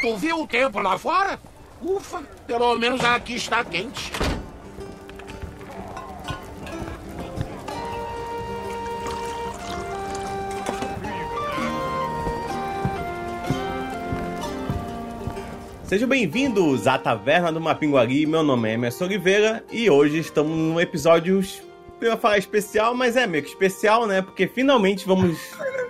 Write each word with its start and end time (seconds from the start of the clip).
Tu 0.00 0.16
viu 0.16 0.42
o 0.42 0.46
tempo 0.46 0.78
lá 0.78 0.96
fora? 0.96 1.40
Ufa, 1.82 2.22
pelo 2.46 2.76
menos 2.78 3.04
aqui 3.04 3.34
está 3.34 3.64
quente. 3.64 4.12
Sejam 15.82 16.08
bem-vindos 16.08 16.86
à 16.86 16.96
Taverna 16.96 17.50
do 17.50 17.60
Mapinguari. 17.60 18.24
Meu 18.24 18.44
nome 18.44 18.68
é 18.68 18.74
Emerson 18.74 19.06
Oliveira 19.06 19.64
e 19.72 19.90
hoje 19.90 20.18
estamos 20.18 20.56
num 20.56 20.78
episódio, 20.78 21.42
eu 22.00 22.10
ia 22.10 22.16
falar 22.16 22.38
especial, 22.38 22.94
mas 22.94 23.16
é 23.16 23.26
meio 23.26 23.42
que 23.42 23.50
especial, 23.50 24.06
né? 24.06 24.22
Porque 24.22 24.46
finalmente 24.46 25.04
vamos 25.04 25.36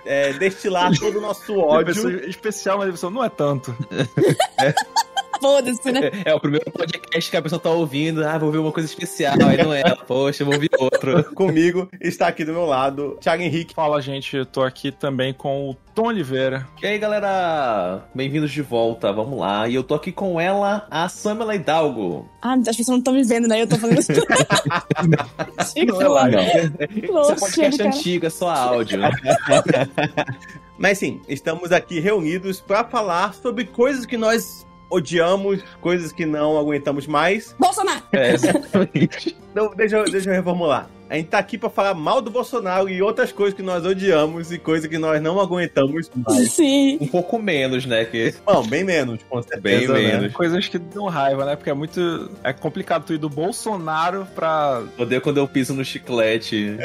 é, 0.09 0.33
destilar 0.33 0.91
todo 0.97 1.19
o 1.19 1.21
nosso 1.21 1.55
ódio. 1.59 2.27
especial, 2.27 2.79
mas 2.79 2.89
a 2.89 2.91
pessoa 2.91 3.11
não 3.11 3.23
é 3.23 3.29
tanto. 3.29 3.75
Foda-se, 5.41 5.91
né? 5.91 6.11
É 6.25 6.33
o 6.33 6.39
primeiro 6.39 6.69
podcast 6.71 7.31
que 7.31 7.37
a 7.37 7.41
pessoa 7.41 7.59
tá 7.59 7.69
ouvindo. 7.69 8.25
Ah, 8.25 8.37
vou 8.37 8.51
ver 8.51 8.57
uma 8.57 8.71
coisa 8.71 8.87
especial. 8.87 9.35
Aí 9.47 9.57
não 9.57 9.73
é. 9.73 9.83
Poxa, 10.07 10.43
vou 10.43 10.53
ouvir 10.53 10.69
outro. 10.77 11.23
Comigo 11.35 11.89
está 12.01 12.27
aqui 12.27 12.43
do 12.43 12.51
meu 12.51 12.65
lado 12.65 13.17
Thiago 13.21 13.41
Henrique. 13.41 13.73
Fala, 13.73 14.01
gente. 14.01 14.35
Eu 14.35 14.45
tô 14.45 14.61
aqui 14.61 14.91
também 14.91 15.33
com 15.33 15.69
o 15.69 15.73
Tom 15.95 16.07
Oliveira. 16.07 16.67
E 16.81 16.87
aí, 16.87 16.97
galera? 16.97 18.03
Bem-vindos 18.13 18.51
de 18.51 18.61
volta. 18.61 19.11
Vamos 19.13 19.39
lá. 19.39 19.67
E 19.67 19.75
eu 19.75 19.83
tô 19.83 19.95
aqui 19.95 20.11
com 20.11 20.39
ela, 20.39 20.87
a 20.91 21.07
Samela 21.07 21.55
Hidalgo. 21.55 22.29
Ah, 22.41 22.53
as 22.55 22.75
pessoas 22.75 22.87
não 22.89 22.97
estão 22.97 23.13
me 23.13 23.23
vendo, 23.23 23.47
né? 23.47 23.61
Eu 23.61 23.67
tô 23.67 23.77
fazendo 23.77 23.99
isso. 23.99 24.13
Chico, 25.73 25.93
Não 25.93 26.01
é 26.01 26.07
lá, 26.07 26.27
não. 26.27 27.13
Nossa, 27.13 27.33
Esse 27.33 27.43
é 27.43 27.47
podcast 27.47 27.77
cara. 27.77 27.89
antigo, 27.89 28.25
é 28.25 28.29
só 28.29 28.49
áudio. 28.49 28.99
Mas 30.77 30.97
sim, 30.97 31.21
estamos 31.27 31.73
aqui 31.73 31.99
reunidos 31.99 32.61
para 32.61 32.85
falar 32.85 33.33
sobre 33.33 33.65
coisas 33.65 34.05
que 34.05 34.15
nós 34.15 34.65
odiamos, 34.89 35.61
coisas 35.81 36.11
que 36.11 36.25
não 36.25 36.57
aguentamos 36.57 37.05
mais. 37.07 37.55
Bolsonaro! 37.59 38.01
É, 38.11 38.31
exatamente. 38.33 39.37
Então, 39.51 39.71
deixa, 39.75 39.97
eu- 39.97 40.09
deixa 40.11 40.29
eu 40.29 40.33
reformular. 40.33 40.89
A 41.09 41.15
gente 41.15 41.29
tá 41.29 41.39
aqui 41.39 41.57
pra 41.57 41.71
falar 41.71 41.95
mal 41.95 42.21
do 42.21 42.29
Bolsonaro 42.29 42.87
e 42.87 43.01
outras 43.01 43.31
coisas 43.31 43.55
que 43.55 43.63
nós 43.63 43.83
odiamos 43.83 44.51
e 44.51 44.59
coisas 44.59 44.87
que 44.87 44.99
nós 44.99 45.19
não 45.19 45.39
aguentamos 45.39 46.07
mais. 46.15 46.51
Sim. 46.51 46.99
Um 47.01 47.07
pouco 47.07 47.39
menos, 47.39 47.83
né? 47.87 48.05
Que 48.05 48.31
Bom, 48.45 48.61
bem 48.67 48.83
menos, 48.83 49.19
com 49.27 49.41
certeza. 49.41 49.91
Bem 49.93 50.03
né? 50.07 50.17
menos. 50.17 50.33
Coisas 50.33 50.67
que 50.67 50.77
dão 50.77 51.07
raiva, 51.07 51.45
né? 51.45 51.55
Porque 51.55 51.71
é 51.71 51.73
muito. 51.73 52.29
É 52.43 52.53
complicado 52.53 53.05
tu 53.07 53.13
ir 53.15 53.17
do 53.17 53.27
Bolsonaro 53.27 54.27
pra. 54.35 54.83
odeio 54.99 55.19
quando 55.19 55.37
eu 55.37 55.47
piso 55.47 55.73
no 55.73 55.83
chiclete. 55.83 56.77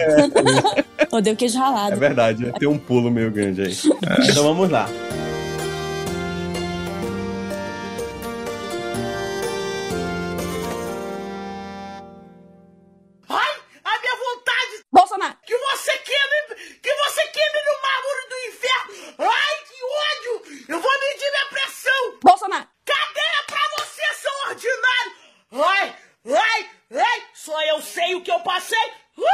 Odeio 1.13 1.37
queijo 1.37 1.59
É 1.59 1.61
ralado. 1.61 1.97
verdade, 1.97 2.51
tem 2.59 2.67
um 2.67 2.79
pulo 2.79 3.11
meio 3.11 3.31
grande 3.31 3.61
aí. 3.63 3.77
Então 4.29 4.43
vamos 4.43 4.71
lá. 4.71 4.89
Que 16.85 16.95
você 16.95 17.27
queime 17.29 17.61
no 17.65 17.81
mármore 17.81 18.29
do 18.29 18.39
inferno. 18.49 19.15
Ai, 19.19 19.57
que 19.65 19.85
ódio! 19.85 20.65
Eu 20.69 20.81
vou 20.81 21.01
medir 21.01 21.31
minha 21.31 21.47
pressão. 21.47 22.19
Bolsonaro! 22.23 22.69
Cadeia 22.85 23.43
pra 23.47 23.61
você, 23.79 24.15
seu 24.17 24.33
ordinário! 24.51 25.17
Ai, 25.53 25.97
ai, 26.27 26.71
ai, 26.95 27.29
só 27.33 27.59
eu 27.63 27.81
sei 27.81 28.15
o 28.15 28.23
que 28.23 28.31
eu 28.31 28.39
passei. 28.41 28.93
Uh, 29.17 29.25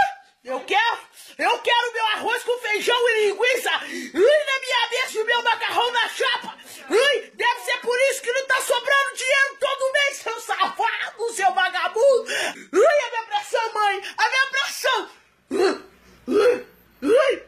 eu 0.44 0.60
quero, 0.60 0.98
eu 1.38 1.58
quero 1.58 1.92
meu 1.92 2.06
arroz 2.06 2.40
com 2.44 2.56
feijão 2.58 3.08
e 3.08 3.26
linguiça. 3.26 3.70
Ui, 3.82 4.44
na 4.46 4.60
minha 4.60 4.90
mesa 4.90 5.18
e 5.18 5.22
o 5.22 5.26
meu 5.26 5.42
macarrão 5.42 5.90
na 5.90 6.08
chapa. 6.08 6.56
Ui, 6.88 7.30
deve 7.34 7.60
ser 7.62 7.80
por 7.80 7.98
isso 8.10 8.22
que 8.22 8.32
não 8.32 8.46
tá 8.46 8.60
sobrando 8.60 9.16
dinheiro 9.16 9.56
todo 9.58 9.92
mês, 9.92 10.16
seu 10.18 10.40
safado, 10.40 11.32
seu 11.34 11.52
vagabundo. 11.52 12.26
Ui, 12.72 12.86
a 12.86 13.10
minha 13.10 13.22
pressão, 13.24 13.72
mãe, 13.74 14.02
a 14.16 14.28
minha 14.28 14.46
pressão. 14.46 15.10
Ui, 15.50 15.84
ui, 16.28 16.66
ui, 17.02 17.39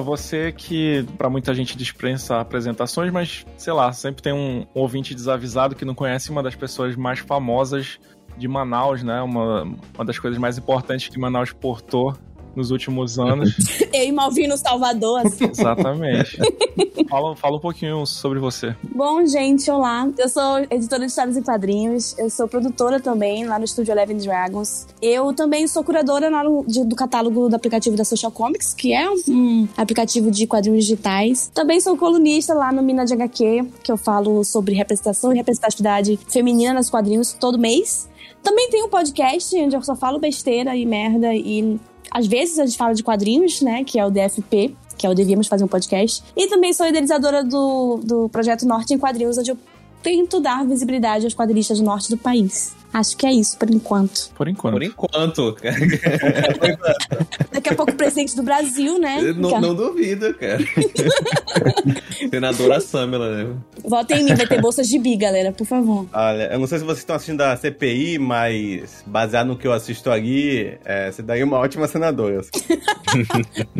Você 0.00 0.52
que 0.52 1.04
pra 1.16 1.30
muita 1.30 1.54
gente 1.54 1.76
dispensa 1.76 2.40
apresentações, 2.40 3.12
mas 3.12 3.44
sei 3.56 3.72
lá, 3.72 3.92
sempre 3.92 4.22
tem 4.22 4.32
um 4.32 4.66
ouvinte 4.74 5.14
desavisado 5.14 5.74
que 5.74 5.84
não 5.84 5.94
conhece 5.94 6.30
uma 6.30 6.42
das 6.42 6.54
pessoas 6.54 6.96
mais 6.96 7.18
famosas 7.18 7.98
de 8.36 8.48
Manaus, 8.48 9.02
né? 9.02 9.20
Uma, 9.22 9.62
uma 9.94 10.04
das 10.04 10.18
coisas 10.18 10.38
mais 10.38 10.56
importantes 10.58 11.08
que 11.08 11.18
Manaus 11.18 11.52
portou 11.52 12.16
nos 12.54 12.70
últimos 12.70 13.18
anos. 13.18 13.54
Eu 13.92 14.04
e 14.04 14.12
Malvino 14.12 14.56
Salvador. 14.56 15.26
assim. 15.26 15.46
Exatamente. 15.50 16.38
fala, 17.08 17.34
fala 17.36 17.56
um 17.56 17.60
pouquinho 17.60 18.04
sobre 18.06 18.38
você. 18.38 18.74
Bom, 18.94 19.24
gente, 19.26 19.70
olá. 19.70 20.08
Eu 20.18 20.28
sou 20.28 20.58
editora 20.70 21.00
de 21.00 21.06
histórias 21.06 21.36
e 21.36 21.42
quadrinhos. 21.42 22.16
Eu 22.18 22.28
sou 22.30 22.46
produtora 22.48 23.00
também 23.00 23.44
lá 23.46 23.58
no 23.58 23.64
estúdio 23.64 23.92
Eleven 23.92 24.16
Dragons. 24.16 24.86
Eu 25.00 25.32
também 25.32 25.66
sou 25.66 25.82
curadora 25.84 26.30
no- 26.30 26.64
de- 26.66 26.84
do 26.84 26.94
catálogo 26.96 27.48
do 27.48 27.56
aplicativo 27.56 27.96
da 27.96 28.04
Social 28.04 28.30
Comics, 28.32 28.74
que 28.74 28.92
é 28.92 29.08
um 29.28 29.68
aplicativo 29.76 30.30
de 30.30 30.46
quadrinhos 30.46 30.84
digitais. 30.84 31.50
Também 31.54 31.80
sou 31.80 31.96
colunista 31.96 32.54
lá 32.54 32.72
no 32.72 32.82
Mina 32.82 33.04
de 33.04 33.14
HQ, 33.14 33.64
que 33.82 33.90
eu 33.92 33.96
falo 33.96 34.44
sobre 34.44 34.74
representação 34.74 35.32
e 35.32 35.36
representatividade 35.36 36.18
feminina 36.28 36.74
nos 36.74 36.90
quadrinhos 36.90 37.32
todo 37.32 37.58
mês. 37.58 38.08
Também 38.42 38.70
tem 38.70 38.82
um 38.84 38.88
podcast 38.88 39.54
onde 39.58 39.76
eu 39.76 39.82
só 39.82 39.94
falo 39.94 40.18
besteira 40.18 40.74
e 40.74 40.86
merda 40.86 41.34
e 41.34 41.78
às 42.10 42.26
vezes 42.26 42.58
a 42.58 42.66
gente 42.66 42.76
fala 42.76 42.94
de 42.94 43.02
quadrinhos, 43.02 43.60
né? 43.60 43.84
Que 43.84 43.98
é 43.98 44.04
o 44.04 44.10
DFP, 44.10 44.74
que 44.96 45.06
é 45.06 45.10
o 45.10 45.14
Devíamos 45.14 45.46
Fazer 45.46 45.64
um 45.64 45.68
Podcast. 45.68 46.22
E 46.36 46.46
também 46.46 46.72
sou 46.72 46.86
idealizadora 46.86 47.42
do, 47.44 48.00
do 48.02 48.28
projeto 48.28 48.66
Norte 48.66 48.92
em 48.92 48.98
Quadrinhos, 48.98 49.38
onde 49.38 49.50
eu 49.50 49.58
tento 50.02 50.40
dar 50.40 50.64
visibilidade 50.66 51.24
aos 51.24 51.34
quadrinistas 51.34 51.78
do 51.78 51.84
norte 51.84 52.10
do 52.10 52.16
país. 52.16 52.74
Acho 52.92 53.16
que 53.16 53.26
é 53.26 53.32
isso, 53.32 53.56
por 53.56 53.70
enquanto. 53.70 54.30
Por 54.34 54.48
enquanto. 54.48 54.72
Por 54.72 54.82
enquanto. 54.82 55.56
Daqui 57.52 57.68
a 57.70 57.74
pouco, 57.74 57.92
presidente 57.94 58.34
do 58.34 58.42
Brasil, 58.42 58.98
né? 58.98 59.20
Não, 59.36 59.60
não 59.60 59.74
duvido, 59.74 60.34
cara. 60.34 60.58
Senadora 62.30 62.80
Samela, 62.80 63.44
né? 63.44 63.54
Votem 63.84 64.20
em 64.20 64.24
mim, 64.24 64.34
vai 64.34 64.46
ter 64.46 64.60
bolsas 64.60 64.88
de 64.88 64.98
bi, 64.98 65.16
galera, 65.16 65.52
por 65.52 65.66
favor. 65.66 66.06
Olha, 66.12 66.52
eu 66.52 66.58
não 66.58 66.66
sei 66.66 66.78
se 66.78 66.84
vocês 66.84 66.98
estão 66.98 67.16
assistindo 67.16 67.40
a 67.42 67.56
CPI, 67.56 68.18
mas 68.18 69.02
baseado 69.06 69.46
no 69.48 69.56
que 69.56 69.66
eu 69.66 69.72
assisto 69.72 70.10
ali, 70.10 70.78
é, 70.84 71.10
você 71.10 71.22
daria 71.22 71.44
uma 71.44 71.58
ótima 71.58 71.86
senadora. 71.86 72.40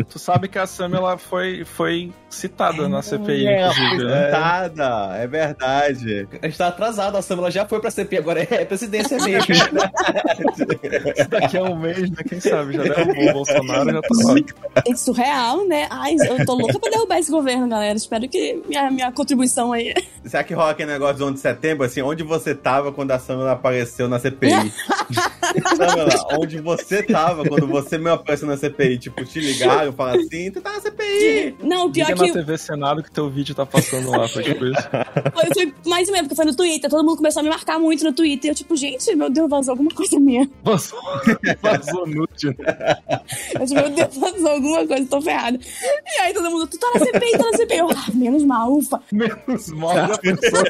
Tu 0.09 0.19
sabe 0.19 0.49
que 0.49 0.59
a 0.59 0.67
Samela 0.67 1.17
foi, 1.17 1.65
foi 1.65 2.13
citada 2.29 2.89
na 2.89 3.03
CPI, 3.03 3.47
É, 3.47 3.63
inclusive, 3.69 4.05
né? 4.05 4.17
apresentada, 4.35 5.17
é 5.17 5.27
verdade. 5.27 6.29
A 6.43 6.47
gente 6.47 6.59
tá 6.59 6.69
atrasado, 6.69 7.17
a 7.17 7.23
Samela 7.23 7.51
já 7.51 7.67
foi 7.67 7.81
pra 7.81 7.91
CP, 7.91 8.19
agora 8.19 8.43
é 8.43 8.65
presidência 9.09 9.55
mesmo. 9.55 11.29
Daqui 11.29 11.57
a 11.57 11.63
um 11.65 11.77
mês, 11.77 12.11
né? 12.11 12.17
Quem 12.29 12.41
sabe? 12.41 12.75
Já 12.75 12.83
derrubou 12.83 13.29
o 13.29 13.33
Bolsonaro, 13.33 13.93
já 13.93 14.01
tá 14.01 14.09
lá. 14.25 14.35
É 14.87 14.95
surreal, 14.95 15.67
né? 15.67 15.87
Ai, 15.91 16.15
eu 16.15 16.45
tô 16.45 16.55
louca 16.55 16.79
pra 16.79 16.91
derrubar 16.91 17.19
esse 17.19 17.31
governo, 17.31 17.69
galera. 17.69 17.97
Espero 17.97 18.29
que 18.29 18.63
minha, 18.69 18.91
minha 18.91 19.13
contribuição 19.13 19.73
aí. 19.73 19.95
Será 20.25 20.45
que 20.45 20.55
rola 20.55 20.71
aquele 20.71 20.93
negócio 20.93 21.19
do 21.19 21.25
11 21.25 21.35
de 21.35 21.41
setembro, 21.41 21.85
assim, 21.85 22.03
onde 22.03 22.23
você 22.23 22.55
tava 22.55 22.93
quando 22.93 23.11
a 23.13 23.19
Samela 23.19 23.53
apareceu 23.53 24.09
na 24.09 24.19
CPI? 24.19 24.51
Samela, 25.77 26.11
onde 26.39 26.61
você 26.61 27.03
tava 27.03 27.45
quando 27.45 27.67
você 27.67 27.97
mesmo 27.97 28.15
apareceu 28.15 28.47
na 28.47 28.57
CPI? 28.57 28.99
Tipo, 28.99 29.25
te 29.25 29.41
ligaram, 29.41 29.93
falaram 29.93 30.21
assim, 30.21 30.51
tu 30.51 30.61
tá 30.61 30.73
na 30.73 30.81
CPI. 30.81 31.57
Não, 31.63 31.87
o 31.87 31.91
pior 31.91 32.09
Liga 32.09 32.13
é 32.13 32.15
na 32.15 32.25
que 32.27 32.33
TV 32.33 32.59
Senado 32.59 33.03
que 33.03 33.11
teu 33.11 33.29
vídeo 33.31 33.55
tá 33.55 33.65
passando 33.65 34.11
lá, 34.11 34.29
foi 34.29 34.43
tipo 34.43 34.65
isso. 34.67 34.89
foi, 35.33 35.47
foi 35.55 35.75
mais 35.87 36.09
ou 36.09 36.15
menos, 36.15 36.29
porque 36.29 36.37
foi 36.37 36.45
no 36.45 36.57
Twitter. 36.57 36.91
Todo 36.91 37.05
mundo 37.05 37.17
começou 37.17 37.41
a 37.41 37.43
me 37.43 37.49
marcar 37.49 37.79
muito 37.79 38.05
no 38.05 38.13
Twitter. 38.13 38.51
Eu, 38.51 38.55
tipo, 38.55 38.77
gente, 38.77 38.90
meu 39.17 39.31
Deus, 39.31 39.49
vazou 39.49 39.73
alguma 39.73 39.91
coisa 39.91 40.19
minha. 40.19 40.49
Vazou, 40.63 40.99
vazou 41.63 42.07
nude, 42.07 42.47
né? 42.47 42.99
Eu, 43.55 43.75
meu 43.75 43.91
Deus, 43.91 44.17
vazou 44.17 44.51
alguma 44.51 44.87
coisa, 44.87 45.07
tô 45.07 45.21
ferrada. 45.21 45.59
E 45.59 46.21
aí 46.21 46.33
todo 46.33 46.51
mundo, 46.51 46.67
tu 46.67 46.79
tá 46.79 46.89
na 46.95 47.01
CPI, 47.05 47.33
tá 47.33 47.51
na 47.51 47.57
CPI. 47.57 47.79
Eu, 47.79 47.91
ah, 47.91 48.07
menos 48.15 48.45
mal, 48.45 48.73
ufa. 48.73 49.01
Menos 49.11 49.69
mal 49.73 49.95
já 49.95 50.19
pensou 50.19 50.65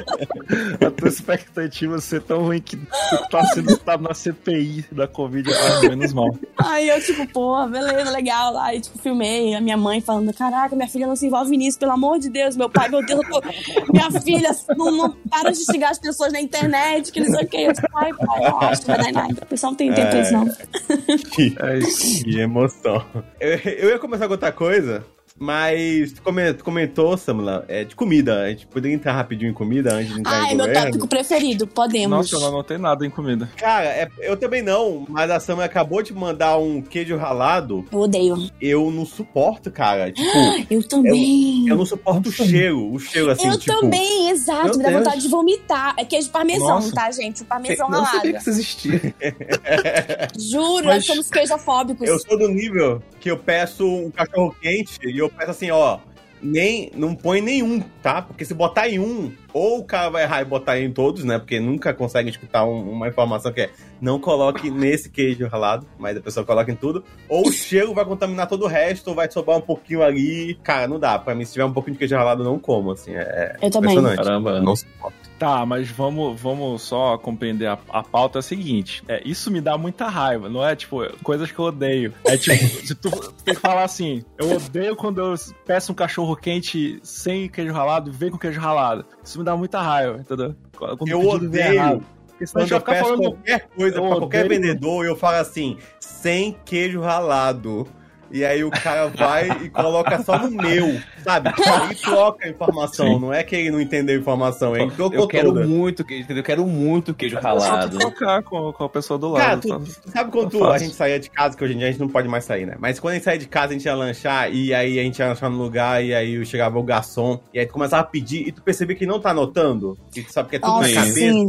a 0.87 0.91
tua 0.91 1.09
expectativa 1.09 2.01
ser 2.01 2.23
tão 2.23 2.43
ruim 2.43 2.61
que 2.61 2.77
tu 2.77 3.29
tá 3.31 3.45
sendo 3.47 3.71
citado 3.71 4.03
na 4.03 4.15
CPI 4.15 4.87
da 4.93 5.07
Covid, 5.07 5.51
ah, 5.53 5.89
menos 5.89 6.13
mal. 6.13 6.29
Aí 6.59 6.89
eu, 6.89 7.01
tipo, 7.03 7.27
porra, 7.29 7.67
beleza, 7.67 8.11
legal. 8.11 8.57
Aí, 8.59 8.81
tipo, 8.81 8.99
filmei 8.99 9.55
a 9.55 9.61
minha 9.61 9.77
mãe 9.77 10.01
falando: 10.01 10.33
Caraca, 10.33 10.75
minha 10.77 10.89
filha 10.89 11.07
não 11.07 11.17
se 11.17 11.27
envolve 11.27 11.57
nisso, 11.57 11.79
pelo 11.79 11.93
amor 11.93 12.19
de 12.19 12.29
Deus. 12.29 12.57
Meu 12.57 12.71
pai, 12.71 12.89
meu 12.89 13.05
Deus, 13.05 13.21
eu 13.23 13.41
tô... 13.41 13.93
minha 13.93 14.11
filha 14.21 14.51
não, 14.77 14.91
não 14.91 15.11
para 15.31 15.51
de 15.51 15.65
xingar 15.65 15.91
as 15.91 15.99
pessoas 15.99 16.33
na 16.33 16.41
internet, 16.41 17.13
que 17.13 17.21
não 17.21 17.31
sei 17.35 17.45
o 17.45 17.49
que. 17.49 17.63
Eu, 17.63 17.73
tipo, 17.73 17.89
ai, 17.97 18.10
que 18.19 18.87
vai 18.87 18.97
dar 18.99 19.09
em 19.09 19.13
nada. 19.13 19.43
O 19.43 19.47
pessoal 19.47 19.73
não 19.73 19.77
tem 19.77 19.93
tempo 19.93 20.11
pra 20.11 20.21
isso, 20.21 20.33
não. 20.33 20.47
É 21.69 21.79
isso. 21.79 22.25
Que 22.25 22.41
emoção. 22.41 23.05
Eu, 23.39 23.59
eu 23.59 23.89
ia 23.91 23.99
começar 23.99 24.27
com 24.27 24.33
outra 24.33 24.53
coisa, 24.53 25.05
Mas 25.43 26.13
tu 26.13 26.21
come- 26.21 26.53
tu 26.53 26.63
comentou, 26.63 27.17
Samula, 27.17 27.65
é, 27.67 27.83
de 27.83 27.97
comida. 27.97 28.43
A 28.43 28.51
gente 28.51 28.67
poderia 28.67 28.95
entrar 28.95 29.13
rapidinho 29.15 29.51
em 29.51 29.55
comida 29.55 29.95
antes 29.95 30.13
de 30.13 30.21
entrar 30.21 30.33
Ai, 30.43 30.53
em 30.53 30.57
meu 30.57 30.67
governo? 30.67 30.87
tópico 30.89 31.09
preferido, 31.09 31.67
podemos. 31.67 32.11
Nossa, 32.11 32.37
eu 32.37 32.41
não 32.41 32.49
anotei 32.49 32.77
nada 32.77 33.07
em 33.07 33.11
comida. 33.11 33.49
Cara, 33.57 33.87
é- 33.87 34.09
eu 34.21 34.37
também 34.37 34.61
não, 34.61 35.07
mas 35.09 35.31
a 35.31 35.41
Samula 35.41 35.65
acabou 35.65 36.03
de 36.03 36.13
mandar 36.13 36.59
um 36.59 36.83
queijo 36.83 37.17
ralado. 37.17 37.87
Eu 37.91 38.01
odeio. 38.01 38.51
Eu 38.61 38.91
não 38.91 39.07
suporto, 39.07 39.71
cara. 39.71 40.13
Tipo, 40.21 40.29
Eu 40.71 40.87
também. 40.87 41.67
eu 41.67 41.75
não 41.77 41.87
suporto 41.87 42.29
o 42.29 42.33
cheiro. 42.33 42.93
O 42.93 42.99
cheiro, 42.99 43.31
assim, 43.31 43.49
eu 43.49 43.59
tipo... 43.59 43.81
também, 43.81 44.29
exato. 44.29 44.67
Meu 44.69 44.77
Me 44.77 44.83
dá 44.83 44.89
Deus. 44.91 45.05
vontade 45.05 45.23
de 45.23 45.29
vomitar. 45.29 45.95
É 45.97 46.05
queijo 46.05 46.29
parmesão, 46.29 46.69
Nossa. 46.69 46.93
tá, 46.95 47.11
gente? 47.11 47.41
O 47.41 47.45
parmesão 47.47 47.89
Não 47.89 48.03
ralado. 48.03 48.17
sabia 48.17 48.33
que 48.35 48.39
isso 48.41 48.51
existia. 48.51 49.15
Juro, 50.39 50.85
Mas- 50.85 50.97
nós 50.97 51.07
somos 51.07 51.31
queijofóbicos. 51.31 52.07
Eu 52.07 52.19
sou 52.19 52.39
do 52.39 52.49
nível 52.49 53.03
que 53.19 53.31
eu 53.31 53.39
peço 53.39 53.87
um 53.87 54.11
cachorro 54.11 54.55
quente 54.61 54.99
e 55.05 55.19
eu 55.19 55.30
peço 55.37 55.51
assim, 55.51 55.71
ó. 55.71 55.99
Nem, 56.43 56.91
não 56.95 57.15
põe 57.15 57.43
nenhum, 57.43 57.83
tá? 58.03 58.23
Porque 58.23 58.47
se 58.47 58.55
botar 58.55 58.89
em 58.89 58.99
um, 58.99 59.31
ou 59.53 59.81
o 59.81 59.85
cara 59.85 60.09
vai 60.09 60.23
errar 60.23 60.41
e 60.41 60.45
botar 60.47 60.81
em 60.81 60.91
todos, 60.91 61.23
né? 61.23 61.39
Porque 61.39 61.61
nunca 61.61 61.93
consegue 61.93 62.31
escutar 62.31 62.65
um- 62.65 62.91
uma 62.93 63.09
informação 63.09 63.53
que 63.53 63.61
é 63.61 63.71
não 64.01 64.19
coloque 64.19 64.71
nesse 64.71 65.11
queijo 65.11 65.47
ralado, 65.49 65.87
mas 65.99 66.17
a 66.17 66.21
pessoa 66.23 66.47
coloca 66.47 66.73
em 66.73 66.77
tudo. 66.77 67.05
Ou 67.29 67.47
o 67.47 67.53
cheiro 67.53 67.93
vai 67.93 68.07
contaminar 68.07 68.47
todo 68.49 68.65
o 68.65 68.69
resto, 68.69 69.09
ou 69.09 69.15
vai 69.15 69.31
sobrar 69.31 69.59
um 69.59 69.61
pouquinho 69.61 70.03
ali. 70.03 70.55
Cara, 70.63 70.89
não 70.89 70.99
dá. 70.99 71.19
Pra 71.19 71.35
mim, 71.35 71.45
se 71.45 71.53
tiver 71.53 71.67
um 71.67 71.75
pouquinho 71.75 71.93
de 71.93 71.99
queijo 71.99 72.17
ralado, 72.17 72.41
eu 72.43 72.47
não 72.47 72.59
como, 72.59 72.93
assim. 72.93 73.15
É 73.15 73.57
Eu 73.61 73.71
também. 73.71 74.03
Caramba. 74.17 74.61
Não 74.63 74.75
suporto. 74.75 75.20
Tá, 75.41 75.65
mas 75.65 75.89
vamos, 75.91 76.39
vamos 76.39 76.83
só 76.83 77.17
compreender 77.17 77.65
a, 77.67 77.79
a 77.89 78.03
pauta 78.03 78.39
é 78.39 78.41
a 78.41 78.43
seguinte. 78.43 79.03
É, 79.09 79.23
isso 79.27 79.51
me 79.51 79.59
dá 79.59 79.79
muita 79.79 80.07
raiva, 80.07 80.51
não 80.51 80.63
é 80.63 80.77
tipo 80.77 81.01
coisas 81.23 81.51
que 81.51 81.59
eu 81.59 81.65
odeio. 81.65 82.13
É 82.27 82.37
tipo, 82.37 82.59
se 82.87 82.95
tu 82.95 83.11
tem 83.43 83.55
que 83.55 83.61
falar 83.61 83.85
assim, 83.85 84.23
eu 84.37 84.55
odeio 84.55 84.95
quando 84.95 85.19
eu 85.19 85.35
peço 85.65 85.93
um 85.93 85.95
cachorro 85.95 86.37
quente 86.37 87.01
sem 87.03 87.49
queijo 87.49 87.73
ralado 87.73 88.11
e 88.11 88.13
vem 88.13 88.31
com 88.31 88.37
queijo 88.37 88.61
ralado. 88.61 89.07
Isso 89.25 89.39
me 89.39 89.45
dá 89.47 89.57
muita 89.57 89.81
raiva, 89.81 90.19
entendeu? 90.19 90.55
Quando 90.77 91.09
Eu 91.09 91.27
odeio 91.27 91.73
errado. 91.73 92.05
Porque 92.27 92.47
senão 92.47 92.65
a 92.65 92.69
Quando 92.69 92.69
gente 92.69 92.73
eu 92.73 92.81
vai 92.81 92.81
ficar 92.81 92.93
peço 92.93 93.05
falando. 93.05 93.23
qualquer 93.33 93.69
coisa 93.75 93.97
eu 93.97 94.03
pra 94.03 94.17
qualquer 94.19 94.45
odeio. 94.45 94.61
vendedor, 94.61 95.07
eu 95.07 95.17
falo 95.17 95.37
assim, 95.37 95.79
sem 95.99 96.55
queijo 96.67 97.01
ralado. 97.01 97.89
E 98.31 98.45
aí 98.45 98.63
o 98.63 98.71
cara 98.71 99.09
vai 99.09 99.49
e 99.65 99.69
coloca 99.69 100.23
só 100.23 100.39
no 100.39 100.51
meu, 100.51 101.01
sabe? 101.25 101.51
Ele 101.85 101.95
troca 101.97 102.47
a 102.47 102.49
informação, 102.51 103.07
Sim. 103.15 103.19
não 103.21 103.33
é 103.33 103.43
que 103.43 103.57
ele 103.57 103.71
não 103.71 103.81
entendeu 103.81 104.17
a 104.17 104.21
informação, 104.21 104.77
ele 104.77 104.91
trocou 104.93 105.19
Eu 105.21 105.27
quero 105.29 105.53
toda. 105.53 105.67
muito 105.67 106.05
queijo, 106.05 106.23
entendeu? 106.25 106.41
Eu 106.41 106.47
quero 106.47 106.67
muito 106.67 107.13
queijo 107.15 107.37
Só 107.37 107.43
ralado. 107.43 107.99
trocar 107.99 108.43
com, 108.43 108.73
com 108.73 108.85
a 108.85 108.89
pessoa 108.89 109.19
do 109.19 109.33
Cara, 109.35 109.49
lado. 109.51 109.61
tu, 109.63 109.69
tá? 109.69 109.79
tu 109.79 110.11
sabe 110.11 110.31
quando 110.31 110.51
tu- 110.51 110.65
a 110.65 110.69
fácil. 110.73 110.87
gente 110.87 110.97
saía 110.97 111.19
de 111.19 111.29
casa, 111.31 111.57
que 111.57 111.65
hoje 111.65 111.75
em 111.75 111.79
dia 111.79 111.89
a 111.89 111.91
gente 111.91 112.01
não 112.01 112.09
pode 112.09 112.29
mais 112.29 112.45
sair, 112.45 112.67
né? 112.67 112.77
Mas 112.79 113.01
quando 113.01 113.13
a 113.13 113.15
gente 113.17 113.25
saía 113.25 113.39
de 113.39 113.49
casa, 113.49 113.71
a 113.71 113.73
gente 113.73 113.85
ia 113.85 113.95
lanchar, 113.95 114.53
e 114.55 114.73
aí 114.73 114.99
a 114.99 115.03
gente 115.03 115.19
ia 115.19 115.27
lanchar 115.29 115.51
no 115.51 115.59
lugar, 115.59 116.05
e 116.05 116.15
aí 116.15 116.45
chegava 116.47 116.79
o 116.79 116.83
garçom, 116.83 117.41
e 117.53 117.59
aí 117.59 117.67
tu 117.67 117.73
começava 117.73 118.03
a 118.03 118.07
pedir, 118.07 118.47
e 118.47 118.53
tu 118.53 118.63
percebia 118.63 118.95
que 118.97 119.07
não 119.07 119.19
tá 119.21 119.31
anotando, 119.31 119.99
e 120.15 120.23
tu 120.23 120.33
sabe 120.33 120.49
que 120.51 120.57
é 120.57 120.59
tudo 120.59 120.71
Nossa, 120.73 120.89
na 120.89 120.95
cabeça. 120.95 121.15
sim. 121.15 121.49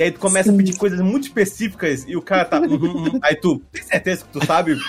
E 0.00 0.04
aí 0.04 0.10
tu 0.10 0.18
começa 0.18 0.48
Sim. 0.48 0.54
a 0.54 0.56
pedir 0.56 0.78
coisas 0.78 0.98
muito 0.98 1.24
específicas, 1.24 2.06
e 2.08 2.16
o 2.16 2.22
cara 2.22 2.46
tá... 2.46 2.58
uhum, 2.58 2.70
uhum. 2.70 3.20
aí 3.22 3.36
tu, 3.36 3.60
tem 3.70 3.82
certeza 3.82 4.24
que 4.24 4.32
tu 4.32 4.46
sabe? 4.46 4.80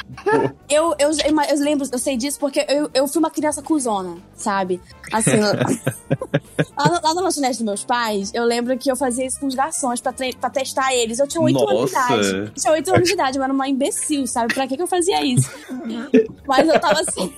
Eu, 0.70 0.96
eu, 0.98 1.12
eu 1.50 1.60
lembro, 1.60 1.86
eu 1.92 2.00
sei 2.00 2.16
disso 2.16 2.40
porque 2.40 2.66
eu, 2.70 2.90
eu 2.94 3.06
fui 3.10 3.20
uma 3.20 3.30
criança 3.30 3.62
cuzona, 3.62 4.16
sabe? 4.34 4.80
Assim, 5.12 5.36
lá, 5.38 6.86
no, 6.86 6.94
lá 6.94 7.14
no 7.14 7.22
lanchonete 7.24 7.58
dos 7.58 7.66
meus 7.66 7.84
pais, 7.84 8.32
eu 8.34 8.46
lembro 8.46 8.78
que 8.78 8.90
eu 8.90 8.96
fazia 8.96 9.26
isso 9.26 9.38
com 9.38 9.48
os 9.48 9.54
garçons 9.54 10.00
pra, 10.00 10.14
pra 10.40 10.50
testar 10.50 10.96
eles. 10.96 11.20
Eu 11.20 11.28
tinha 11.28 11.42
8 11.42 11.70
anos 11.70 11.92
de 11.92 11.98
idade. 11.98 12.36
Eu 12.36 12.54
tinha 12.54 12.74
8 12.74 12.96
anos 12.96 13.08
de 13.10 13.14
idade, 13.14 13.38
eu 13.38 13.44
era 13.44 13.52
uma 13.52 13.68
imbecil, 13.68 14.26
sabe? 14.28 14.54
Pra 14.54 14.66
que, 14.66 14.78
que 14.78 14.82
eu 14.82 14.88
fazia 14.88 15.22
isso? 15.26 15.52
Mas 16.48 16.70
eu 16.70 16.80
tava 16.80 17.02
assim. 17.02 17.34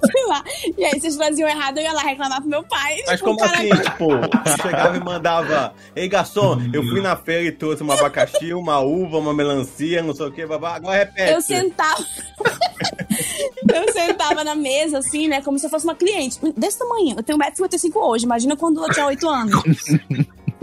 sei 0.12 0.26
lá. 0.26 0.44
E 0.76 0.84
aí 0.84 1.00
vocês 1.00 1.16
faziam 1.16 1.48
errado, 1.48 1.78
eu 1.78 1.84
ia 1.84 1.92
lá 1.92 2.02
reclamar 2.02 2.40
pro 2.40 2.50
meu 2.50 2.62
pai. 2.62 2.96
Mas 3.06 3.18
Tipo, 3.18 3.24
como 3.24 3.38
cara, 3.38 3.58
assim, 3.58 3.70
tipo, 3.70 4.62
chegava 4.62 4.96
e 4.96 5.00
mandava, 5.00 5.74
ei 5.94 6.08
garçom, 6.08 6.58
eu 6.72 6.82
fui 6.84 7.00
na 7.00 7.16
feira 7.16 7.44
e 7.44 7.52
trouxe 7.52 7.82
um 7.82 7.90
abacaxi, 7.90 8.52
uma 8.54 8.80
uva, 8.80 9.18
uma 9.18 9.34
melancia, 9.34 10.02
não 10.02 10.14
sei 10.14 10.26
o 10.26 10.32
que, 10.32 10.46
babá, 10.46 10.76
agora 10.76 10.98
repete. 10.98 11.32
Eu 11.32 11.40
sentava. 11.40 12.04
eu 13.74 13.92
sentava 13.92 14.44
na 14.44 14.54
mesa, 14.54 14.98
assim, 14.98 15.28
né? 15.28 15.40
Como 15.42 15.58
se 15.58 15.66
eu 15.66 15.70
fosse 15.70 15.84
uma 15.84 15.94
cliente. 15.94 16.38
Desse 16.56 16.78
tamanho. 16.78 17.16
Eu 17.16 17.22
tenho 17.22 17.38
1,55m 17.38 17.96
hoje. 17.96 18.24
Imagina 18.24 18.56
quando 18.56 18.82
eu 18.82 18.90
tinha 18.90 19.06
8 19.06 19.28
anos. 19.28 19.62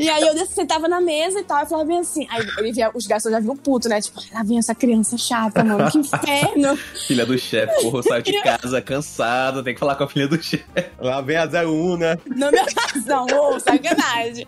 E 0.03 0.09
aí 0.09 0.23
eu 0.27 0.45
sentava 0.45 0.88
na 0.88 1.00
mesa 1.00 1.39
e 1.39 1.44
tal, 1.44 1.63
e 1.63 1.65
falava 1.65 1.88
bem 1.88 2.00
assim. 2.00 2.27
Aí 2.29 2.45
ele 2.57 2.71
via, 2.73 2.91
os 2.94 3.07
garçons 3.07 3.31
já 3.31 3.39
vinham 3.39 3.55
puto, 3.55 3.88
né? 3.88 4.01
Tipo, 4.01 4.19
lá 4.33 4.44
vem 4.44 4.57
essa 4.57 4.75
criança 4.75 5.17
chata, 5.17 5.63
mano. 5.63 5.89
Que 5.89 5.97
inferno. 5.97 6.77
Filha 7.07 7.25
do 7.25 7.38
chefe, 7.38 7.81
porra, 7.81 8.00
eu 8.00 8.03
saio 8.03 8.23
de 8.23 8.41
casa 8.41 8.81
cansado, 8.81 9.63
tem 9.63 9.73
que 9.73 9.79
falar 9.79 9.95
com 9.95 10.03
a 10.03 10.07
filha 10.09 10.27
do 10.27 10.41
chefe. 10.41 10.65
Lá 11.00 11.21
vem 11.21 11.38
a 11.38 11.45
01, 11.45 11.97
né? 11.97 12.17
Não 12.35 12.51
me 12.51 12.57
não, 13.05 13.25
ô, 13.25 13.59
sacanagem. 13.59 14.45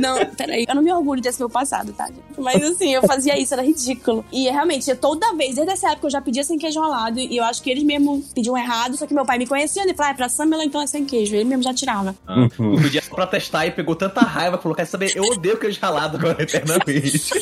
Não, 0.00 0.26
peraí, 0.26 0.66
eu 0.68 0.74
não 0.74 0.82
me 0.82 0.92
orgulho 0.92 1.22
desse 1.22 1.38
meu 1.38 1.48
passado, 1.48 1.92
tá? 1.92 2.08
Mas 2.36 2.62
assim, 2.62 2.94
eu 2.94 3.02
fazia 3.02 3.38
isso, 3.38 3.54
era 3.54 3.62
ridículo. 3.62 4.24
E 4.30 4.44
realmente, 4.50 4.94
toda 4.96 5.34
vez, 5.34 5.54
desde 5.54 5.72
essa 5.72 5.92
época, 5.92 6.06
eu 6.06 6.10
já 6.10 6.20
pedia 6.20 6.44
sem 6.44 6.58
queijo 6.58 6.80
ralado. 6.80 7.18
E 7.18 7.36
eu 7.36 7.44
acho 7.44 7.62
que 7.62 7.70
eles 7.70 7.82
mesmo 7.82 8.22
pediam 8.34 8.56
errado, 8.56 8.96
só 8.96 9.06
que 9.06 9.14
meu 9.14 9.24
pai 9.24 9.38
me 9.38 9.46
conhecia, 9.46 9.82
ele 9.82 9.94
falou, 9.94 10.10
ah, 10.10 10.12
é 10.12 10.16
pra 10.16 10.28
Samela, 10.28 10.64
então 10.64 10.80
é 10.80 10.86
sem 10.86 11.04
queijo. 11.04 11.34
Ele 11.34 11.44
mesmo 11.44 11.62
já 11.62 11.72
tirava. 11.72 12.14
Uhum. 12.28 12.74
Eu 12.74 12.82
pedia 12.82 13.02
só 13.02 13.14
pra 13.14 13.26
testar 13.26 13.66
e 13.66 13.70
pegou 13.70 13.96
tanta 13.96 14.20
raiva 14.20 14.58
falou: 14.58 14.76
quer 14.76 14.84
saber? 14.98 15.16
Eu 15.16 15.24
odeio 15.24 15.58
queijo 15.58 15.78
ralado 15.80 16.16
agora 16.16 16.42
eternamente. 16.42 17.30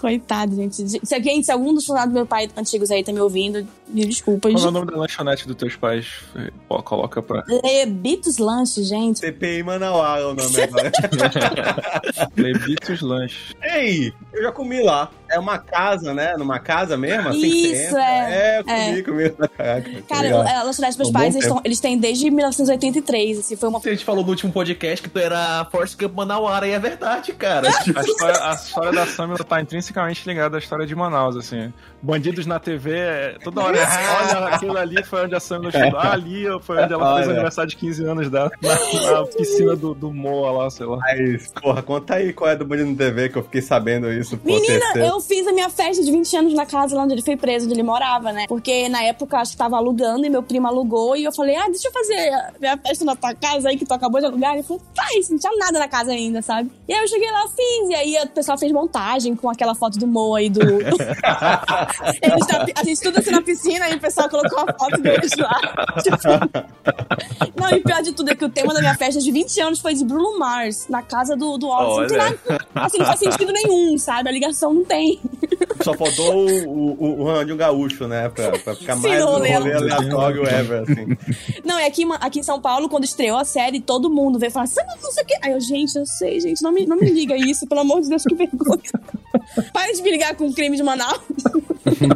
Coitado, 0.00 0.54
gente. 0.56 1.06
Se 1.06 1.14
alguém, 1.14 1.42
se 1.42 1.52
algum 1.52 1.72
dos 1.72 1.84
funcionários 1.84 2.12
do 2.12 2.16
meu 2.16 2.26
pai 2.26 2.48
antigos 2.56 2.90
aí 2.90 3.04
tá 3.04 3.12
me 3.12 3.20
ouvindo, 3.20 3.66
me 3.88 4.04
desculpa. 4.04 4.50
Qual 4.50 4.64
é 4.64 4.68
o 4.68 4.70
nome 4.70 4.90
da 4.90 4.96
lanchonete 4.96 5.46
dos 5.46 5.56
teus 5.56 5.76
pais? 5.76 6.06
Pô, 6.68 6.82
coloca 6.82 7.22
pra. 7.22 7.44
Lebitos 7.62 8.38
Lanches, 8.38 8.88
gente. 8.88 9.20
CPI 9.20 9.62
Manauara 9.62 10.22
é 10.22 10.26
o 10.26 10.34
nome 10.34 10.62
agora. 10.62 10.90
Levitos 12.36 13.00
Lanches. 13.02 13.54
Ei, 13.62 14.12
eu 14.32 14.42
já 14.42 14.52
comi 14.52 14.82
lá. 14.82 15.10
É 15.36 15.38
uma 15.38 15.58
casa, 15.58 16.14
né? 16.14 16.34
Numa 16.36 16.58
casa 16.58 16.96
mesmo, 16.96 17.28
assim? 17.28 17.40
que 17.40 17.50
você 17.50 17.72
Isso, 17.72 17.86
entra. 17.88 18.04
é. 18.04 18.56
É, 18.56 18.58
eu 18.60 18.64
comi, 18.64 18.78
É. 18.78 19.02
comi. 19.02 19.48
Caraca, 19.56 20.02
Cara, 20.08 20.58
a 20.60 20.62
lanchonete 20.62 20.92
dos 20.92 20.96
meus 20.96 21.10
pais, 21.10 21.34
eles, 21.34 21.46
tão- 21.46 21.60
eles 21.64 21.80
têm 21.80 21.98
desde 21.98 22.30
1983, 22.30 23.38
assim, 23.38 23.56
foi 23.56 23.68
uma... 23.68 23.78
A 23.78 23.88
gente 23.88 24.04
falou 24.04 24.24
no 24.24 24.30
último 24.30 24.52
podcast 24.52 25.02
que 25.02 25.08
tu 25.10 25.18
era 25.18 25.64
Force 25.70 25.96
Camp 25.96 26.14
Manauara 26.14 26.66
e 26.66 26.72
é 26.72 26.78
verdade, 26.78 27.32
cara. 27.32 27.68
A 27.68 28.00
história, 28.02 28.40
a 28.50 28.54
história 28.54 28.92
da 28.92 29.06
Samila 29.06 29.38
tá 29.44 29.60
intrinsecamente 29.60 30.26
ligada 30.26 30.56
à 30.56 30.58
história 30.58 30.86
de 30.86 30.94
Manaus, 30.94 31.36
assim. 31.36 31.72
Bandidos 32.06 32.46
na 32.46 32.60
TV, 32.60 32.92
é- 32.96 33.36
toda 33.42 33.62
hora, 33.62 33.78
olha, 33.78 34.46
aquilo 34.54 34.78
ali 34.78 35.02
foi 35.02 35.24
onde 35.24 35.34
a 35.34 35.40
Samila 35.40 35.70
estudou. 35.70 35.98
Ah, 35.98 36.12
ali 36.12 36.44
foi 36.60 36.80
onde 36.80 36.92
ela 36.92 37.16
fez 37.16 37.26
o 37.26 37.30
aniversário 37.32 37.68
de 37.68 37.76
15 37.76 38.04
anos 38.04 38.30
dela, 38.30 38.50
na, 38.62 39.12
na 39.12 39.26
piscina 39.26 39.74
do, 39.74 39.92
do 39.92 40.12
Moa 40.12 40.52
lá, 40.52 40.70
sei 40.70 40.86
lá. 40.86 40.98
Mas, 40.98 41.52
porra, 41.60 41.82
conta 41.82 42.14
aí 42.14 42.32
qual 42.32 42.48
é 42.48 42.54
do 42.54 42.64
Bandido 42.64 42.90
no 42.90 42.96
TV 42.96 43.28
que 43.28 43.36
eu 43.36 43.42
fiquei 43.42 43.60
sabendo 43.60 44.12
isso. 44.12 44.38
Pô, 44.38 44.46
Menina, 44.46 44.78
terceiro. 44.78 45.08
eu 45.08 45.20
fiz 45.20 45.48
a 45.48 45.52
minha 45.52 45.68
festa 45.68 46.04
de 46.04 46.12
20 46.12 46.36
anos 46.36 46.54
na 46.54 46.64
casa 46.64 46.96
lá 46.96 47.02
onde 47.02 47.14
ele 47.14 47.22
foi 47.22 47.36
preso, 47.36 47.66
onde 47.66 47.74
ele 47.74 47.82
morava, 47.82 48.32
né? 48.32 48.44
Porque 48.46 48.88
na 48.88 49.02
época 49.02 49.38
acho 49.38 49.52
que 49.52 49.58
tava 49.58 49.76
alugando 49.76 50.24
e 50.24 50.30
meu 50.30 50.44
primo 50.44 50.68
alugou 50.68 51.16
e 51.16 51.24
eu 51.24 51.32
falei, 51.32 51.56
ah, 51.56 51.66
deixa 51.66 51.88
eu 51.88 51.92
fazer 51.92 52.28
a 52.28 52.52
minha 52.60 52.76
festa 52.78 53.04
na 53.04 53.16
tua 53.16 53.34
casa 53.34 53.68
aí 53.68 53.76
que 53.76 53.84
tu 53.84 53.92
acabou 53.92 54.20
de 54.20 54.26
alugar. 54.26 54.54
Ele 54.54 54.62
falou, 54.62 54.80
faz, 54.94 55.28
não 55.28 55.38
tinha 55.38 55.52
nada 55.56 55.76
na 55.80 55.88
casa 55.88 56.12
ainda, 56.12 56.40
sabe? 56.40 56.70
E 56.86 56.94
aí 56.94 57.00
eu 57.00 57.08
cheguei 57.08 57.30
lá, 57.32 57.48
fiz, 57.48 57.90
e 57.90 57.94
aí 57.96 58.16
o 58.24 58.28
pessoal 58.28 58.56
fez 58.56 58.70
montagem 58.70 59.34
com 59.34 59.50
aquela 59.50 59.74
foto 59.74 59.98
do 59.98 60.06
Moa 60.06 60.40
e 60.40 60.48
do. 60.48 60.60
Tá- 61.96 62.66
a 62.76 62.84
gente 62.84 63.00
tudo 63.00 63.18
assim 63.18 63.30
na 63.30 63.42
piscina 63.42 63.88
e 63.88 63.94
o 63.94 64.00
pessoal 64.00 64.28
colocou 64.28 64.58
a 64.60 64.72
foto 64.72 65.00
deles 65.00 65.30
lá. 65.38 65.58
Tipo, 66.02 66.16
Não, 67.60 67.70
e 67.70 67.80
pior 67.80 68.02
de 68.02 68.12
tudo 68.12 68.30
é 68.30 68.34
que 68.34 68.44
o 68.44 68.48
tema 68.50 68.72
da 68.74 68.80
minha 68.80 68.94
festa 68.96 69.20
de 69.20 69.30
20 69.30 69.60
anos 69.60 69.80
foi 69.80 69.94
de 69.94 70.04
Bruno 70.04 70.38
Mars, 70.38 70.86
na 70.88 71.02
casa 71.02 71.36
do, 71.36 71.56
do 71.56 71.68
Odyssey. 71.68 71.96
Não 72.02 72.06
tem 72.08 72.18
nada, 72.18 72.86
assim, 72.86 72.98
não 72.98 73.06
faz 73.06 73.18
sentido 73.20 73.52
nenhum, 73.52 73.96
sabe? 73.98 74.28
A 74.28 74.32
ligação 74.32 74.72
não 74.74 74.84
tem. 74.84 75.20
Só 75.82 75.94
faltou 75.94 76.34
o, 76.46 76.66
o, 76.66 77.20
o 77.20 77.24
Ronaldinho 77.24 77.56
Gaúcho, 77.56 78.06
né? 78.08 78.28
Pra, 78.28 78.50
pra 78.58 78.74
ficar 78.74 78.96
Sim, 78.96 79.08
mais 79.08 79.22
um 79.22 79.26
rolê. 79.26 79.52
aleatório 79.52 80.42
ever, 80.48 80.82
assim. 80.82 81.06
Não, 81.64 81.78
é 81.78 81.86
aqui, 81.86 82.04
aqui 82.20 82.40
em 82.40 82.42
São 82.42 82.60
Paulo, 82.60 82.88
quando 82.88 83.04
estreou 83.04 83.36
a 83.38 83.44
série, 83.44 83.80
todo 83.80 84.08
mundo 84.10 84.38
veio 84.38 84.50
falar, 84.52 84.66
"Sabe, 84.66 84.88
não 85.02 85.10
sei 85.10 85.22
o 85.22 85.26
quê. 85.26 85.34
Aí 85.42 85.52
eu, 85.52 85.60
gente, 85.60 85.96
eu 85.96 86.06
sei, 86.06 86.40
gente, 86.40 86.62
não 86.62 86.72
me, 86.72 86.86
não 86.86 86.96
me 86.96 87.10
liga 87.10 87.36
isso, 87.36 87.66
pelo 87.66 87.80
amor 87.82 88.00
de 88.00 88.08
Deus, 88.08 88.22
que 88.24 88.34
vergonha. 88.34 88.80
Para 89.72 89.92
de 89.92 90.02
me 90.02 90.10
ligar 90.10 90.34
com 90.34 90.46
o 90.48 90.54
crime 90.54 90.76
de 90.76 90.82
Manaus. 90.82 91.20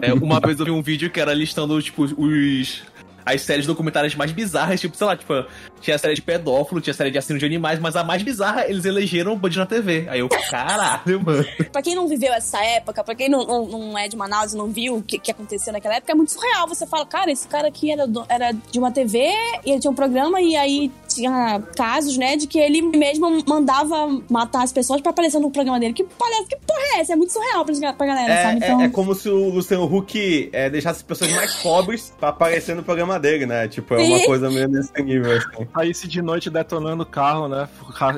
é, 0.02 0.12
uma 0.14 0.40
vez 0.40 0.58
eu 0.58 0.64
vi 0.64 0.70
um 0.70 0.82
vídeo 0.82 1.10
que 1.10 1.20
era 1.20 1.32
listando, 1.34 1.80
tipo, 1.82 2.04
os. 2.04 2.82
As 3.24 3.42
séries 3.42 3.66
documentárias 3.66 4.14
mais 4.14 4.32
bizarras, 4.32 4.80
tipo, 4.80 4.96
sei 4.96 5.06
lá, 5.06 5.16
tipo, 5.16 5.32
tinha 5.80 5.96
a 5.96 5.98
série 5.98 6.14
de 6.14 6.22
pedófilo, 6.22 6.80
tinha 6.80 6.92
a 6.92 6.96
série 6.96 7.10
de 7.10 7.18
assino 7.18 7.38
de 7.38 7.44
animais, 7.46 7.78
mas 7.78 7.96
a 7.96 8.04
mais 8.04 8.22
bizarra 8.22 8.66
eles 8.68 8.84
elegeram 8.84 9.32
o 9.32 9.36
Band 9.36 9.50
na 9.56 9.66
TV. 9.66 10.06
Aí 10.08 10.20
eu, 10.20 10.28
caralho, 10.28 11.20
mano. 11.24 11.44
pra 11.72 11.82
quem 11.82 11.94
não 11.94 12.06
viveu 12.08 12.32
essa 12.32 12.62
época, 12.64 13.02
pra 13.04 13.14
quem 13.14 13.28
não, 13.28 13.44
não, 13.44 13.66
não 13.66 13.98
é 13.98 14.08
de 14.08 14.16
Manaus 14.16 14.52
e 14.52 14.56
não 14.56 14.68
viu 14.68 14.96
o 14.96 15.02
que, 15.02 15.18
que 15.18 15.30
aconteceu 15.30 15.72
naquela 15.72 15.96
época, 15.96 16.12
é 16.12 16.14
muito 16.14 16.32
surreal. 16.32 16.66
Você 16.68 16.86
fala, 16.86 17.06
cara, 17.06 17.30
esse 17.30 17.46
cara 17.48 17.68
aqui 17.68 17.90
era, 17.90 18.06
do- 18.06 18.24
era 18.28 18.52
de 18.52 18.78
uma 18.78 18.90
TV 18.90 19.18
e 19.64 19.70
ele 19.72 19.80
tinha 19.80 19.90
um 19.90 19.94
programa 19.94 20.40
e 20.40 20.56
aí 20.56 20.90
tinha 21.08 21.60
casos, 21.76 22.16
né, 22.16 22.36
de 22.36 22.46
que 22.46 22.58
ele 22.58 22.80
mesmo 22.82 23.42
mandava 23.46 24.20
matar 24.30 24.62
as 24.62 24.72
pessoas 24.72 25.00
pra 25.00 25.10
aparecer 25.10 25.38
no 25.40 25.50
programa 25.50 25.78
dele. 25.80 25.92
Que 25.92 26.04
parece 26.04 26.46
que 26.46 26.56
porra 26.56 26.80
é 26.96 27.00
essa? 27.00 27.12
É 27.12 27.16
muito 27.16 27.32
surreal 27.32 27.64
pra, 27.64 27.92
pra 27.92 28.06
galera, 28.06 28.32
É, 28.32 28.42
sabe? 28.42 28.54
é- 28.62 28.66
Então, 28.66 28.80
é 28.82 28.88
como 28.88 29.14
se 29.14 29.28
o 29.28 29.50
Luciano 29.50 29.84
Huck 29.84 30.48
é, 30.52 30.70
deixasse 30.70 30.98
as 30.98 31.02
pessoas 31.02 31.32
mais 31.32 31.54
pobres 31.56 32.12
pra 32.18 32.28
aparecer 32.30 32.74
no 32.76 32.82
programa 32.82 33.18
dele, 33.20 33.46
né? 33.46 33.68
Tipo, 33.68 33.94
é 33.94 34.02
uma 34.02 34.18
Sim. 34.18 34.26
coisa 34.26 34.50
meio 34.50 34.68
nesse 34.68 35.02
nível, 35.02 35.36
assim. 35.36 35.68
Aí 35.74 35.94
se 35.94 36.08
de 36.08 36.22
noite 36.22 36.50
detonando 36.50 37.02
o 37.02 37.06
carro, 37.06 37.48
né? 37.48 37.68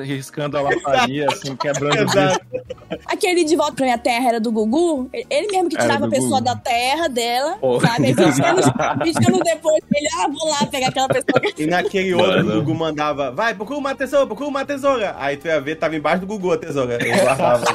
Riscando 0.03 0.57
a 0.57 0.61
lataria, 0.61 1.27
assim, 1.29 1.55
quebrando 1.59 2.01
o 2.01 2.05
aquele 3.05 3.43
de 3.43 3.55
volta 3.55 3.73
pra 3.73 3.85
minha 3.85 3.97
terra 3.97 4.29
era 4.29 4.39
do 4.39 4.51
Gugu, 4.51 5.09
ele 5.13 5.47
mesmo 5.47 5.69
que 5.69 5.77
tirava 5.77 6.05
a 6.05 6.09
pessoa 6.09 6.39
Gugu. 6.39 6.43
da 6.43 6.55
terra 6.55 7.07
dela, 7.07 7.57
Pô. 7.57 7.79
sabe? 7.79 8.07
Aí 8.07 8.13
20 8.13 8.45
anos, 8.45 8.65
20 9.03 9.27
anos 9.27 9.39
depois, 9.43 9.83
ele, 9.93 10.07
ah, 10.19 10.27
vou 10.27 10.49
lá 10.49 10.65
pegar 10.65 10.87
aquela 10.87 11.07
pessoa. 11.07 11.41
E 11.57 11.65
naquele 11.65 12.13
outro, 12.13 12.45
Mano. 12.45 12.59
o 12.59 12.61
Gugu 12.61 12.75
mandava, 12.75 13.31
vai, 13.31 13.53
procura 13.53 13.79
uma 13.79 13.95
tesoura, 13.95 14.25
procura 14.25 14.49
uma 14.49 14.65
tesoura. 14.65 15.15
Aí 15.19 15.37
tu 15.37 15.47
ia 15.47 15.59
ver, 15.59 15.75
tava 15.75 15.95
embaixo 15.95 16.21
do 16.21 16.27
Gugu 16.27 16.53
a 16.53 16.57
tesoura. 16.57 16.95
Ele 16.95 17.19
guardava. 17.19 17.63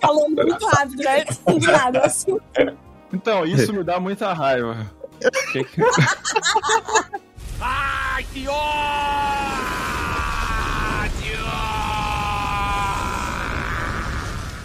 Falou 0.00 0.28
muito 0.30 0.66
rápido, 0.66 1.02
né? 1.02 1.24
Do 1.46 1.58
nada, 1.60 2.00
assim. 2.00 2.36
Então, 3.12 3.44
isso 3.44 3.72
me 3.72 3.82
dá 3.84 3.98
muita 4.00 4.32
raiva. 4.32 4.86
Que 5.52 5.62
que- 5.64 5.82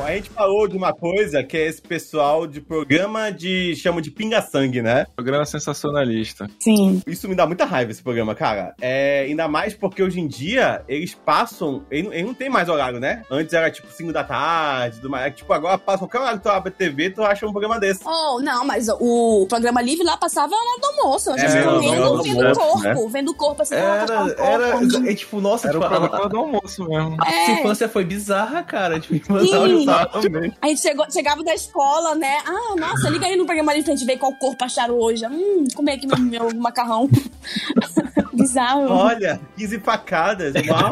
A 0.05 0.12
gente 0.15 0.29
falou 0.29 0.67
de 0.67 0.77
uma 0.77 0.93
coisa 0.93 1.43
que 1.43 1.57
é 1.57 1.65
esse 1.67 1.81
pessoal 1.81 2.45
de 2.45 2.62
programa 2.62 3.31
de. 3.31 3.75
chama 3.75 4.01
de 4.01 4.12
pinga-sangue, 4.12 4.81
né? 4.81 5.05
Programa 5.15 5.45
sensacionalista. 5.45 6.47
Sim. 6.59 7.01
Isso 7.07 7.27
me 7.27 7.33
dá 7.35 7.45
muita 7.47 7.65
raiva, 7.65 7.91
esse 7.91 8.03
programa, 8.03 8.35
cara. 8.35 8.75
É, 8.79 9.21
ainda 9.27 9.47
mais 9.47 9.74
porque 9.74 10.03
hoje 10.03 10.19
em 10.19 10.27
dia 10.27 10.83
eles 10.88 11.13
passam. 11.15 11.83
Ele, 11.89 12.03
não- 12.03 12.13
ele 12.13 12.24
não 12.24 12.33
tem 12.33 12.50
mais 12.50 12.69
horário, 12.69 13.00
né? 13.00 13.24
Antes 13.31 13.53
era 13.53 13.71
tipo 13.71 13.91
5 13.91 14.13
da 14.13 14.24
tarde, 14.24 15.00
do 15.00 15.09
mais. 15.09 15.33
Tipo, 15.35 15.51
agora 15.53 15.77
passa 15.77 16.00
qualquer 16.00 16.19
horário 16.19 16.38
que 16.38 16.43
tu 16.43 16.50
abre 16.50 16.69
a 16.69 16.71
TV, 16.71 17.09
tu 17.09 17.24
acha 17.24 17.45
um 17.47 17.51
programa 17.51 17.79
desse. 17.79 18.01
Oh, 18.05 18.39
não, 18.41 18.63
mas 18.65 18.88
o 19.00 19.45
programa 19.50 19.81
livre 19.81 20.03
lá 20.05 20.17
passava 20.17 20.51
na 20.51 20.57
hora 20.57 20.79
do 20.81 20.88
almoço. 20.88 21.31
A 21.31 21.38
gente 21.38 21.45
É, 21.51 21.57
ficava 21.57 21.79
mesmo, 21.79 21.91
vendo, 21.95 22.17
mesmo, 22.24 22.24
vendo 22.24 22.59
almoço, 22.59 22.83
corpo, 22.83 23.09
vendo 23.09 23.33
corpo 23.33 23.62
assim. 23.63 23.75
Era, 23.75 24.07
corpo. 24.07 24.41
era, 24.41 25.12
é 25.12 25.15
tipo, 25.15 25.41
nossa, 25.41 25.67
Era 25.67 25.77
o 25.79 25.81
tipo, 25.81 25.93
a, 25.93 26.00
programa 26.00 26.29
do 26.29 26.38
almoço 26.38 26.88
mesmo. 26.88 27.17
a 27.19 27.31
É. 27.31 27.51
infância 27.59 27.89
foi 27.89 28.03
bizarra, 28.05 28.62
cara. 28.63 29.00
Tipo, 29.00 29.39
Sim. 29.39 29.85
Exatamente. 30.02 30.58
A 30.62 30.68
gente 30.68 30.82
chegou, 30.82 31.06
chegava 31.12 31.44
da 31.44 31.54
escola, 31.54 32.16
né? 32.16 32.38
Ah, 32.46 32.75
nossa, 32.78 33.10
liga 33.10 33.25
aí 33.25 33.36
no 33.36 33.46
programa 33.46 33.74
livre 33.74 33.86
pra 33.86 33.96
gente 33.96 34.06
ver 34.06 34.18
qual 34.18 34.34
corpo 34.34 34.64
acharam 34.64 34.96
hoje. 34.96 35.25
Hum, 35.25 35.66
comer 35.75 35.94
aqui 35.94 36.08
meu, 36.08 36.20
meu 36.20 36.56
macarrão. 36.56 37.10
Bizarro. 38.34 38.90
Olha, 38.92 39.40
15 39.58 39.80
facadas, 39.80 40.54
uau. 40.68 40.92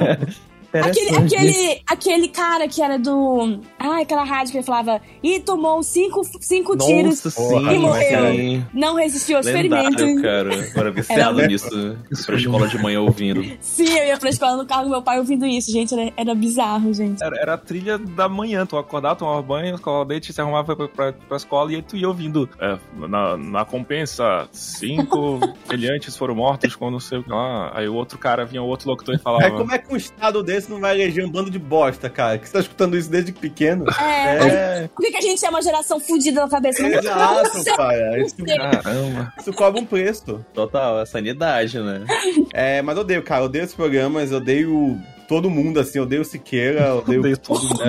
Aquele, 0.74 1.16
aquele, 1.18 1.82
aquele 1.88 2.28
cara 2.30 2.68
que 2.68 2.82
era 2.82 2.98
do. 2.98 3.60
Ah, 3.80 4.02
aquela 4.02 4.24
rádio 4.24 4.52
que 4.52 4.58
ele 4.58 4.66
falava. 4.66 5.00
E 5.22 5.40
tomou 5.40 5.84
cinco, 5.84 6.22
cinco 6.42 6.76
tiros. 6.78 7.24
Nossa, 7.24 7.32
Porra, 7.42 7.70
sim, 7.72 7.76
e 7.76 7.80
morreu. 7.80 8.32
sim. 8.36 8.66
Não 8.74 8.96
resistiu 8.96 9.38
ao 9.38 9.42
experimento. 9.42 10.22
Cara. 10.22 10.50
Agora 10.72 10.90
viciado 10.92 11.40
Era- 11.40 11.48
nisso. 11.48 11.98
Pra 12.26 12.36
escola 12.36 12.68
de 12.68 12.78
manhã 12.82 13.02
ouvindo. 13.02 13.44
Sim, 13.60 13.90
eu 13.98 14.06
ia 14.08 14.18
pra 14.18 14.30
escola 14.30 14.58
no 14.58 14.66
carro 14.66 14.86
do 14.86 14.90
meu 14.90 15.02
pai 15.02 15.20
ouvindo 15.20 15.46
isso, 15.46 15.72
gente. 15.72 15.94
Era, 15.94 16.12
era 16.18 16.36
bizarro, 16.36 16.94
gente. 16.94 17.24
Era, 17.24 17.36
era 17.40 17.54
a 17.54 17.58
trilha 17.58 17.98
da 17.98 18.28
manhã. 18.28 18.66
Tu 18.66 18.78
acordava, 18.78 19.16
tomava 19.16 19.42
banho, 19.42 19.76
escovava 19.76 20.04
o 20.04 20.06
dente, 20.06 20.34
se 20.34 20.42
arrumava 20.42 20.76
pra, 20.76 20.88
pra, 20.88 21.14
pra 21.14 21.38
escola 21.38 21.72
e 21.72 21.76
aí 21.76 21.82
tu 21.82 21.96
ia 21.96 22.08
ouvindo. 22.08 22.50
É, 22.60 22.78
na, 23.08 23.38
na 23.38 23.66
compensa, 23.66 24.48
cinco 24.52 25.40
brilhantes 25.68 26.16
foram 26.18 26.36
mortos 26.36 26.76
com 26.76 26.90
não 26.90 27.00
sei 27.00 27.20
o 27.20 27.24
que 27.24 27.30
lá. 27.30 27.72
Aí 27.76 27.88
o 27.88 27.94
outro 27.94 28.18
cara 28.18 28.46
vinha, 28.46 28.62
o 28.62 28.68
outro 28.68 28.90
locutor 28.90 29.16
e 29.16 29.20
falava. 29.20 29.46
É, 29.46 29.52
como 29.52 29.72
é 29.72 29.78
que 29.78 29.94
um 29.94 29.98
estado 29.98 30.42
desse 30.44 30.63
não 30.70 30.80
vai 30.80 30.96
eleger 30.96 31.26
um 31.26 31.30
bando 31.30 31.50
de 31.50 31.60
bosta, 31.60 32.10
cara? 32.10 32.38
Que 32.38 32.48
você 32.48 32.54
tá 32.54 32.60
escutando 32.60 32.98
isso 32.98 33.10
desde 33.10 33.32
pequeno? 33.32 33.86
É. 34.00 34.84
É. 34.84 34.88
Por 34.88 35.02
que, 35.02 35.12
que 35.12 35.18
a 35.18 35.22
gente 35.22 35.46
é 35.46 35.50
uma 35.50 35.62
geração 35.62 36.00
fudida 36.00 36.42
na 36.42 36.50
cabeça? 36.50 36.82
Não, 36.84 36.90
Exato, 36.90 37.64
cara. 37.76 38.22
Isso, 38.22 38.36
Caramba. 38.36 39.34
isso 39.40 39.54
cobra 39.54 39.82
um 39.82 39.86
preço. 39.86 40.46
Total, 40.54 41.02
é 41.02 41.06
sanidade, 41.06 41.80
né? 41.80 42.06
É, 42.54 42.82
mas 42.82 42.96
eu 42.96 43.02
odeio, 43.02 43.24
cara. 43.24 43.42
Eu 43.42 43.46
odeio 43.46 43.64
esses 43.64 43.76
programas, 43.76 44.32
eu 44.32 44.38
odeio 44.38 45.00
todo 45.28 45.50
mundo, 45.50 45.80
assim. 45.80 45.98
Eu 46.00 46.04
odeio 46.04 46.22
o 46.22 46.26
Siqueira, 46.26 46.82
eu 46.88 46.98
odeio. 47.06 47.20
Odeio 47.20 47.38
todo 47.38 47.62
mundo. 47.68 47.80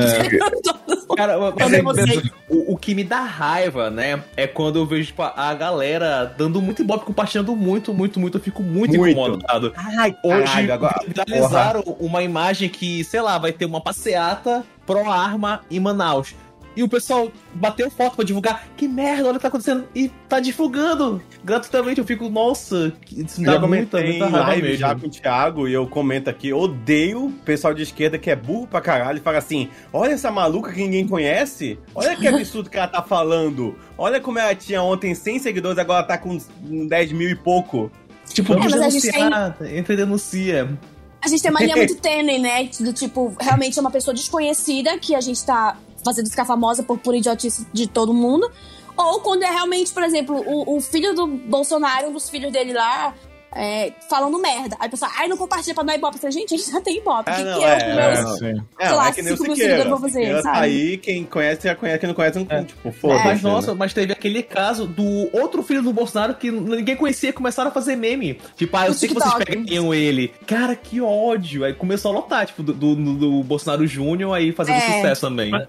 Cara, 1.17 1.39
mas 1.39 1.71
Eu 1.73 1.79
é- 1.79 1.83
não 1.83 1.95
sei. 1.95 2.23
o, 2.49 2.73
o 2.73 2.77
que 2.77 2.95
me 2.95 3.05
dá 3.05 3.21
raiva, 3.21 3.89
né, 3.89 4.23
é 4.37 4.47
quando 4.49 4.77
eu 4.81 4.87
vejo 4.87 5.07
tipo, 5.09 5.23
a 5.23 5.55
galera 5.55 6.25
dando 6.37 6.61
muito 6.61 6.83
ibope, 6.83 7.05
compartilhando 7.05 7.55
muito, 7.55 7.95
muito, 7.95 8.19
muito. 8.19 8.39
Eu 8.39 8.43
fico 8.43 8.63
muito, 8.63 8.97
Muito. 8.97 9.13
incomodado. 9.13 9.73
Ai, 9.77 10.17
Hoje 10.25 10.45
caralho, 10.45 10.75
agora. 10.75 11.01
viralizaram 11.07 11.83
uma 12.01 12.23
imagem 12.23 12.69
que, 12.69 13.05
sei 13.05 13.21
lá, 13.21 13.39
vai 13.39 13.53
ter 13.53 13.65
uma 13.65 13.81
passeata 13.81 14.65
pro 14.87 15.09
arma 15.09 15.61
em 15.71 15.79
Manaus. 15.79 16.35
E 16.77 16.83
o 16.83 16.89
pessoal 16.89 17.31
bateu 17.55 17.91
foto 17.91 18.17
pra 18.17 18.25
divulgar. 18.25 18.67
Que 18.77 18.89
merda, 18.89 19.25
olha 19.25 19.33
o 19.33 19.35
que 19.37 19.43
tá 19.43 19.49
acontecendo. 19.49 19.87
E 19.95 20.09
tá 20.29 20.41
divulgando 20.41 21.23
gratuitamente. 21.45 22.01
Eu 22.01 22.07
fico, 22.07 22.29
nossa, 22.29 22.93
isso 23.11 23.41
me 23.41 23.47
Eu 23.47 23.53
dá 23.55 23.61
já 23.61 23.67
muita, 23.67 24.01
muita 24.01 24.25
raiva 24.27 24.47
live 24.49 24.63
mesmo. 24.63 24.77
já 24.79 24.95
com 24.95 25.07
o 25.07 25.11
Thiago 25.11 25.69
e 25.69 25.73
eu 25.73 25.87
comento 25.87 26.29
aqui, 26.29 26.53
odeio 26.53 27.27
o 27.27 27.33
pessoal 27.33 27.73
de 27.73 27.83
esquerda 27.83 28.19
que 28.19 28.31
é 28.31 28.37
burro 28.37 28.67
pra 28.67 28.81
caralho 28.81 29.19
e 29.19 29.21
fala 29.21 29.39
assim: 29.39 29.69
olha 29.93 30.13
essa 30.13 30.31
maluca 30.31 30.73
que 30.73 30.81
ninguém 30.81 31.07
conhece, 31.07 31.79
olha 31.95 32.17
que 32.17 32.27
absurdo 32.27 32.69
que 32.69 32.77
ela 32.77 32.89
tá 32.89 33.03
falando, 33.03 33.77
olha 33.97 34.21
como 34.21 34.39
ela 34.39 34.55
tinha 34.55 34.83
ontem 34.83 35.15
100 35.15 35.39
seguidores, 35.39 35.79
agora 35.79 36.03
tá 36.03 36.19
com 36.19 36.37
10 36.89 37.13
mil 37.13 37.29
e 37.31 37.35
pouco. 37.37 37.91
Tipo, 38.29 38.55
É, 38.55 38.59
mas 38.59 38.73
a 38.73 38.89
gente 38.89 39.11
denunciar. 39.13 39.57
Entra 39.73 39.95
e 39.95 39.97
denuncia. 39.97 40.79
A 41.23 41.29
gente 41.29 41.43
tem 41.43 41.51
uma 41.51 41.61
linha 41.61 41.77
muito 41.77 41.95
tênue, 41.97 42.39
né? 42.39 42.69
Do 42.81 42.93
tipo, 42.93 43.35
realmente 43.41 43.79
é 43.79 43.81
uma 43.81 43.91
pessoa 43.91 44.15
desconhecida 44.15 44.99
que 44.99 45.15
a 45.15 45.21
gente 45.21 45.45
tá 45.45 45.77
fazendo 46.05 46.29
ficar 46.31 46.45
famosa 46.45 46.83
por 46.83 46.99
pura 46.99 47.17
idiotice 47.17 47.67
de 47.73 47.87
todo 47.89 48.13
mundo. 48.15 48.51
Ou 48.97 49.21
quando 49.21 49.43
é 49.43 49.51
realmente, 49.51 49.93
por 49.93 50.03
exemplo, 50.05 50.37
o, 50.47 50.77
o 50.77 50.81
filho 50.81 51.15
do 51.15 51.27
Bolsonaro, 51.27 52.09
um 52.09 52.13
dos 52.13 52.31
filhos 52.31 52.53
dele 52.53 52.73
lá, 52.73 53.13
é, 53.57 53.93
falando 54.09 54.39
merda. 54.39 54.77
Aí 54.79 54.87
a 54.87 54.91
pessoa, 54.91 55.11
ai, 55.17 55.27
não 55.29 55.37
compartilha 55.37 55.75
pra 55.75 55.83
dar 55.83 55.97
ibope. 55.97 56.15
Eu 56.17 56.21
falei, 56.21 56.33
gente, 56.33 56.55
a 56.55 56.57
gente 56.57 56.71
já 56.71 56.81
tem 56.81 56.99
ibope. 56.99 57.29
O 57.29 57.33
Ah, 57.33 57.37
que, 57.37 57.43
não, 57.45 57.59
que 57.59 57.65
é, 57.65 57.71
é, 57.71 57.77
os 57.77 58.31
meus... 58.31 58.43
É. 58.43 58.51
É, 58.79 58.87
Sei 58.87 58.97
lá, 58.97 59.09
é 59.09 59.13
que 59.13 59.23
nem 59.23 59.33
o 59.33 59.37
Siqueira. 59.37 59.99
fazer, 59.99 60.33
tá 60.37 60.43
sabe? 60.43 60.59
aí, 60.59 60.97
quem 60.99 61.25
conhece 61.25 61.67
já 61.67 61.75
conhece, 61.75 61.99
quem 61.99 62.07
não 62.09 62.15
conhece, 62.15 62.39
não, 62.39 62.65
tipo, 62.65 62.93
foda-se. 62.93 63.25
Mas, 63.25 63.43
né? 63.43 63.51
nossa, 63.51 63.75
mas 63.75 63.93
teve 63.93 64.13
aquele 64.13 64.45
caso 64.45 64.87
do 64.87 65.29
outro 65.37 65.61
filho 65.65 65.83
do 65.83 65.93
Bolsonaro 65.93 66.35
que 66.37 66.51
ninguém 66.53 66.95
conhecia 66.97 67.33
começaram 67.33 67.71
a 67.71 67.73
fazer 67.73 67.97
meme. 67.97 68.41
Tipo, 68.57 68.77
ah, 68.77 68.85
eu 68.87 68.89
No 68.91 68.95
sei 68.95 69.09
que 69.09 69.15
vocês 69.15 69.33
TikTok. 69.35 69.57
pegariam 69.59 69.93
ele. 69.95 70.29
Cara, 70.47 70.75
que 70.77 71.01
ódio. 71.01 71.65
Aí 71.65 71.75
começou 71.75 72.13
a 72.13 72.15
lotar, 72.15 72.47
tipo, 72.47 72.63
do, 72.63 72.73
do, 72.73 72.95
do 72.95 73.43
Bolsonaro 73.43 73.85
Júnior 73.87 74.35
aí 74.35 74.53
fazendo 74.53 74.77
É. 74.77 74.97
sucesso 74.99 75.21
também. 75.23 75.51
Mas 75.51 75.67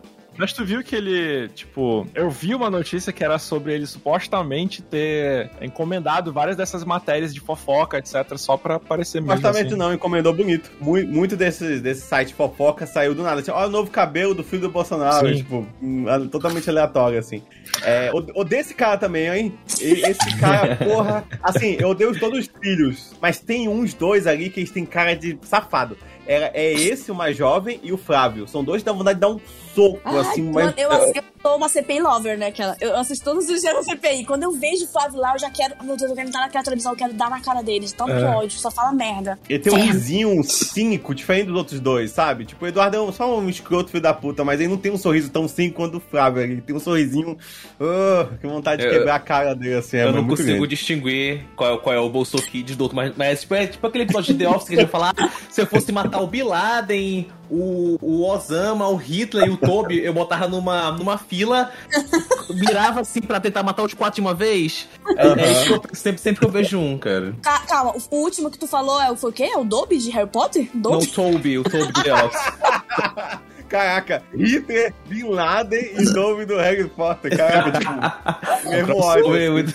tu 0.53 0.65
viu 0.65 0.83
que 0.83 0.95
ele, 0.95 1.47
tipo, 1.49 2.05
eu 2.13 2.29
vi 2.29 2.53
uma 2.53 2.69
notícia 2.69 3.13
que 3.13 3.23
era 3.23 3.39
sobre 3.39 3.73
ele 3.73 3.85
supostamente 3.85 4.81
ter 4.81 5.49
encomendado 5.61 6.33
várias 6.33 6.57
dessas 6.57 6.83
matérias 6.83 7.33
de 7.33 7.39
fofoca, 7.39 7.97
etc, 7.97 8.37
só 8.37 8.57
pra 8.57 8.75
aparecer 8.75 9.21
mesmo. 9.21 9.35
Supostamente 9.37 9.67
assim. 9.69 9.77
não, 9.77 9.93
encomendou 9.93 10.33
bonito. 10.33 10.69
Muito, 10.81 11.11
muito 11.11 11.35
desse, 11.37 11.79
desse 11.79 12.01
site 12.01 12.33
fofoca 12.33 12.85
saiu 12.85 13.15
do 13.15 13.23
nada. 13.23 13.41
Tipo, 13.41 13.55
olha 13.57 13.67
o 13.67 13.71
novo 13.71 13.89
cabelo 13.91 14.33
do 14.33 14.43
filho 14.43 14.63
do 14.63 14.69
Bolsonaro. 14.69 15.27
Sim. 15.29 15.35
Tipo, 15.37 15.67
hum, 15.81 16.05
totalmente 16.29 16.69
aleatório, 16.69 17.17
assim. 17.19 17.41
É, 17.83 18.11
o- 18.13 18.39
odeio 18.41 18.59
esse 18.61 18.73
cara 18.73 18.97
também, 18.97 19.27
hein? 19.29 19.53
Esse 19.79 20.37
cara, 20.37 20.75
porra. 20.83 21.23
Assim, 21.41 21.77
eu 21.79 21.89
odeio 21.89 22.17
todos 22.19 22.39
os 22.39 22.49
filhos, 22.61 23.13
mas 23.21 23.39
tem 23.39 23.67
uns 23.69 23.93
dois 23.93 24.27
ali 24.27 24.49
que 24.49 24.59
eles 24.59 24.71
têm 24.71 24.85
cara 24.85 25.15
de 25.15 25.37
safado. 25.43 25.97
Era, 26.27 26.51
é 26.53 26.71
esse, 26.73 27.11
o 27.11 27.15
mais 27.15 27.37
jovem, 27.37 27.79
e 27.83 27.93
o 27.93 27.97
Flávio. 27.97 28.47
São 28.47 28.63
dois 28.63 28.81
que 28.81 28.85
dá 28.85 28.91
vontade 28.91 29.15
de 29.15 29.21
dar 29.21 29.29
um 29.29 29.39
soco, 29.73 30.01
Ai, 30.03 30.17
assim, 30.19 30.51
mas. 30.51 30.73
eu, 30.77 30.91
eu 30.91 31.23
sou 31.45 31.57
uma 31.57 31.69
CPI 31.69 31.99
lover, 32.01 32.39
né? 32.39 32.47
Aquela, 32.47 32.75
eu 32.81 32.95
assisto 32.95 33.23
todos 33.23 33.47
os 33.47 33.61
dias 33.61 33.73
na 33.75 33.83
CPI. 33.83 34.25
Quando 34.25 34.41
eu 34.43 34.51
vejo 34.51 34.85
o 34.85 34.87
Flávio 34.87 35.19
lá, 35.19 35.33
eu 35.33 35.39
já 35.39 35.49
quero. 35.51 35.75
Meu 35.83 35.95
Deus, 35.95 36.09
eu 36.09 36.15
quero 36.15 36.27
entrar 36.27 36.41
naquela 36.41 36.63
televisão, 36.63 36.93
eu 36.93 36.97
quero 36.97 37.13
dar 37.13 37.29
na 37.29 37.39
cara 37.39 37.61
dele. 37.61 37.85
De 37.85 37.93
tanto 37.93 38.11
É. 38.13 38.23
ódio, 38.35 38.57
só 38.57 38.71
fala 38.71 38.91
merda. 38.91 39.37
Ele 39.47 39.59
tem 39.59 39.71
um 39.71 39.77
risinho 39.79 40.43
cínico, 40.43 41.13
diferente 41.13 41.45
dos 41.47 41.55
outros 41.57 41.79
dois, 41.79 42.09
sabe? 42.11 42.45
Tipo, 42.45 42.65
o 42.65 42.67
Eduardo 42.67 42.97
é 42.97 42.99
um- 43.01 43.11
só 43.11 43.37
um 43.37 43.47
escroto 43.47 43.91
filho 43.91 44.01
da 44.01 44.11
puta, 44.13 44.43
mas 44.43 44.59
ele 44.59 44.69
não 44.69 44.77
tem 44.77 44.91
um 44.91 44.97
sorriso 44.97 45.29
tão 45.29 45.47
cínico 45.47 45.75
quanto 45.75 45.97
o 45.97 45.99
Flávio. 45.99 46.41
Ele 46.41 46.61
tem 46.61 46.75
um 46.75 46.79
sorrisinho. 46.79 47.37
ah, 47.79 48.27
que 48.41 48.47
vontade 48.47 48.81
de 48.81 48.87
Eu- 48.87 48.93
quebrar 48.93 49.15
a 49.15 49.19
cara 49.19 49.53
dele, 49.53 49.75
assim. 49.75 49.97
É 49.97 50.03
eu 50.05 50.07
não 50.13 50.23
muito 50.23 50.29
consigo 50.37 50.49
grande. 50.57 50.67
distinguir 50.69 51.45
qual 51.55 51.75
é, 51.75 51.77
qual 51.77 51.95
é 51.95 51.99
o 51.99 52.09
Bolso 52.09 52.37
Kids 52.37 52.75
do 52.75 52.81
outro, 52.83 52.95
mas, 52.95 53.13
mas 53.15 53.41
tipo, 53.41 53.53
é 53.53 53.67
tipo 53.67 53.85
aquele 53.85 54.05
episódio 54.05 54.33
de 54.33 54.39
The 54.43 54.49
Office 54.49 54.67
que 54.69 54.73
a 54.75 54.79
gente 54.79 54.89
vai 54.89 55.01
falar: 55.01 55.13
ah, 55.17 55.29
se 55.49 55.61
eu 55.61 55.67
fosse 55.67 55.91
matar 55.91 56.21
o 56.21 56.27
Bin 56.27 56.43
Laden, 56.43 57.27
o, 57.49 57.97
o 58.01 58.23
Osama, 58.25 58.87
o 58.87 58.95
Hitler 58.95 59.47
e 59.47 59.51
o 59.51 59.57
Toby, 59.57 59.99
eu 60.03 60.13
botava 60.13 60.47
numa, 60.47 60.91
numa 60.91 61.17
fila, 61.17 61.34
virava 62.53 63.01
assim 63.01 63.21
pra 63.21 63.39
tentar 63.39 63.63
matar 63.63 63.83
os 63.83 63.93
quatro 63.93 64.15
de 64.15 64.21
uma 64.21 64.33
vez. 64.33 64.87
É, 65.17 65.27
é 65.27 65.51
isso 65.51 65.65
que 65.81 65.91
eu 65.91 65.95
sempre, 65.95 66.21
sempre 66.21 66.39
que 66.41 66.45
eu 66.45 66.51
vejo 66.51 66.77
um, 66.79 66.97
cara. 66.97 67.33
Ca- 67.41 67.59
Calma, 67.67 67.93
o, 68.11 68.15
último 68.17 68.49
que 68.49 68.57
tu 68.57 68.67
falou 68.67 69.01
é, 69.01 69.11
o- 69.11 69.15
foi 69.15 69.29
o 69.29 69.33
quê? 69.33 69.43
É 69.43 69.57
o 69.57 69.63
Dobby 69.63 69.97
de 69.97 70.09
Harry 70.11 70.29
Potter? 70.29 70.69
Não, 70.73 70.81
Dobby? 70.91 71.05
o 71.05 71.11
Toby, 71.11 71.57
o 71.59 71.63
Toby 71.63 71.91
do 71.91 72.03
The. 72.03 72.11
Caraca, 73.67 74.21
Hitler, 74.37 74.93
Bin 75.07 75.23
Laden 75.23 75.93
e 75.97 76.03
nome 76.13 76.45
do 76.45 76.55
Harry 76.57 76.87
Potter. 76.87 77.35
Caraca, 77.35 77.79
tipo, 77.79 78.69
mesmo 78.69 78.95
ódio. 78.97 79.73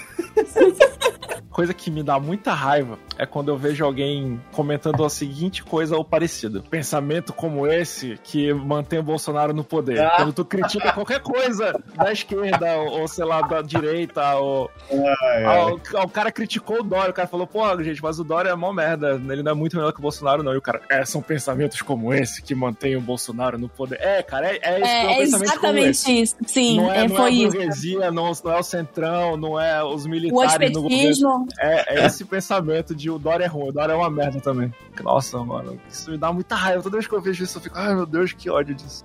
Assim. 1.31 1.43
Coisa 1.51 1.75
que 1.75 1.91
me 1.91 2.03
dá 2.03 2.19
muita 2.19 2.53
raiva 2.53 2.99
é 3.19 3.27
quando 3.27 3.49
eu 3.49 3.57
vejo 3.57 3.85
alguém 3.85 4.41
comentando 4.53 5.05
a 5.05 5.11
seguinte 5.11 5.63
coisa 5.63 5.97
ou 5.97 6.05
parecida. 6.05 6.63
Pensamento 6.71 7.33
como 7.33 7.67
esse 7.67 8.19
que 8.23 8.53
mantém 8.53 8.99
o 8.99 9.03
Bolsonaro 9.03 9.53
no 9.53 9.65
poder. 9.65 10.01
Ah. 10.01 10.15
Quando 10.17 10.33
tu 10.33 10.45
critica 10.45 10.93
qualquer 10.93 11.21
coisa 11.21 11.79
da 11.95 12.13
esquerda 12.13 12.77
ou, 12.79 13.07
sei 13.09 13.25
lá, 13.25 13.43
da 13.43 13.63
direita, 13.63 14.37
ou. 14.37 14.71
Ai, 14.91 15.45
ai. 15.45 15.45
Ah, 15.45 15.67
o, 15.67 16.05
o 16.05 16.09
cara 16.09 16.33
criticou 16.33 16.81
o 16.81 16.83
Dória, 16.83 17.11
o 17.11 17.15
cara 17.15 17.29
falou, 17.29 17.47
pô, 17.47 17.83
gente, 17.83 18.03
mas 18.03 18.19
o 18.19 18.25
Dória 18.25 18.51
é 18.51 18.55
mó 18.55 18.73
merda, 18.73 19.21
ele 19.29 19.43
não 19.43 19.53
é 19.53 19.55
muito 19.55 19.77
melhor 19.77 19.93
que 19.93 19.99
o 19.99 20.03
Bolsonaro, 20.03 20.43
não. 20.43 20.55
E 20.55 20.57
o 20.57 20.63
cara, 20.63 20.81
é, 20.89 21.05
são 21.05 21.21
pensamentos 21.21 21.83
como 21.83 22.13
esse 22.13 22.43
que 22.43 22.55
mantêm 22.55 22.97
o 22.97 23.01
Bolsonaro 23.01 23.59
no 23.59 23.69
poder. 23.69 24.01
É, 24.01 24.23
cara, 24.23 24.49
é, 24.49 24.59
é, 24.63 24.81
É, 24.81 25.07
um 25.07 25.11
é 25.11 25.21
exatamente 25.23 26.23
isso. 26.23 26.37
Sim, 26.47 26.77
não 26.77 26.93
é, 26.93 27.05
é, 27.05 27.09
não 27.09 27.17
foi 27.17 27.25
é 27.25 27.29
a 27.29 27.31
isso. 27.31 27.53
burguesia, 27.53 28.11
não, 28.11 28.33
não 28.45 28.53
é 28.53 28.59
o 28.59 28.63
centrão, 28.63 29.37
não 29.37 29.61
é 29.61 29.83
os 29.85 30.07
O 30.07 30.09
militares 30.09 30.73
no 30.73 30.83
governo. 30.83 31.20
É, 31.59 32.01
é 32.01 32.07
esse 32.07 32.25
pensamento 32.25 32.95
de 32.95 33.11
o 33.11 33.19
Dória 33.19 33.45
é 33.45 33.49
ruim, 33.49 33.69
o 33.69 33.73
Dória 33.73 33.93
é 33.93 33.97
uma 33.97 34.11
merda 34.11 34.41
também. 34.41 34.73
Nossa, 35.03 35.39
mano, 35.39 35.79
isso 35.91 36.11
me 36.11 36.19
dá 36.19 36.33
muita 36.33 36.55
raiva. 36.55 36.83
Toda 36.83 36.97
vez 36.97 37.07
que 37.07 37.15
eu 37.15 37.21
vejo 37.21 37.45
isso, 37.45 37.59
eu 37.59 37.63
fico, 37.63 37.79
ai 37.79 37.95
meu 37.95 38.07
Deus, 38.07 38.33
que 38.33 38.49
ódio 38.51 38.75
disso. 38.75 39.05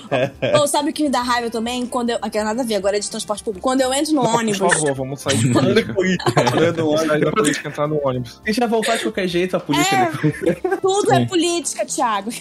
Ou 0.58 0.66
sabe 0.66 0.90
o 0.90 0.92
que 0.92 1.02
me 1.02 1.10
dá 1.10 1.22
raiva 1.22 1.50
também? 1.50 1.86
Quando 1.86 2.10
eu. 2.10 2.18
Aqui 2.22 2.38
é 2.38 2.44
nada 2.44 2.62
a 2.62 2.64
ver, 2.64 2.76
agora 2.76 2.96
é 2.96 3.00
de 3.00 3.10
transporte 3.10 3.42
público. 3.44 3.62
Quando 3.62 3.80
eu 3.82 3.92
entro 3.92 4.14
no 4.14 4.22
ônibus. 4.22 4.58
Por 4.58 4.72
favor, 4.72 4.94
vamos 4.94 5.20
sair 5.20 5.36
de 5.38 5.52
política. 5.52 5.94
Vamos 6.76 7.00
sair 7.02 7.24
da 7.24 7.30
política 7.32 7.68
entrar 7.68 7.86
no 7.86 8.00
ônibus. 8.06 8.40
A 8.44 8.48
gente 8.48 8.60
vai 8.60 8.68
voltar 8.68 8.96
de 8.96 9.02
qualquer 9.02 9.28
jeito, 9.28 9.56
a 9.56 9.60
política 9.60 9.96
É. 9.96 10.10
depois. 10.10 10.80
Tudo 10.80 11.10
Sim. 11.10 11.16
é 11.16 11.26
política, 11.26 11.84
Thiago. 11.86 12.30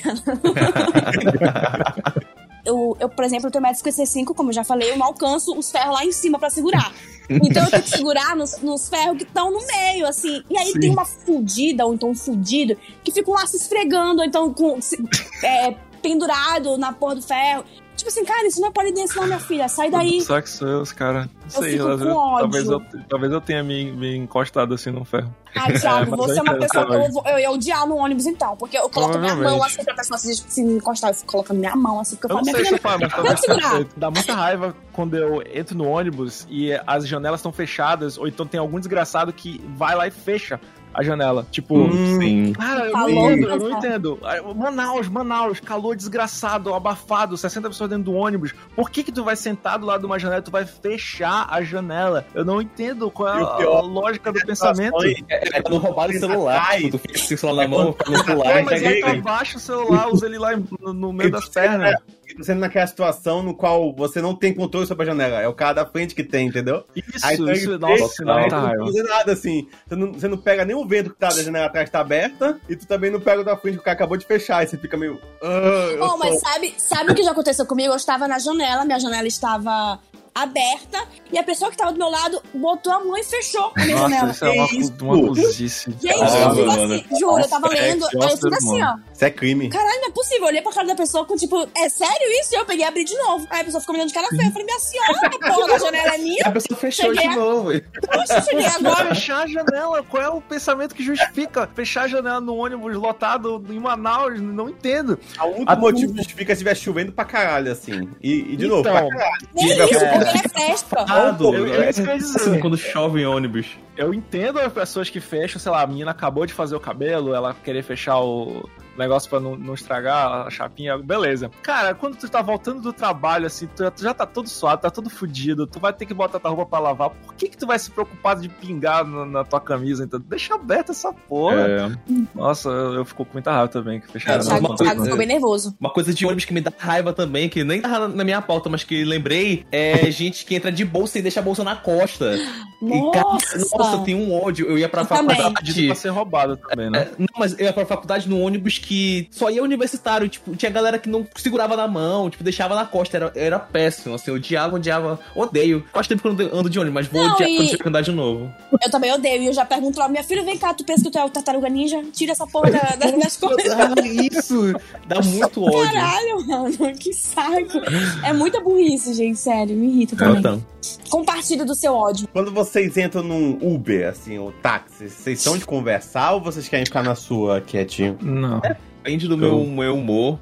eu, 2.66 2.98
eu, 3.00 3.08
por 3.10 3.24
exemplo, 3.24 3.48
eu 3.48 3.52
tenho 3.52 3.64
1,55m, 3.64 4.34
como 4.36 4.50
eu 4.50 4.54
já 4.54 4.64
falei, 4.64 4.92
eu 4.92 4.98
não 4.98 5.06
alcanço 5.08 5.56
os 5.58 5.72
ferros 5.72 5.94
lá 5.94 6.04
em 6.06 6.12
cima 6.12 6.40
pra 6.40 6.50
segurar. 6.50 6.94
Então 7.30 7.64
eu 7.64 7.72
tenho 7.72 7.84
que 7.84 7.90
segurar 7.90 8.36
nos, 8.36 8.58
nos 8.62 8.88
ferros 8.90 9.18
que 9.18 9.24
estão 9.24 9.50
no 9.52 9.60
meio, 9.66 10.06
assim. 10.08 10.44
E 10.50 10.58
aí 10.58 10.72
Sim. 10.74 10.80
tem 10.80 10.90
uma 10.92 11.06
fudida, 11.06 11.86
ou 11.86 11.94
então 11.94 12.10
um 12.10 12.16
fudido, 12.16 12.78
que 13.04 13.12
ficam 13.12 13.34
lá 13.34 13.46
se 13.48 13.58
esfregando, 13.58 14.22
ou 14.22 14.28
então 14.28 14.54
com, 14.54 14.80
se- 14.82 14.98
é, 15.44 15.76
pendurado 16.02 16.78
na 16.78 16.92
porra 16.94 17.16
do 17.16 17.22
ferro. 17.22 17.64
Tipo 18.06 18.20
assim, 18.20 18.26
cara, 18.26 18.48
isso 18.48 18.62
não 18.62 18.68
é 18.68 18.72
polidense 18.72 19.16
não, 19.18 19.26
minha 19.26 19.40
filha. 19.40 19.68
Sai 19.68 19.90
daí. 19.90 20.22
Só 20.22 20.40
que 20.40 20.48
sou 20.48 20.68
eu, 20.68 20.82
os 20.82 20.92
cara. 20.92 21.22
Não 21.22 21.30
Eu 21.56 21.62
sei, 21.64 21.72
fico 21.72 21.88
às 21.88 21.92
com 21.94 21.98
vezes- 21.98 22.14
ódio. 22.16 22.40
talvez, 22.40 22.70
eu, 22.70 22.82
talvez 23.10 23.34
eu 23.34 23.42
tenha 23.42 23.64
me, 23.64 23.92
me 23.94 24.16
encostado 24.16 24.76
assim 24.76 24.92
no 24.92 25.04
ferro. 25.04 25.34
Ai, 25.56 25.74
Thiago, 25.74 26.12
mas 26.12 26.20
você 26.30 26.34
é 26.34 26.38
eu 26.40 26.44
uma 26.44 26.52
entendo 26.54 26.60
pessoa 26.72 26.86
que 26.86 26.94
eu, 26.94 27.34
eu 27.34 27.40
ia 27.40 27.50
odiar 27.52 27.88
no 27.88 27.96
ônibus 27.96 28.28
então. 28.28 28.56
Porque 28.58 28.78
eu 28.78 28.88
coloco 28.92 29.18
minha 29.18 29.36
mão 29.36 29.64
assim 29.64 29.84
pra 29.84 29.96
pessoa 29.96 30.20
se, 30.20 30.36
se 30.36 30.62
encostar. 30.62 31.10
Eu 31.10 31.16
fico 31.16 31.32
colocando 31.32 31.58
minha 31.58 31.76
mão 31.76 32.00
assim, 32.00 32.16
porque 32.16 32.32
eu 32.32 32.38
Eu 32.38 32.44
não 32.44 32.46
falo, 32.46 32.58
minha 32.58 32.68
sei 32.68 32.78
se 32.78 32.80
filha, 32.80 33.06
eu 33.06 33.10
talvez 33.10 33.40
segurar. 33.40 33.86
Dá 33.98 34.12
muita 34.12 34.34
raiva 34.36 34.76
quando 34.94 35.16
eu 35.18 35.42
entro 35.52 35.76
no 35.76 35.88
ônibus 35.88 36.46
e 36.48 36.72
as 36.86 37.08
janelas 37.08 37.40
estão 37.40 37.52
fechadas, 37.52 38.20
ou 38.20 38.28
então 38.28 38.46
tem 38.46 38.60
algum 38.60 38.78
desgraçado 38.78 39.34
que 39.34 39.60
vai 39.76 39.96
lá 39.96 40.06
e 40.08 40.12
fecha 40.12 40.60
a 40.96 41.04
janela. 41.04 41.46
Tipo, 41.52 41.76
Hum, 41.78 42.20
Sim. 42.20 42.54
Cara, 42.54 42.86
eu 42.86 42.92
Calor 42.94 43.10
não 43.10 43.32
entendo, 43.32 43.50
eu 43.50 43.58
não 43.60 43.78
entendo. 43.78 44.20
Manaus, 44.56 45.08
Manaus, 45.08 45.60
calor 45.60 45.96
desgraçado, 45.96 46.74
abafado, 46.74 47.38
60 47.38 47.68
pessoas 47.70 47.90
dentro 47.90 48.06
do 48.06 48.14
ônibus. 48.14 48.54
Por 48.76 48.90
que 48.90 49.04
que 49.04 49.12
tu 49.12 49.24
vai 49.24 49.36
sentar 49.36 49.78
do 49.78 49.86
lado 49.86 50.00
de 50.02 50.06
uma 50.06 50.18
janela 50.18 50.40
e 50.40 50.44
tu 50.44 50.52
vai 50.52 50.66
fechar 50.66 51.48
a 51.50 51.62
janela? 51.62 52.26
Eu 52.34 52.46
não 52.46 52.62
entendo 52.62 53.10
qual 53.12 53.30
é 53.38 53.42
a, 53.44 53.46
pior, 53.58 53.78
a 53.78 53.82
lógica 53.82 54.32
do 54.32 54.40
pensamento. 54.46 54.96
É, 55.30 55.58
é 55.58 55.62
quando 55.62 55.78
roubaram 55.78 56.14
o 56.14 56.20
celular. 56.20 56.66
Ai. 56.70 56.90
Tu 56.90 56.98
fica 56.98 57.14
com 57.20 57.34
o 57.34 57.38
celular 57.38 57.64
na 57.68 57.78
mão, 57.78 57.94
fica 57.94 58.12
no 58.12 58.18
Pô, 58.18 58.24
celular. 58.24 58.64
mas 58.64 58.84
aí 58.84 59.00
tu 59.00 59.06
ganhei. 59.06 59.20
abaixa 59.20 59.58
o 59.58 59.60
celular, 59.60 60.08
usa 60.14 60.26
ele 60.26 60.38
lá 60.38 60.52
no 60.82 61.12
meio 61.14 61.32
das 61.32 61.50
pernas. 61.50 61.96
Você 62.38 62.46
sendo 62.46 62.60
naquela 62.60 62.88
situação 62.88 63.42
no 63.42 63.54
qual 63.56 63.94
você 63.94 64.22
não 64.22 64.36
tem 64.36 64.54
controle 64.54 64.86
sobre 64.86 65.04
a 65.04 65.06
janela. 65.08 65.42
É 65.42 65.48
o 65.48 65.54
cara 65.54 65.74
da 65.74 65.86
frente 65.86 66.14
que 66.16 66.24
tem, 66.24 66.48
entendeu? 66.48 66.84
Isso, 66.96 67.26
Aí 67.26 67.38
tu 67.38 67.52
isso, 67.52 67.72
ele 67.72 67.78
nossa, 67.78 68.06
isso 68.06 68.26
dá 68.26 68.36
aí 68.38 68.50
tu 68.50 68.56
não 68.56 68.86
fazer 68.86 69.04
nada 69.04 69.32
assim. 69.32 69.68
Você 69.88 69.96
não, 69.96 70.14
você 70.14 70.28
não 70.28 70.38
pega 70.38 70.66
nem 70.66 70.76
o 70.76 70.88
vento 70.88 71.10
que 71.12 71.18
tá 71.18 71.30
da 71.30 71.42
janela 71.44 71.66
atrás 71.68 71.90
tá 71.90 72.00
aberta, 72.00 72.60
e 72.70 72.76
tu 72.76 72.86
também 72.86 73.10
não 73.12 73.20
pega 73.20 73.42
o 73.42 73.46
da 73.46 73.56
frente 73.58 73.76
que 73.76 73.82
o 73.82 73.84
cara 73.84 73.96
acabou 73.96 74.18
de 74.18 74.26
fechar. 74.26 74.64
E 74.64 74.68
você 74.68 74.78
fica 74.78 74.98
meio. 74.98 75.20
Ah, 75.42 76.14
Oh, 76.14 76.18
mas 76.18 76.40
sabe, 76.40 76.74
sabe 76.78 77.12
o 77.12 77.16
que 77.16 77.24
já 77.24 77.32
aconteceu 77.32 77.66
comigo? 77.66 77.92
Eu 77.92 77.98
estava 77.98 78.28
na 78.28 78.38
janela, 78.40 78.86
minha 78.86 79.00
janela 79.00 79.28
estava 79.28 80.00
aberta, 80.36 81.02
e 81.32 81.38
a 81.40 81.44
pessoa 81.44 81.70
que 81.72 81.76
estava 81.76 81.94
do 81.94 81.98
meu 81.98 82.10
lado 82.10 82.42
botou 82.54 82.92
a 82.92 83.00
mão 83.04 83.18
e 83.18 83.24
fechou 83.24 83.72
a 83.76 83.84
minha 83.86 83.96
Nossa, 83.96 84.10
janela. 84.10 84.32
isso 84.32 84.46
é 84.46 84.50
uma, 84.52 84.68
Que 84.68 84.78
isso? 84.78 84.94
uma. 85.02 85.36
Gente, 85.36 86.20
Caramba, 86.20 86.36
eu 86.36 86.56
fico 86.56 86.66
mano. 86.68 86.94
assim, 86.94 87.06
juro, 87.20 87.40
eu 87.40 87.48
tava 87.48 87.68
é 87.74 87.82
lendo, 87.82 88.06
aí 88.06 88.12
eu 88.14 88.38
fico 88.38 88.54
assim, 88.54 88.84
ó. 88.84 88.96
Isso 89.14 89.26
é 89.26 89.32
crime. 89.32 89.70
Caralho, 89.70 90.02
não 90.02 90.08
é 90.10 90.12
possível. 90.12 90.42
Eu 90.42 90.48
olhei 90.48 90.62
pra 90.62 90.74
cara 90.74 90.88
da 90.88 90.96
pessoa 90.96 91.26
com 91.26 91.36
tipo, 91.38 91.68
é 91.78 91.88
sério 91.90 92.28
isso? 92.42 92.54
E 92.54 92.58
eu 92.58 92.66
peguei 92.66 92.84
e 92.86 92.88
abri 92.88 93.06
de 93.06 93.16
novo. 93.18 93.48
Aí 93.50 93.62
a 93.62 93.64
pessoa 93.64 93.80
ficou 93.80 93.94
me 93.94 94.00
olhando 94.00 94.10
de 94.10 94.14
cara 94.14 94.28
feia. 94.28 94.48
Eu 94.48 94.52
falei, 94.52 94.66
minha 94.66 94.80
senhora, 94.80 95.20
a 95.24 95.54
porra 95.54 95.68
da 95.70 95.78
janela 95.80 96.16
é 96.16 96.18
minha? 96.18 96.44
A 96.46 96.52
pessoa 96.52 96.78
fechou 96.80 97.06
Cheguei 97.16 97.30
de 97.30 97.34
a- 97.34 97.40
novo. 97.40 97.70
Poxa, 98.12 98.42
cheguei 98.42 98.66
agora. 98.66 99.16
Fechar 99.16 99.44
a 99.44 99.48
janela, 99.48 100.04
qual 100.04 100.22
é 100.24 100.30
o 100.30 100.42
pensamento 100.42 100.94
que 100.94 101.04
justifica 101.04 101.70
fechar 101.74 102.04
a 102.04 102.08
janela 102.10 102.42
no 102.42 102.56
ônibus 102.58 102.94
lotado 102.96 103.64
em 103.70 103.80
Manaus? 103.80 104.40
Não 104.42 104.70
entendo. 104.70 105.18
O 105.40 105.46
único 105.48 105.72
A- 105.72 105.76
motivo 105.78 106.14
justifica 106.18 106.48
se 106.54 106.58
estiver 106.58 106.76
chovendo 106.76 107.14
pra 107.14 107.24
caralho, 107.24 107.72
assim. 107.72 108.10
E, 108.22 108.54
e 108.54 108.58
de 108.58 108.68
novo, 108.68 108.82
Então, 108.82 108.92
pra 108.92 109.08
caralho. 109.18 109.48
Nem 109.56 109.72
É. 109.72 109.86
isso, 109.86 110.00
porque 110.00 110.16
ele 110.16 110.25
é. 110.26 111.02
Errado. 111.02 111.54
Eu- 111.54 111.68
eu- 111.68 111.90
isso 111.90 112.04
que 112.04 112.10
eu 112.10 112.18
dizer. 112.18 112.60
Quando 112.60 112.78
chove 112.78 113.22
em 113.22 113.26
ônibus. 113.26 113.68
Eu 113.98 114.14
entendo 114.14 114.60
as 114.60 114.72
pessoas 114.74 115.10
que 115.10 115.20
fecham, 115.20 115.60
sei 115.60 115.72
lá, 115.72 115.82
a 115.82 115.88
menina 115.88 116.12
acabou 116.12 116.46
de 116.46 116.54
fazer 116.54 116.76
o 116.76 116.80
cabelo, 116.80 117.34
ela 117.34 117.54
querer 117.54 117.84
fechar 117.84 118.20
o 118.20 118.68
negócio 118.98 119.30
pra 119.30 119.40
não, 119.40 119.56
não 119.56 119.74
estragar 119.74 120.48
a 120.48 120.50
chapinha, 120.50 120.98
beleza. 120.98 121.50
Cara, 121.62 121.94
quando 121.94 122.16
tu 122.18 122.30
tá 122.30 122.42
voltando 122.42 122.82
do 122.82 122.94
trabalho, 122.94 123.46
assim, 123.48 123.68
tu, 123.76 123.90
tu 123.92 124.02
já 124.04 124.14
tá 124.14 124.26
todo 124.26 124.48
suado, 124.50 124.82
tá 124.82 124.90
todo 124.90 125.10
fudido, 125.10 125.68
tu 125.68 125.80
vai 125.80 125.94
ter 125.94 126.06
que 126.06 126.14
botar 126.14 126.40
tua 126.40 126.52
roupa 126.52 126.66
pra 126.66 126.80
lavar, 126.80 127.10
por 127.10 127.34
que 127.36 127.50
que 127.50 127.58
tu 127.58 127.68
vai 127.68 127.78
se 127.80 127.92
preocupar 127.92 128.36
de 128.40 128.50
pingar 128.50 129.06
na, 129.06 129.26
na 129.26 129.44
tua 129.44 129.60
camisa, 129.60 130.04
então? 130.04 130.20
Deixa 130.20 130.56
aberta 130.56 130.92
essa 130.92 131.12
porra. 131.14 131.56
É. 131.62 131.92
Nossa, 132.34 132.70
eu, 132.70 132.94
eu 132.96 133.06
fico 133.06 133.26
com 133.26 133.34
muita 133.34 133.52
raiva 133.52 133.68
também 133.68 134.00
que 134.00 134.08
É, 134.08 134.12
fecharam. 134.12 134.44
Thiago, 134.46 134.60
uma 134.68 134.76
coisa- 134.78 135.04
ficou 135.04 135.18
bem 135.18 135.28
nervoso. 135.28 135.76
Uma 135.80 135.90
coisa 135.90 136.14
de 136.14 136.26
ônibus 136.26 136.46
que 136.46 136.54
me 136.54 136.62
dá 136.62 136.72
raiva 136.78 137.14
também, 137.14 137.50
que 137.50 137.64
nem 137.64 137.82
tava 137.82 138.08
na 138.08 138.24
minha 138.24 138.42
pauta, 138.42 138.70
mas 138.70 138.84
que 138.84 139.04
lembrei, 139.04 139.66
é 139.72 140.10
gente 140.12 140.46
que 140.46 140.56
entra 140.56 140.72
de 140.72 140.86
bolsa 140.86 141.20
e 141.20 141.22
deixa 141.22 141.40
a 141.40 141.44
bolsa 141.44 141.64
na 141.64 141.76
costa. 141.76 142.36
E, 142.82 143.12
cara, 143.12 143.26
Nossa. 143.26 143.96
eu 143.96 144.04
tenho 144.04 144.18
um 144.20 144.34
ódio. 144.42 144.68
Eu 144.68 144.78
ia 144.78 144.88
pra 144.90 145.02
Eu 145.02 145.06
também. 145.08 145.36
faculdade. 145.36 145.66
Pedido 145.68 145.88
pra 145.88 145.96
ser 145.96 146.10
roubado 146.10 146.58
também, 146.58 146.90
né? 146.90 147.00
É, 147.00 147.12
não, 147.18 147.28
mas 147.38 147.58
eu 147.60 147.66
ia 147.66 147.74
pra 147.74 147.86
faculdade 147.86 148.30
num 148.30 148.42
ônibus 148.42 148.78
que 148.86 149.28
só 149.32 149.50
ia 149.50 149.64
universitário, 149.64 150.30
tipo, 150.30 150.56
tinha 150.56 150.70
galera 150.72 151.00
que 151.00 151.10
não 151.10 151.26
segurava 151.36 151.76
na 151.76 151.88
mão, 151.88 152.30
tipo, 152.30 152.44
deixava 152.44 152.76
na 152.76 152.86
costa, 152.86 153.18
era, 153.18 153.32
era 153.36 153.58
péssimo, 153.58 154.14
assim, 154.14 154.30
eu 154.30 154.36
odiava, 154.36 154.76
odiava, 154.76 155.20
odeio. 155.36 155.84
Faz 155.92 156.08
tempo 156.08 156.22
que 156.22 156.28
eu 156.28 156.34
não 156.52 156.60
ando 156.60 156.70
de 156.70 156.78
ônibus, 156.80 156.94
mas 156.94 157.08
vou 157.08 157.24
Não, 157.24 157.34
odiar 157.34 157.50
e- 157.50 157.56
quando 157.56 157.66
tiver 157.70 157.82
que 157.84 157.90
andar 157.90 158.02
de 158.02 158.12
novo. 158.12 158.54
Eu 158.84 158.92
também 158.92 159.12
odeio. 159.12 159.42
E 159.42 159.48
eu 159.48 159.54
já 159.54 159.66
pergunto 159.66 159.98
lá, 160.00 160.08
minha 160.08 160.24
filha, 160.24 160.44
vem 160.44 160.56
cá, 160.58 160.72
tu 160.72 160.84
pensa 160.86 161.04
que 161.04 161.10
tu 161.10 161.18
é 161.18 161.26
o 161.26 161.30
tartaruga 161.32 161.68
ninja? 161.68 162.00
Tira 162.14 162.34
essa 162.34 162.46
porra 162.46 162.70
da, 162.72 162.80
da, 162.96 163.12
das 163.18 163.36
coisas. 163.42 163.72
Ah, 163.74 163.94
isso! 164.06 164.74
Dá 165.08 165.20
muito 165.20 165.64
ódio. 165.64 165.92
Caralho, 165.92 166.48
mano, 166.48 166.94
que 167.00 167.12
saco. 167.12 167.80
É 168.24 168.34
muita 168.34 168.62
burrice, 168.62 169.16
gente, 169.16 169.40
sério, 169.40 169.76
me 169.76 169.88
irrita 169.88 170.16
também. 170.16 170.40
Então, 170.40 170.64
Compartilhe 171.10 171.64
do 171.64 171.74
seu 171.74 171.94
ódio. 171.94 172.28
Quando 172.32 172.52
vocês 172.52 172.96
entram 172.98 173.24
num 173.24 173.58
Uber, 173.62 174.08
assim, 174.10 174.38
ou 174.38 174.52
táxi, 174.52 175.10
vocês 175.10 175.42
são 175.42 175.58
de 175.58 175.66
conversar 175.66 176.34
ou 176.34 176.42
vocês 176.42 176.68
querem 176.68 176.86
ficar 176.86 177.02
na 177.04 177.16
sua 177.16 177.60
quietinho? 177.62 178.18
Não. 178.22 178.62
Depende 179.06 179.28
do 179.28 179.38
meu, 179.38 179.64
meu 179.66 179.96
humor. 179.96 180.40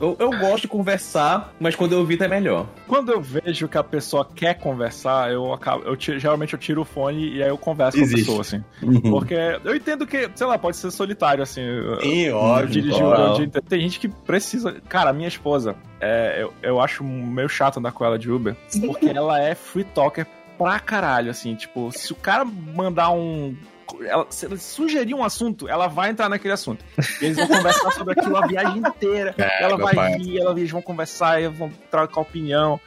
Eu, 0.00 0.16
eu 0.18 0.30
gosto 0.30 0.62
de 0.62 0.68
conversar, 0.68 1.54
mas 1.60 1.76
quando 1.76 1.92
eu 1.92 2.00
ouvir 2.00 2.16
tá 2.16 2.26
melhor. 2.26 2.66
Quando 2.88 3.12
eu 3.12 3.20
vejo 3.20 3.68
que 3.68 3.78
a 3.78 3.84
pessoa 3.84 4.24
quer 4.24 4.54
conversar, 4.54 5.30
eu 5.30 5.52
acabo. 5.52 5.84
Eu 5.84 5.96
tiro- 5.96 6.18
geralmente 6.18 6.52
eu 6.52 6.58
tiro 6.58 6.82
o 6.82 6.84
fone 6.84 7.28
e 7.36 7.40
aí 7.40 7.48
eu 7.48 7.56
converso 7.56 7.96
Existe. 7.98 8.26
com 8.26 8.32
a 8.32 8.38
pessoa, 8.38 8.62
assim. 8.80 9.00
Porque 9.08 9.36
eu 9.64 9.74
entendo 9.76 10.04
que, 10.04 10.28
sei 10.34 10.46
lá, 10.48 10.58
pode 10.58 10.76
ser 10.78 10.90
solitário, 10.90 11.44
assim. 11.44 11.60
eu- 11.62 12.00
Sim, 12.00 12.30
óbvio. 12.30 12.66
dirigi 12.68 12.98
claro. 12.98 13.30
o 13.30 13.34
dia 13.36 13.44
inteiro. 13.44 13.66
Tem 13.68 13.80
gente 13.80 14.00
que 14.00 14.08
precisa. 14.08 14.72
Cara, 14.88 15.12
minha 15.12 15.28
esposa, 15.28 15.76
é, 16.00 16.42
eu, 16.42 16.52
eu 16.60 16.80
acho 16.80 17.04
meio 17.04 17.48
chato 17.48 17.78
andar 17.78 17.92
com 17.92 18.04
ela 18.04 18.18
de 18.18 18.28
Uber, 18.32 18.56
porque 18.84 19.06
ela 19.06 19.40
é 19.40 19.54
free 19.54 19.84
talker 19.84 20.26
pra 20.58 20.80
caralho, 20.80 21.30
assim. 21.30 21.54
Tipo, 21.54 21.92
se 21.92 22.12
o 22.12 22.16
cara 22.16 22.44
mandar 22.44 23.10
um. 23.12 23.56
Ela, 24.02 24.26
se 24.30 24.46
ele 24.46 24.56
sugerir 24.58 25.14
um 25.14 25.22
assunto, 25.24 25.68
ela 25.68 25.86
vai 25.86 26.10
entrar 26.10 26.28
naquele 26.28 26.54
assunto. 26.54 26.84
E 27.20 27.24
eles 27.26 27.36
vão 27.36 27.46
conversar 27.48 27.90
sobre 27.92 28.18
aquilo 28.18 28.36
a 28.36 28.46
viagem 28.46 28.78
inteira. 28.78 29.34
É, 29.38 29.62
ela 29.64 29.76
vai 29.76 29.94
pai. 29.94 30.12
rir, 30.18 30.40
ela, 30.40 30.50
eles 30.58 30.70
vão 30.70 30.82
conversar, 30.82 31.40
e 31.42 31.48
vão 31.48 31.70
trocar 31.90 32.20
opinião. 32.20 32.80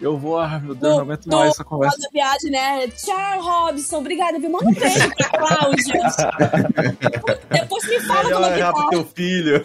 Eu 0.00 0.18
vou, 0.18 0.38
ai 0.38 0.58
meu 0.60 0.74
Deus, 0.74 0.92
No- 0.92 0.96
não 0.98 1.04
aguento 1.04 1.26
mais 1.28 1.50
essa 1.50 1.64
conversa. 1.64 1.96
Após 1.96 2.08
a 2.08 2.12
viagem, 2.12 2.50
né? 2.50 2.88
Tchau, 2.88 3.40
Robson. 3.40 3.98
Obrigada, 3.98 4.38
viu? 4.40 4.50
Manda 4.50 4.68
um 4.68 4.74
beijo 4.74 5.08
pra 5.16 5.28
Cláudia. 5.30 5.94
Depois 7.50 7.88
me 7.88 8.00
fala 8.00 8.22
como 8.24 8.34
Melhor 8.40 8.52
é 8.52 8.54
que 8.72 8.80
tá. 8.82 8.88
teu 8.90 9.04
filho. 9.04 9.64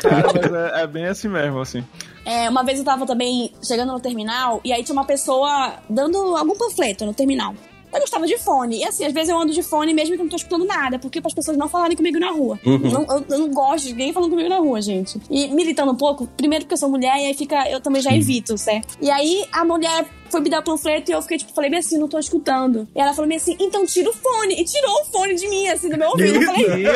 Cara, 0.00 0.28
mas 0.34 0.52
é, 0.52 0.82
é 0.82 0.86
bem 0.86 1.06
assim 1.06 1.28
mesmo, 1.28 1.60
assim. 1.60 1.84
É, 2.24 2.48
uma 2.48 2.62
vez 2.62 2.78
eu 2.78 2.84
tava 2.84 3.06
também 3.06 3.52
chegando 3.62 3.92
no 3.92 4.00
terminal 4.00 4.60
e 4.62 4.72
aí 4.72 4.84
tinha 4.84 4.92
uma 4.92 5.06
pessoa 5.06 5.76
dando 5.88 6.36
algum 6.36 6.56
panfleto 6.56 7.06
no 7.06 7.14
terminal. 7.14 7.54
Eu 7.92 8.04
estava 8.04 8.26
de 8.26 8.36
fone. 8.38 8.78
E 8.80 8.84
assim, 8.84 9.04
às 9.04 9.12
vezes 9.12 9.28
eu 9.30 9.38
ando 9.38 9.52
de 9.52 9.62
fone 9.62 9.92
mesmo 9.94 10.14
que 10.14 10.20
eu 10.20 10.24
não 10.24 10.30
tô 10.30 10.36
escutando 10.36 10.64
nada, 10.64 10.98
porque 10.98 11.20
para 11.20 11.28
as 11.28 11.34
pessoas 11.34 11.56
não 11.56 11.68
falarem 11.68 11.96
comigo 11.96 12.18
na 12.18 12.30
rua. 12.30 12.58
Uhum. 12.64 12.78
Não- 12.78 13.06
eu, 13.16 13.24
eu 13.30 13.38
não 13.38 13.48
gosto 13.50 13.84
de 13.86 13.92
ninguém 13.92 14.12
falando 14.12 14.30
comigo 14.30 14.48
na 14.48 14.58
rua, 14.58 14.80
gente. 14.82 15.20
E 15.30 15.48
militando 15.48 15.92
um 15.92 15.96
pouco, 15.96 16.26
primeiro 16.36 16.64
porque 16.64 16.74
eu 16.74 16.78
sou 16.78 16.88
mulher 16.88 17.16
e 17.18 17.26
aí 17.26 17.34
fica. 17.34 17.68
Eu 17.70 17.80
também 17.80 18.02
já 18.02 18.14
evito, 18.14 18.56
certo? 18.58 18.96
E 19.00 19.10
aí 19.10 19.44
a 19.52 19.64
mulher 19.64 20.06
foi 20.30 20.40
me 20.40 20.50
dar 20.50 20.60
o 20.60 20.62
panfleto 20.62 21.10
e 21.10 21.14
eu 21.14 21.22
fiquei, 21.22 21.38
tipo, 21.38 21.52
falei 21.52 21.70
bem 21.70 21.78
assim, 21.78 21.98
não 21.98 22.08
tô 22.08 22.18
escutando. 22.18 22.88
E 22.94 23.00
ela 23.00 23.12
falou 23.14 23.28
bem 23.28 23.36
assim, 23.36 23.56
então 23.58 23.84
tira 23.86 24.10
o 24.10 24.12
fone. 24.12 24.60
E 24.60 24.64
tirou 24.64 25.02
o 25.02 25.04
fone 25.06 25.34
de 25.34 25.48
mim, 25.48 25.68
assim, 25.68 25.88
do 25.88 25.96
meu 25.96 26.08
ouvido. 26.10 26.36
Eu 26.36 26.42
falei, 26.42 26.86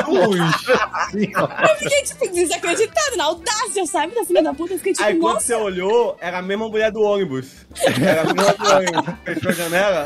eu 1.71 1.77
fiquei, 1.79 2.03
tipo, 2.03 2.29
desacreditada, 2.33 3.16
na 3.16 3.25
audácia, 3.25 3.87
sabe, 3.87 4.14
da 4.14 4.25
filha 4.25 4.42
da 4.42 4.55
puta. 4.55 4.75
Eu 4.75 4.79
fiquei, 4.79 4.92
tipo, 4.92 5.05
Aí 5.05 5.16
quando 5.18 5.35
nossa. 5.35 5.47
você 5.47 5.55
olhou, 5.55 6.16
era 6.21 6.38
a 6.38 6.42
mesma 6.42 6.68
mulher 6.68 6.90
do 6.90 7.01
ônibus. 7.03 7.66
Era 7.81 8.23
a 8.23 8.35
mesma 8.35 8.53
do 8.55 8.71
ônibus. 8.71 9.14
Fechou 9.25 9.51
a 9.51 9.55
janela. 9.55 10.05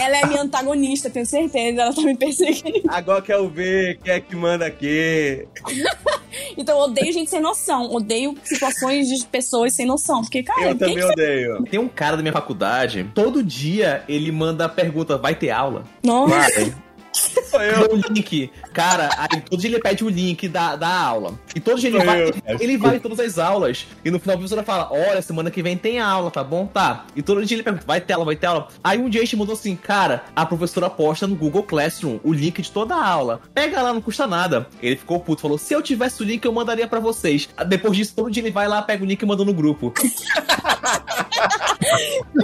Ela 0.00 0.16
é 0.18 0.26
minha 0.26 0.42
antagonista, 0.42 1.10
tenho 1.10 1.26
certeza. 1.26 1.82
Ela 1.82 1.94
tá 1.94 2.00
me 2.02 2.16
perseguindo. 2.16 2.82
Agora 2.88 3.22
quero 3.22 3.48
ver 3.48 3.98
quem 4.02 4.12
é 4.14 4.20
que 4.20 4.34
manda 4.36 4.66
aqui. 4.66 5.46
Então 6.56 6.76
eu 6.78 6.84
odeio 6.84 7.12
gente 7.12 7.28
sem 7.28 7.40
noção. 7.40 7.92
Odeio 7.92 8.36
situações 8.44 9.08
de 9.08 9.26
pessoas 9.26 9.72
sem 9.74 9.84
noção. 9.84 10.20
Porque, 10.20 10.42
cara, 10.42 10.68
Eu 10.68 10.78
também 10.78 10.96
que 10.96 11.04
odeio. 11.04 11.64
Tem 11.64 11.80
um 11.80 11.88
cara 11.88 12.16
da 12.16 12.22
minha 12.22 12.29
faculdade, 12.32 13.10
todo 13.14 13.42
dia 13.42 14.04
ele 14.08 14.30
manda 14.32 14.64
a 14.64 14.68
pergunta: 14.68 15.16
vai 15.16 15.34
ter 15.34 15.50
aula? 15.50 15.84
Nossa. 16.02 16.34
Vai. 16.34 16.74
Sou 17.12 17.60
eu. 17.60 17.90
O 17.92 17.96
link. 17.96 18.50
Cara, 18.72 19.10
aí 19.16 19.40
todo 19.40 19.60
dia 19.60 19.70
ele 19.70 19.80
pede 19.80 20.04
o 20.04 20.08
link 20.08 20.46
da, 20.48 20.76
da 20.76 20.88
aula. 20.88 21.38
E 21.54 21.60
todo 21.60 21.80
dia 21.80 21.88
ele 21.90 21.96
Sou 21.98 22.06
vai, 22.06 22.22
eu. 22.22 22.34
ele 22.60 22.76
vai 22.78 22.96
em 22.96 23.00
todas 23.00 23.18
as 23.18 23.38
aulas. 23.38 23.86
E 24.04 24.10
no 24.10 24.18
final 24.20 24.34
a 24.34 24.38
professora 24.38 24.62
fala: 24.62 24.88
Olha, 24.92 25.20
semana 25.20 25.50
que 25.50 25.62
vem 25.62 25.76
tem 25.76 25.98
aula, 25.98 26.30
tá 26.30 26.44
bom? 26.44 26.66
Tá. 26.66 27.04
E 27.16 27.22
todo 27.22 27.44
dia 27.44 27.56
ele 27.56 27.62
pergunta: 27.64 27.84
Vai 27.86 28.00
ter 28.00 28.12
aula, 28.12 28.24
vai 28.24 28.36
ter 28.36 28.46
aula. 28.46 28.68
Aí 28.82 28.98
um 28.98 29.08
dia 29.08 29.20
a 29.20 29.24
gente 29.24 29.36
mandou 29.36 29.54
assim: 29.54 29.74
Cara, 29.74 30.24
a 30.36 30.46
professora 30.46 30.88
posta 30.88 31.26
no 31.26 31.34
Google 31.34 31.62
Classroom 31.64 32.20
o 32.22 32.32
link 32.32 32.62
de 32.62 32.70
toda 32.70 32.94
a 32.94 33.04
aula. 33.06 33.40
Pega 33.52 33.82
lá, 33.82 33.92
não 33.92 34.00
custa 34.00 34.26
nada. 34.26 34.66
Ele 34.80 34.96
ficou 34.96 35.18
puto, 35.20 35.42
falou: 35.42 35.58
Se 35.58 35.74
eu 35.74 35.82
tivesse 35.82 36.22
o 36.22 36.24
link, 36.24 36.44
eu 36.44 36.52
mandaria 36.52 36.86
pra 36.86 37.00
vocês. 37.00 37.48
Depois 37.66 37.96
disso, 37.96 38.14
todo 38.14 38.30
dia 38.30 38.42
ele 38.42 38.50
vai 38.52 38.68
lá, 38.68 38.80
pega 38.82 39.02
o 39.02 39.06
link 39.06 39.20
e 39.20 39.26
manda 39.26 39.44
no 39.44 39.52
grupo. 39.52 39.92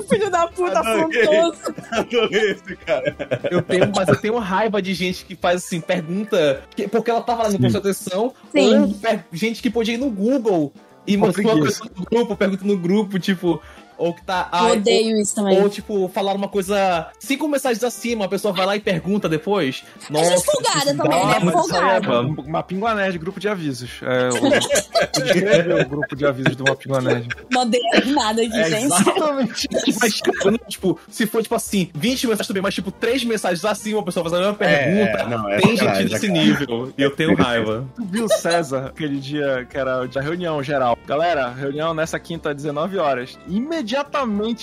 Filho 0.09 0.31
da 0.31 0.47
puta, 0.49 0.79
Adorei. 0.79 1.29
afrontoso. 1.29 1.75
Adorei 1.93 2.51
esse 2.53 2.77
cara. 2.77 3.17
Eu 3.51 3.63
tenho, 3.63 3.93
mas 3.95 4.09
eu 4.09 4.17
tenho 4.17 4.39
raiva 4.39 4.56
de 4.83 4.95
gente 4.95 5.25
que 5.25 5.35
faz 5.37 5.64
assim, 5.64 5.81
pergunta. 5.81 6.62
que- 6.75 6.88
porque 6.88 7.11
ela 7.11 7.21
tava 7.21 7.45
lá 7.45 7.51
no 7.51 7.59
prestou 7.59 7.81
atenção. 7.81 8.33
Sim. 8.53 8.75
Ou 8.79 8.95
gente 9.33 9.61
que 9.62 9.71
podia 9.71 9.95
ir 9.95 9.99
no 9.99 10.11
Google 10.11 10.73
e 11.07 11.16
uma 11.16 11.33
preguiça. 11.33 11.81
coisa 11.81 11.90
no 11.97 12.05
grupo, 12.05 12.37
pergunta 12.37 12.64
no 12.64 12.77
grupo, 12.77 13.19
tipo. 13.19 13.61
Ou 13.99 14.15
que 14.15 14.23
tá. 14.23 14.49
Eu 14.53 14.59
ah, 14.59 14.73
odeio 14.73 15.17
isso 15.21 15.35
também. 15.35 15.57
Ou, 15.57 15.65
ou, 15.65 15.71
tipo, 15.71 16.09
falar 16.09 16.35
uma 16.35 16.49
coisa. 16.49 17.09
Cinco 17.19 17.49
mensagens 17.49 17.83
acima, 17.83 18.27
a 18.27 18.29
pessoa 18.29 18.53
vai 18.53 18.67
lá 18.67 18.77
e 18.77 18.81
pergunta 18.81 19.29
depois. 19.29 19.85
A 20.11 20.25
gente 20.25 20.45
folgada 20.45 20.95
também, 20.95 21.27
né? 21.27 21.37
É 21.37 21.51
Folgada. 21.51 22.21
uma 22.21 22.63
pinguané 22.63 23.11
de 23.11 23.19
grupo 23.19 23.41
de 23.41 23.49
avisos. 23.49 24.01
É, 24.03 24.29
o, 24.29 25.81
o 25.83 25.89
grupo 25.89 26.15
de 26.15 26.27
avisos 26.27 26.57
de 26.57 26.63
uma 26.63 26.77
pinguané. 26.77 27.25
Mandei 27.53 27.81
nada 28.07 28.43
aqui, 28.43 28.57
É 28.57 28.71
gente. 28.71 28.85
exatamente. 28.85 29.69
mas, 30.01 30.15
tipo, 30.15 30.59
tipo, 30.69 31.01
se 31.09 31.27
for, 31.27 31.43
tipo 31.43 31.55
assim, 31.55 31.91
20 31.95 32.27
mensagens 32.27 32.47
também, 32.49 32.63
mas, 32.63 32.75
tipo, 32.75 32.91
três 32.91 33.25
mensagens 33.25 33.65
acima, 33.65 34.01
a 34.01 34.03
pessoa 34.03 34.25
faz 34.25 34.35
a 34.35 34.39
mesma 34.39 34.55
pergunta. 34.55 35.19
É, 35.19 35.29
não, 35.29 35.49
é 35.49 35.57
tem 35.59 35.77
gente 35.77 36.05
desse 36.05 36.29
cara. 36.29 36.39
nível. 36.39 36.93
E 36.97 37.03
eu 37.03 37.11
tenho 37.11 37.35
raiva. 37.35 37.87
Tu 37.97 38.05
viu 38.05 38.25
o 38.27 38.29
César 38.29 38.87
aquele 38.87 39.19
dia 39.19 39.67
que 39.69 39.77
era 39.77 40.07
da 40.07 40.21
reunião 40.21 40.63
geral? 40.63 40.99
Galera, 41.07 41.51
reunião 41.51 41.95
nessa 41.95 42.19
quinta 42.19 42.51
às 42.51 42.57
19 42.57 42.99
horas. 42.99 43.39
Imediatamente 43.49 43.86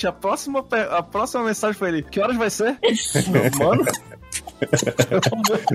a 0.08 0.12
próxima, 0.12 0.66
a 0.92 1.04
próxima 1.04 1.44
mensagem 1.44 1.78
foi 1.78 1.90
ele: 1.90 2.04
Que 2.04 2.20
horas 2.20 2.38
vai 2.38 2.50
ser? 2.50 2.78
Mano. 3.60 3.86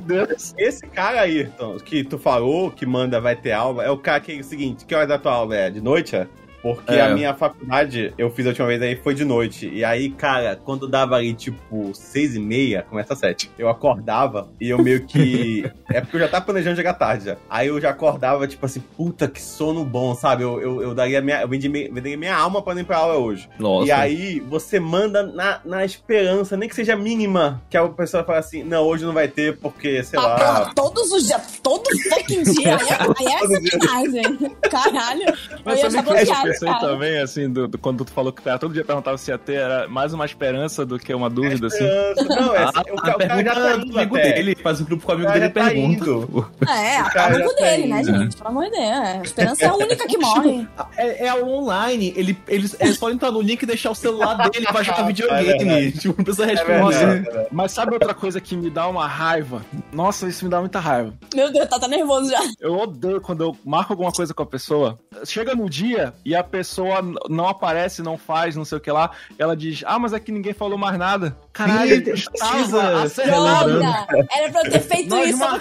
Deus. 0.04 0.54
Esse 0.58 0.87
cara 0.87 1.20
aí, 1.20 1.38
Ayrton, 1.38 1.78
que 1.78 2.04
tu 2.04 2.18
falou 2.18 2.70
que 2.70 2.87
manda 2.87 3.20
vai 3.20 3.37
ter 3.37 3.52
aula, 3.52 3.84
é 3.84 3.90
o 3.90 3.98
cara 3.98 4.20
que 4.20 4.32
é 4.32 4.40
o 4.40 4.44
seguinte: 4.44 4.84
que 4.84 4.94
hora 4.94 5.06
da 5.06 5.18
tua 5.18 5.32
aula 5.32 5.56
é? 5.56 5.70
De 5.70 5.80
noite? 5.80 6.16
É? 6.16 6.26
Porque 6.62 6.92
É. 6.92 7.03
a 7.03 7.11
minha 7.11 7.35
faculdade, 7.35 8.12
eu 8.18 8.31
fiz 8.31 8.44
a 8.47 8.49
última 8.51 8.66
vez 8.66 8.83
aí, 8.83 8.97
foi 8.97 9.14
de 9.14 9.25
noite. 9.25 9.68
E 9.73 9.85
aí, 9.85 10.11
cara, 10.11 10.57
quando 10.64 10.88
dava 10.88 11.14
ali, 11.16 11.33
tipo, 11.35 11.92
seis 11.94 12.35
e 12.35 12.40
meia, 12.40 12.83
começa 12.83 13.12
às 13.12 13.18
sete. 13.21 13.51
Eu 13.59 13.68
acordava 13.68 14.49
e 14.61 14.68
eu 14.71 14.79
meio 14.83 15.05
que. 15.07 15.64
é 15.90 16.01
porque 16.01 16.16
eu 16.16 16.21
já 16.21 16.29
tava 16.29 16.44
planejando 16.44 16.77
chegar 16.77 16.94
tarde 16.94 17.27
já. 17.27 17.37
Aí 17.49 17.68
eu 17.68 17.81
já 17.81 17.90
acordava, 17.90 18.47
tipo 18.49 18.64
assim, 18.66 18.81
puta, 18.97 19.29
que 19.29 19.40
sono 19.40 19.85
bom, 19.85 20.14
sabe? 20.14 20.42
Eu, 20.42 20.61
eu, 20.61 20.83
eu 20.83 20.94
daria 20.94 21.21
minha. 21.21 21.40
Eu 21.42 21.49
vendi, 21.49 21.68
me- 21.68 21.88
venderia 21.88 22.16
minha 22.18 22.35
alma 22.37 22.61
pra 22.61 22.75
não 22.75 22.81
ir 22.81 22.85
pra 22.85 22.99
aula 22.99 23.16
hoje. 23.16 23.49
Nossa. 23.59 23.87
E 23.87 23.92
aí, 23.92 24.40
você 24.40 24.81
manda 24.81 25.23
na, 25.23 25.61
na 25.64 25.85
esperança, 25.85 26.57
nem 26.57 26.68
que 26.68 26.75
seja 26.75 26.97
mínima, 26.97 27.62
que 27.71 27.77
a 27.77 27.87
pessoa 27.88 28.25
fala 28.25 28.38
assim: 28.40 28.64
não, 28.64 28.85
hoje 28.85 29.05
não 29.05 29.12
vai 29.12 29.29
ter, 29.29 29.57
porque, 29.59 30.03
sei 30.03 30.18
Ah, 30.18 30.23
lá. 30.23 30.37
porra, 30.37 30.73
todos 30.75 31.12
os 31.12 31.27
dias, 31.27 31.61
todo 31.62 31.85
fucking 32.11 32.42
dia. 32.42 32.77
Aí 32.77 33.27
é, 33.27 33.31
aí 33.31 33.35
é 33.35 33.49
sacanagem. 33.71 34.57
Caralho. 34.71 35.25
Mas 35.64 35.83
eu 35.83 35.90
ia 35.90 36.03
pensei 36.52 36.68
cara. 36.68 36.80
também, 36.80 37.18
assim, 37.20 37.50
do, 37.50 37.68
do- 37.68 37.78
quando 37.78 38.04
tu 38.04 38.12
falou 38.12 38.32
que 38.32 38.40
o 38.40 38.44
cara 38.44 38.58
todo 38.58 38.72
dia 38.74 38.84
perguntava 38.84 39.16
se 39.18 39.30
ia 39.30 39.38
ter, 39.38 39.54
era 39.54 39.88
mais 39.88 40.12
uma 40.12 40.24
esperança 40.24 40.84
do 40.84 40.98
que 40.98 41.12
uma 41.14 41.28
dúvida, 41.30 41.66
assim. 41.68 41.84
Esperança. 41.84 42.24
Não, 42.24 42.54
é, 42.54 42.64
Ah, 42.64 42.82
o, 42.90 42.94
o 42.94 42.96
cara 42.96 43.12
já 43.12 43.16
pergunta 43.18 43.54
tá 43.54 43.76
do 43.76 43.87
indo 43.87 43.98
amigo 43.98 44.16
até. 44.16 44.32
dele, 44.32 44.56
faz 44.62 44.80
um 44.80 44.84
grupo 44.84 45.06
com 45.06 45.12
o 45.12 45.14
O 45.14 45.18
amigo 45.18 45.32
cara 45.32 45.40
dele 45.48 45.52
e 45.52 45.54
já 45.61 45.64
tá 45.64 45.70
pergunta. 45.70 46.04
indo. 46.11 46.50
É, 46.68 47.02
O 47.02 47.11
cara 47.12 47.34
amigo 47.34 47.48
já 47.50 47.54
tá 47.56 47.62
dele, 47.64 47.87
né, 47.88 48.00
indo. 48.00 48.18
gente? 48.18 48.37
Pelo 48.37 48.48
amor 48.48 48.64
de 48.64 48.70
Deus. 48.70 48.82
A 48.82 49.22
esperança 49.22 49.64
é 49.64 49.68
a 49.68 49.74
única 49.74 50.06
que 50.06 50.18
morre. 50.18 50.68
É, 50.96 51.26
é 51.26 51.34
online, 51.44 52.12
ele, 52.16 52.38
ele 52.48 52.70
é 52.78 52.92
só 52.92 53.11
entrar 53.11 53.30
no 53.30 53.40
link 53.40 53.62
e 53.62 53.66
deixar 53.66 53.90
o 53.90 53.94
celular 53.94 54.34
dele 54.50 54.66
pra 54.66 54.82
jogar 54.82 54.98
É 55.04 55.06
videogame. 55.06 55.92
tipo, 55.92 56.14
não 56.18 56.24
precisa 56.24 56.44
É 56.44 56.50
responder. 56.54 57.22
verdade. 57.22 57.48
Mas 57.50 57.72
sabe 57.72 57.94
outra 57.94 58.14
coisa 58.14 58.40
que 58.40 58.56
me 58.56 58.70
dá 58.70 58.87
uma 58.88 59.06
raiva? 59.06 59.62
Nossa, 59.92 60.28
isso 60.28 60.44
me 60.44 60.50
dá 60.50 60.61
muita 60.61 60.78
raiva. 60.80 61.12
Meu 61.34 61.52
Deus, 61.52 61.68
tá, 61.68 61.78
tá 61.78 61.88
nervoso 61.88 62.30
já. 62.30 62.40
Eu 62.61 62.76
odeio 62.78 63.20
quando 63.20 63.42
eu 63.44 63.56
marco 63.64 63.92
alguma 63.92 64.12
coisa 64.12 64.32
com 64.34 64.42
a 64.42 64.46
pessoa. 64.46 64.98
Chega 65.24 65.54
no 65.54 65.68
dia 65.68 66.12
e 66.24 66.34
a 66.38 66.44
pessoa 66.44 67.01
não 67.29 67.48
aparece, 67.48 68.03
não 68.03 68.16
faz, 68.16 68.57
não 68.57 68.64
sei 68.64 68.79
o 68.79 68.81
que 68.81 68.90
lá. 68.90 69.11
Ela 69.38 69.57
diz: 69.57 69.83
Ah, 69.87 69.98
mas 69.98 70.12
é 70.12 70.20
que 70.20 70.33
ninguém 70.33 70.53
falou 70.53 70.79
mais 70.79 70.98
nada. 70.98 71.37
Caralho, 71.53 72.09
eu 72.09 72.14
estava 72.14 73.03
acertando. 73.03 73.77
Droga! 73.77 74.07
Era 74.35 74.51
pra 74.51 74.62
eu 74.64 74.70
ter 74.70 74.81
feito 74.81 75.11
Nós 75.11 75.29
isso 75.31 75.38
só 75.38 75.48
pra 75.48 75.59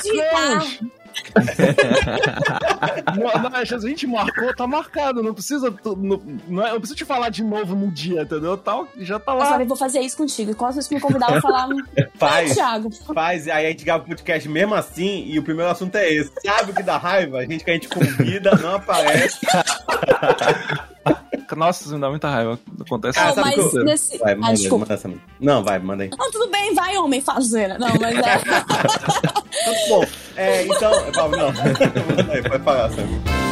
Não, 3.18 3.50
não, 3.50 3.58
a 3.58 3.64
gente 3.64 4.08
marcou, 4.08 4.56
tá 4.56 4.68
marcado. 4.68 5.22
Não 5.24 5.34
precisa. 5.34 5.74
Não, 5.98 6.22
não 6.48 6.66
é- 6.66 6.72
eu 6.72 6.80
preciso 6.80 6.96
te 6.98 7.06
falar 7.06 7.30
de 7.30 7.44
novo 7.44 7.76
no 7.76 7.90
dia, 7.92 8.22
entendeu? 8.22 8.58
Tá, 8.58 8.84
já 8.98 9.20
tá 9.20 9.34
Eu 9.34 9.38
lá. 9.40 9.46
falei, 9.46 9.68
vou 9.68 9.78
fazer 9.78 10.00
isso 10.02 10.18
contigo. 10.18 10.52
E 10.52 10.56
quando 10.56 10.74
vocês 10.74 10.90
me 10.90 11.00
convidavam, 11.00 11.36
eu 11.36 11.42
falava, 11.42 11.74
Faz, 12.16 12.54
Thiago, 12.56 12.90
faz, 13.14 13.48
aí 13.48 13.66
a 13.68 13.70
gente 13.70 13.86
grava 13.86 14.04
o 14.04 14.08
podcast 14.08 14.48
mesmo 14.50 14.74
assim, 14.76 15.26
e 15.28 15.38
o 15.38 15.44
primeiro 15.44 15.70
assunto 15.72 15.96
é 15.96 16.12
esse. 16.12 16.32
Sabe 16.44 16.72
o 16.72 16.74
que 16.76 16.84
dá 16.84 16.98
raiva? 16.98 17.40
A 17.40 17.46
gente 17.46 17.64
que 17.64 17.70
a 17.70 17.74
gente 17.74 17.88
convida, 17.88 18.52
não 18.56 18.76
aparece. 18.76 19.38
Nossa, 21.56 21.84
isso 21.84 21.94
me 21.96 22.02
dá 22.02 22.10
muita 22.10 22.30
raiva. 22.30 22.60
Acontece 22.82 23.20
Ah, 23.20 23.26
Não, 23.28 23.34
sabe 23.36 23.56
mas 23.58 23.72
que 23.72 23.78
eu- 23.78 23.84
nesse. 23.84 24.18
Vai, 24.18 24.34
ah, 24.34 24.36
manda, 24.36 24.54
desculpa. 24.54 24.86
manda 24.86 24.94
essa. 24.94 25.12
Não, 25.40 25.64
vai, 25.64 25.80
manda 25.80 26.04
aí. 26.04 26.10
Não, 26.18 26.32
tudo 26.32 26.50
bem, 26.52 26.74
vai, 26.74 26.98
homem, 26.98 27.22
fazeira. 27.22 27.78
Não, 27.78 27.88
mas 28.00 28.16
é. 28.18 28.36
Muito 29.66 29.88
bom. 29.90 30.04
É, 30.36 30.64
então. 30.66 31.12
Paulo, 31.14 31.38
Não, 31.38 31.48
manda 31.54 32.34
aí, 32.34 32.44
pode 32.44 32.64
parar, 32.64 32.90
Sam. 32.92 33.47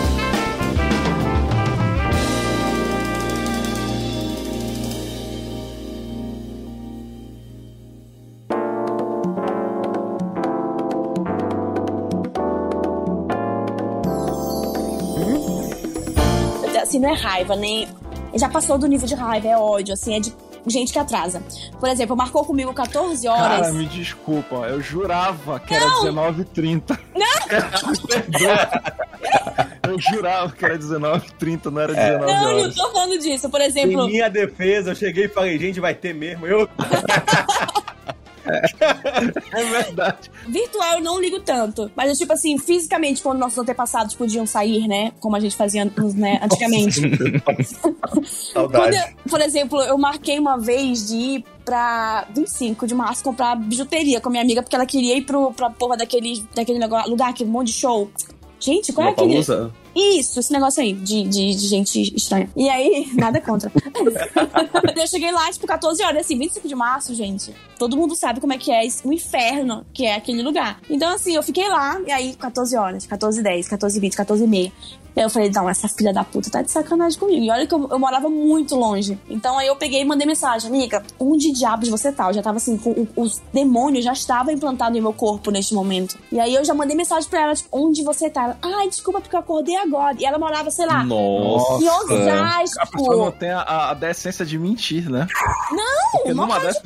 Assim, 16.96 17.00
não 17.00 17.10
é 17.10 17.14
raiva, 17.14 17.56
nem. 17.56 17.88
Já 18.36 18.50
passou 18.50 18.78
do 18.78 18.88
nível 18.88 19.08
de 19.08 19.16
raiva, 19.16 19.48
é 19.48 19.58
ódio, 19.58 19.94
assim, 19.94 20.16
é 20.16 20.20
de 20.20 20.34
gente 20.68 20.92
que 20.92 21.00
atrasa. 21.00 21.42
Por 21.80 21.88
exemplo, 21.90 22.16
marcou 22.16 22.44
comigo 22.44 22.74
14 22.74 23.28
horas. 23.28 23.62
Cara, 23.62 23.74
me 23.74 23.86
desculpa, 23.86 24.56
eu 24.68 24.82
jurava 24.82 25.60
que 25.60 25.74
era 25.74 25.86
Não. 25.86 26.04
19h30. 26.06 26.98
eu 29.88 30.00
jurava 30.00 30.52
que 30.52 30.66
era 30.66 30.78
19h30, 30.78 31.66
não 31.66 31.82
era 31.82 31.94
19 31.94 32.26
não, 32.26 32.44
não 32.44 32.60
horas. 32.62 32.76
tô 32.76 32.92
falando 32.92 33.20
disso. 33.20 33.50
Por 33.50 33.62
Em 33.62 33.66
exemplo, 33.66 34.08
minha 34.08 34.30
defesa, 34.30 34.92
eu 34.92 34.96
cheguei 34.96 35.26
e 35.26 35.30
falei, 35.30 35.60
gente, 35.60 35.80
vai 35.80 35.94
ter 35.94 36.14
mesmo. 36.14 36.48
Eu. 36.48 36.68
É 38.46 39.64
verdade. 39.66 40.30
virtual 40.48 40.94
eu 40.96 41.02
não 41.02 41.20
ligo 41.20 41.40
tanto. 41.40 41.92
Mas, 41.96 42.12
é 42.12 42.14
tipo 42.14 42.34
assim, 42.34 42.58
fisicamente, 42.58 43.22
quando 43.22 43.40
nossos 43.40 43.58
antepassados 43.58 44.14
podiam 44.16 44.46
sair, 44.46 44.88
né? 44.88 45.12
Como 45.20 45.36
a 45.36 45.40
gente 45.40 45.56
fazia 45.56 45.86
né, 45.86 46.40
antigamente. 46.42 47.02
Saudade. 48.54 48.96
eu- 48.96 49.30
por 49.30 49.42
exemplo, 49.42 49.82
eu 49.82 49.98
marquei 49.98 50.40
uma 50.40 50.58
vez 50.58 51.08
de 51.08 51.16
ir 51.16 51.46
pra 51.64 52.28
25 52.36 52.86
de 52.86 52.94
março 52.94 53.24
comprar 53.24 53.56
bijuteria 53.56 54.22
com 54.22 54.30
a 54.30 54.32
minha 54.32 54.44
amiga, 54.44 54.62
porque 54.62 54.76
ela 54.76 54.86
queria 54.86 55.18
ir 55.18 55.22
pro, 55.24 55.52
pra 55.52 55.70
porra 55.70 55.98
daquele, 55.98 56.46
daquele 56.54 56.78
negócio, 56.80 57.10
lugar, 57.10 57.30
aquele 57.30 57.50
monte 57.50 57.68
de 57.68 57.74
show. 57.74 58.10
Gente, 58.60 58.94
qual 58.94 59.08
é 59.08 59.12
aquele. 59.12 59.38
Isso, 59.96 60.40
esse 60.40 60.52
negócio 60.52 60.84
aí, 60.84 60.94
de, 60.94 61.24
de, 61.24 61.56
de 61.56 61.68
gente 61.68 62.16
estranha. 62.16 62.50
E 62.56 62.68
aí, 62.70 63.10
nada 63.16 63.40
contra. 63.40 63.72
eu 64.96 65.08
cheguei 65.08 65.32
lá, 65.32 65.50
tipo, 65.52 65.66
14 65.66 66.04
horas, 66.04 66.22
assim, 66.26 66.38
25 66.38 66.68
de 66.68 66.76
março, 66.76 67.16
gente. 67.16 67.56
Todo 67.80 67.96
mundo 67.96 68.16
sabe 68.16 68.42
como 68.42 68.52
é 68.52 68.58
que 68.58 68.72
é 68.72 68.82
o 69.06 69.14
inferno 69.14 69.86
que 69.94 70.06
é 70.06 70.16
aquele 70.16 70.42
lugar. 70.42 70.82
Então, 70.90 71.14
assim, 71.14 71.36
eu 71.36 71.44
fiquei 71.44 71.70
lá, 71.70 72.02
e 72.06 72.12
aí, 72.12 72.36
14 72.36 72.76
horas, 72.76 73.06
14 73.06 73.42
10, 73.42 73.68
14 73.70 74.00
20, 74.00 74.16
14 74.18 74.44
e 74.44 74.48
meia. 74.48 74.72
Aí 75.16 75.24
eu 75.24 75.30
falei, 75.30 75.50
não, 75.54 75.70
essa 75.70 75.88
filha 75.88 76.12
da 76.14 76.24
puta 76.24 76.50
tá 76.50 76.62
de 76.62 76.72
sacanagem 76.72 77.18
comigo. 77.20 77.42
E 77.44 77.50
olha 77.50 77.66
que 77.66 77.74
eu, 77.74 77.88
eu 77.90 77.98
morava 78.00 78.30
muito 78.30 78.76
longe. 78.76 79.18
Então 79.30 79.58
aí 79.58 79.68
eu 79.68 79.76
peguei 79.76 80.02
e 80.02 80.06
mandei 80.06 80.28
mensagem, 80.28 80.70
amiga, 80.70 81.04
onde 81.20 81.52
diabos 81.52 81.88
você 81.90 82.12
tá? 82.12 82.28
Eu 82.30 82.34
já 82.34 82.42
tava 82.42 82.58
assim, 82.58 82.78
com, 82.78 82.92
o- 82.92 83.08
os 83.16 83.42
demônios 83.54 84.04
já 84.04 84.14
estavam 84.14 84.54
implantados 84.54 84.98
em 84.98 85.02
meu 85.02 85.14
corpo 85.14 85.52
neste 85.52 85.74
momento. 85.74 86.18
E 86.32 86.40
aí 86.40 86.54
eu 86.54 86.66
já 86.66 86.74
mandei 86.74 86.96
mensagem 86.96 87.30
pra 87.30 87.42
ela, 87.44 87.56
tipo, 87.56 87.70
onde 87.72 88.04
você 88.04 88.30
tá? 88.30 88.58
Ela, 88.62 88.78
Ai, 88.78 88.90
desculpa, 88.90 89.22
porque 89.22 89.36
eu 89.36 89.40
acordei 89.40 89.76
agora. 89.78 90.16
E 90.20 90.26
ela 90.26 90.38
morava, 90.38 90.70
sei 90.70 90.86
lá, 90.86 91.04
Nossa. 91.04 91.84
em 91.84 91.88
A 92.80 92.86
pessoa 92.86 93.16
não 93.16 93.22
Osasco. 93.24 93.40
tem 93.40 93.52
a, 93.52 93.62
a 93.92 93.94
decência 93.94 94.46
de 94.46 94.58
mentir, 94.60 95.10
né? 95.10 95.28
Não, 95.72 96.12
Porque 96.12 96.32
uma 96.34 96.46
numa 96.46 96.60
dessa, 96.60 96.82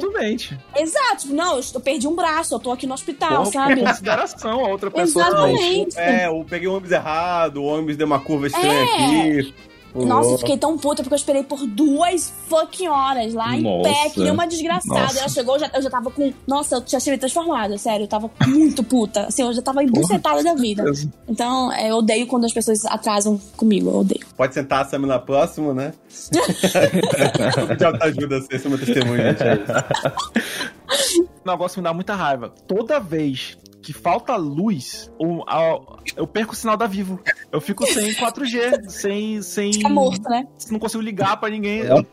tu 0.00 0.12
mente. 0.12 0.58
Exato. 0.76 1.16
tipo, 1.22 1.34
Não, 1.34 1.56
eu, 1.58 1.80
perdi 1.80 2.08
um 2.08 2.14
braço, 2.14 2.54
eu 2.54 2.58
tô 2.58 2.72
aqui 2.72 2.86
no 2.86 2.94
hospital, 2.94 3.44
Porra, 3.44 3.52
sabe? 3.52 3.80
consideração 3.86 4.64
a 4.64 4.68
outra 4.68 4.90
pessoa. 4.90 5.24
Exatamente. 5.26 5.98
É, 5.98 6.26
eu 6.26 6.44
peguei 6.48 6.68
o 6.68 6.72
ônibus 6.72 6.90
errado, 6.92 7.62
ônibus 7.68 7.96
deu 7.96 8.06
uma 8.06 8.20
curva 8.20 8.46
estranha 8.46 8.84
aqui. 8.84 9.54
Nossa, 9.94 10.30
eu 10.30 10.38
fiquei 10.38 10.56
tão 10.56 10.76
puta 10.76 11.02
porque 11.02 11.14
eu 11.14 11.18
esperei 11.18 11.42
por 11.42 11.66
duas 11.66 12.32
fucking 12.46 12.88
horas 12.88 13.32
lá 13.32 13.56
em 13.56 13.62
Nossa. 13.62 13.88
pé, 13.88 14.10
que 14.10 14.20
nem 14.20 14.30
uma 14.30 14.46
desgraçada. 14.46 15.00
Nossa. 15.00 15.18
Ela 15.18 15.28
chegou, 15.28 15.54
eu 15.56 15.60
já, 15.60 15.70
eu 15.74 15.82
já 15.82 15.90
tava 15.90 16.10
com. 16.10 16.32
Nossa, 16.46 16.76
eu 16.76 16.84
já 16.86 17.00
tinha 17.00 17.14
me 17.14 17.18
transformado, 17.18 17.78
sério. 17.78 18.04
Eu 18.04 18.08
tava 18.08 18.30
muito 18.46 18.84
puta. 18.84 19.26
Assim, 19.26 19.42
eu 19.42 19.52
já 19.52 19.62
tava 19.62 19.82
embucetada 19.82 20.42
da 20.42 20.54
vida. 20.54 20.84
Então, 21.26 21.72
é, 21.72 21.90
eu 21.90 21.96
odeio 21.96 22.26
quando 22.26 22.44
as 22.44 22.52
pessoas 22.52 22.84
atrasam 22.84 23.40
comigo. 23.56 23.88
Eu 23.90 23.96
odeio. 24.00 24.26
Pode 24.36 24.54
sentar, 24.54 24.88
Samila, 24.88 25.18
próximo, 25.18 25.72
né? 25.72 25.94
De 27.76 27.84
autoajuda, 27.84 28.44
esse 28.50 28.66
é 28.66 28.68
meu 28.68 28.78
testemunho, 28.78 29.22
gente. 29.22 29.42
É 29.42 29.54
isso. 29.54 31.22
O 31.44 31.50
negócio 31.50 31.80
me 31.80 31.84
dá 31.84 31.94
muita 31.94 32.14
raiva. 32.14 32.52
Toda 32.66 33.00
vez 33.00 33.56
que 33.88 33.92
falta 33.94 34.36
luz, 34.36 35.10
o- 35.18 35.42
a- 35.48 35.80
eu 36.14 36.26
perco 36.26 36.52
o 36.52 36.56
sinal 36.56 36.76
da 36.76 36.86
Vivo. 36.86 37.18
Eu 37.50 37.58
fico 37.58 37.86
sem 37.86 38.12
4G, 38.14 38.86
sem. 38.90 39.40
sem 39.40 39.72
Fica 39.72 39.88
morto, 39.88 40.28
né? 40.28 40.46
Não 40.70 40.78
consigo 40.78 41.02
ligar 41.02 41.40
pra 41.40 41.48
ninguém. 41.48 41.80
É. 41.80 41.94
Vivo. 41.94 42.06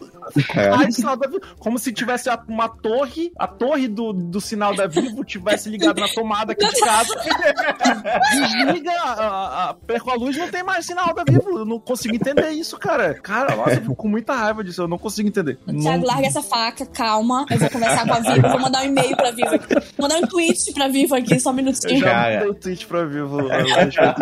Como 1.59 1.77
se 1.79 1.91
tivesse 1.91 2.29
uma 2.47 2.67
torre, 2.69 3.31
a 3.37 3.47
torre 3.47 3.87
do, 3.87 4.11
do 4.13 4.39
sinal 4.41 4.75
da 4.75 4.87
Vivo 4.87 5.23
tivesse 5.23 5.69
ligado 5.69 5.99
na 5.99 6.07
tomada 6.09 6.53
aqui 6.53 6.65
de 6.67 6.79
casa. 6.79 7.13
Desliga, 8.31 8.91
a, 8.91 9.11
a, 9.13 9.69
a- 9.69 9.73
perco 9.73 10.11
a 10.11 10.15
luz, 10.15 10.35
não 10.37 10.49
tem 10.49 10.63
mais 10.63 10.85
sinal 10.85 11.13
da 11.13 11.23
Vivo. 11.23 11.59
Eu 11.59 11.65
não 11.65 11.79
consigo 11.79 12.15
entender 12.15 12.49
isso, 12.51 12.77
cara. 12.77 13.13
Cara, 13.15 13.55
nossa, 13.55 13.71
eu 13.75 13.81
fico 13.81 13.95
com 13.95 14.07
muita 14.07 14.33
raiva 14.35 14.63
disso. 14.63 14.81
Eu 14.81 14.87
não 14.87 14.97
consigo 14.97 15.27
entender. 15.27 15.57
Thiago, 15.65 15.81
Não- 15.99 16.03
larga 16.07 16.27
essa 16.27 16.41
faca, 16.43 16.85
calma. 16.85 17.45
Eu 17.49 17.57
vou 17.59 17.69
conversar 17.69 18.05
com 18.07 18.13
a 18.13 18.19
Vivo, 18.19 18.49
vou 18.49 18.59
mandar 18.59 18.81
um 18.81 18.85
e-mail 18.85 19.15
pra 19.15 19.31
Vivo 19.31 19.55
aqui. 19.55 19.75
Mandar 19.99 20.17
um 20.17 20.27
tweet 20.27 20.73
pra 20.73 20.87
Vivo 20.87 21.15
aqui, 21.15 21.39
só 21.39 21.49
um 21.49 21.53
Eu 21.53 21.55
minutinho. 21.57 21.99
já 21.99 22.09
Cara. 22.11 22.33
mandei 22.35 22.49
o 22.49 22.53
tweet 22.55 22.85
pra 22.87 23.05
Vivo 23.05 23.37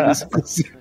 disso. 0.08 0.64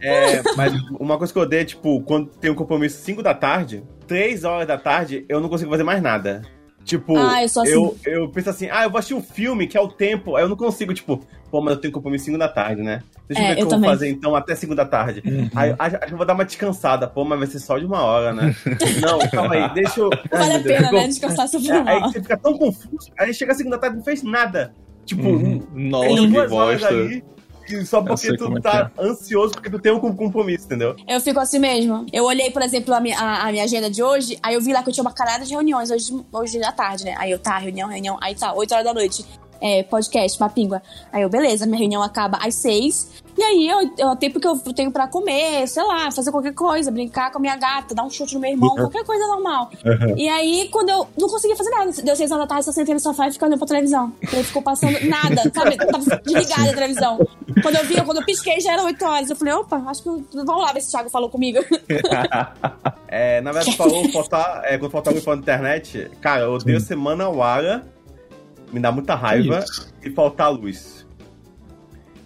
É, 0.00 0.42
mas 0.56 0.72
uma 0.98 1.16
coisa 1.16 1.32
que 1.32 1.38
eu 1.38 1.44
odeio 1.44 1.62
é, 1.62 1.64
tipo, 1.64 2.00
quando 2.02 2.26
tem 2.30 2.50
um 2.50 2.54
compromisso 2.54 3.00
5 3.04 3.22
da 3.22 3.32
tarde, 3.32 3.84
3 4.10 4.42
horas 4.44 4.66
da 4.66 4.76
tarde, 4.76 5.24
eu 5.28 5.38
não 5.40 5.48
consigo 5.48 5.70
fazer 5.70 5.84
mais 5.84 6.02
nada. 6.02 6.42
Tipo, 6.84 7.16
Ah, 7.16 7.40
eu 7.42 7.44
assim. 7.46 7.68
eu, 7.70 7.96
eu 8.04 8.28
penso 8.28 8.50
assim, 8.50 8.68
ah, 8.72 8.82
eu 8.82 8.90
vou 8.90 8.98
assistir 8.98 9.14
um 9.14 9.22
filme 9.22 9.68
que 9.68 9.76
é 9.76 9.80
o 9.80 9.86
tempo, 9.86 10.34
aí 10.34 10.42
eu 10.42 10.48
não 10.48 10.56
consigo, 10.56 10.92
tipo, 10.92 11.24
pô, 11.48 11.60
mas 11.60 11.74
eu 11.74 11.80
tenho 11.80 11.92
compromisso 11.94 12.24
5 12.24 12.36
da 12.36 12.48
tarde, 12.48 12.82
né? 12.82 13.04
Deixa 13.28 13.40
eu 13.40 13.46
É, 13.46 13.48
ver 13.48 13.52
o 13.52 13.54
que 13.54 13.60
eu 13.60 13.64
eu 13.66 13.68
vou 13.70 13.74
também. 13.78 13.90
fazer 13.90 14.08
então 14.08 14.34
até 14.34 14.56
5 14.56 14.74
da 14.74 14.84
tarde. 14.84 15.22
Aí 15.54 15.72
acho, 15.78 15.96
acho 15.96 16.06
que 16.06 16.12
eu 16.12 16.16
vou 16.16 16.26
dar 16.26 16.34
uma 16.34 16.44
descansada, 16.44 17.06
pô, 17.06 17.24
mas 17.24 17.38
vai 17.38 17.46
ser 17.46 17.60
só 17.60 17.78
de 17.78 17.84
uma 17.86 18.02
hora, 18.02 18.32
né? 18.32 18.52
não, 19.00 19.18
calma 19.30 19.54
aí, 19.54 19.72
deixa 19.74 20.00
eu. 20.00 20.10
Ai, 20.32 20.38
Vale 20.40 20.52
a 20.54 20.60
pena, 20.60 20.90
né? 20.90 21.06
Descansar 21.06 21.46
sobre 21.46 21.68
É, 21.70 21.78
uma 21.80 21.90
aí 21.92 22.00
você 22.00 22.20
fica 22.20 22.36
tão 22.36 22.58
confuso, 22.58 23.12
aí 23.16 23.32
chega 23.32 23.52
a 23.52 23.54
segunda 23.54 23.78
tarde 23.78 23.94
e 23.94 23.98
não 23.98 24.04
fez 24.04 24.24
nada. 24.24 24.74
Tipo, 25.04 25.28
Uhum. 25.28 25.62
Nossa, 25.72 26.08
que 26.08 26.36
horas 26.38 26.50
bosta. 26.50 26.88
ali. 26.88 27.22
Só 27.84 28.02
porque 28.02 28.36
tu 28.36 28.56
é 28.56 28.60
tá 28.60 28.90
ansioso 28.98 29.52
porque 29.52 29.70
tu 29.70 29.78
tem 29.78 29.92
um 29.92 30.00
compromisso, 30.00 30.66
entendeu? 30.66 30.96
Eu 31.06 31.20
fico 31.20 31.40
assim 31.40 31.58
mesmo. 31.58 32.06
Eu 32.12 32.24
olhei, 32.24 32.50
por 32.50 32.62
exemplo, 32.62 32.94
a 32.94 33.00
minha, 33.00 33.18
a, 33.18 33.48
a 33.48 33.52
minha 33.52 33.64
agenda 33.64 33.90
de 33.90 34.02
hoje, 34.02 34.38
aí 34.42 34.54
eu 34.54 34.60
vi 34.60 34.72
lá 34.72 34.82
que 34.82 34.90
eu 34.90 34.92
tinha 34.92 35.02
uma 35.02 35.12
carada 35.12 35.44
de 35.44 35.52
reuniões 35.52 35.90
hoje, 35.90 36.12
hoje 36.32 36.62
à 36.62 36.72
tarde, 36.72 37.04
né? 37.04 37.14
Aí 37.18 37.30
eu, 37.30 37.38
tá, 37.38 37.58
reunião, 37.58 37.88
reunião. 37.88 38.18
Aí 38.20 38.34
tá, 38.34 38.52
8 38.52 38.72
horas 38.72 38.84
da 38.84 38.94
noite. 38.94 39.24
É, 39.62 39.82
podcast, 39.82 40.40
mapingua. 40.40 40.80
Aí 41.12 41.22
eu, 41.22 41.28
beleza, 41.28 41.66
minha 41.66 41.78
reunião 41.78 42.02
acaba 42.02 42.38
às 42.38 42.54
6. 42.54 43.22
E 43.40 43.42
aí 43.42 43.68
eu, 43.68 43.90
eu 43.96 44.16
tempo 44.16 44.38
que 44.38 44.46
eu 44.46 44.54
tenho 44.74 44.92
pra 44.92 45.08
comer, 45.08 45.66
sei 45.66 45.82
lá, 45.82 46.10
fazer 46.10 46.30
qualquer 46.30 46.52
coisa, 46.52 46.90
brincar 46.90 47.30
com 47.32 47.38
a 47.38 47.40
minha 47.40 47.56
gata, 47.56 47.94
dar 47.94 48.02
um 48.04 48.10
chute 48.10 48.34
no 48.34 48.40
meu 48.40 48.50
irmão, 48.50 48.74
qualquer 48.76 49.02
coisa 49.02 49.26
normal. 49.26 49.70
E 50.14 50.28
aí, 50.28 50.68
quando 50.70 50.90
eu 50.90 51.08
não 51.18 51.26
conseguia 51.26 51.56
fazer 51.56 51.70
nada, 51.70 51.90
deu 51.90 52.14
6 52.14 52.30
horas 52.32 52.44
da 52.44 52.48
tarde, 52.48 52.66
só 52.66 52.72
sentei 52.72 52.92
no 52.92 53.00
sofá 53.00 53.28
e 53.28 53.32
olhando 53.40 53.56
pra 53.56 53.66
televisão. 53.66 54.12
E 54.30 54.36
aí 54.36 54.44
ficou 54.44 54.60
passando 54.60 54.92
nada, 55.08 55.42
sabe? 55.54 55.74
Tava 55.78 56.04
desligada 56.22 56.70
a 56.70 56.74
televisão. 56.74 57.18
Quando 57.62 57.76
eu 57.76 57.84
vi, 57.86 57.94
quando 58.04 58.18
eu 58.18 58.26
pisquei, 58.26 58.60
já 58.60 58.74
era 58.74 58.82
8 58.84 59.02
horas. 59.06 59.30
Eu 59.30 59.36
falei, 59.36 59.54
opa, 59.54 59.82
acho 59.86 60.02
que. 60.02 60.08
eu- 60.10 60.22
Vamos 60.44 60.62
lá 60.62 60.72
ver 60.74 60.82
se 60.82 60.88
o 60.88 60.90
Thiago 60.90 61.08
falou 61.08 61.30
comigo. 61.30 61.60
É, 63.08 63.40
na 63.40 63.52
verdade, 63.52 63.76
falou 63.76 64.08
faltar, 64.12 64.62
é, 64.64 64.78
quando 64.78 64.90
faltar 64.92 65.10
alguém 65.10 65.22
falando 65.24 65.40
na 65.40 65.42
internet, 65.54 66.10
cara, 66.20 66.42
eu 66.42 66.52
odeio 66.52 66.80
semana 66.80 67.28
Wara, 67.28 67.84
me 68.72 68.78
dá 68.80 68.92
muita 68.92 69.14
raiva, 69.14 69.64
e 70.02 70.10
faltar 70.10 70.52
luz. 70.52 70.99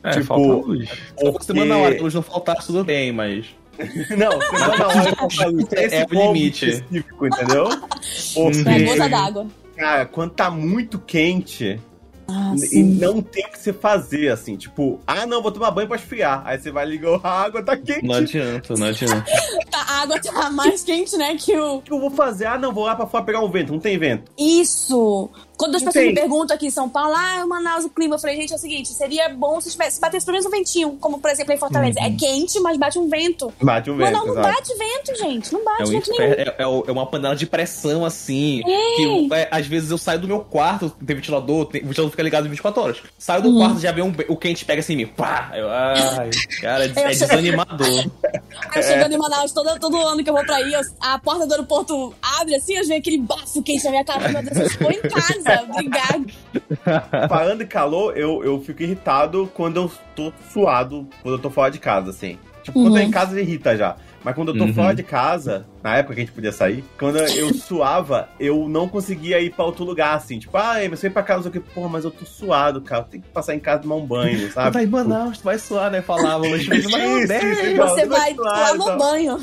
É, 0.04 0.10
Tipo, 0.10 0.26
falta 0.26 0.66
luz. 0.68 0.88
Porque... 1.18 1.44
Semana 1.44 1.74
na 1.74 1.80
hora, 1.80 1.94
que 1.94 2.02
luz 2.02 2.14
não 2.14 2.22
faltasse, 2.22 2.66
tudo 2.66 2.84
bem, 2.84 3.10
mas. 3.12 3.46
Não, 4.16 4.30
semana 4.40 4.86
Wara 4.86 5.10
e 5.10 5.16
faltar 5.16 5.48
luz. 5.50 5.66
É- 5.72 5.84
Esse 5.84 5.96
é 5.96 6.02
o 6.04 6.08
ponto 6.08 6.32
limite. 6.34 6.66
específico, 6.68 7.26
entendeu? 7.26 7.64
Porque, 8.34 8.68
É 8.68 8.74
a 8.74 8.84
gota 8.96 9.08
d'água. 9.08 9.46
cara, 9.76 10.06
quando 10.06 10.30
tá 10.32 10.48
muito 10.50 10.98
quente, 11.00 11.80
Ah, 12.28 12.54
e 12.72 12.82
não 12.82 13.20
tem 13.20 13.44
o 13.46 13.48
que 13.50 13.58
você 13.58 13.72
fazer, 13.72 14.28
assim, 14.30 14.56
tipo, 14.56 15.00
ah, 15.06 15.26
não, 15.26 15.42
vou 15.42 15.50
tomar 15.50 15.70
banho 15.72 15.88
pra 15.88 15.96
esfriar. 15.96 16.42
Aí 16.46 16.58
você 16.58 16.70
vai 16.70 16.86
ligar 16.86 17.18
a 17.22 17.28
água, 17.42 17.62
tá 17.64 17.76
quente. 17.76 18.06
Não 18.06 18.14
adianta, 18.14 18.74
não 18.76 18.86
adianta. 18.86 19.24
A 19.72 20.02
água 20.02 20.20
tá 20.20 20.50
mais 20.50 20.82
quente, 20.84 21.16
né, 21.16 21.36
que 21.36 21.54
o... 21.56 21.76
O 21.78 21.82
que 21.82 21.92
eu 21.92 21.98
vou 22.00 22.10
fazer? 22.10 22.46
Ah, 22.46 22.56
não, 22.56 22.72
vou 22.72 22.84
lá 22.84 22.94
pra 22.94 23.06
fora 23.06 23.24
pegar 23.24 23.40
um 23.40 23.50
vento. 23.50 23.72
Não 23.72 23.80
tem 23.80 23.98
vento. 23.98 24.30
Isso! 24.38 25.28
Quando 25.56 25.76
as 25.76 25.82
pessoas 25.82 26.04
me 26.06 26.14
perguntam 26.14 26.54
aqui 26.56 26.66
em 26.66 26.70
São 26.70 26.88
Paulo, 26.88 27.14
ah, 27.16 27.44
Manaus, 27.46 27.84
o 27.84 27.88
clima, 27.90 28.16
eu 28.16 28.18
falei, 28.18 28.36
gente, 28.36 28.52
é 28.52 28.56
o 28.56 28.58
seguinte, 28.58 28.88
seria 28.88 29.28
bom 29.28 29.60
se, 29.60 29.70
tivesse, 29.70 29.96
se 29.96 30.00
batesse 30.00 30.24
pelo 30.26 30.34
menos 30.36 30.46
um 30.46 30.50
ventinho, 30.50 30.96
como, 31.00 31.18
por 31.18 31.30
exemplo, 31.30 31.52
em 31.52 31.56
Fortaleza. 31.56 31.98
É 32.00 32.10
quente, 32.10 32.58
mas 32.60 32.76
bate 32.76 32.98
um 32.98 33.08
vento. 33.08 33.52
Bate 33.62 33.90
um 33.90 33.96
vento, 33.96 34.06
Manaus 34.12 34.26
não 34.26 34.32
exato. 34.40 34.48
bate 34.54 34.74
vento, 34.78 35.18
gente. 35.18 35.52
Não 35.52 35.64
bate 35.64 35.82
É, 35.82 35.84
um 35.84 35.88
vento 35.90 36.10
nenhum. 36.10 36.22
é, 36.32 36.42
é 36.42 36.54
é 36.58 36.92
uma 36.92 37.06
panela 37.06 37.36
de 37.36 37.46
pressão, 37.46 38.04
assim. 38.04 38.62
Que 38.64 39.28
é, 39.32 39.48
às 39.50 39.66
vezes 39.66 39.90
eu 39.90 39.98
saio 39.98 40.18
do 40.18 40.26
meu 40.26 40.40
quarto, 40.40 40.90
tem 40.90 41.16
ventilador, 41.16 41.66
tem- 41.66 41.82
o 41.82 41.86
ventilador 41.86 42.10
fica 42.10 42.22
ligado 42.22 42.48
24 42.48 42.82
horas. 42.82 42.98
Saio 43.18 43.42
do 43.42 43.56
quarto, 43.56 43.78
já 43.80 43.92
vem 43.92 44.02
um, 44.04 44.12
o 44.28 44.36
quente 44.36 44.64
pega 44.64 44.80
assim 44.80 44.94
em 44.94 44.96
mim. 44.96 45.06
Pá! 45.06 45.52
Eu, 45.54 45.68
ai, 45.70 46.30
cara, 46.60 46.84
é, 46.84 46.88
é 47.00 47.08
desanimador. 47.10 47.86
Eu 48.74 48.82
chegando 48.82 49.12
em 49.14 49.18
Manaus, 49.18 49.52
todo, 49.52 49.78
todo 49.78 49.96
ano 49.98 50.22
que 50.24 50.30
eu 50.30 50.34
vou 50.34 50.44
pra 50.44 50.56
aí, 50.56 50.72
eu- 50.72 50.80
a 51.00 51.18
porta 51.18 51.46
do 51.46 51.52
aeroporto 51.52 52.12
abre 52.40 52.54
assim, 52.56 52.74
eu 52.74 52.80
vejo 52.86 52.94
aquele 52.98 53.18
bafo 53.18 53.62
quente 53.62 53.84
na 53.84 53.90
minha 53.90 54.04
cara. 54.04 54.28
Meu 54.28 54.42
Deus, 54.42 54.56
eu 54.56 54.66
estou 54.66 54.90
em 54.90 55.00
casa. 55.00 55.43
Obrigada. 55.70 56.24
Falando 57.28 57.62
em 57.62 57.66
calor, 57.66 58.16
eu, 58.16 58.42
eu 58.44 58.60
fico 58.60 58.82
irritado 58.82 59.50
quando 59.54 59.76
eu 59.76 59.90
tô 60.14 60.32
suado, 60.52 61.08
quando 61.22 61.34
eu 61.36 61.38
tô 61.40 61.50
fora 61.50 61.70
de 61.70 61.78
casa, 61.78 62.10
assim. 62.10 62.38
Tipo, 62.62 62.80
quando 62.80 62.96
eu 62.96 63.02
tô 63.02 63.08
em 63.08 63.10
casa 63.10 63.38
irrita 63.40 63.76
já. 63.76 63.96
Mas 64.24 64.34
quando 64.34 64.52
eu 64.52 64.56
tô 64.56 64.64
Uhum. 64.64 64.72
fora 64.72 64.94
de 64.94 65.02
casa, 65.02 65.66
na 65.82 65.98
época 65.98 66.14
que 66.14 66.20
a 66.22 66.24
gente 66.24 66.32
podia 66.34 66.50
sair, 66.50 66.82
quando 66.98 67.18
eu 67.18 67.52
suava, 67.52 68.26
eu 68.40 68.66
não 68.70 68.88
conseguia 68.88 69.38
ir 69.38 69.50
pra 69.50 69.66
outro 69.66 69.84
lugar, 69.84 70.14
assim. 70.16 70.38
Tipo, 70.38 70.56
ah, 70.56 70.76
mas 70.88 70.98
você 70.98 71.08
ir 71.08 71.10
pra 71.10 71.22
casa, 71.22 71.50
o 71.50 71.52
que, 71.52 71.60
porra, 71.60 71.90
mas 71.90 72.04
eu 72.06 72.10
tô 72.10 72.24
suado, 72.24 72.80
cara. 72.80 73.02
Eu 73.02 73.04
tenho 73.06 73.22
que 73.22 73.28
passar 73.28 73.54
em 73.54 73.60
casa 73.60 73.80
e 73.80 73.82
tomar 73.82 73.96
um 73.96 74.06
banho, 74.06 74.48
Tu 74.48 74.52
sabe? 74.54 74.70
vai 74.72 74.84
em 74.84 74.86
Manaus, 74.86 75.36
tu 75.36 75.44
vai 75.44 75.58
suar, 75.58 75.90
né? 75.90 76.00
Falava, 76.00 76.48
mas 76.48 76.62
isso, 76.62 76.74
isso. 76.74 76.88
Você 76.88 78.06
Não, 78.06 78.08
vai 78.08 78.32
não 78.32 78.46
é 78.46 78.54
tomar 78.54 78.74
no 78.74 78.82
então. 78.84 78.98
banho. 78.98 79.38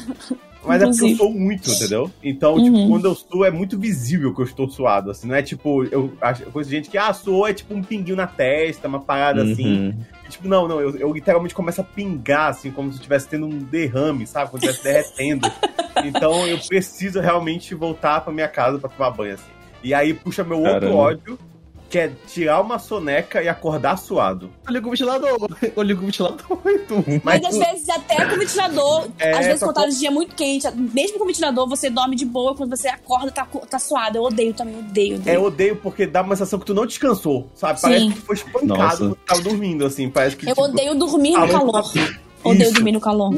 Mas 0.63 0.81
é 0.81 0.85
porque 0.85 1.03
eu 1.03 1.07
Inclusive. 1.09 1.17
sou 1.17 1.31
muito, 1.33 1.69
entendeu? 1.71 2.11
Então, 2.23 2.55
tipo, 2.63 2.77
Uhum. 2.77 2.89
quando 2.89 3.05
eu 3.05 3.15
suo, 3.15 3.43
é 3.45 3.49
muito 3.51 3.79
visível 3.79 4.33
que 4.33 4.41
eu 4.41 4.45
estou 4.45 4.69
suado, 4.69 5.09
assim. 5.11 5.27
Não 5.27 5.35
é 5.35 5.41
tipo, 5.41 5.83
eu 5.85 6.13
acho, 6.21 6.43
conheço 6.45 6.69
gente 6.69 6.89
que, 6.89 6.97
ah, 6.97 7.11
suou 7.13 7.47
é 7.47 7.53
tipo 7.53 7.73
um 7.73 7.81
pinguinho 7.81 8.15
na 8.15 8.27
testa, 8.27 8.87
uma 8.87 8.99
parada 8.99 9.41
assim. 9.43 9.87
Uhum. 9.87 9.95
E, 10.25 10.29
tipo, 10.29 10.47
não, 10.47 10.67
não, 10.67 10.79
eu, 10.79 10.95
eu 10.97 11.11
literalmente 11.13 11.55
começo 11.55 11.81
a 11.81 11.83
pingar, 11.83 12.49
assim, 12.49 12.69
como 12.71 12.89
se 12.89 12.95
eu 12.95 12.99
estivesse 12.99 13.27
tendo 13.27 13.45
um 13.47 13.57
derrame, 13.57 14.27
sabe? 14.27 14.51
Como 14.51 14.61
se 14.63 14.69
estivesse 14.69 14.83
derretendo. 15.15 15.51
então 16.05 16.47
eu 16.47 16.59
preciso 16.59 17.19
realmente 17.19 17.73
voltar 17.73 18.21
pra 18.21 18.31
minha 18.31 18.47
casa 18.47 18.77
pra 18.77 18.87
tomar 18.89 19.09
banho, 19.11 19.33
assim. 19.33 19.49
E 19.83 19.93
aí 19.95 20.13
puxa 20.13 20.43
meu 20.43 20.57
outro 20.59 20.73
Caramba. 20.73 20.95
ódio, 20.95 21.39
que 21.91 21.99
é 21.99 22.09
tirar 22.25 22.61
uma 22.61 22.79
soneca 22.79 23.43
e 23.43 23.49
acordar 23.49 23.97
suado. 23.97 24.49
Eu 24.65 24.73
ligo 24.73 24.87
o 24.87 24.91
ventilador, 24.91 25.37
eu 25.75 25.83
ligo 25.83 26.01
o 26.01 26.05
ventilador 26.05 26.39
tu. 26.87 27.03
Mas, 27.21 27.41
Mas 27.41 27.45
às 27.45 27.57
vezes 27.57 27.89
até 27.89 28.25
com 28.25 28.35
o 28.35 28.39
ventilador, 28.39 29.07
É, 29.19 29.33
às 29.33 29.45
vezes 29.45 29.61
quando 29.61 29.75
tá 29.75 29.85
no 29.85 29.93
dia 29.93 30.09
muito 30.09 30.33
quente, 30.33 30.65
mesmo 30.71 31.17
com 31.17 31.25
o 31.25 31.27
ventilador, 31.27 31.67
você 31.67 31.89
dorme 31.89 32.15
de 32.15 32.23
boa, 32.25 32.55
quando 32.55 32.69
você 32.75 32.87
acorda, 32.87 33.29
tá, 33.29 33.45
tá 33.69 33.77
suado. 33.77 34.17
Eu 34.17 34.23
odeio 34.23 34.53
também, 34.53 34.79
odeio, 34.79 35.15
É, 35.15 35.17
odeio. 35.17 35.35
eu 35.35 35.43
odeio 35.43 35.75
porque 35.75 36.07
dá 36.07 36.21
uma 36.21 36.33
sensação 36.35 36.59
que 36.59 36.65
tu 36.65 36.73
não 36.73 36.85
descansou, 36.85 37.49
sabe? 37.53 37.79
Sim. 37.81 37.87
Parece 37.87 38.07
que 38.07 38.13
tu 38.13 38.21
foi 38.21 38.35
espancado 38.35 38.97
quando 38.97 39.15
tava 39.15 39.41
dormindo, 39.41 39.85
assim. 39.85 40.09
Parece 40.09 40.37
que. 40.37 40.45
Eu 40.45 40.55
tipo, 40.55 40.61
odeio 40.63 40.95
dormir 40.95 41.31
no 41.37 41.47
calor. 41.49 41.91
Odeio 42.43 42.73
dormir 42.73 42.91
no 42.93 43.01
calor. 43.01 43.31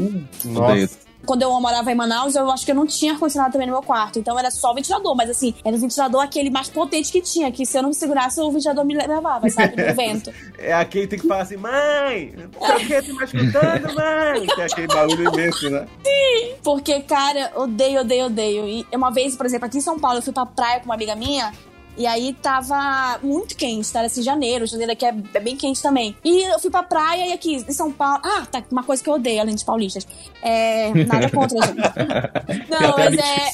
Nossa. 0.46 1.04
Quando 1.26 1.42
eu 1.42 1.52
morava 1.60 1.92
em 1.92 1.96
Manaus, 1.96 2.36
eu 2.36 2.50
acho 2.52 2.66
que 2.66 2.72
eu 2.72 2.76
não 2.76 2.86
tinha 2.86 3.14
ar-condicionado 3.14 3.54
também 3.54 3.68
no 3.68 3.74
meu 3.74 3.82
quarto. 3.82 4.20
Então 4.20 4.38
era 4.38 4.52
só 4.52 4.74
ventilador, 4.74 5.16
mas 5.16 5.30
assim, 5.30 5.54
era 5.64 5.76
o 5.76 5.80
ventilador 5.80 6.22
aquele 6.22 6.50
mais 6.50 6.70
potente 6.70 7.12
que 7.12 7.22
tinha, 7.22 7.52
que 7.52 7.66
se 7.66 7.78
eu 7.78 7.82
não 7.82 7.90
me 7.90 7.96
segurasse, 7.96 8.42
o 8.42 8.52
ventilador 8.52 8.86
me 8.86 8.96
levava, 8.96 9.50
sabe? 9.50 9.82
No 9.82 9.96
vento. 9.96 10.34
É 10.64 10.72
aquele 10.72 11.04
que 11.04 11.10
tem 11.10 11.20
que 11.20 11.28
falar 11.28 11.42
assim, 11.42 11.58
mãe, 11.58 12.34
o 12.56 12.76
que, 12.78 13.02
tu 13.02 13.16
me 13.16 13.24
escutando, 13.26 13.94
mãe? 13.96 14.48
Que 14.48 14.62
é 14.62 14.66
aquele 14.66 14.88
barulho 14.88 15.34
imenso, 15.34 15.70
né? 15.70 15.86
Porque, 16.64 17.02
cara, 17.02 17.52
odeio, 17.56 18.00
odeio, 18.00 18.26
odeio. 18.28 18.66
E 18.66 18.88
uma 18.94 19.12
vez, 19.12 19.36
por 19.36 19.46
exemplo, 19.46 19.66
aqui 19.66 19.80
em 19.80 19.82
São 19.82 20.00
Paulo, 20.00 20.20
eu 20.20 20.22
fui 20.22 20.32
pra 20.32 20.46
praia 20.46 20.80
com 20.80 20.86
uma 20.86 20.96
amiga 20.96 21.16
minha. 21.16 21.52
E 21.98 22.06
aí 22.06 22.34
tava 22.34 23.20
muito 23.22 23.56
quente, 23.56 23.92
tá? 23.92 24.00
Era 24.00 24.08
assim, 24.08 24.22
janeiro. 24.22 24.66
Janeiro 24.66 24.92
aqui 24.92 25.06
é 25.06 25.14
é 25.34 25.40
bem 25.40 25.56
quente 25.56 25.82
também. 25.82 26.16
E 26.24 26.44
eu 26.52 26.60
fui 26.60 26.70
pra 26.70 26.84
praia 26.84 27.28
e 27.28 27.34
aqui 27.34 27.56
em 27.56 27.72
São 27.72 27.92
Paulo. 27.92 28.22
Ah, 28.24 28.46
tá. 28.50 28.64
Uma 28.72 28.84
coisa 28.84 29.04
que 29.04 29.10
eu 29.10 29.14
odeio, 29.14 29.42
além 29.42 29.56
de 29.56 29.66
paulistas. 29.66 30.08
É. 30.42 30.92
Nada 31.06 31.30
contra, 31.30 31.60
gente. 31.66 31.78
Não, 32.70 32.96
mas 32.98 33.18
é. 33.18 33.50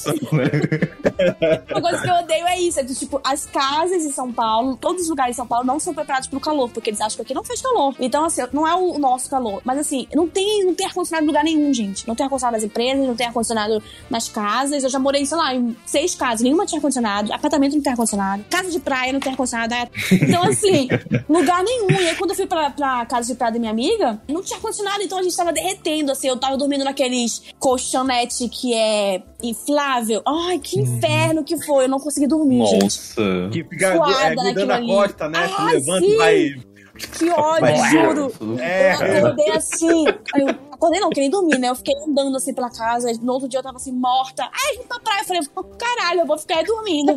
Uma 1.72 1.82
coisa 1.82 2.02
que 2.02 2.10
eu 2.10 2.16
odeio 2.16 2.48
é 2.48 2.60
isso. 2.60 2.80
É 2.80 2.84
que, 2.84 2.96
tipo, 2.96 3.22
as 3.24 3.46
casas 3.46 4.04
em 4.04 4.12
São 4.12 4.32
Paulo, 4.32 4.78
todos 4.78 5.04
os 5.04 5.10
lugares 5.10 5.36
em 5.36 5.38
São 5.38 5.48
Paulo 5.48 5.66
não 5.66 5.80
são 5.80 5.94
preparados 5.94 6.28
pro 6.28 6.40
calor, 6.40 6.70
porque 6.70 6.90
eles 6.90 7.02
acham 7.02 7.18
que 7.18 7.22
aqui 7.22 7.34
não 7.34 7.44
faz 7.44 7.62
calor. 7.62 7.96
Então, 8.00 8.26
assim, 8.26 8.42
não 8.52 8.68
é 8.68 8.76
o 8.76 8.98
nosso 8.98 9.30
calor. 9.30 9.62
Mas 9.64 9.80
assim, 9.80 10.08
não 10.14 10.28
tem, 10.28 10.66
não 10.66 10.74
tem 10.74 10.86
ar-condicionado 10.86 11.26
em 11.26 11.28
lugar 11.28 11.44
nenhum, 11.44 11.74
gente. 11.74 12.08
Não 12.08 12.16
tem 12.16 12.26
ar-condicionado 12.26 12.58
nas 12.58 12.64
empresas, 12.64 13.06
não 13.06 13.16
tem 13.16 13.28
ar-condicionado 13.28 13.84
nas 14.10 14.30
casas. 14.30 14.84
Eu 14.84 14.90
já 14.90 15.00
morei, 15.00 15.26
sei 15.26 15.38
lá, 15.38 15.54
em 15.54 15.76
seis 15.86 16.16
casas, 16.16 16.42
nenhuma 16.42 16.66
tinha 16.66 16.80
ar-condicionado. 16.80 17.34
Apartamento 17.34 17.76
não 17.76 17.82
tem 17.82 17.92
ar-condicionado. 17.92 18.29
Casa 18.50 18.70
de 18.72 18.80
praia 18.80 19.14
não 19.14 19.20
tem 19.20 19.32
ar-condicionado. 19.32 19.74
Então, 20.12 20.44
assim, 20.44 20.88
lugar 21.30 21.64
nenhum. 21.64 21.90
E 21.92 22.10
aí, 22.10 22.16
quando 22.16 22.32
eu 22.32 22.36
fui 22.36 22.46
pra, 22.48 22.70
pra 22.70 23.06
casa 23.06 23.32
de 23.32 23.38
praia 23.38 23.54
da 23.54 23.60
minha 23.60 23.72
amiga, 23.72 24.22
não 24.28 24.42
tinha 24.44 24.58
ar-condicionado, 24.58 25.02
então 25.02 25.18
a 25.18 25.24
gente 25.24 25.36
tava 25.36 25.52
derretendo, 25.52 26.12
assim. 26.12 26.28
Eu 26.28 26.38
tava 26.38 26.58
dormindo 26.58 26.84
naqueles 26.84 27.42
colchonete 27.60 28.48
que 28.50 28.74
é 28.74 29.22
inflável. 29.42 30.22
Ai, 30.28 30.60
que 30.60 30.80
inferno 30.80 31.44
que 31.44 31.58
foi. 31.66 31.86
Eu 31.86 31.90
não 31.90 32.00
consegui 32.00 32.28
dormir, 32.28 32.66
gente. 32.66 32.84
Nossa. 32.84 33.50
Que 33.52 33.64
fica 33.64 33.96
Suada 33.96 34.24
é, 34.24 34.36
grudando 34.36 34.66
naquilo 34.66 34.72
a 34.72 34.76
ali. 34.76 34.88
costa, 34.88 35.30
né? 35.30 35.50
Ai, 35.58 35.74
levanta 35.76 36.06
sim. 36.06 36.12
e 36.12 36.18
vai. 36.18 36.56
Que 37.00 37.30
ódio, 37.30 37.62
Vai, 37.62 37.90
juro. 37.92 38.34
É, 38.60 38.94
Eu 38.94 39.28
acordei 39.28 39.52
assim. 39.52 40.06
aí 40.34 40.42
Eu 40.42 40.50
acordei 40.70 41.00
não, 41.00 41.10
queria 41.10 41.30
dormir, 41.30 41.58
né? 41.58 41.70
Eu 41.70 41.76
fiquei 41.76 41.96
andando 42.06 42.36
assim 42.36 42.54
pela 42.54 42.70
casa. 42.70 43.10
No 43.22 43.32
outro 43.34 43.48
dia 43.48 43.60
eu 43.60 43.64
tava 43.64 43.78
assim, 43.78 43.94
morta. 43.94 44.44
Ai, 44.44 44.78
vim 44.78 44.84
pra 44.84 45.00
praia. 45.00 45.22
Eu 45.22 45.26
falei, 45.26 45.42
caralho, 45.78 46.20
eu 46.22 46.26
vou 46.26 46.38
ficar 46.38 46.58
aí 46.58 46.66
dormindo. 46.66 47.16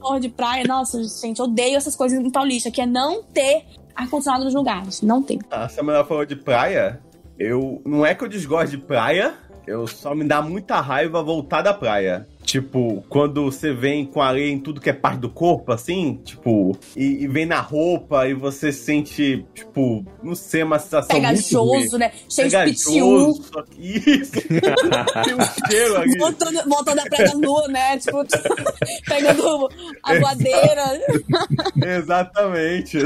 Porra 0.00 0.20
de 0.20 0.28
praia. 0.28 0.64
Nossa, 0.66 1.02
gente, 1.02 1.40
odeio 1.42 1.76
essas 1.76 1.96
coisas 1.96 2.18
em 2.18 2.30
Paulista, 2.30 2.70
que 2.70 2.80
é 2.80 2.86
não 2.86 3.22
ter 3.22 3.64
ar-condicionado 3.94 4.44
nos 4.44 4.54
lugares. 4.54 5.02
Não 5.02 5.22
tem. 5.22 5.38
A 5.50 5.68
Samara 5.68 6.04
falou 6.04 6.24
de 6.24 6.36
praia. 6.36 7.00
Eu. 7.38 7.82
Não 7.84 8.04
é 8.04 8.14
que 8.14 8.24
eu 8.24 8.28
desgosto 8.28 8.70
de 8.70 8.78
praia, 8.78 9.34
eu 9.66 9.86
só 9.86 10.14
me 10.14 10.24
dá 10.24 10.40
muita 10.40 10.80
raiva 10.80 11.22
voltar 11.22 11.62
da 11.62 11.74
praia. 11.74 12.26
Tipo, 12.48 13.04
quando 13.10 13.44
você 13.44 13.74
vem 13.74 14.06
com 14.06 14.22
areia 14.22 14.50
em 14.50 14.58
tudo 14.58 14.80
que 14.80 14.88
é 14.88 14.92
parte 14.94 15.18
do 15.20 15.28
corpo, 15.28 15.70
assim, 15.70 16.18
tipo, 16.24 16.74
e, 16.96 17.24
e 17.24 17.28
vem 17.28 17.44
na 17.44 17.60
roupa 17.60 18.26
e 18.26 18.32
você 18.32 18.72
sente, 18.72 19.44
tipo, 19.54 20.02
não 20.22 20.34
sei, 20.34 20.62
uma 20.62 20.78
sensação. 20.78 21.14
Pegajoso, 21.14 21.98
né? 21.98 22.10
Cheio 22.26 22.48
de 22.48 22.56
pitiu. 22.64 22.94
Pegajoso, 22.94 23.42
só 23.52 23.62
que- 23.64 23.82
Isso! 23.82 24.32
Tem 24.48 25.34
um 25.34 25.68
cheiro 25.70 25.96
ali. 25.98 26.18
Voltando, 26.18 26.94
da 26.96 27.04
praia 27.04 27.34
nua, 27.34 27.68
né? 27.68 27.98
Tipo, 27.98 28.24
pegando 29.06 29.68
a 30.02 30.18
voadeira. 30.18 31.00
Exatamente. 31.84 32.98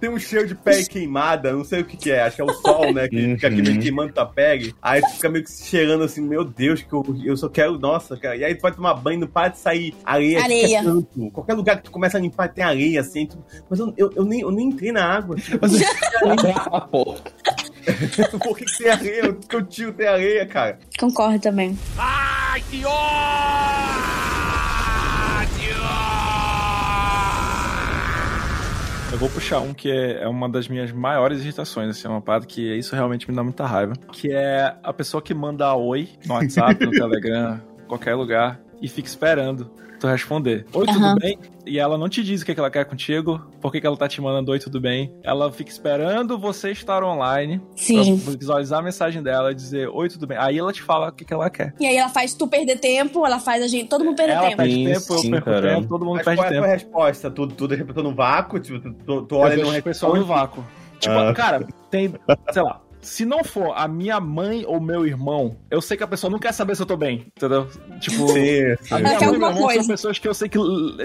Tem 0.00 0.08
um 0.08 0.18
cheiro 0.18 0.48
de 0.48 0.54
pele 0.54 0.86
queimada, 0.86 1.52
não 1.52 1.64
sei 1.64 1.80
o 1.82 1.84
que, 1.84 1.98
que 1.98 2.10
é, 2.10 2.22
acho 2.22 2.36
que 2.36 2.40
é 2.42 2.44
o 2.46 2.52
sol, 2.54 2.94
né? 2.94 3.08
Que 3.08 3.34
fica 3.34 3.48
aqui 3.48 3.60
meio 3.60 3.78
queimando 3.78 4.14
tua 4.14 4.24
pele. 4.24 4.74
Aí 4.80 5.02
tu 5.02 5.10
fica 5.10 5.28
meio 5.28 5.44
que 5.44 5.50
cheirando 5.52 6.02
assim, 6.02 6.22
meu 6.22 6.44
Deus, 6.44 6.80
que 6.80 6.92
eu, 6.94 7.04
eu 7.24 7.36
só 7.36 7.46
quero, 7.50 7.78
nossa, 7.78 8.16
cara. 8.16 8.36
E 8.36 8.44
aí 8.44 8.54
tu 8.54 8.62
vai 8.62 8.69
tomar 8.70 8.94
banho, 8.94 9.20
não 9.20 9.26
para 9.28 9.48
de 9.48 9.58
sair 9.58 9.94
areia. 10.04 10.42
Areia. 10.42 10.82
Qualquer 11.32 11.54
lugar 11.54 11.76
que 11.76 11.84
tu 11.84 11.90
começa 11.90 12.16
a 12.18 12.20
limpar 12.20 12.48
tem 12.48 12.64
areia, 12.64 13.00
assim. 13.00 13.26
tu- 13.26 13.42
mas 13.68 13.78
eu, 13.78 13.92
eu, 13.96 14.12
eu 14.16 14.24
nem, 14.24 14.40
eu 14.40 14.50
nem 14.50 14.68
entrei 14.68 14.92
na 14.92 15.04
água. 15.04 15.36
Pô, 16.90 17.16
Por 18.38 18.56
que, 18.56 18.64
que 18.66 18.78
tem 18.78 18.90
areia? 18.90 19.32
Por 19.32 19.48
que 19.48 19.56
eu 19.56 19.62
tiro 19.66 19.92
tem 19.92 20.06
areia, 20.06 20.46
cara? 20.46 20.78
Concordo 20.98 21.38
também. 21.40 21.76
Eu 29.12 29.18
vou 29.18 29.28
puxar 29.28 29.58
um 29.58 29.74
que 29.74 29.90
é, 29.90 30.22
é 30.22 30.28
uma 30.28 30.48
das 30.48 30.68
minhas 30.68 30.92
maiores 30.92 31.40
irritações, 31.40 31.90
assim, 31.90 32.06
é 32.06 32.10
uma 32.10 32.20
parada 32.20 32.46
que 32.46 32.76
isso 32.76 32.94
realmente 32.94 33.28
me 33.28 33.34
dá 33.34 33.42
muita 33.42 33.66
raiva. 33.66 33.94
Que 34.12 34.30
é 34.32 34.72
a 34.82 34.92
pessoa 34.92 35.20
que 35.20 35.34
manda 35.34 35.74
oi 35.74 36.08
no 36.26 36.34
WhatsApp, 36.34 36.84
no 36.86 36.92
Telegram, 36.92 37.60
qualquer 37.90 38.14
lugar, 38.14 38.60
e 38.80 38.88
fica 38.88 39.06
esperando 39.08 39.70
tu 39.98 40.06
responder. 40.06 40.64
Oi, 40.72 40.86
tudo 40.86 40.98
Aham. 41.04 41.14
bem? 41.16 41.38
E 41.66 41.78
ela 41.78 41.98
não 41.98 42.08
te 42.08 42.22
diz 42.24 42.40
o 42.40 42.46
que, 42.46 42.54
que 42.54 42.58
ela 42.60 42.70
quer 42.70 42.86
contigo, 42.86 43.38
por 43.60 43.70
que, 43.70 43.82
que 43.82 43.86
ela 43.86 43.96
tá 43.98 44.08
te 44.08 44.18
mandando 44.18 44.50
oi, 44.50 44.58
tudo 44.58 44.80
bem. 44.80 45.12
Ela 45.22 45.52
fica 45.52 45.70
esperando 45.70 46.38
você 46.38 46.70
estar 46.70 47.04
online 47.04 47.60
Sim. 47.76 48.18
pra 48.18 48.32
visualizar 48.34 48.78
a 48.78 48.82
mensagem 48.82 49.22
dela 49.22 49.52
e 49.52 49.54
dizer 49.54 49.88
oi, 49.92 50.08
tudo 50.08 50.26
bem. 50.26 50.38
Aí 50.38 50.58
ela 50.58 50.72
te 50.72 50.80
fala 50.80 51.08
o 51.10 51.12
que, 51.12 51.22
que 51.22 51.34
ela 51.34 51.50
quer. 51.50 51.74
E 51.78 51.86
aí 51.86 51.96
ela 51.98 52.08
faz 52.08 52.32
tu 52.32 52.48
perder 52.48 52.78
tempo, 52.78 53.26
ela 53.26 53.38
faz 53.38 53.62
a 53.62 53.68
gente. 53.68 53.88
Todo 53.90 54.02
mundo 54.02 54.16
perder 54.16 54.32
ela 54.32 54.42
tempo. 54.46 54.56
perde 54.56 54.74
Sim, 54.74 54.84
tempo, 54.86 55.12
eu 55.12 55.18
sim, 55.18 55.30
perco 55.32 55.50
caramba. 55.50 55.74
tempo, 55.74 55.88
todo 55.88 56.04
mundo 56.06 56.16
Mas 56.16 56.24
perde 56.24 56.40
qual 56.40 56.44
é 56.46 56.48
a 56.48 56.52
tempo. 56.52 56.64
tua 56.64 56.72
resposta? 56.72 57.30
Tu, 57.30 57.46
tu 57.48 57.68
deixa 57.68 57.84
a 57.84 57.86
pessoa 57.86 58.04
no 58.04 58.14
vácuo? 58.14 58.58
Tipo, 58.58 58.80
tu, 58.80 59.22
tu, 59.26 59.34
Eu 59.34 59.40
olha 59.40 59.54
e 59.54 59.62
não 59.62 59.68
o 59.78 59.82
pessoal 59.82 60.12
no 60.14 60.18
responde? 60.20 60.40
vácuo. 60.40 60.64
Tipo, 60.98 61.14
Ah. 61.14 61.34
cara, 61.34 61.66
tem, 61.90 62.14
sei 62.52 62.62
lá. 62.62 62.80
Se 63.02 63.24
não 63.24 63.42
for 63.42 63.72
a 63.76 63.88
minha 63.88 64.20
mãe 64.20 64.64
ou 64.66 64.80
meu 64.80 65.06
irmão, 65.06 65.56
eu 65.70 65.80
sei 65.80 65.96
que 65.96 66.02
a 66.02 66.06
pessoa 66.06 66.30
não 66.30 66.38
quer 66.38 66.52
saber 66.52 66.76
se 66.76 66.82
eu 66.82 66.86
tô 66.86 66.96
bem, 66.96 67.26
entendeu? 67.36 67.66
Tipo, 68.00 68.26
Sim, 68.28 68.72
a 68.72 68.74
sim. 68.82 68.94
minha 69.02 69.10
Ela 69.12 69.18
quer 69.18 69.26
mãe 69.26 69.34
e 69.36 69.38
meu 69.38 69.48
alguma 69.48 69.48
irmão 69.48 69.62
coisa. 69.64 69.80
são 69.80 69.88
pessoas 69.88 70.18
que 70.18 70.28
eu 70.28 70.34
sei 70.34 70.48
que 70.48 70.58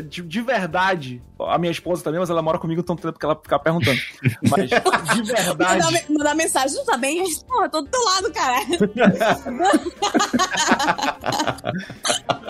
de, 0.03 0.21
de 0.21 0.41
verdade, 0.41 1.21
a 1.39 1.57
minha 1.57 1.71
esposa 1.71 2.03
também, 2.03 2.19
mas 2.19 2.29
ela 2.29 2.41
mora 2.41 2.59
comigo 2.59 2.83
tanto 2.83 3.01
tempo 3.01 3.17
que 3.17 3.25
ela 3.25 3.35
fica 3.41 3.57
perguntando. 3.59 4.01
Mas 4.41 4.69
de 4.69 5.21
Mandar, 5.23 5.43
verdade, 5.43 5.93
me- 6.09 6.17
mandar 6.17 6.35
mensagem, 6.35 6.75
tu 6.77 6.85
tá 6.85 6.97
bem? 6.97 7.23
Porra, 7.47 7.69
tô 7.69 7.81
do 7.81 7.87
teu 7.87 8.03
lado, 8.03 8.31
cara. 8.33 8.55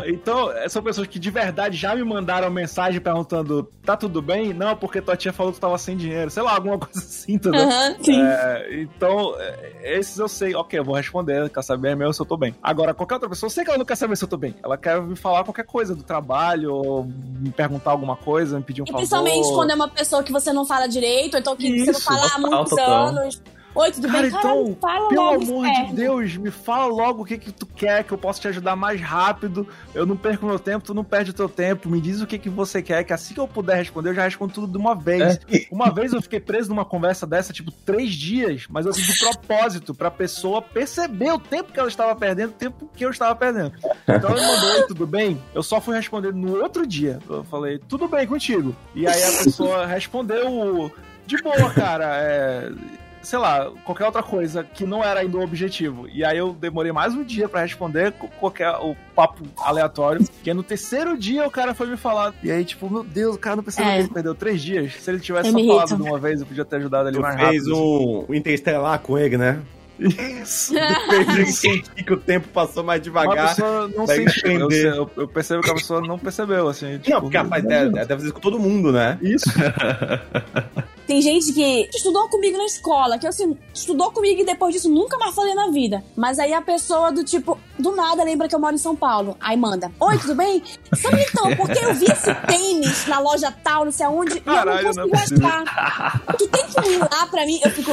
então, 0.06 0.50
são 0.70 0.84
pessoas 0.84 1.08
que 1.08 1.20
de 1.20 1.30
verdade 1.32 1.78
já 1.78 1.96
me 1.96 2.04
mandaram 2.04 2.50
mensagem 2.50 3.00
perguntando: 3.02 3.64
tá 3.84 3.96
tudo 3.98 4.22
bem? 4.22 4.54
Não, 4.54 4.76
porque 4.76 5.02
tua 5.02 5.16
tia 5.18 5.34
falou 5.34 5.52
que 5.52 5.60
tu 5.60 5.62
tava 5.62 5.78
sem 5.78 5.96
dinheiro, 5.98 6.30
sei 6.30 6.44
lá, 6.44 6.54
alguma 6.56 6.78
coisa 6.80 7.00
assim, 7.00 7.34
entendeu? 7.34 7.62
Aham, 7.62 7.96
sim. 8.02 8.22
É, 8.22 8.82
então, 8.82 9.35
é, 9.40 9.98
esses 9.98 10.18
eu 10.18 10.28
sei, 10.28 10.56
ok, 10.56 10.80
eu 10.80 10.84
vou 10.84 10.96
responder, 10.96 11.50
quer 11.50 11.62
saber 11.64 11.90
é 11.90 11.96
meu 11.96 12.12
se 12.14 12.22
eu 12.22 12.26
tô 12.26 12.38
bem. 12.38 12.56
Agora, 12.62 12.94
qualquer 12.94 13.16
outra 13.16 13.30
pessoa, 13.30 13.48
eu 13.48 13.52
sei 13.52 13.64
que 13.64 13.70
ela 13.70 13.78
não 13.78 13.86
quer 13.86 13.96
saber 13.96 14.16
se 14.16 14.24
eu 14.24 14.28
tô 14.28 14.38
bem. 14.38 14.56
Ela 14.64 14.78
quer 14.78 15.02
me 15.02 15.16
falar 15.16 15.44
qualquer 15.44 15.66
coisa 15.66 15.96
do 15.96 16.04
trabalho, 16.04 16.74
ou 16.74 17.04
me 17.06 17.52
perguntar 17.52 17.92
alguma 17.92 18.16
coisa, 18.16 18.58
me 18.58 18.64
pedir 18.64 18.82
um 18.82 18.86
E 18.86 18.88
favor. 18.88 18.98
principalmente 19.00 19.48
quando 19.54 19.72
é 19.72 19.76
uma 19.76 19.88
pessoa 19.88 20.24
que 20.24 20.32
você 20.32 20.52
não 20.54 20.66
fala 20.66 20.88
direito, 20.88 21.34
ou 21.36 21.40
então 21.40 21.56
que 21.56 21.68
você 21.80 21.86
não 21.86 21.92
Isso, 21.92 22.02
fala 22.02 22.28
há 22.34 22.40
muitos 22.40 22.70
total. 22.70 23.08
anos. 23.08 23.42
Oi, 23.76 23.92
tudo 23.92 24.08
Cara, 24.08 24.22
bem? 24.22 24.32
Caralho, 24.32 24.62
então, 24.62 24.78
fala 24.80 25.10
Pelo 25.10 25.22
logo, 25.22 25.44
amor 25.44 25.68
de 25.68 25.94
Deus, 25.94 26.38
me 26.38 26.50
fala 26.50 26.86
logo 26.86 27.24
o 27.24 27.26
que 27.26 27.38
que 27.38 27.52
tu 27.52 27.66
quer, 27.66 28.06
que 28.06 28.14
eu 28.14 28.18
posso 28.18 28.40
te 28.40 28.48
ajudar 28.48 28.74
mais 28.78 29.02
rápido. 29.02 29.68
Eu 29.94 30.06
não 30.06 30.16
perco 30.16 30.46
meu 30.46 30.58
tempo, 30.58 30.86
tu 30.86 30.94
não 30.94 31.04
perde 31.04 31.32
o 31.32 31.34
teu 31.34 31.50
tempo. 31.50 31.90
Me 31.90 32.00
diz 32.00 32.22
o 32.22 32.28
que 32.28 32.40
que 32.40 32.50
você 32.50 32.82
quer, 32.82 33.04
que 33.04 33.12
assim 33.12 33.34
que 33.34 33.40
eu 33.40 33.48
puder 33.48 33.76
responder, 33.76 34.12
eu 34.12 34.14
já 34.16 34.24
respondo 34.24 34.54
tudo 34.54 34.68
de 34.68 34.78
uma 34.78 34.96
vez. 34.96 35.40
Uma 35.70 35.92
vez 35.92 36.14
eu 36.14 36.22
fiquei 36.22 36.40
preso 36.40 36.70
numa 36.70 36.86
conversa 36.86 37.28
dessa, 37.28 37.52
tipo, 37.52 37.70
três 37.70 38.14
dias, 38.14 38.66
mas 38.70 38.86
eu 38.86 38.94
fiz 38.94 39.06
de 39.06 39.20
propósito, 39.20 39.94
pra 39.94 40.10
pessoa 40.10 40.62
perceber 40.62 41.34
o 41.34 41.40
tempo 41.40 41.74
que 41.74 41.80
ela 41.80 41.90
estava 41.90 42.16
perdendo, 42.16 42.52
o 42.52 42.54
tempo 42.54 42.90
que 42.96 43.04
eu 43.04 43.10
estava 43.10 43.36
perdendo. 43.36 43.74
Então 44.08 44.30
ela 44.30 44.42
mandou, 44.42 44.70
"Oi, 44.76 44.88
tudo 44.88 45.06
bem? 45.06 45.42
Eu 45.54 45.62
só 45.62 45.82
fui 45.82 45.98
responder 45.98 46.34
no 46.34 46.62
outro 46.62 46.88
dia. 46.88 47.20
Eu 47.30 47.44
falei, 47.44 47.78
tudo 47.78 48.08
bem 48.08 48.26
contigo. 48.26 48.74
E 48.94 49.06
aí 49.06 49.22
a 49.22 49.44
pessoa 49.44 49.86
respondeu 49.86 50.92
de 51.28 51.42
boa, 51.42 51.70
cara. 51.72 52.06
É 52.22 52.72
sei 53.26 53.40
lá, 53.40 53.72
qualquer 53.84 54.06
outra 54.06 54.22
coisa 54.24 54.64
que 54.64 54.86
não 54.86 55.04
era 55.04 55.20
ainda 55.22 55.38
o 55.38 55.42
objetivo. 55.44 56.08
E 56.08 56.24
aí 56.24 56.38
eu 56.38 56.54
demorei 56.54 56.92
mais 56.92 57.14
um 57.14 57.24
dia 57.24 57.50
pra 57.50 57.62
responder 57.62 58.14
qualquer 58.40 58.70
o 58.78 58.96
papo 59.16 59.44
aleatório. 59.58 60.26
Que 60.44 60.54
no 60.54 60.64
terceiro 60.64 61.18
dia 61.18 61.46
o 61.46 61.52
cara 61.52 61.74
foi 61.74 61.88
me 61.88 61.98
falar. 61.98 62.34
E 62.44 62.52
aí, 62.52 62.64
tipo, 62.64 62.90
meu 62.90 63.04
Deus, 63.04 63.36
o 63.36 63.40
cara 63.40 63.56
não 63.56 63.64
percebeu 63.64 63.92
É. 63.92 63.96
que 63.96 64.02
ele 64.04 64.10
perdeu 64.14 64.36
três 64.36 64.62
dias. 64.62 64.94
Se 65.02 65.10
ele 65.10 65.20
tivesse 65.20 65.50
Eu 65.50 65.54
só 65.60 65.68
falado 65.68 65.96
de 65.98 66.02
uma 66.10 66.20
vez, 66.20 66.40
eu 66.40 66.46
podia 66.48 66.64
ter 66.66 66.76
ajudado 66.78 67.10
ele 67.10 67.18
Tu 67.18 67.22
mais 67.22 67.36
fez 67.40 67.64
rápido. 67.68 67.76
um, 67.78 68.26
um 68.30 68.34
interestelar 68.34 69.00
com 69.00 69.18
ele, 69.18 69.38
né? 69.38 69.60
Isso. 70.00 70.74
Fez 70.74 71.28
ele 71.30 71.46
sentir 71.48 72.04
que 72.04 72.14
o 72.14 72.18
tempo 72.18 72.48
passou 72.50 72.84
mais 72.84 73.02
devagar. 73.02 73.50
pessoa 73.50 73.88
não. 73.88 74.06
Eu, 74.06 74.22
entender. 74.22 74.88
eu, 74.88 75.10
eu 75.16 75.28
percebo 75.28 75.62
que 75.62 75.70
a 75.70 75.76
pessoa 75.76 76.02
não 76.02 76.20
percebeu, 76.20 76.68
assim. 76.68 76.98
Tipo, 77.00 77.12
Não, 77.12 77.22
porque 77.22 77.38
rapaz, 77.38 77.64
é, 77.66 77.90
deve 77.90 78.08
fazer 78.08 78.24
isso 78.26 78.34
com 78.34 78.40
todo 78.40 78.60
mundo, 78.60 78.92
né? 78.92 79.18
Isso. 79.22 79.46
Tem 81.08 81.22
gente 81.22 81.54
que 81.54 81.88
estudou 81.94 82.28
comigo 82.30 82.58
na 82.58 82.66
escola, 82.66 83.20
que 83.20 83.28
assim, 83.28 83.56
estudou 83.72 84.12
comigo 84.12 84.42
e 84.42 84.46
depois 84.46 84.74
disso 84.74 84.90
nunca 84.90 85.18
mais 85.20 85.36
falei 85.36 85.54
na 85.54 85.70
vida. 85.70 86.04
Mas 86.16 86.40
aí 86.40 86.52
a 86.52 86.62
pessoa 86.62 87.12
do 87.12 87.24
tipo, 87.24 87.60
do 87.78 87.96
nada 87.96 88.24
lembra 88.24 88.48
que 88.48 88.56
eu 88.56 88.60
moro 88.60 88.74
em 88.74 88.80
São 88.80 88.96
Paulo. 88.96 89.38
Aí 89.40 89.56
manda: 89.56 89.92
Oi, 90.00 90.18
tudo 90.18 90.34
bem? 90.34 90.64
Sabe 90.96 91.24
então, 91.30 91.56
porque 91.56 91.86
eu 91.86 91.94
vi 91.94 92.06
esse 92.06 92.34
tênis 92.48 93.06
na 93.06 93.20
loja 93.20 93.54
tal, 93.64 93.86
não 93.86 93.92
sei 93.92 94.06
aonde, 94.08 94.40
Caralho, 94.40 94.82
e 94.82 94.90
eu 94.90 94.96
não 94.96 95.08
não 95.08 95.16
é 95.16 95.22
consigo 95.22 95.46
achar. 95.46 96.22
Tu 96.38 96.48
tem 96.48 96.66
que 96.66 96.90
ir 96.90 97.00
lá 97.00 97.28
pra 97.28 97.46
mim. 97.46 97.60
Eu 97.64 97.72
fico. 97.72 97.92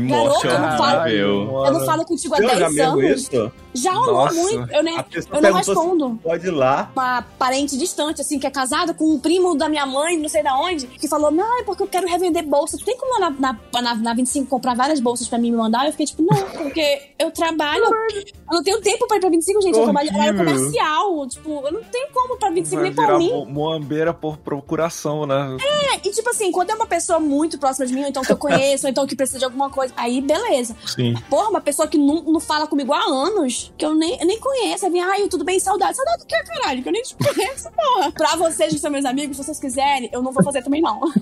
Que 0.00 0.06
Garoto, 0.08 0.46
eu 0.46 0.58
não 0.58 0.76
falo-. 0.78 1.08
Eu 1.08 1.72
não 1.72 1.84
falo 1.84 2.04
contigo 2.04 2.34
há 2.34 2.38
Eu 2.38 2.48
já 2.48 2.54
10 2.68 2.74
mesmo 2.74 2.98
anos. 3.00 3.20
isso? 3.22 3.52
Já 3.74 3.92
rolou 3.92 4.24
Nossa. 4.24 4.34
muito. 4.34 4.72
Eu, 4.72 4.82
nem, 4.82 4.96
eu 4.96 5.40
não 5.42 5.52
respondo. 5.54 6.20
Pode 6.22 6.46
ir 6.46 6.50
lá. 6.50 6.90
Uma 6.94 7.22
parente 7.38 7.76
distante, 7.78 8.20
assim, 8.20 8.38
que 8.38 8.46
é 8.46 8.50
casada 8.50 8.92
com 8.92 9.04
um 9.14 9.18
primo 9.18 9.54
da 9.54 9.68
minha 9.68 9.86
mãe, 9.86 10.18
não 10.18 10.28
sei 10.28 10.42
da 10.42 10.56
onde, 10.58 10.86
que 10.86 11.08
falou: 11.08 11.30
Não, 11.30 11.60
é 11.60 11.62
porque 11.62 11.82
eu 11.82 11.86
quero 11.88 12.06
revender 12.06 12.44
bolsa. 12.46 12.76
Tu 12.76 12.84
tem 12.84 12.96
como 12.98 13.18
na, 13.18 13.30
na, 13.30 13.58
na, 13.80 13.94
na 13.94 14.14
25 14.14 14.46
comprar 14.48 14.74
várias 14.76 15.00
bolsas 15.00 15.26
pra 15.28 15.38
mim 15.38 15.50
me 15.50 15.56
mandar? 15.56 15.86
Eu 15.86 15.92
fiquei 15.92 16.06
tipo: 16.06 16.22
Não, 16.22 16.36
porque 16.50 17.02
eu 17.18 17.30
trabalho. 17.30 17.84
Eu 17.84 18.56
não 18.56 18.62
tenho 18.62 18.80
tempo 18.80 19.06
pra 19.06 19.16
ir 19.16 19.20
pra 19.20 19.30
25, 19.30 19.62
gente. 19.62 19.78
Eu 19.78 19.84
trabalho 19.84 20.10
em 20.10 20.36
comercial. 20.36 21.26
Tipo, 21.28 21.50
eu 21.66 21.72
não 21.72 21.82
tenho 21.84 22.08
como 22.12 22.36
pra 22.38 22.50
25 22.50 22.80
Vai 22.80 22.90
nem 22.90 22.94
pra 22.94 23.18
mim. 23.18 23.30
mo- 23.30 23.46
moambeira 23.46 24.12
por 24.12 24.36
procuração, 24.36 25.26
né? 25.26 25.56
É, 25.92 25.96
e 25.96 26.10
tipo 26.10 26.28
assim, 26.30 26.50
quando 26.52 26.70
é 26.70 26.74
uma 26.74 26.86
pessoa 26.86 27.18
muito 27.20 27.58
próxima 27.58 27.86
de 27.86 27.94
mim, 27.94 28.02
ou 28.02 28.08
então 28.08 28.22
que 28.22 28.32
eu 28.32 28.36
conheço, 28.36 28.84
ou 28.86 28.90
então 28.90 29.06
que 29.06 29.16
precisa 29.16 29.38
de 29.38 29.44
alguma 29.44 29.70
coisa, 29.70 29.92
aí 29.96 30.20
beleza. 30.20 30.76
Sim. 30.86 31.14
Porra, 31.30 31.48
uma 31.48 31.60
pessoa 31.60 31.86
que 31.88 31.96
não, 31.98 32.22
não 32.22 32.40
fala 32.40 32.66
comigo 32.66 32.92
há 32.92 33.02
anos, 33.04 33.61
que 33.76 33.84
eu 33.84 33.94
nem, 33.94 34.18
eu 34.20 34.26
nem 34.26 34.38
conheço. 34.40 34.84
Aí 34.86 34.92
vem, 34.92 35.02
ai, 35.02 35.28
tudo 35.28 35.44
bem, 35.44 35.58
saudade. 35.60 35.96
Saudade 35.96 36.18
do 36.20 36.26
que, 36.26 36.42
caralho? 36.44 36.82
Que 36.82 36.88
eu 36.88 36.92
nem 36.92 37.02
te 37.02 37.14
conheço, 37.16 37.68
porra. 37.72 38.10
Pra 38.12 38.36
vocês 38.36 38.72
que 38.72 38.78
são 38.78 38.90
meus 38.90 39.04
amigos, 39.04 39.36
se 39.36 39.44
vocês 39.44 39.58
quiserem, 39.60 40.08
eu 40.12 40.22
não 40.22 40.32
vou 40.32 40.42
fazer 40.42 40.62
também, 40.62 40.80
não. 40.80 41.00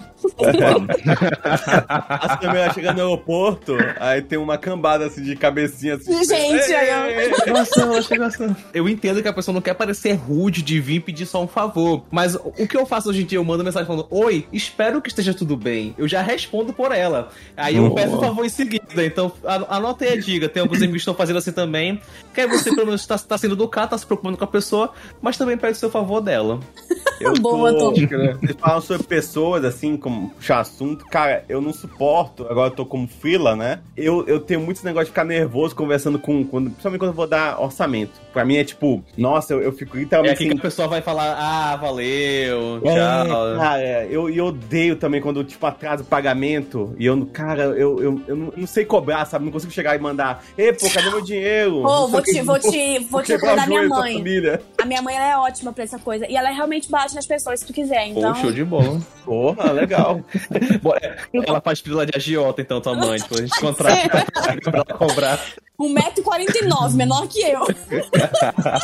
A 2.08 2.38
Samira 2.40 2.72
chega 2.72 2.92
no 2.92 3.00
aeroporto, 3.00 3.76
aí 3.98 4.22
tem 4.22 4.38
uma 4.38 4.58
cambada 4.58 5.06
assim 5.06 5.22
de 5.22 5.34
cabecinha 5.36 5.94
assim. 5.94 6.12
Gente, 6.24 6.74
aí 6.74 7.30
eu-. 7.46 7.52
Nossa, 7.52 7.80
ela 7.82 8.02
chegou 8.02 8.26
assim. 8.26 8.54
Eu 8.72 8.88
entendo 8.88 9.22
que 9.22 9.28
a 9.28 9.32
pessoa 9.32 9.54
não 9.54 9.60
quer 9.62 9.74
parecer 9.74 10.12
rude 10.14 10.62
de 10.62 10.80
vir 10.80 11.00
pedir 11.00 11.26
só 11.26 11.42
um 11.42 11.48
favor. 11.48 12.04
Mas 12.10 12.34
o 12.34 12.66
que 12.66 12.76
eu 12.76 12.86
faço 12.86 13.08
hoje 13.10 13.22
em 13.22 13.26
dia? 13.26 13.38
Eu 13.38 13.44
mando 13.44 13.64
mensagem 13.64 13.86
falando: 13.86 14.06
Oi, 14.10 14.46
espero 14.52 15.00
que 15.00 15.08
esteja 15.08 15.32
tudo 15.34 15.56
bem. 15.56 15.94
Eu 15.98 16.06
já 16.08 16.22
respondo 16.22 16.72
por 16.72 16.92
ela. 16.92 17.30
Aí 17.56 17.76
eu 17.76 17.84
Boa. 17.88 17.94
peço 17.94 18.16
um 18.16 18.20
favor 18.20 18.44
em 18.44 18.48
seguida. 18.48 19.04
Então, 19.04 19.32
an- 19.44 19.66
anota 19.68 20.04
aí 20.04 20.12
a 20.14 20.20
dica. 20.20 20.48
Tem 20.48 20.60
alguns 20.62 20.78
amigos 20.78 20.92
que 20.94 20.98
estão 20.98 21.14
fazendo 21.14 21.38
assim 21.38 21.52
também. 21.52 22.00
Que 22.34 22.42
aí 22.42 22.46
você, 22.48 22.70
pelo 22.74 22.86
menos, 22.86 23.04
tá, 23.06 23.18
tá 23.18 23.36
sendo 23.36 23.54
educado, 23.54 23.90
tá 23.90 23.98
se 23.98 24.06
preocupando 24.06 24.36
com 24.36 24.44
a 24.44 24.46
pessoa, 24.46 24.92
mas 25.20 25.36
também 25.36 25.56
pede 25.58 25.72
o 25.72 25.76
seu 25.76 25.90
favor 25.90 26.20
dela. 26.20 26.60
Eu 27.20 27.34
Boa, 27.34 27.70
Tom. 27.74 27.92
Vocês 27.92 28.56
falam 28.58 28.80
sobre 28.80 29.02
pessoas, 29.06 29.62
assim, 29.62 29.94
como 29.94 30.30
puxar 30.30 30.60
assunto. 30.60 31.04
Cara, 31.04 31.44
eu 31.50 31.60
não 31.60 31.70
suporto. 31.70 32.46
Agora 32.48 32.68
eu 32.68 32.74
tô 32.74 32.86
como 32.86 33.06
frila, 33.06 33.54
né? 33.54 33.80
Eu, 33.94 34.26
eu 34.26 34.40
tenho 34.40 34.58
muito 34.60 34.78
esse 34.78 34.86
negócio 34.86 35.04
de 35.04 35.10
ficar 35.10 35.24
nervoso 35.26 35.76
conversando 35.76 36.18
com. 36.18 36.42
Quando, 36.46 36.70
principalmente 36.70 36.98
quando 36.98 37.10
eu 37.10 37.14
vou 37.14 37.26
dar 37.26 37.60
orçamento. 37.60 38.12
Pra 38.32 38.42
mim 38.42 38.56
é 38.56 38.64
tipo, 38.64 39.04
nossa, 39.18 39.52
eu, 39.52 39.60
eu 39.60 39.70
fico 39.72 39.98
É 39.98 40.00
literalmente. 40.00 40.32
aqui 40.42 40.48
que 40.48 40.56
a 40.58 40.62
pessoa 40.62 40.88
vai 40.88 41.02
falar: 41.02 41.36
Ah, 41.38 41.76
valeu, 41.76 42.80
É, 42.84 42.94
tchau. 42.94 43.56
cara, 43.58 44.06
eu, 44.06 44.30
eu 44.30 44.46
odeio 44.46 44.96
também 44.96 45.20
quando, 45.20 45.44
tipo, 45.44 45.66
atrasa 45.66 46.02
o 46.02 46.06
pagamento 46.06 46.94
e 46.98 47.04
eu, 47.04 47.26
cara, 47.26 47.64
eu, 47.64 48.00
eu, 48.00 48.22
eu 48.26 48.36
não, 48.36 48.52
não 48.56 48.66
sei 48.66 48.86
cobrar, 48.86 49.26
sabe? 49.26 49.44
Não 49.44 49.52
consigo 49.52 49.72
chegar 49.72 49.94
e 49.94 49.98
mandar, 49.98 50.42
ei, 50.56 50.72
pô, 50.72 50.88
cadê 50.90 51.10
meu 51.10 51.20
dinheiro? 51.20 51.80
Ô, 51.80 51.82
Não 51.82 52.08
sei 52.08 52.19
vou 52.20 52.24
te, 52.24 52.42
vou 52.42 52.58
te, 52.58 52.98
vou 53.10 53.22
te 53.22 53.32
recomendar 53.32 53.68
minha 53.68 53.88
mãe. 53.88 54.14
família. 54.14 54.62
A 54.80 54.84
minha 54.84 55.02
mãe, 55.02 55.16
ela 55.16 55.26
é 55.26 55.36
ótima 55.36 55.72
pra 55.72 55.84
essa 55.84 55.98
coisa. 55.98 56.26
E 56.28 56.36
ela 56.36 56.50
realmente 56.50 56.90
bate 56.90 57.14
nas 57.14 57.26
pessoas, 57.26 57.60
se 57.60 57.66
tu 57.66 57.72
quiser. 57.72 58.08
Então, 58.08 58.32
Pô, 58.32 58.40
show 58.40 58.52
de 58.52 58.64
bola. 58.64 59.00
Porra, 59.24 59.72
legal. 59.72 60.20
Ela 61.46 61.60
faz 61.60 61.80
fila 61.80 62.04
de 62.04 62.12
agiota, 62.14 62.60
então, 62.60 62.80
tua 62.80 62.94
mãe. 62.94 63.18
Tipo, 63.18 63.34
a 63.34 63.38
gente 63.38 63.60
contrata 63.60 64.26
pra 64.62 64.72
ela 64.74 64.84
cobrar. 64.84 65.40
1,49m, 65.80 66.94
menor 66.94 67.26
que 67.28 67.40
eu. 67.40 67.66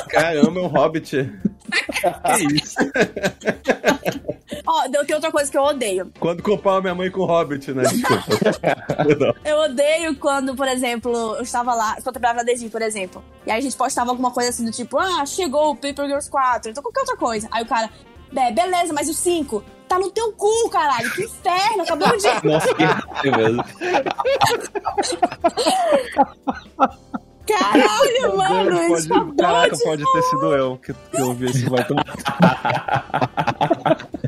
Caramba, 0.09 0.61
é 0.61 0.63
um 0.63 0.67
hobbit. 0.67 1.31
Que 2.37 2.55
isso? 2.55 2.77
Ó, 4.67 4.83
tenho 4.89 5.15
outra 5.15 5.31
coisa 5.31 5.51
que 5.51 5.59
eu 5.59 5.63
odeio. 5.63 6.13
Quando 6.19 6.43
compara 6.43 6.81
minha 6.81 6.95
mãe 6.95 7.11
com 7.11 7.25
hobbit, 7.25 7.73
né? 7.73 7.83
Desculpa. 7.83 9.37
Eu 9.45 9.59
odeio 9.59 10.17
quando, 10.17 10.55
por 10.55 10.67
exemplo, 10.69 11.13
eu 11.37 11.43
estava 11.43 11.75
lá, 11.75 11.95
quando 11.95 12.07
eu 12.07 12.13
trabalhava 12.13 12.43
na 12.45 12.53
Disney, 12.53 12.69
por 12.71 12.83
exemplo, 12.83 13.23
e 13.47 13.51
aí 13.51 13.59
a 13.59 13.61
gente 13.61 13.77
postava 13.77 14.11
alguma 14.11 14.31
coisa 14.31 14.51
assim 14.51 14.65
do 14.65 14.71
tipo, 14.71 14.99
ah, 14.99 15.25
chegou 15.27 15.71
o 15.71 15.77
Paper 15.77 16.07
Girls 16.07 16.31
4, 16.31 16.71
então 16.71 16.83
qualquer 16.83 17.01
outra 17.01 17.17
coisa. 17.17 17.49
Aí 17.51 17.63
o 17.63 17.67
cara, 17.67 17.91
"Bé, 18.33 18.51
beleza, 18.53 18.93
mas 18.93 19.09
o 19.09 19.15
5 19.15 19.63
tá 19.89 19.99
no 19.99 20.11
teu 20.11 20.33
cu, 20.33 20.69
caralho, 20.71 21.11
que 21.13 21.25
inferno, 21.25 21.83
acabou 21.83 22.17
de. 22.17 22.47
Nossa, 22.47 22.75
que 23.23 23.31
velho. 23.31 23.65
Caralho, 27.47 28.37
mano, 28.37 28.97
isso 28.97 29.13
acabou 29.13 29.35
pode, 29.35 29.37
caraca, 29.37 29.77
de. 29.77 29.85
pode 29.85 30.13
ter 30.13 30.23
sido 30.23 30.55
eu 30.55 30.79
que, 30.79 30.93
que 30.93 31.21
eu 31.21 31.29
ouvi 31.29 31.47
esse 31.47 31.69
vai 31.69 31.85
tão. 31.85 31.97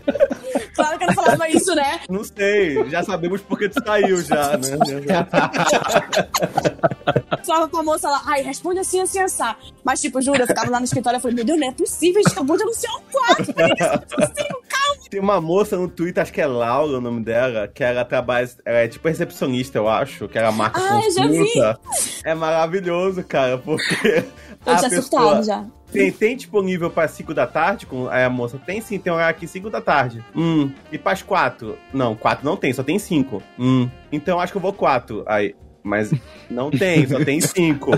Claro 0.75 0.99
que 0.99 1.07
não 1.07 1.14
falava 1.14 1.49
isso, 1.49 1.75
né? 1.75 2.01
Não 2.09 2.25
sei, 2.25 2.89
já 2.91 3.03
sabemos 3.03 3.41
porque 3.43 3.69
tu 3.69 3.83
saiu 3.85 4.23
já, 4.23 4.57
né? 4.57 4.79
Falava 7.47 7.69
pra 7.69 7.83
moça 7.83 8.09
lá, 8.11 8.23
ai, 8.27 8.43
responde 8.43 8.79
assim, 8.81 9.01
assim, 9.01 9.19
assim. 9.21 9.43
Mas, 9.85 10.01
tipo, 10.01 10.21
juro, 10.21 10.41
eu 10.43 10.47
ficava 10.47 10.71
lá 10.71 10.79
no 10.79 10.85
escritório 10.85 11.19
e 11.19 11.21
falei, 11.21 11.35
meu 11.37 11.45
Deus, 11.45 11.59
não 11.59 11.69
é 11.69 11.73
possível, 11.73 12.21
a 12.21 12.23
gente 12.23 12.33
acabou 12.33 12.57
de 12.57 12.62
anunciar 12.62 12.93
um 12.95 13.01
4, 13.11 13.55
não 13.57 13.64
é 13.64 13.99
possível, 13.99 14.62
calma. 14.69 14.99
Tem 15.11 15.21
uma 15.21 15.41
moça 15.41 15.77
no 15.77 15.89
Twitter, 15.89 16.23
acho 16.23 16.33
que 16.33 16.41
é 16.41 16.47
Laura 16.47 16.99
o 16.99 17.01
nome 17.01 17.23
dela, 17.25 17.66
que 17.69 17.83
ela 17.83 18.05
trabalha, 18.05 18.49
ela 18.64 18.79
é 18.79 18.89
tipo 18.89 19.09
recepcionista, 19.09 19.79
eu 19.79 19.89
acho, 19.89 20.29
que 20.29 20.39
ela 20.39 20.53
marca 20.53 20.81
Ah, 20.81 21.01
eu 21.03 21.11
já 21.12 21.27
vi. 21.27 21.39
consulta. 21.39 21.81
É 22.25 22.35
maravilhoso, 22.35 23.23
cara, 23.25 23.59
porque 23.59 24.25
Eu 24.66 24.73
a 24.73 24.77
tinha 24.77 24.91
pessoa 24.91 25.03
surtado 25.03 25.45
já. 25.47 25.64
Tem, 25.93 26.12
tem 26.12 26.36
disponível 26.36 26.91
para 26.91 27.09
5 27.09 27.32
da 27.32 27.47
tarde, 27.47 27.86
com 27.86 28.09
aí 28.09 28.24
a 28.24 28.30
moça 28.30 28.61
tem 28.64 28.80
sim, 28.80 28.99
tem 28.99 29.12
horário 29.12 29.36
aqui 29.36 29.47
5 29.47 29.70
da 29.70 29.80
tarde. 29.80 30.24
Hum, 30.34 30.70
e 30.93 30.99
para 30.99 31.12
as 31.12 31.22
4? 31.22 31.78
Não, 31.93 32.14
4 32.14 32.45
não 32.45 32.57
tem, 32.57 32.72
só 32.72 32.82
tem 32.82 32.99
5. 32.99 33.43
Hum, 33.59 33.89
então 34.12 34.39
acho 34.39 34.53
que 34.53 34.59
eu 34.59 34.62
vou 34.62 34.72
4. 34.72 35.24
Aí, 35.26 35.55
mas 35.82 36.12
não 36.51 36.70
tem, 36.70 37.07
só 37.07 37.24
tem 37.24 37.41
5. 37.41 37.91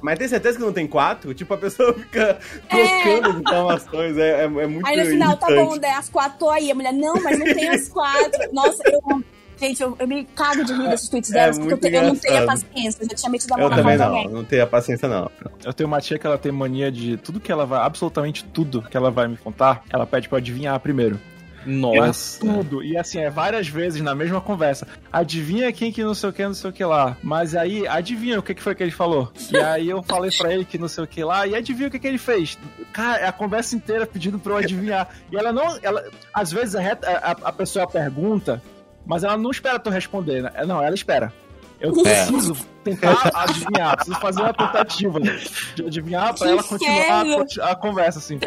Mas 0.00 0.18
tem 0.18 0.28
certeza 0.28 0.58
que 0.58 0.64
não 0.64 0.72
tem 0.72 0.86
4? 0.86 1.32
Tipo, 1.32 1.54
a 1.54 1.56
pessoa 1.56 1.94
fica 1.94 2.38
trocando 2.68 3.30
as 3.30 3.36
informações, 3.40 4.18
é, 4.18 4.40
é, 4.40 4.44
é 4.44 4.48
muito 4.48 4.86
Aí 4.86 4.96
no 4.96 5.06
final, 5.06 5.36
tá 5.36 5.46
bom, 5.46 5.78
daí 5.78 5.92
as 5.92 6.10
quatro, 6.10 6.38
tô 6.38 6.50
aí. 6.50 6.70
A 6.70 6.74
mulher, 6.74 6.92
não, 6.92 7.14
mas 7.22 7.38
não 7.38 7.46
tem 7.46 7.68
as 7.70 7.88
quatro. 7.88 8.52
Nossa, 8.52 8.82
eu. 8.86 9.24
Gente, 9.58 9.82
eu, 9.82 9.96
eu 9.98 10.06
me 10.08 10.24
cago 10.24 10.64
de 10.64 10.72
rir 10.72 10.88
desses 10.88 11.08
tweets 11.08 11.30
É 11.30 11.34
delas, 11.34 11.58
porque 11.58 11.74
eu, 11.74 11.78
te- 11.78 11.88
eu 11.94 12.02
não 12.02 12.16
tenho 12.16 12.42
a 12.42 12.46
paciência. 12.46 13.02
Eu 13.02 13.08
já 13.10 13.14
tinha 13.16 13.30
metido 13.30 13.52
a 13.54 13.56
mão 13.56 13.66
Eu 13.66 13.70
na 13.70 13.76
também 13.76 13.96
não, 13.96 14.06
alguém. 14.06 14.28
não 14.28 14.44
tenho 14.44 14.62
a 14.62 14.66
paciência 14.66 15.08
não. 15.08 15.30
Eu 15.64 15.72
tenho 15.72 15.86
uma 15.86 16.00
tia 16.00 16.18
que 16.18 16.26
ela 16.26 16.36
tem 16.38 16.50
mania 16.52 16.90
de 16.90 17.16
tudo 17.16 17.38
que 17.40 17.50
ela 17.52 17.64
vai, 17.64 17.80
absolutamente 17.84 18.44
tudo 18.44 18.82
que 18.82 18.96
ela 18.96 19.10
vai 19.10 19.28
me 19.28 19.36
contar, 19.36 19.82
ela 19.90 20.06
pede 20.06 20.28
pra 20.28 20.36
eu 20.36 20.40
adivinhar 20.40 20.78
primeiro. 20.80 21.18
Nossa. 21.66 22.40
Tudo. 22.40 22.82
E 22.84 22.94
assim, 22.96 23.20
é 23.20 23.30
várias 23.30 23.66
vezes 23.68 24.02
na 24.02 24.14
mesma 24.14 24.38
conversa. 24.40 24.86
Adivinha 25.10 25.72
quem 25.72 25.90
que 25.90 26.04
não 26.04 26.14
sei 26.14 26.28
o 26.28 26.32
que, 26.32 26.44
não 26.44 26.52
sei 26.52 26.68
o 26.68 26.72
que 26.72 26.84
lá. 26.84 27.16
Mas 27.22 27.54
aí, 27.54 27.86
adivinha 27.88 28.38
o 28.38 28.42
que, 28.42 28.54
que 28.54 28.62
foi 28.62 28.74
que 28.74 28.82
ele 28.82 28.90
falou. 28.90 29.32
E 29.50 29.56
aí 29.56 29.88
eu 29.88 30.02
falei 30.02 30.30
pra 30.36 30.52
ele 30.52 30.64
que 30.66 30.76
não 30.76 30.88
sei 30.88 31.04
o 31.04 31.06
que 31.06 31.24
lá. 31.24 31.46
E 31.46 31.54
adivinha 31.54 31.88
o 31.88 31.90
que, 31.90 31.98
que 31.98 32.06
ele 32.06 32.18
fez. 32.18 32.58
Cara, 32.92 33.18
é 33.20 33.26
a 33.26 33.32
conversa 33.32 33.74
inteira 33.74 34.06
pedindo 34.06 34.38
pra 34.38 34.52
eu 34.52 34.56
adivinhar. 34.58 35.08
E 35.32 35.36
ela 35.38 35.52
não. 35.54 35.78
Ela, 35.82 36.04
às 36.34 36.52
vezes 36.52 36.74
a, 36.76 36.80
reta- 36.80 37.08
a, 37.10 37.30
a 37.48 37.52
pessoa 37.52 37.86
pergunta, 37.86 38.62
mas 39.06 39.24
ela 39.24 39.36
não 39.36 39.50
espera 39.50 39.78
tu 39.78 39.90
responder, 39.90 40.42
né? 40.42 40.50
Não, 40.66 40.82
ela 40.82 40.94
espera. 40.94 41.32
Eu 41.80 41.92
preciso 41.92 42.56
tentar 42.82 43.30
adivinhar, 43.34 43.96
preciso 43.96 44.18
fazer 44.18 44.40
uma 44.40 44.54
tentativa 44.54 45.20
de 45.20 45.86
adivinhar 45.86 46.34
pra 46.34 46.46
Que 46.46 46.52
ela 46.52 46.62
continuar 46.62 47.26
a, 47.60 47.70
a 47.70 47.74
conversa, 47.74 48.18
assim. 48.18 48.38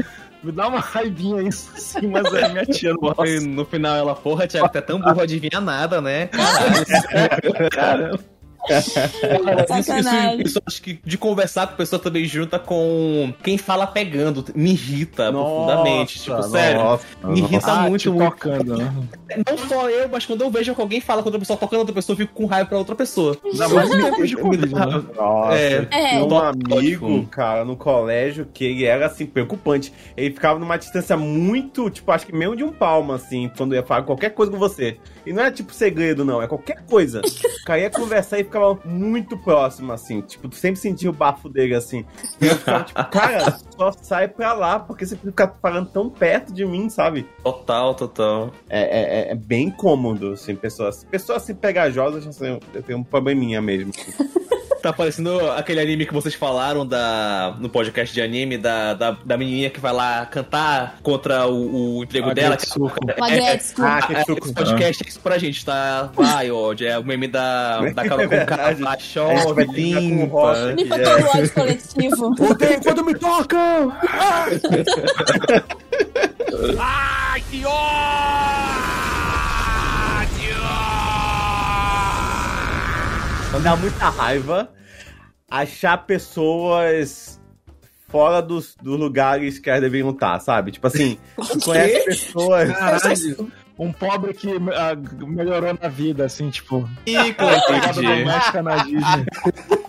Me 0.43 0.51
dá 0.51 0.68
uma 0.68 0.80
raivinha 0.80 1.41
isso, 1.41 1.70
assim, 1.76 2.08
mas 2.08 2.32
é 2.34 2.49
minha 2.49 2.66
tia, 2.66 2.93
no 2.93 3.66
final 3.66 3.95
ela, 3.95 4.16
porra, 4.16 4.47
Thiago, 4.47 4.70
tu 4.70 4.78
é 4.78 4.82
tão 4.82 4.99
burro, 4.99 5.22
adivinha 5.22 5.60
nada, 5.60 5.99
né? 5.99 6.28
Caralho. 6.28 7.70
Cara, 7.72 8.20
Isso, 8.70 9.93
isso, 9.93 10.41
isso 10.45 10.61
acho 10.65 10.82
que 10.82 10.99
de 11.03 11.18
conversar 11.18 11.68
com 11.68 11.74
a 11.74 11.78
pessoa 11.78 11.99
também 11.99 12.26
junta 12.26 12.59
com 12.59 13.34
quem 13.43 13.57
fala 13.57 13.88
pegando. 13.88 14.45
Me 14.55 14.72
irrita 14.72 15.32
profundamente. 15.32 16.20
Tipo, 16.20 16.43
sério. 16.43 16.84
nossa, 16.84 17.05
me 17.24 17.39
irrita 17.39 17.72
ah, 17.72 17.89
muito, 17.89 18.11
muito. 18.11 18.32
tocando, 18.32 18.78
né? 18.78 18.93
Não 19.49 19.57
só 19.57 19.89
eu, 19.89 20.09
mas 20.09 20.26
quando 20.26 20.41
eu 20.41 20.49
vejo 20.49 20.74
que 20.74 20.82
alguém 20.82 21.01
fala 21.01 21.22
com 21.22 21.28
outra 21.28 21.39
pessoa 21.39 21.57
tocando 21.57 21.80
outra 21.80 21.93
pessoa, 21.93 22.13
eu 22.13 22.18
fico 22.18 22.34
com 22.34 22.45
raiva 22.45 22.70
pra 22.70 22.78
outra 22.78 22.95
pessoa. 22.95 23.38
Mais 23.74 23.91
em 23.91 24.03
tempos 24.03 24.30
de 24.30 24.36
Covid, 24.38 24.74
né? 24.74 25.03
Nossa, 25.15 25.57
É. 25.57 25.88
É. 25.91 26.24
um 26.24 26.38
amigo, 26.38 27.26
cara, 27.28 27.63
no 27.63 27.76
colégio, 27.76 28.47
que 28.53 28.65
ele 28.65 28.86
era, 28.86 29.05
assim, 29.05 29.26
preocupante. 29.26 29.93
Ele 30.15 30.34
ficava 30.34 30.59
numa 30.59 30.78
distância 30.78 31.15
muito, 31.15 31.89
tipo, 31.89 32.11
acho 32.11 32.26
que 32.26 32.36
meio 32.36 32.55
de 32.55 32.63
um 32.63 32.72
palmo, 32.72 33.13
assim, 33.13 33.51
quando 33.55 33.76
ia 33.76 33.84
falar 33.84 34.03
qualquer 34.03 34.32
coisa 34.32 34.51
com 34.51 34.57
você. 34.57 34.97
E 35.26 35.34
não 35.34 35.43
é, 35.43 35.51
tipo, 35.51 35.74
segredo, 35.74 36.24
não, 36.24 36.41
é 36.41 36.47
qualquer 36.47 36.84
coisa. 36.86 37.22
O 37.61 37.65
cara 37.65 37.80
ia 37.82 37.89
conversar 37.89 38.39
e 38.39 38.43
ficava 38.43 38.57
muito 38.86 39.38
próximo, 39.38 39.91
assim, 39.93 40.22
tipo, 40.22 40.47
tu 40.49 40.55
sempre 40.55 40.80
sentia 40.80 41.10
o 41.10 41.14
bafo 41.14 41.47
dele, 41.49 41.76
assim. 41.76 42.05
E 42.41 42.47
eu 42.47 42.55
ficava, 42.58 42.84
tipo, 42.84 43.03
cara, 43.10 43.58
só 43.78 43.91
sai 44.01 44.28
pra 44.28 44.53
lá, 44.53 44.80
porque 44.80 45.05
você 45.05 45.16
fica 45.16 45.47
falando 45.62 45.89
tão 45.89 46.10
perto 46.10 46.51
de 46.53 46.66
mim, 46.66 46.89
sabe? 46.89 47.28
Total, 47.43 47.93
total. 47.95 48.51
É, 48.70 48.82
é- 48.82 49.20
é- 49.20 49.32
é 49.32 49.36
bem 49.36 49.70
cômodo, 49.70 50.34
assim, 50.34 50.55
pessoas. 50.55 51.03
Pessoas 51.03 51.43
assim 51.43 51.55
pegajosas, 51.55 52.26
assim, 52.28 52.60
eu 52.74 52.84
tenho 52.84 52.99
um 52.99 53.03
probleminha 53.03 53.62
mesmo. 53.62 53.91
assim. 53.95 54.12
Tá 54.88 54.93
parecendo 54.93 55.51
aquele 55.51 55.81
anime 55.81 56.05
que 56.05 56.13
vocês 56.13 56.33
falaram 56.33 56.88
da, 56.88 57.53
no 57.59 57.67
podcast 57.67 58.13
de 58.15 58.21
anime 58.21 58.57
da, 58.57 58.93
da, 58.93 59.17
da 59.25 59.35
menininha 59.38 59.69
que 59.69 59.81
vai 59.81 59.91
lá 59.91 60.25
cantar 60.25 60.95
contra 61.03 61.45
o, 61.45 61.97
o 61.97 62.03
emprego 62.05 62.29
A 62.29 62.33
dela. 62.33 62.57
Getsuko. 62.57 62.95
Que, 63.05 63.19
Uma 63.19 63.27
Getsuko. 63.29 63.81
Ah, 63.83 63.99
é, 64.09 64.21
esse 64.21 64.53
podcast 64.53 65.03
é 65.03 65.09
isso 65.09 65.19
pra 65.19 65.38
gente, 65.38 65.65
tá? 65.65 66.09
Vai, 66.15 66.49
ódio. 66.49 66.88
É 66.88 66.97
o 66.97 67.03
meme 67.03 67.27
da, 67.27 67.81
da 67.91 68.07
Carol 68.07 68.21
É 68.21 68.23
com 68.23 68.29
verdade. 68.29 68.45
cara, 68.49 68.69
A 68.69 68.73
gente 68.93 69.03
chove, 69.03 69.63
rocha. 69.65 69.71
limpa. 69.73 70.53
Limpa 70.77 70.95
É. 70.95 70.99
todo 71.03 71.21
o 71.25 71.29
ódio 71.38 71.51
coletivo. 71.53 72.35
Odeio 72.49 72.81
quando 72.81 73.03
me 73.03 73.13
tocam! 73.15 73.93
Ai, 76.79 77.43
que 77.51 77.65
ódio! 77.65 78.77
Então 83.49 83.61
dá 83.61 83.75
muita 83.75 84.09
raiva 84.09 84.69
achar 85.50 85.98
pessoas 86.06 87.41
fora 88.08 88.41
dos, 88.41 88.76
dos 88.82 89.00
lugares 89.00 89.60
que 89.60 89.70
elas 89.70 89.82
deveriam 89.82 90.12
estar, 90.12 90.39
sabe? 90.39 90.72
Tipo 90.72 90.88
assim, 90.88 91.18
tu 91.36 91.60
conhece 91.60 92.06
pessoas. 92.06 92.72
Caralho. 92.72 93.52
Um 93.80 93.91
pobre 93.91 94.34
que 94.34 94.50
ah, 94.74 94.95
melhorou 95.28 95.78
na 95.80 95.88
vida, 95.88 96.26
assim, 96.26 96.50
tipo. 96.50 96.89
Rico, 97.06 97.45
Pegada 97.68 97.88
entendi. 97.89 98.24
doméstica 98.24 98.64
na 98.64 98.78
Disney. 98.78 99.26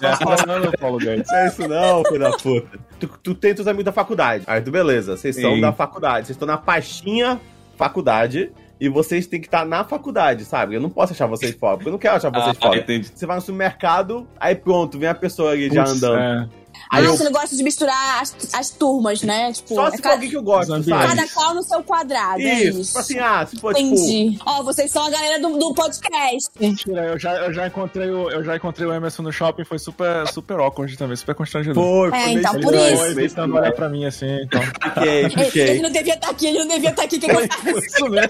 Tá 0.00 0.16
falando, 0.16 0.76
Paulo 0.78 0.98
Guedes. 0.98 1.26
Não 1.30 1.38
é 1.38 1.46
isso 1.46 1.68
não, 1.68 2.04
filho 2.04 2.20
da 2.20 2.30
puta. 2.32 2.78
Tu, 2.98 3.08
tu 3.22 3.34
tem 3.34 3.54
teus 3.54 3.66
amigos 3.66 3.84
da 3.84 3.92
faculdade. 3.92 4.44
Aí 4.46 4.60
tu, 4.60 4.70
beleza, 4.70 5.16
vocês 5.16 5.36
são 5.36 5.54
Sim. 5.54 5.60
da 5.60 5.72
faculdade. 5.72 6.26
Vocês 6.26 6.36
estão 6.36 6.46
na 6.46 6.56
pastinha 6.56 7.40
faculdade. 7.76 8.50
E 8.84 8.88
vocês 8.90 9.26
têm 9.26 9.40
que 9.40 9.46
estar 9.46 9.64
na 9.64 9.82
faculdade, 9.82 10.44
sabe? 10.44 10.74
Eu 10.74 10.80
não 10.80 10.90
posso 10.90 11.14
achar 11.14 11.26
vocês 11.26 11.54
fora, 11.54 11.76
porque 11.76 11.88
eu 11.88 11.92
não 11.92 11.98
quero 11.98 12.16
achar 12.16 12.28
vocês 12.30 12.56
Ah, 12.56 12.60
fora. 12.66 12.78
entendi. 12.78 13.10
Você 13.14 13.24
vai 13.24 13.36
no 13.36 13.40
supermercado, 13.42 14.26
aí 14.38 14.54
pronto, 14.54 14.98
vem 14.98 15.08
a 15.08 15.14
pessoa 15.14 15.52
ali 15.52 15.72
já 15.72 15.84
Putz, 15.84 16.02
andando. 16.02 16.18
é. 16.18 16.48
Ah, 16.94 17.00
eu- 17.02 17.16
você 17.16 17.24
não 17.24 17.32
gosta 17.32 17.56
de 17.56 17.62
misturar 17.62 18.22
as, 18.22 18.34
as 18.52 18.70
turmas, 18.70 19.22
né? 19.22 19.52
Tipo, 19.52 19.74
Só 19.74 19.88
é 19.88 19.90
se 19.92 19.96
for 19.98 20.02
cada, 20.02 20.14
alguém 20.16 20.30
que 20.30 20.36
eu 20.36 20.42
gosto, 20.42 20.72
Os 20.74 20.86
sabe? 20.86 21.06
cada 21.08 21.28
qual 21.28 21.54
no 21.54 21.62
seu 21.62 21.82
quadrado. 21.82 22.40
é 22.40 22.62
Isso, 22.64 22.80
isso. 22.80 22.86
tipo 22.88 22.98
assim, 22.98 23.18
ah, 23.18 23.46
se 23.46 23.56
for 23.58 23.74
tipo. 23.74 23.86
Entendi. 23.88 24.38
Ó, 24.44 24.62
vocês 24.62 24.90
são 24.90 25.04
a 25.04 25.10
galera 25.10 25.38
do, 25.40 25.58
do 25.58 25.74
podcast. 25.74 26.50
Mentira, 26.58 27.06
eu 27.08 27.18
já, 27.18 27.34
eu, 27.36 27.52
já 27.52 27.66
encontrei 27.66 28.10
o, 28.10 28.30
eu 28.30 28.44
já 28.44 28.56
encontrei 28.56 28.86
o 28.86 28.92
Emerson 28.92 29.22
no 29.22 29.32
shopping, 29.32 29.64
foi 29.64 29.78
super, 29.78 30.26
super 30.28 30.58
awkward 30.60 30.96
também, 30.96 31.16
super 31.16 31.34
constrangedor. 31.34 32.10
Foi, 32.10 32.18
É, 32.18 32.22
foi 32.22 32.28
meio 32.28 32.38
então, 32.40 32.54
estranho, 32.58 32.62
por 32.62 32.92
isso. 32.92 33.02
Foi 33.04 33.14
meio 33.14 33.28
tentando 33.28 33.56
olhar 33.56 33.72
pra 33.72 33.88
mim 33.88 34.04
assim, 34.04 34.26
então. 34.42 34.60
Fiquei, 34.94 35.08
Ele, 35.08 35.24
ele 35.34 35.44
fiquei. 35.46 35.82
não 35.82 35.90
devia 35.90 36.14
estar 36.14 36.30
aqui, 36.30 36.46
ele 36.46 36.58
não 36.60 36.68
devia 36.68 36.90
estar 36.90 37.02
aqui. 37.02 37.18
Que 37.18 37.30
eu... 37.30 37.40
Isso, 37.84 38.08
né? 38.08 38.22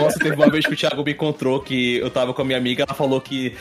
Nossa, 0.00 0.18
teve 0.18 0.34
uma 0.34 0.48
vez 0.50 0.66
que 0.66 0.72
o 0.72 0.76
Thiago 0.76 1.02
me 1.04 1.12
encontrou 1.12 1.60
que 1.60 1.96
eu 1.98 2.10
tava 2.10 2.32
com 2.34 2.42
a 2.42 2.44
minha 2.44 2.58
amiga, 2.58 2.84
ela 2.86 2.94
falou 2.94 3.20
que 3.20 3.54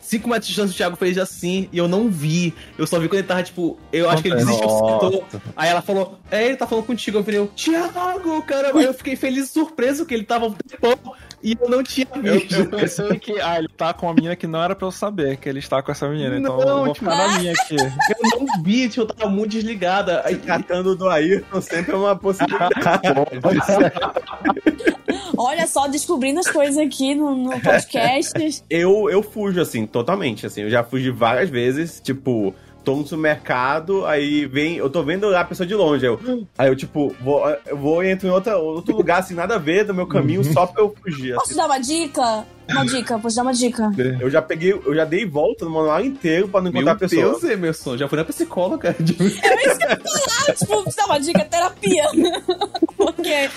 5 0.00 0.28
metros 0.28 0.46
de 0.46 0.54
distância 0.54 0.72
o 0.72 0.76
Thiago 0.76 0.96
fez 0.96 1.18
assim 1.18 1.68
e 1.72 1.78
eu 1.78 1.88
não 1.88 2.10
vi. 2.10 2.54
Eu 2.76 2.86
só 2.86 2.98
vi 2.98 3.08
quando 3.08 3.20
ele 3.20 3.28
tava, 3.28 3.42
tipo, 3.42 3.78
eu 3.92 4.10
acho 4.10 4.22
que 4.22 4.28
ele 4.28 4.36
desistiu, 4.36 4.68
sentou. 4.68 5.24
Aí 5.56 5.68
ela 5.68 5.82
falou, 5.82 6.18
é, 6.30 6.46
ele 6.46 6.56
tá 6.56 6.66
falando 6.66 6.86
contigo. 6.86 7.18
Eu 7.18 7.24
falei, 7.24 7.46
Thiago. 7.54 8.44
Aí 8.74 8.84
eu 8.84 8.94
fiquei 8.94 9.16
feliz 9.16 9.48
e 9.48 9.52
surpreso 9.52 10.04
que 10.04 10.14
ele 10.14 10.24
tava 10.24 10.46
um 10.46 10.52
tempão 10.52 10.98
e 11.42 11.56
eu 11.60 11.68
não 11.68 11.82
tinha 11.82 12.06
Eu, 12.16 12.22
visto. 12.22 12.54
eu 12.54 12.68
pensei 12.68 13.18
que, 13.18 13.40
ah, 13.40 13.58
ele 13.58 13.68
tá 13.68 13.92
com 13.92 14.06
uma 14.06 14.14
menina 14.14 14.34
que 14.34 14.46
não 14.46 14.62
era 14.62 14.74
pra 14.74 14.86
eu 14.86 14.90
saber 14.90 15.36
que 15.36 15.48
ele 15.48 15.60
está 15.60 15.82
com 15.82 15.92
essa 15.92 16.08
menina, 16.08 16.36
então 16.36 16.58
Não, 16.58 16.68
eu 16.68 16.84
vou 16.86 16.94
tipo, 16.94 17.10
ficar 17.10 17.28
na 17.28 17.38
minha 17.38 17.52
aqui. 17.52 17.76
Eu 17.78 18.40
não 18.40 18.62
vi, 18.62 18.88
tipo, 18.88 19.02
eu 19.02 19.06
tava 19.06 19.30
muito 19.30 19.52
desligada. 19.52 20.22
Aí, 20.24 20.36
Tratando 20.36 20.96
do 20.96 21.08
Ayrton 21.08 21.60
sempre 21.60 21.92
é 21.92 21.96
uma 21.96 22.16
possibilidade. 22.16 22.74
Olha 25.36 25.66
só, 25.66 25.86
descobrindo 25.86 26.40
as 26.40 26.48
coisas 26.48 26.78
aqui 26.78 27.14
no, 27.14 27.34
no 27.34 27.60
podcast. 27.60 28.62
eu, 28.68 29.10
eu 29.10 29.22
fujo, 29.22 29.60
assim, 29.60 29.86
totalmente, 29.86 30.46
assim. 30.46 30.62
Eu 30.62 30.70
já 30.70 30.82
fugi 30.82 31.10
várias 31.10 31.50
vezes, 31.50 32.00
tipo... 32.02 32.54
Tô 32.84 32.96
no 32.96 33.06
supermercado, 33.06 34.06
aí 34.06 34.46
vem. 34.46 34.76
Eu 34.76 34.88
tô 34.88 35.02
vendo 35.02 35.28
lá 35.28 35.40
a 35.40 35.44
pessoa 35.44 35.66
de 35.66 35.74
longe. 35.74 36.06
Aí 36.06 36.12
eu, 36.12 36.46
aí 36.56 36.68
eu 36.68 36.76
tipo, 36.76 37.14
vou, 37.20 37.46
eu 37.66 37.76
vou 37.76 38.02
e 38.02 38.10
entro 38.10 38.26
em 38.26 38.30
outra, 38.30 38.56
outro 38.56 38.96
lugar, 38.96 39.18
assim, 39.18 39.34
nada 39.34 39.56
a 39.56 39.58
ver 39.58 39.84
do 39.84 39.92
meu 39.92 40.06
caminho, 40.06 40.42
só 40.42 40.66
pra 40.66 40.84
eu 40.84 40.94
fugir. 41.02 41.34
Posso 41.34 41.46
assim. 41.46 41.54
te 41.54 41.56
dar 41.58 41.66
uma 41.66 41.78
dica? 41.78 42.46
Uma 42.70 42.84
dica, 42.84 43.18
posso 43.18 43.36
dar 43.36 43.42
uma 43.42 43.52
dica? 43.52 43.90
Eu 44.20 44.30
já 44.30 44.42
peguei, 44.42 44.72
eu 44.72 44.94
já 44.94 45.04
dei 45.04 45.24
volta 45.26 45.64
no 45.64 45.70
manual 45.70 46.04
inteiro 46.04 46.48
pra 46.48 46.60
não 46.60 46.68
encontrar 46.68 46.84
meu 46.84 46.92
a 46.94 46.96
pessoa. 46.96 47.22
Deus, 47.22 47.44
Emerson, 47.44 47.96
já 47.96 48.08
fui 48.08 48.18
na 48.18 48.24
psicóloga. 48.24 48.94
Ah, 48.98 49.02
tipo, 50.52 50.90
te 50.90 50.96
dar 50.96 51.06
uma 51.06 51.18
dica, 51.18 51.44
terapia. 51.44 52.04
Porque 52.96 53.48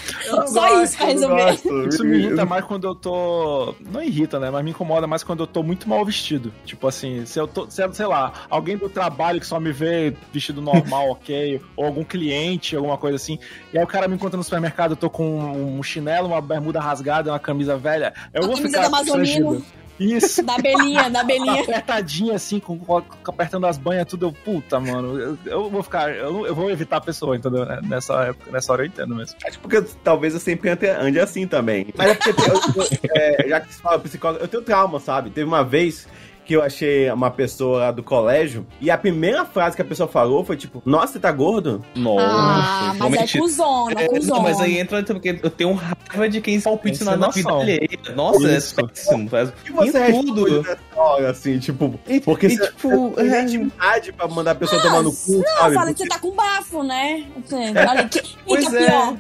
só 0.48 0.84
isso 0.84 0.98
pra 0.98 1.06
resolver. 1.08 1.60
Isso 1.88 2.04
me 2.06 2.18
irrita 2.20 2.46
mais 2.46 2.64
quando 2.64 2.88
eu 2.88 2.96
tô. 2.96 3.74
Não 3.92 4.02
irrita, 4.02 4.40
né? 4.40 4.50
Mas 4.52 4.64
me 4.64 4.72
incomoda 4.72 5.08
mais 5.08 5.24
quando 5.24 5.42
eu 5.42 5.48
tô 5.48 5.64
muito 5.64 5.90
mal 5.90 6.06
vestido. 6.06 6.54
Tipo 6.64 6.88
assim, 6.88 7.26
se 7.26 7.40
eu 7.40 7.48
tô. 7.48 7.70
Se, 7.70 7.82
sei 7.94 8.06
lá, 8.06 8.32
alguém 8.50 8.78
do 8.78 8.88
trabalho 8.88 9.40
que 9.40 9.46
só 9.46 9.60
me 9.60 9.72
vê 9.72 10.14
vestido 10.32 10.62
normal, 10.62 11.10
ok. 11.12 11.60
Ou 11.76 11.86
algum 11.86 12.04
cliente, 12.04 12.76
alguma 12.76 12.98
coisa 12.98 13.16
assim. 13.16 13.40
E 13.74 13.78
aí 13.78 13.84
o 13.84 13.88
cara 13.88 14.08
me 14.08 14.16
encontra 14.16 14.38
no 14.38 14.44
supermercado, 14.44 14.92
eu 14.92 14.98
tô 14.98 15.10
com 15.10 15.40
um 15.78 15.82
chinelo, 15.82 16.28
uma 16.28 16.42
bermuda 16.42 16.80
rasgada, 16.80 17.32
uma 17.32 17.40
camisa 17.40 17.76
velha. 17.78 18.14
Eu 18.34 18.44
Uma 18.44 18.48
vou 18.48 18.58
camisa 18.58 18.78
ficar 18.78 18.90
da 19.06 19.14
Amazonino. 19.14 19.46
constrangido. 19.48 19.82
Isso. 20.00 20.42
Da 20.42 20.56
abelhinha, 20.56 21.10
da 21.12 21.22
abelhinha. 21.22 21.62
Apertadinha 21.62 22.34
assim, 22.36 22.60
com, 22.60 22.80
com- 22.80 23.04
apertando 23.28 23.68
as 23.68 23.78
banhas, 23.78 24.08
tudo. 24.08 24.26
Eu, 24.26 24.32
puta, 24.32 24.80
mano, 24.80 25.20
eu, 25.20 25.38
eu 25.46 25.70
vou 25.70 25.84
ficar. 25.84 26.10
Eu, 26.16 26.48
eu 26.48 26.56
vou 26.56 26.72
evitar 26.72 26.98
a 26.98 27.02
pessoa, 27.02 27.36
entendeu? 27.36 27.64
Nessa 27.84 28.14
época, 28.26 28.50
nessa 28.52 28.74
hora 28.74 28.82
eu 28.82 28.88
entendo 28.88 29.14
mesmo. 29.16 29.38
Acho 29.46 29.60
porque 29.60 29.80
talvez 30.04 30.34
eu 30.34 30.40
sempre 30.40 30.72
ande, 30.72 30.88
ande 30.88 31.20
assim 31.20 31.46
também. 31.46 31.94
Mas 31.96 32.10
é 32.10 32.14
porque, 32.16 32.30
eu- 32.32 32.82
eu- 32.84 33.00
é, 33.16 33.48
já 33.48 33.60
que 33.62 33.72
você 33.76 33.80
fala 33.82 34.00
psicólogo, 34.00 34.44
eu 34.44 34.48
tenho 34.48 34.64
trauma, 34.64 35.00
sabe? 35.00 35.30
Teve 35.30 35.48
uma 35.48 35.64
vez 35.64 36.08
que 36.46 36.56
eu 36.56 36.62
achei 36.62 37.10
uma 37.12 37.30
pessoa 37.32 37.80
lá 37.80 37.92
do 37.92 38.02
colégio 38.04 38.66
e 38.80 38.90
a 38.92 38.98
primeira 38.98 39.46
frase 39.46 39.76
que 39.76 39.82
a 39.82 39.86
pessoa 39.86 40.08
falou 40.10 40.44
foi 40.44 40.58
tipo, 40.58 40.82
nossa, 40.86 41.14
você 41.14 41.20
tá 41.20 41.32
gordo? 41.32 41.84
Nossa, 41.96 42.26
Ah, 42.26 42.94
mas 43.10 43.36
é 43.36 43.40
cuzona, 43.40 44.02
É, 44.02 44.08
cuzona. 44.08 44.36
não, 44.36 44.42
mas 44.44 44.60
aí 44.60 44.78
entra 44.80 45.04
porque 45.04 45.40
eu 45.42 45.50
tenho 45.50 45.74
raiva 45.74 46.28
de 46.30 46.42
quem 46.42 46.60
palpite 46.60 47.04
na, 47.04 47.16
na 47.16 47.30
vida 47.30 47.52
alheia. 47.52 47.88
Nossa, 48.16 48.52
Isso. 48.52 48.80
é 48.80 48.88
péssimo. 48.88 49.30
Que 49.64 49.72
você 49.72 50.08
em 50.12 50.26
tudo. 50.26 50.66
hora, 50.96 51.30
assim, 51.32 51.60
tipo, 51.60 52.00
porque 52.26 52.48
e, 52.48 52.58
você 52.58 52.68
tipo, 52.68 53.12
tem 53.16 53.30
é- 53.34 53.44
intimidade 53.44 54.12
pra 54.14 54.28
mandar 54.28 54.52
a 54.52 54.56
pessoa 54.56 54.82
tomar 54.82 55.02
no 55.04 55.12
cu, 55.12 55.32
Não, 55.38 55.44
sabe? 55.60 55.76
fala 55.76 55.94
que 55.94 56.00
você 56.00 56.08
tá 56.10 56.20
com 56.20 56.32
bafo, 56.36 56.84
né? 56.84 57.26
Assim, 57.46 57.74
Olha, 57.78 58.10
que, 58.10 58.22
Pois 58.46 58.68
que 58.68 58.76
é. 58.78 58.84
é 58.84 58.88
pior? 58.88 59.18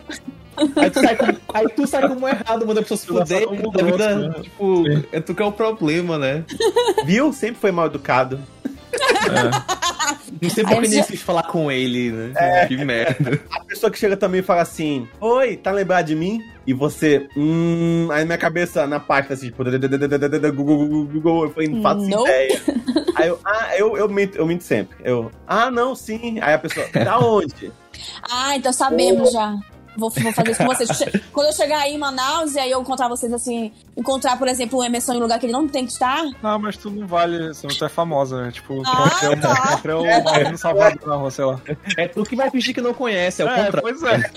Aí 0.75 0.89
tu 0.89 1.01
sai 1.01 1.15
como, 1.15 1.37
aí 1.53 1.69
tu 1.69 1.87
sai 1.87 2.07
como 2.07 2.27
errado, 2.27 2.67
manda 2.67 2.79
a 2.81 2.83
pessoa 2.83 2.97
se 2.97 3.07
fuder. 3.07 3.47
como 3.47 3.71
da 3.71 3.83
vida, 3.83 4.15
né? 4.15 4.33
tipo, 4.41 4.83
Sim. 4.85 5.03
é 5.11 5.19
tu 5.19 5.33
que 5.33 5.41
é 5.41 5.45
o 5.45 5.51
problema, 5.51 6.17
né? 6.17 6.43
Viu? 7.05 7.31
Sempre 7.33 7.61
foi 7.61 7.71
mal 7.71 7.87
educado. 7.87 8.39
Não 10.41 10.49
sei 10.49 10.63
Aí 10.65 10.73
por 10.75 10.81
que 10.81 10.87
eu 10.87 10.91
nem 10.91 11.03
quis 11.03 11.21
falar 11.21 11.43
com 11.43 11.71
ele, 11.71 12.11
né? 12.11 12.33
É. 12.35 12.65
Que 12.67 12.77
merda. 12.77 13.39
A 13.51 13.63
pessoa 13.63 13.91
que 13.91 13.97
chega 13.97 14.17
também 14.17 14.41
e 14.41 14.43
fala 14.43 14.61
assim: 14.61 15.07
Oi, 15.19 15.55
tá 15.57 15.71
lembrado 15.71 16.07
de 16.07 16.15
mim? 16.15 16.41
E 16.65 16.73
você, 16.73 17.27
hum. 17.35 18.07
Aí 18.11 18.25
minha 18.25 18.37
cabeça 18.37 18.85
na 18.85 18.99
pasta 18.99 19.33
assim, 19.33 19.47
tipo, 19.47 19.63
Google, 20.53 21.05
Google, 21.05 21.43
eu 21.45 21.49
falei, 21.51 21.69
não 21.69 21.81
faço 21.81 22.07
Nope. 22.07 22.29
ideia. 22.29 22.61
Aí 23.15 23.27
eu, 23.27 23.39
ah, 23.43 23.77
eu, 23.77 23.97
eu, 23.97 24.09
minto, 24.09 24.37
eu 24.37 24.45
minto 24.45 24.63
sempre. 24.63 24.97
Eu, 25.03 25.31
ah, 25.47 25.71
não, 25.71 25.95
sim. 25.95 26.39
Aí 26.39 26.53
a 26.53 26.59
pessoa, 26.59 26.87
da 26.93 27.19
onde? 27.19 27.71
Ah, 28.29 28.55
então 28.55 28.71
sabemos 28.71 29.31
já. 29.31 29.57
Vou, 29.97 30.09
vou 30.09 30.31
fazer 30.33 30.51
isso 30.51 30.59
com 30.63 30.67
vocês. 30.67 30.89
Quando 31.33 31.47
eu 31.47 31.53
chegar 31.53 31.79
aí 31.79 31.93
em 31.93 31.97
Manaus 31.97 32.55
e 32.55 32.59
aí 32.59 32.71
eu 32.71 32.81
encontrar 32.81 33.07
vocês 33.09 33.31
assim, 33.33 33.71
encontrar, 33.95 34.37
por 34.37 34.47
exemplo, 34.47 34.79
o 34.79 34.83
Emerson 34.83 35.13
em 35.13 35.17
um 35.17 35.21
lugar 35.21 35.37
que 35.39 35.45
ele 35.45 35.53
não 35.53 35.67
tem 35.67 35.85
que 35.85 35.91
estar. 35.91 36.23
Não, 36.41 36.57
mas 36.59 36.77
tu 36.77 36.89
não 36.89 37.05
vale, 37.07 37.49
você 37.49 37.67
não 37.67 37.85
é 37.87 37.89
famosa, 37.89 38.41
né? 38.43 38.51
Tipo, 38.51 38.81
Ah, 38.85 39.09
o- 39.31 39.41
tá. 39.41 39.81
Malvino 40.23 40.57
Salvador 40.57 41.07
na 41.07 41.15
rua, 41.15 41.31
sei 41.31 41.45
lá. 41.45 41.59
É 41.97 42.07
tu 42.07 42.23
que 42.23 42.35
vai 42.35 42.49
fingir 42.49 42.73
que 42.73 42.81
não 42.81 42.93
conhece, 42.93 43.41
é 43.41 43.45
o 43.45 43.49
É, 43.49 43.65
contrário. 43.65 43.81
pois 43.81 44.03
é. 44.03 44.31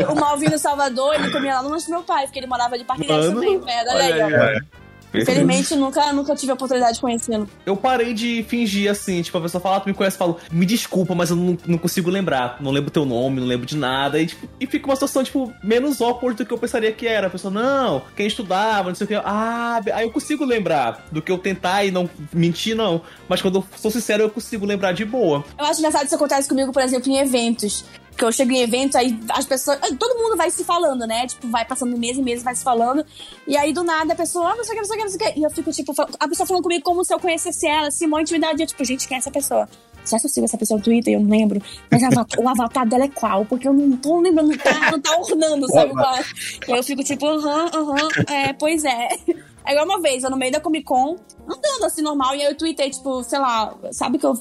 E 0.00 0.04
o 0.04 0.14
Malvino 0.14 0.58
Salvador, 0.58 1.14
ele 1.14 1.30
comia 1.30 1.54
lá 1.56 1.62
no 1.62 1.70
lanche 1.70 1.86
do 1.86 1.92
meu 1.92 2.02
pai, 2.02 2.24
porque 2.26 2.38
ele 2.38 2.46
morava 2.46 2.78
de 2.78 2.84
Parque 2.84 3.06
Mano, 3.08 3.34
também, 3.34 3.58
velho. 3.60 3.88
Olha 3.90 4.04
aí, 4.04 4.22
Olha 4.22 4.50
aí, 4.50 4.56
ó. 4.56 4.79
Infelizmente, 5.14 5.74
nunca, 5.76 6.12
nunca 6.12 6.34
tive 6.34 6.52
a 6.52 6.54
oportunidade 6.54 6.94
de 6.94 7.00
conhecê-lo. 7.00 7.48
Eu 7.66 7.76
parei 7.76 8.14
de 8.14 8.44
fingir 8.44 8.90
assim, 8.90 9.22
tipo, 9.22 9.36
a 9.36 9.40
pessoa 9.40 9.60
fala, 9.60 9.76
ah, 9.76 9.80
tu 9.80 9.88
me 9.88 9.94
conhece, 9.94 10.16
eu 10.16 10.18
falo, 10.18 10.36
me 10.50 10.64
desculpa, 10.64 11.14
mas 11.14 11.30
eu 11.30 11.36
não, 11.36 11.58
não 11.66 11.78
consigo 11.78 12.10
lembrar. 12.10 12.56
Não 12.60 12.70
lembro 12.70 12.90
teu 12.90 13.04
nome, 13.04 13.40
não 13.40 13.46
lembro 13.46 13.66
de 13.66 13.76
nada. 13.76 14.20
E, 14.20 14.26
tipo, 14.26 14.48
e 14.58 14.66
fica 14.66 14.86
uma 14.86 14.96
situação, 14.96 15.24
tipo, 15.24 15.52
menos 15.62 16.00
awkward 16.00 16.36
do 16.36 16.46
que 16.46 16.52
eu 16.52 16.58
pensaria 16.58 16.92
que 16.92 17.06
era. 17.06 17.26
A 17.26 17.30
pessoa, 17.30 17.52
não, 17.52 18.02
quem 18.16 18.26
estudava, 18.26 18.88
não 18.88 18.94
sei 18.94 19.04
o 19.04 19.08
que. 19.08 19.14
Ah, 19.14 19.80
aí 19.92 20.04
eu 20.04 20.12
consigo 20.12 20.44
lembrar 20.44 21.06
do 21.10 21.20
que 21.20 21.30
eu 21.30 21.38
tentar 21.38 21.84
e 21.84 21.90
não 21.90 22.08
mentir, 22.32 22.76
não. 22.76 23.02
Mas 23.28 23.42
quando 23.42 23.56
eu 23.56 23.64
sou 23.76 23.90
sincero, 23.90 24.22
eu 24.22 24.30
consigo 24.30 24.64
lembrar 24.66 24.92
de 24.92 25.04
boa. 25.04 25.44
Eu 25.58 25.64
acho 25.64 25.80
engraçado 25.80 26.06
isso 26.06 26.14
acontece 26.14 26.48
comigo, 26.48 26.72
por 26.72 26.82
exemplo, 26.82 27.10
em 27.10 27.18
eventos. 27.18 27.84
Porque 28.20 28.26
eu 28.26 28.32
chego 28.32 28.52
em 28.52 28.60
evento, 28.60 28.98
aí 28.98 29.18
as 29.30 29.46
pessoas. 29.46 29.78
Todo 29.98 30.18
mundo 30.18 30.36
vai 30.36 30.50
se 30.50 30.62
falando, 30.62 31.06
né? 31.06 31.26
Tipo, 31.26 31.48
vai 31.48 31.64
passando 31.64 31.96
mês 31.96 32.18
e 32.18 32.22
mês, 32.22 32.42
vai 32.42 32.54
se 32.54 32.62
falando. 32.62 33.02
E 33.48 33.56
aí, 33.56 33.72
do 33.72 33.82
nada, 33.82 34.12
a 34.12 34.16
pessoa, 34.16 34.50
ah, 34.50 34.56
não 34.56 34.62
sei 34.62 34.74
o 34.74 34.76
que, 34.76 34.80
não 34.82 34.84
sei 34.84 34.94
o 34.94 34.98
que, 34.98 35.04
não 35.04 35.10
sei 35.10 35.16
o 35.16 35.32
que. 35.32 35.40
E 35.40 35.42
eu 35.42 35.50
fico, 35.50 35.72
tipo, 35.72 35.94
a 36.18 36.28
pessoa 36.28 36.46
falando 36.46 36.62
comigo 36.62 36.84
como 36.84 37.02
se 37.02 37.14
eu 37.14 37.18
conhecesse 37.18 37.66
ela, 37.66 37.88
assim, 37.88 38.04
uma 38.04 38.20
intimidade. 38.20 38.60
Eu, 38.60 38.66
tipo, 38.66 38.84
gente, 38.84 39.08
quem 39.08 39.14
é 39.14 39.18
essa 39.20 39.30
pessoa? 39.30 39.66
Será 40.04 40.20
que 40.20 40.26
eu 40.26 40.30
sigo 40.30 40.44
essa 40.44 40.58
pessoa 40.58 40.76
no 40.76 40.84
Twitter? 40.84 41.14
Eu 41.14 41.20
não 41.20 41.30
lembro. 41.30 41.62
Mas 41.90 42.02
o 42.36 42.46
avatar 42.46 42.86
dela 42.86 43.04
é 43.04 43.08
qual? 43.08 43.46
Porque 43.46 43.66
eu 43.66 43.72
não 43.72 43.96
tô 43.96 44.20
lembrando, 44.20 44.50
não 44.50 44.58
tá, 44.58 44.90
não 44.90 45.00
tá 45.00 45.16
ornando, 45.16 45.66
sabe? 45.72 45.92
qual 45.92 46.14
é? 46.14 46.22
E 46.68 46.72
eu 46.72 46.82
fico 46.82 47.02
tipo, 47.02 47.26
aham, 47.26 47.70
aham, 47.74 48.08
é, 48.28 48.52
pois 48.52 48.84
é. 48.84 49.08
Aí 49.64 49.78
uma 49.82 49.98
vez, 49.98 50.24
eu 50.24 50.30
no 50.30 50.36
meio 50.36 50.52
da 50.52 50.60
Comic 50.60 50.84
Con, 50.84 51.16
andando 51.48 51.84
assim 51.84 52.02
normal, 52.02 52.34
e 52.34 52.42
aí 52.42 52.48
eu 52.48 52.56
tuitei, 52.56 52.90
tipo, 52.90 53.22
sei 53.22 53.38
lá, 53.38 53.74
sabe 53.92 54.18
que 54.18 54.26
eu, 54.26 54.34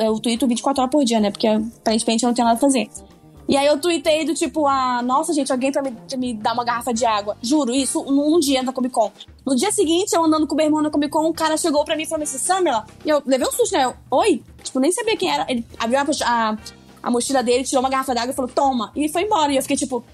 eu 0.00 0.18
tuito 0.20 0.46
24 0.46 0.82
horas 0.82 0.92
por 0.92 1.04
dia, 1.04 1.20
né? 1.20 1.30
Porque 1.30 1.46
aparentemente 1.46 2.24
eu 2.24 2.28
não 2.28 2.34
tenho 2.34 2.46
nada 2.46 2.58
a 2.58 2.60
fazer. 2.60 2.88
E 3.48 3.56
aí 3.56 3.66
eu 3.66 3.80
tuitei 3.80 4.26
do 4.26 4.34
tipo, 4.34 4.66
ah, 4.66 5.00
nossa, 5.02 5.32
gente, 5.32 5.50
alguém 5.50 5.72
pra 5.72 5.80
me, 5.80 5.96
me 6.18 6.34
dar 6.34 6.52
uma 6.52 6.64
garrafa 6.64 6.92
de 6.92 7.06
água. 7.06 7.34
Juro, 7.42 7.74
isso 7.74 8.04
num, 8.04 8.38
dia 8.38 8.62
na 8.62 8.74
Comic 8.74 8.92
Con. 8.92 9.10
No 9.46 9.56
dia 9.56 9.72
seguinte, 9.72 10.12
eu 10.12 10.22
andando 10.22 10.46
com 10.46 10.52
o 10.52 10.56
meu 10.56 10.66
irmão 10.66 10.82
na 10.82 10.90
Comic 10.90 11.10
Con, 11.10 11.26
um 11.26 11.32
cara 11.32 11.56
chegou 11.56 11.82
pra 11.82 11.96
mim 11.96 12.02
e 12.02 12.06
falou 12.06 12.24
assim, 12.24 12.36
Samela, 12.36 12.84
e 13.06 13.08
eu 13.08 13.22
levei 13.24 13.48
um 13.48 13.50
susto, 13.50 13.72
né? 13.72 13.86
Eu, 13.86 13.94
Oi? 14.10 14.42
Tipo, 14.62 14.78
nem 14.78 14.92
sabia 14.92 15.16
quem 15.16 15.32
era. 15.32 15.46
Ele 15.48 15.64
abriu 15.78 15.98
a, 15.98 16.04
a, 16.26 16.58
a 17.02 17.10
mochila 17.10 17.42
dele, 17.42 17.64
tirou 17.64 17.82
uma 17.82 17.88
garrafa 17.88 18.14
d'água 18.14 18.32
e 18.32 18.36
falou, 18.36 18.50
toma. 18.50 18.92
E 18.94 19.08
foi 19.08 19.22
embora. 19.22 19.50
E 19.50 19.56
eu 19.56 19.62
fiquei 19.62 19.78
tipo, 19.78 20.04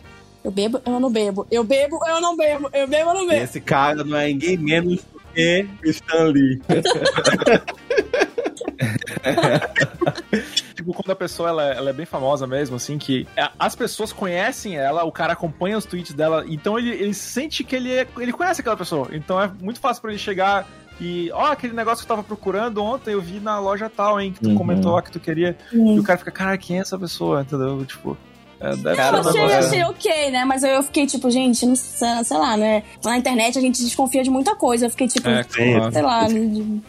eu 0.45 0.53
bebo, 0.53 0.80
eu 0.87 1.01
não 1.01 1.11
bebo. 1.11 1.45
Eu 1.51 1.64
bebo, 1.64 1.99
eu 2.07 2.20
não 2.20 2.37
bebo. 2.37 2.70
Eu 2.72 2.87
bebo, 2.87 3.11
eu 3.11 3.14
não 3.14 3.26
bebo. 3.26 3.43
Esse 3.43 3.61
cara 3.61 4.05
não 4.05 4.16
é 4.16 4.28
ninguém 4.28 4.57
menos 4.57 5.01
do 5.03 5.20
que 5.35 5.66
o 5.85 5.91
Stan 5.91 6.24
Lee. 6.26 6.61
tipo, 10.75 10.93
quando 10.93 11.11
a 11.11 11.16
pessoa 11.16 11.49
ela, 11.49 11.64
ela, 11.64 11.91
é 11.91 11.93
bem 11.93 12.07
famosa 12.07 12.47
mesmo, 12.47 12.77
assim, 12.77 12.99
que 12.99 13.27
as 13.59 13.75
pessoas 13.75 14.12
conhecem 14.12 14.77
ela, 14.77 15.05
o 15.05 15.12
cara 15.12 15.33
acompanha 15.33 15.79
os 15.79 15.85
tweets 15.85 16.12
dela, 16.12 16.45
então 16.49 16.79
ele, 16.79 16.91
ele 16.91 17.14
sente 17.14 17.64
que 17.64 17.77
ele, 17.77 17.93
é, 17.93 18.07
ele 18.18 18.33
conhece 18.33 18.61
aquela 18.61 18.77
pessoa. 18.77 19.09
Então 19.12 19.41
é 19.41 19.51
muito 19.61 19.81
fácil 19.81 20.03
para 20.03 20.11
ele 20.11 20.18
chegar 20.18 20.66
e, 21.01 21.31
ó, 21.33 21.49
oh, 21.49 21.53
aquele 21.53 21.72
negócio 21.72 22.05
que 22.05 22.11
eu 22.11 22.16
tava 22.16 22.27
procurando 22.27 22.83
ontem, 22.83 23.12
eu 23.12 23.20
vi 23.20 23.41
na 23.41 23.59
loja 23.59 23.91
tal, 23.91 24.20
hein, 24.20 24.33
que 24.33 24.41
tu 24.41 24.51
uhum. 24.51 24.55
comentou 24.55 25.01
que 25.03 25.11
tu 25.11 25.18
queria. 25.18 25.57
Uhum. 25.72 25.97
E 25.97 26.01
o 26.01 26.05
cara 26.05 26.18
fica, 26.18 26.31
cara, 26.31 26.57
quem 26.57 26.79
é 26.79 26.81
essa 26.81 26.99
pessoa? 26.99 27.43
Entendeu? 27.43 27.85
Tipo. 27.85 28.16
É, 28.61 28.77
deve 28.77 29.01
eu 29.01 29.05
achei, 29.05 29.43
achei 29.43 29.83
ok, 29.85 30.31
né? 30.31 30.45
Mas 30.45 30.63
eu 30.63 30.83
fiquei 30.83 31.07
tipo, 31.07 31.31
gente, 31.31 31.67
não 31.67 31.77
sei, 31.77 32.25
sei 32.25 32.37
lá, 32.37 32.57
né? 32.57 32.83
Na 33.05 33.17
internet 33.17 33.59
a 33.59 33.61
gente 33.61 33.83
desconfia 33.83 34.23
de 34.23 34.31
muita 34.31 34.55
coisa. 34.55 34.87
Eu 34.87 34.91
fiquei 34.91 35.09
tipo, 35.09 35.29
é, 35.29 35.43
sei 35.43 36.03
lá. 36.03 36.27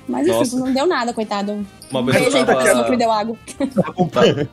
Mas 0.08 0.28
enfim, 0.28 0.58
não 0.58 0.74
deu 0.74 0.86
nada, 0.86 1.14
coitado. 1.14 1.66
Uma 1.92 2.04
vez 2.04 2.18
Beijo 2.18 2.38
aí 2.38 2.46
pra 2.46 2.56
pessoa 2.56 2.84
que 2.84 2.92
me 2.92 2.98
deu 2.98 3.12
água. 3.12 3.38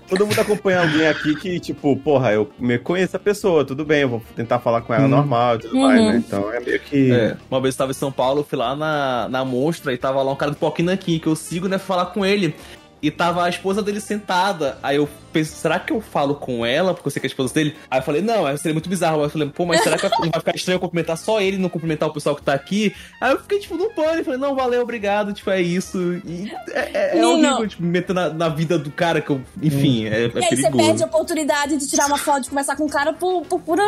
Todo 0.09 0.27
mundo 0.27 0.39
acompanha 0.39 0.81
alguém 0.81 1.07
aqui 1.07 1.35
que, 1.37 1.61
tipo, 1.61 1.97
porra, 1.97 2.33
eu 2.33 2.51
me 2.59 2.79
conheço 2.79 3.17
a 3.17 3.21
pessoa, 3.21 3.65
tudo 3.65 3.85
bem, 3.85 4.03
eu 4.03 4.09
vou 4.09 4.23
tentar 4.37 4.59
falar 4.59 4.83
com 4.83 4.93
ela 4.93 5.07
hum. 5.07 5.09
normal 5.09 5.57
e 5.57 5.59
tudo 5.61 5.77
uhum. 5.77 5.83
mais, 5.83 6.01
né? 6.01 6.17
Então 6.17 6.53
é 6.53 6.61
meio 6.61 6.81
que. 6.81 7.13
É. 7.13 7.37
Uma 7.51 7.61
vez 7.61 7.75
eu 7.75 7.79
tava 7.79 7.91
em 7.93 7.95
São 7.95 8.13
Paulo, 8.13 8.45
fui 8.49 8.59
lá 8.59 8.77
na, 8.77 9.29
na 9.29 9.45
Monstra 9.45 9.93
e 9.93 9.99
tava 9.99 10.23
lá 10.23 10.33
um 10.33 10.37
cara 10.37 10.51
do 10.51 10.57
Poquinanquim 10.57 11.19
que 11.19 11.27
eu 11.27 11.37
sigo, 11.37 11.69
né? 11.69 11.79
Falar 11.79 12.07
com 12.07 12.25
ele. 12.25 12.55
E 13.01 13.11
tava 13.11 13.45
a 13.45 13.49
esposa 13.49 13.83
dele 13.83 14.01
sentada. 14.01 14.79
Aí 14.81 14.97
eu 14.97 15.09
pensei, 15.33 15.57
será 15.57 15.79
que 15.79 15.93
eu 15.93 16.01
falo 16.01 16.35
com 16.35 16.65
ela? 16.65 16.95
Porque 16.95 17.09
eu 17.09 17.11
sei 17.11 17.21
que 17.21 17.27
é 17.27 17.29
a 17.29 17.33
esposa 17.33 17.55
dele. 17.55 17.77
Aí 17.91 17.99
eu 17.99 18.03
falei, 18.03 18.23
não, 18.23 18.57
seria 18.57 18.75
muito 18.75 18.89
bizarro. 18.89 19.19
Aí 19.19 19.27
eu 19.27 19.31
falei, 19.31 19.49
pô, 19.49 19.67
mas 19.67 19.83
será 19.83 19.97
que 19.97 20.09
não 20.09 20.31
vai 20.31 20.41
ficar 20.41 20.55
estranho 20.55 20.77
eu 20.77 20.81
cumprimentar 20.81 21.17
só 21.17 21.41
ele 21.41 21.57
e 21.57 21.61
não 21.61 21.69
cumprimentar 21.69 22.09
o 22.09 22.13
pessoal 22.13 22.37
que 22.37 22.43
tá 22.43 22.53
aqui? 22.53 22.95
Aí 23.21 23.33
eu 23.33 23.41
fiquei, 23.41 23.59
tipo, 23.59 23.77
no 23.77 23.91
pânico. 23.91 24.25
Falei, 24.25 24.41
não, 24.41 24.55
valeu, 24.55 24.83
obrigado. 24.83 25.33
Tipo, 25.33 25.51
é 25.51 25.61
isso. 25.61 25.99
E 26.25 26.53
é, 26.71 26.91
é, 26.93 27.19
é 27.19 27.27
horrível, 27.27 27.69
tipo, 27.69 27.83
meter 27.83 28.13
na, 28.13 28.29
na, 28.31 28.49
vida 28.49 28.79
do 28.79 28.91
cara 28.91 29.21
que 29.21 29.31
eu. 29.31 29.41
Enfim, 29.61 30.07
hum. 30.07 30.13
é, 30.13 30.25
é 30.25 30.31
e 30.35 30.45
aí 30.45 30.57
você 30.57 30.71
perde 30.71 31.03
a 31.03 31.07
oportunidade 31.07 31.77
de 31.77 31.89
tirar 31.89 32.07
uma 32.07 32.19
foto, 32.19 32.43
de 32.43 32.51
conversar 32.51 32.77
com 32.77 32.85
o 32.85 32.91
cara 32.91 33.13
por, 33.13 33.43
por 33.47 33.61
pura 33.61 33.83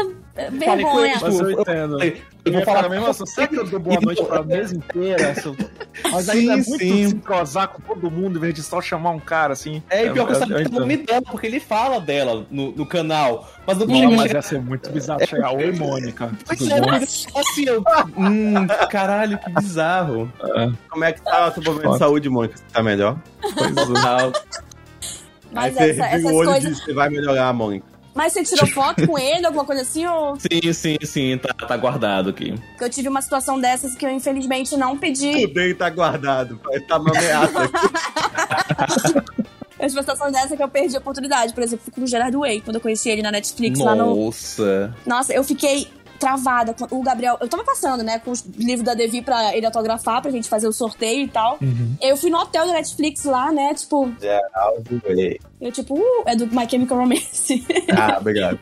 vergonha. 0.51 1.19
Mas 1.21 1.39
eu 1.39 1.51
entendo. 1.51 1.99
Eu 2.45 2.53
vou 2.53 2.63
falar 2.63 2.89
mesmo 2.91 3.07
assim, 3.07 3.25
será 3.25 3.49
que 3.49 3.57
eu 3.57 3.65
dou 3.65 3.81
boa 3.81 3.99
noite 4.03 4.23
pra 4.23 4.43
mesa 4.43 4.77
inteira? 4.77 5.35
Mas 6.13 6.29
ainda 6.29 6.53
é 6.53 6.57
muito 6.57 6.79
sim. 6.79 7.09
se 7.09 7.15
com 7.69 7.81
todo 7.95 8.11
mundo, 8.11 8.37
em 8.37 8.41
vez 8.41 8.55
de 8.55 8.63
só 8.63 8.83
chamar 8.83 9.11
um 9.11 9.19
cara 9.19 9.55
assim. 9.55 9.83
É, 9.89 10.07
e 10.07 10.11
pior 10.11 10.27
que 10.27 10.33
eu 10.33 10.37
sabia 10.37 10.69
o 10.69 10.71
nome 10.73 10.99
dela, 10.99 11.23
porque 11.35 11.49
ele 11.49 11.59
fala 11.59 12.01
dela 12.01 12.47
no, 12.49 12.71
no 12.71 12.87
canal. 12.87 13.51
Mas 13.67 13.77
não, 13.77 13.87
não 13.89 14.13
mas 14.13 14.31
ia 14.31 14.41
ser 14.41 14.61
muito 14.61 14.89
bizarro 14.91 15.27
chegar. 15.27 15.53
Oi, 15.53 15.73
Mônica. 15.73 16.31
Tudo 16.57 16.73
é, 16.73 16.81
bom? 16.81 16.91
Assim, 16.91 17.65
eu, 17.67 17.83
hum, 18.17 18.69
caralho, 18.89 19.37
que 19.39 19.51
bizarro. 19.51 20.33
É. 20.41 20.71
Como 20.89 21.03
é 21.03 21.13
que 21.13 21.21
tá 21.23 21.49
o 21.49 21.55
seu 21.55 21.61
problema 21.61 21.95
de 21.95 21.99
saúde, 21.99 22.31
Mônica? 22.31 22.57
Você 22.57 22.65
tá 22.73 22.85
melhor? 22.85 23.19
Mas 25.51 25.77
Aí 25.77 25.91
essa, 25.91 26.07
essas 26.07 26.31
coisas... 26.31 26.79
Você 26.79 26.95
vai 26.95 27.09
melhorar, 27.09 27.53
Mônica. 27.53 27.85
Mas 28.15 28.33
você 28.33 28.45
tirou 28.45 28.69
foto 28.69 29.05
com 29.05 29.19
ele, 29.19 29.45
alguma 29.45 29.65
coisa 29.65 29.83
assim? 29.83 30.07
Ou... 30.07 30.37
Sim, 30.37 30.73
sim, 30.73 30.97
sim, 31.03 31.37
tá, 31.37 31.53
tá 31.53 31.77
guardado 31.77 32.31
aqui. 32.31 32.55
Eu 32.81 32.89
tive 32.89 33.09
uma 33.09 33.21
situação 33.21 33.61
dessas 33.61 33.97
que 33.97 34.07
eu 34.07 34.11
infelizmente 34.11 34.77
não 34.77 34.97
pedi. 34.97 35.33
Tudo 35.33 35.55
bem, 35.55 35.75
tá 35.75 35.91
guardado. 35.91 36.61
Tá 36.87 36.97
uma 36.97 37.11
ameaça 37.11 37.65
aqui. 37.65 37.75
Tive 39.89 39.99
uma 39.99 40.03
situação 40.03 40.31
dessa 40.31 40.57
que 40.57 40.63
eu 40.63 40.69
perdi 40.69 40.97
a 40.97 40.99
oportunidade. 40.99 41.53
Por 41.53 41.63
exemplo, 41.63 41.93
com 41.93 42.03
o 42.03 42.07
Gerard 42.07 42.37
Way, 42.37 42.61
quando 42.63 42.77
eu 42.77 42.81
conheci 42.81 43.11
ele 43.11 43.23
na 43.23 43.31
Netflix 43.31 43.79
Nossa. 43.79 43.91
lá 43.91 43.97
no. 43.97 44.25
Nossa! 44.25 44.95
Nossa, 45.07 45.33
eu 45.33 45.45
fiquei 45.45 45.89
travada. 46.19 46.75
O 46.91 47.03
Gabriel, 47.03 47.37
eu 47.41 47.49
tava 47.49 47.65
passando, 47.65 48.03
né, 48.03 48.19
com 48.19 48.31
os 48.31 48.43
livros 48.43 48.85
da 48.85 48.95
Devi 48.95 49.23
pra 49.23 49.57
ele 49.57 49.67
autografar, 49.67 50.23
pra 50.23 50.31
gente 50.31 50.49
fazer 50.49 50.67
o 50.67 50.73
sorteio 50.73 51.25
e 51.25 51.29
tal. 51.29 51.59
Uhum. 51.61 51.97
Eu 52.01 52.17
fui 52.17 52.31
no 52.31 52.39
hotel 52.39 52.67
da 52.67 52.73
Netflix 52.73 53.25
lá, 53.25 53.53
né, 53.53 53.75
tipo. 53.75 54.13
Geraldo 54.21 55.03
Way. 55.05 55.41
Eu, 55.61 55.73
tipo, 55.73 55.95
uh, 55.95 56.23
é 56.27 56.37
do 56.37 56.47
My 56.55 56.69
Chemical 56.69 56.99
Romance. 56.99 57.65
Ah, 57.97 58.19
obrigado. 58.19 58.59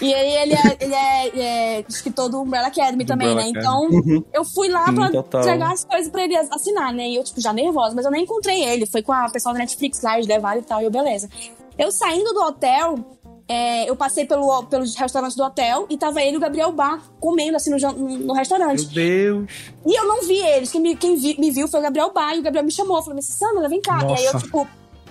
e 0.00 0.14
aí 0.14 0.32
ele 0.42 0.54
é, 0.54 0.76
ele 0.80 0.94
é, 0.94 1.78
é 1.78 1.84
escritor 1.88 2.28
do 2.28 2.40
Umbrella 2.40 2.68
Academy 2.68 3.04
do 3.04 3.08
também, 3.08 3.28
Umbrella 3.28 3.52
né? 3.52 3.58
Então, 3.58 3.88
uhum. 3.90 4.24
eu 4.32 4.44
fui 4.44 4.68
lá 4.68 4.86
Sim, 4.86 4.94
pra 4.94 5.10
total. 5.10 5.40
entregar 5.42 5.72
as 5.72 5.84
coisas 5.84 6.10
pra 6.10 6.24
ele 6.24 6.36
assinar, 6.36 6.92
né? 6.92 7.08
E 7.08 7.16
eu, 7.16 7.24
tipo, 7.24 7.40
já 7.40 7.52
nervosa, 7.52 7.94
mas 7.94 8.04
eu 8.04 8.10
nem 8.10 8.24
encontrei 8.24 8.64
ele. 8.64 8.86
Foi 8.86 9.02
com 9.02 9.12
a 9.12 9.28
pessoal 9.28 9.52
da 9.52 9.60
Netflix 9.60 10.02
lá, 10.02 10.14
eles 10.14 10.26
levaram 10.26 10.60
e 10.60 10.64
tal, 10.64 10.80
e 10.80 10.84
eu, 10.84 10.90
beleza. 10.90 11.28
Eu 11.78 11.92
saindo 11.92 12.32
do 12.32 12.40
hotel, 12.40 12.98
é, 13.52 13.90
eu 13.90 13.96
passei 13.96 14.24
pelo, 14.24 14.62
pelos 14.66 14.94
restaurantes 14.94 15.36
do 15.36 15.42
hotel 15.42 15.84
e 15.90 15.98
tava 15.98 16.22
ele 16.22 16.34
e 16.34 16.36
o 16.36 16.40
Gabriel 16.40 16.70
Bar 16.70 17.02
comendo 17.18 17.56
assim 17.56 17.68
no, 17.68 17.92
no 18.18 18.32
restaurante. 18.32 18.86
Meu 18.86 18.94
Deus! 18.94 19.50
E 19.84 19.98
eu 19.98 20.06
não 20.06 20.22
vi 20.22 20.38
eles. 20.38 20.70
Quem 20.70 20.80
me, 20.80 20.94
quem 20.94 21.16
vi, 21.16 21.36
me 21.36 21.50
viu 21.50 21.66
foi 21.66 21.80
o 21.80 21.82
Gabriel 21.82 22.12
Bar 22.12 22.36
e 22.36 22.38
o 22.38 22.42
Gabriel 22.42 22.64
me 22.64 22.70
chamou. 22.70 23.02
Falou 23.02 23.18
assim: 23.18 23.32
Sandra, 23.32 23.68
vem 23.68 23.82
cá. 23.82 24.04
Nossa. 24.04 24.22
E 24.22 24.24
aí 24.24 24.32
eu, 24.32 24.38
tipo, 24.38 24.68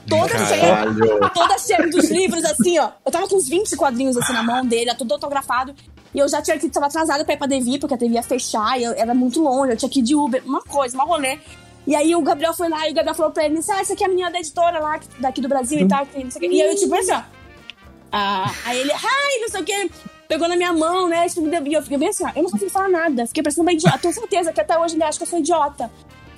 toda 0.08 0.30
Caralho. 0.30 0.96
cheia, 0.96 1.30
toda 1.34 1.58
cheia 1.58 1.90
dos 1.90 2.10
livros, 2.10 2.46
assim, 2.46 2.80
ó. 2.80 2.92
Eu 3.06 3.12
tava 3.12 3.28
com 3.28 3.36
uns 3.36 3.50
20 3.50 3.76
quadrinhos 3.76 4.16
assim 4.16 4.32
na 4.32 4.42
mão 4.42 4.66
dele, 4.66 4.96
tudo 4.96 5.16
autografado. 5.16 5.76
E 6.16 6.20
eu 6.20 6.28
já 6.30 6.42
tinha 6.42 6.58
que 6.58 6.70
tava 6.70 6.86
atrasada 6.86 7.26
pra 7.26 7.34
ir 7.34 7.38
pra 7.38 7.46
Devi, 7.46 7.78
porque 7.78 7.96
a 7.96 7.98
Devi 7.98 8.14
ia 8.14 8.24
fechar, 8.24 8.80
e 8.80 8.86
eu, 8.86 8.94
era 8.94 9.14
muito 9.14 9.42
longe, 9.42 9.74
eu 9.74 9.78
tinha 9.78 9.90
que 9.90 10.00
ir 10.00 10.04
de 10.04 10.16
Uber, 10.16 10.42
uma 10.46 10.62
coisa, 10.62 10.96
uma 10.96 11.04
rolê. 11.04 11.38
E 11.86 11.94
aí 11.94 12.16
o 12.16 12.22
Gabriel 12.22 12.54
foi 12.54 12.70
lá 12.70 12.88
e 12.88 12.92
o 12.92 12.96
Gabriel 12.96 13.16
falou 13.16 13.34
pra 13.34 13.44
ele: 13.44 13.60
Ah, 13.70 13.82
essa 13.82 13.92
aqui 13.92 14.04
é 14.04 14.08
a 14.08 14.10
menina 14.10 14.32
da 14.32 14.40
editora 14.40 14.80
lá, 14.80 14.98
daqui 15.20 15.42
do 15.42 15.50
Brasil 15.50 15.80
hum. 15.80 15.82
e 15.84 15.88
tal. 15.90 16.08
E 16.16 16.62
aí 16.62 16.70
eu, 16.72 16.76
tipo, 16.78 16.96
assim, 16.96 17.12
ó. 17.12 17.39
Ah, 18.12 18.52
aí 18.66 18.80
ele, 18.80 18.92
ai, 18.92 19.40
não 19.42 19.50
sei 19.50 19.62
o 19.62 19.66
que, 19.66 19.92
pegou 20.28 20.48
na 20.48 20.56
minha 20.56 20.72
mão, 20.72 21.10
né? 21.10 21.26
E 21.28 21.74
eu 21.74 21.82
fiquei 21.82 21.98
bem 21.98 22.10
assim, 22.10 22.24
ó, 22.24 22.32
eu 22.36 22.44
não 22.44 22.52
consegui 22.52 22.72
falar 22.72 22.90
nada. 22.90 23.26
Fiquei 23.28 23.44
parecendo 23.44 23.64
uma 23.64 23.74
idiota. 23.74 23.98
Tenho 23.98 24.14
certeza 24.14 24.54
que 24.54 24.62
até 24.62 24.78
hoje 24.78 24.96
ele 24.96 25.04
acha 25.04 25.18
que 25.18 25.24
eu 25.24 25.28
sou 25.28 25.40
idiota. 25.40 25.92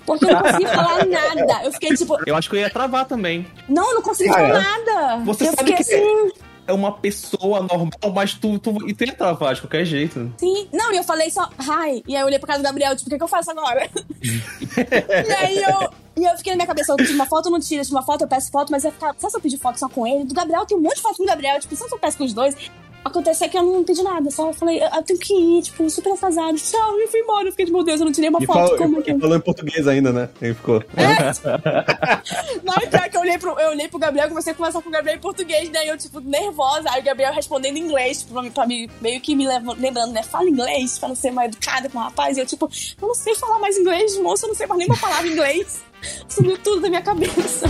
Porque 0.05 0.25
eu 0.25 0.33
não 0.33 0.41
consegui 0.41 0.65
falar 0.73 1.05
nada. 1.05 1.63
Eu 1.63 1.71
fiquei 1.73 1.95
tipo. 1.95 2.17
Eu 2.25 2.35
acho 2.35 2.49
que 2.49 2.55
eu 2.55 2.59
ia 2.61 2.69
travar 2.69 3.05
também. 3.05 3.45
Não, 3.67 3.89
eu 3.89 3.95
não 3.95 4.01
consegui 4.01 4.29
ah, 4.29 4.33
falar 4.33 4.49
é? 4.49 4.53
nada. 4.53 5.17
Você 5.25 5.47
eu 5.47 5.53
sabe 5.53 5.73
que 5.73 5.81
assim. 5.81 6.31
É 6.67 6.73
uma 6.73 6.91
pessoa 6.91 7.61
normal, 7.61 8.13
mas 8.13 8.35
tu, 8.35 8.57
tu, 8.59 8.87
e 8.87 8.93
tu 8.93 9.03
ia 9.03 9.13
travar 9.13 9.55
de 9.55 9.61
qualquer 9.61 9.83
jeito. 9.83 10.31
Sim. 10.37 10.69
Não, 10.71 10.93
e 10.93 10.97
eu 10.97 11.03
falei 11.03 11.29
só, 11.29 11.49
hi. 11.59 12.03
E 12.07 12.15
aí 12.15 12.21
eu 12.21 12.27
olhei 12.27 12.37
pra 12.37 12.47
casa 12.47 12.59
do 12.59 12.63
Gabriel, 12.63 12.95
tipo, 12.95 13.09
o 13.09 13.11
que, 13.11 13.17
que 13.17 13.23
eu 13.23 13.27
faço 13.27 13.51
agora? 13.51 13.89
e 14.21 15.33
aí 15.33 15.63
eu. 15.63 15.89
E 16.15 16.25
eu 16.25 16.37
fiquei 16.37 16.51
na 16.53 16.57
minha 16.57 16.67
cabeça, 16.67 16.91
eu 16.91 16.97
tiro 16.97 17.13
uma 17.13 17.25
foto, 17.25 17.47
eu 17.47 17.51
não 17.51 17.59
tiro, 17.59 17.81
eu 17.81 17.85
tiro 17.85 17.95
uma 17.95 18.03
foto, 18.03 18.21
eu 18.21 18.27
peço 18.27 18.51
foto, 18.51 18.69
mas 18.71 18.83
ia 18.83 18.91
ficar. 18.91 19.15
Sabe 19.17 19.31
se 19.31 19.37
eu 19.37 19.41
pedir 19.41 19.57
foto 19.57 19.79
só 19.79 19.87
com 19.87 20.05
ele? 20.05 20.25
Do 20.25 20.33
Gabriel, 20.33 20.65
tem 20.65 20.77
um 20.77 20.81
monte 20.81 20.95
de 20.95 21.01
foto 21.01 21.17
com 21.17 21.23
o 21.23 21.27
Gabriel, 21.27 21.59
tipo, 21.59 21.75
se 21.75 21.83
eu 21.83 21.97
peço 21.97 22.17
com 22.17 22.25
os 22.25 22.33
dois. 22.33 22.55
Aconteceu 23.03 23.49
que 23.49 23.57
eu 23.57 23.63
não 23.63 23.83
pedi 23.83 24.03
nada, 24.03 24.29
só 24.29 24.53
falei, 24.53 24.79
eu 24.79 25.01
tenho 25.01 25.17
que 25.17 25.33
ir, 25.33 25.63
tipo, 25.63 25.89
super 25.89 26.13
atrasado. 26.13 26.55
Tchau, 26.55 26.99
e 26.99 27.07
fui 27.07 27.21
embora. 27.21 27.47
Eu 27.47 27.51
fiquei, 27.51 27.65
de, 27.65 27.71
meu 27.71 27.83
Deus, 27.83 27.99
eu 27.99 28.05
não 28.05 28.13
tirei 28.13 28.29
uma 28.29 28.37
e 28.39 28.45
foto. 28.45 28.59
Falou, 28.59 28.77
como 28.77 29.01
que... 29.01 29.17
falou 29.17 29.37
em 29.37 29.41
português 29.41 29.87
ainda, 29.87 30.13
né? 30.13 30.29
Ele 30.39 30.53
ficou. 30.53 30.83
É. 30.95 31.31
não, 32.63 32.75
pior 32.75 33.09
que 33.09 33.17
eu 33.17 33.21
olhei, 33.21 33.39
pro, 33.39 33.59
eu 33.59 33.69
olhei 33.69 33.87
pro 33.87 33.97
Gabriel, 33.97 34.29
comecei 34.29 34.53
a 34.53 34.55
conversar 34.55 34.83
com 34.83 34.89
o 34.89 34.91
Gabriel 34.91 35.17
em 35.17 35.19
português, 35.19 35.67
daí 35.69 35.87
né? 35.87 35.93
eu, 35.93 35.97
tipo, 35.97 36.19
nervosa. 36.19 36.91
Aí 36.91 37.01
o 37.01 37.03
Gabriel 37.03 37.33
respondendo 37.33 37.77
em 37.77 37.81
inglês, 37.81 38.19
tipo, 38.19 38.33
pra, 38.33 38.51
pra 38.51 38.67
me, 38.67 38.87
meio 39.01 39.19
que 39.19 39.35
me 39.35 39.47
lembrando, 39.47 40.11
né? 40.11 40.21
Fala 40.21 40.47
inglês, 40.47 40.99
pra 40.99 41.09
não 41.09 41.15
ser 41.15 41.31
mais 41.31 41.47
educada 41.51 41.89
com 41.89 41.97
o 41.97 42.01
rapaz. 42.01 42.37
E 42.37 42.41
eu, 42.41 42.45
tipo, 42.45 42.69
eu 43.01 43.07
não 43.07 43.15
sei 43.15 43.33
falar 43.33 43.57
mais 43.57 43.79
inglês, 43.79 44.15
moço, 44.19 44.45
eu 44.45 44.49
não 44.49 44.55
sei 44.55 44.67
mais 44.67 44.77
nenhuma 44.77 44.97
palavra 44.97 45.27
em 45.27 45.31
inglês. 45.31 45.90
Subiu 46.27 46.57
tudo 46.57 46.81
da 46.81 46.89
minha 46.89 47.01
cabeça. 47.01 47.67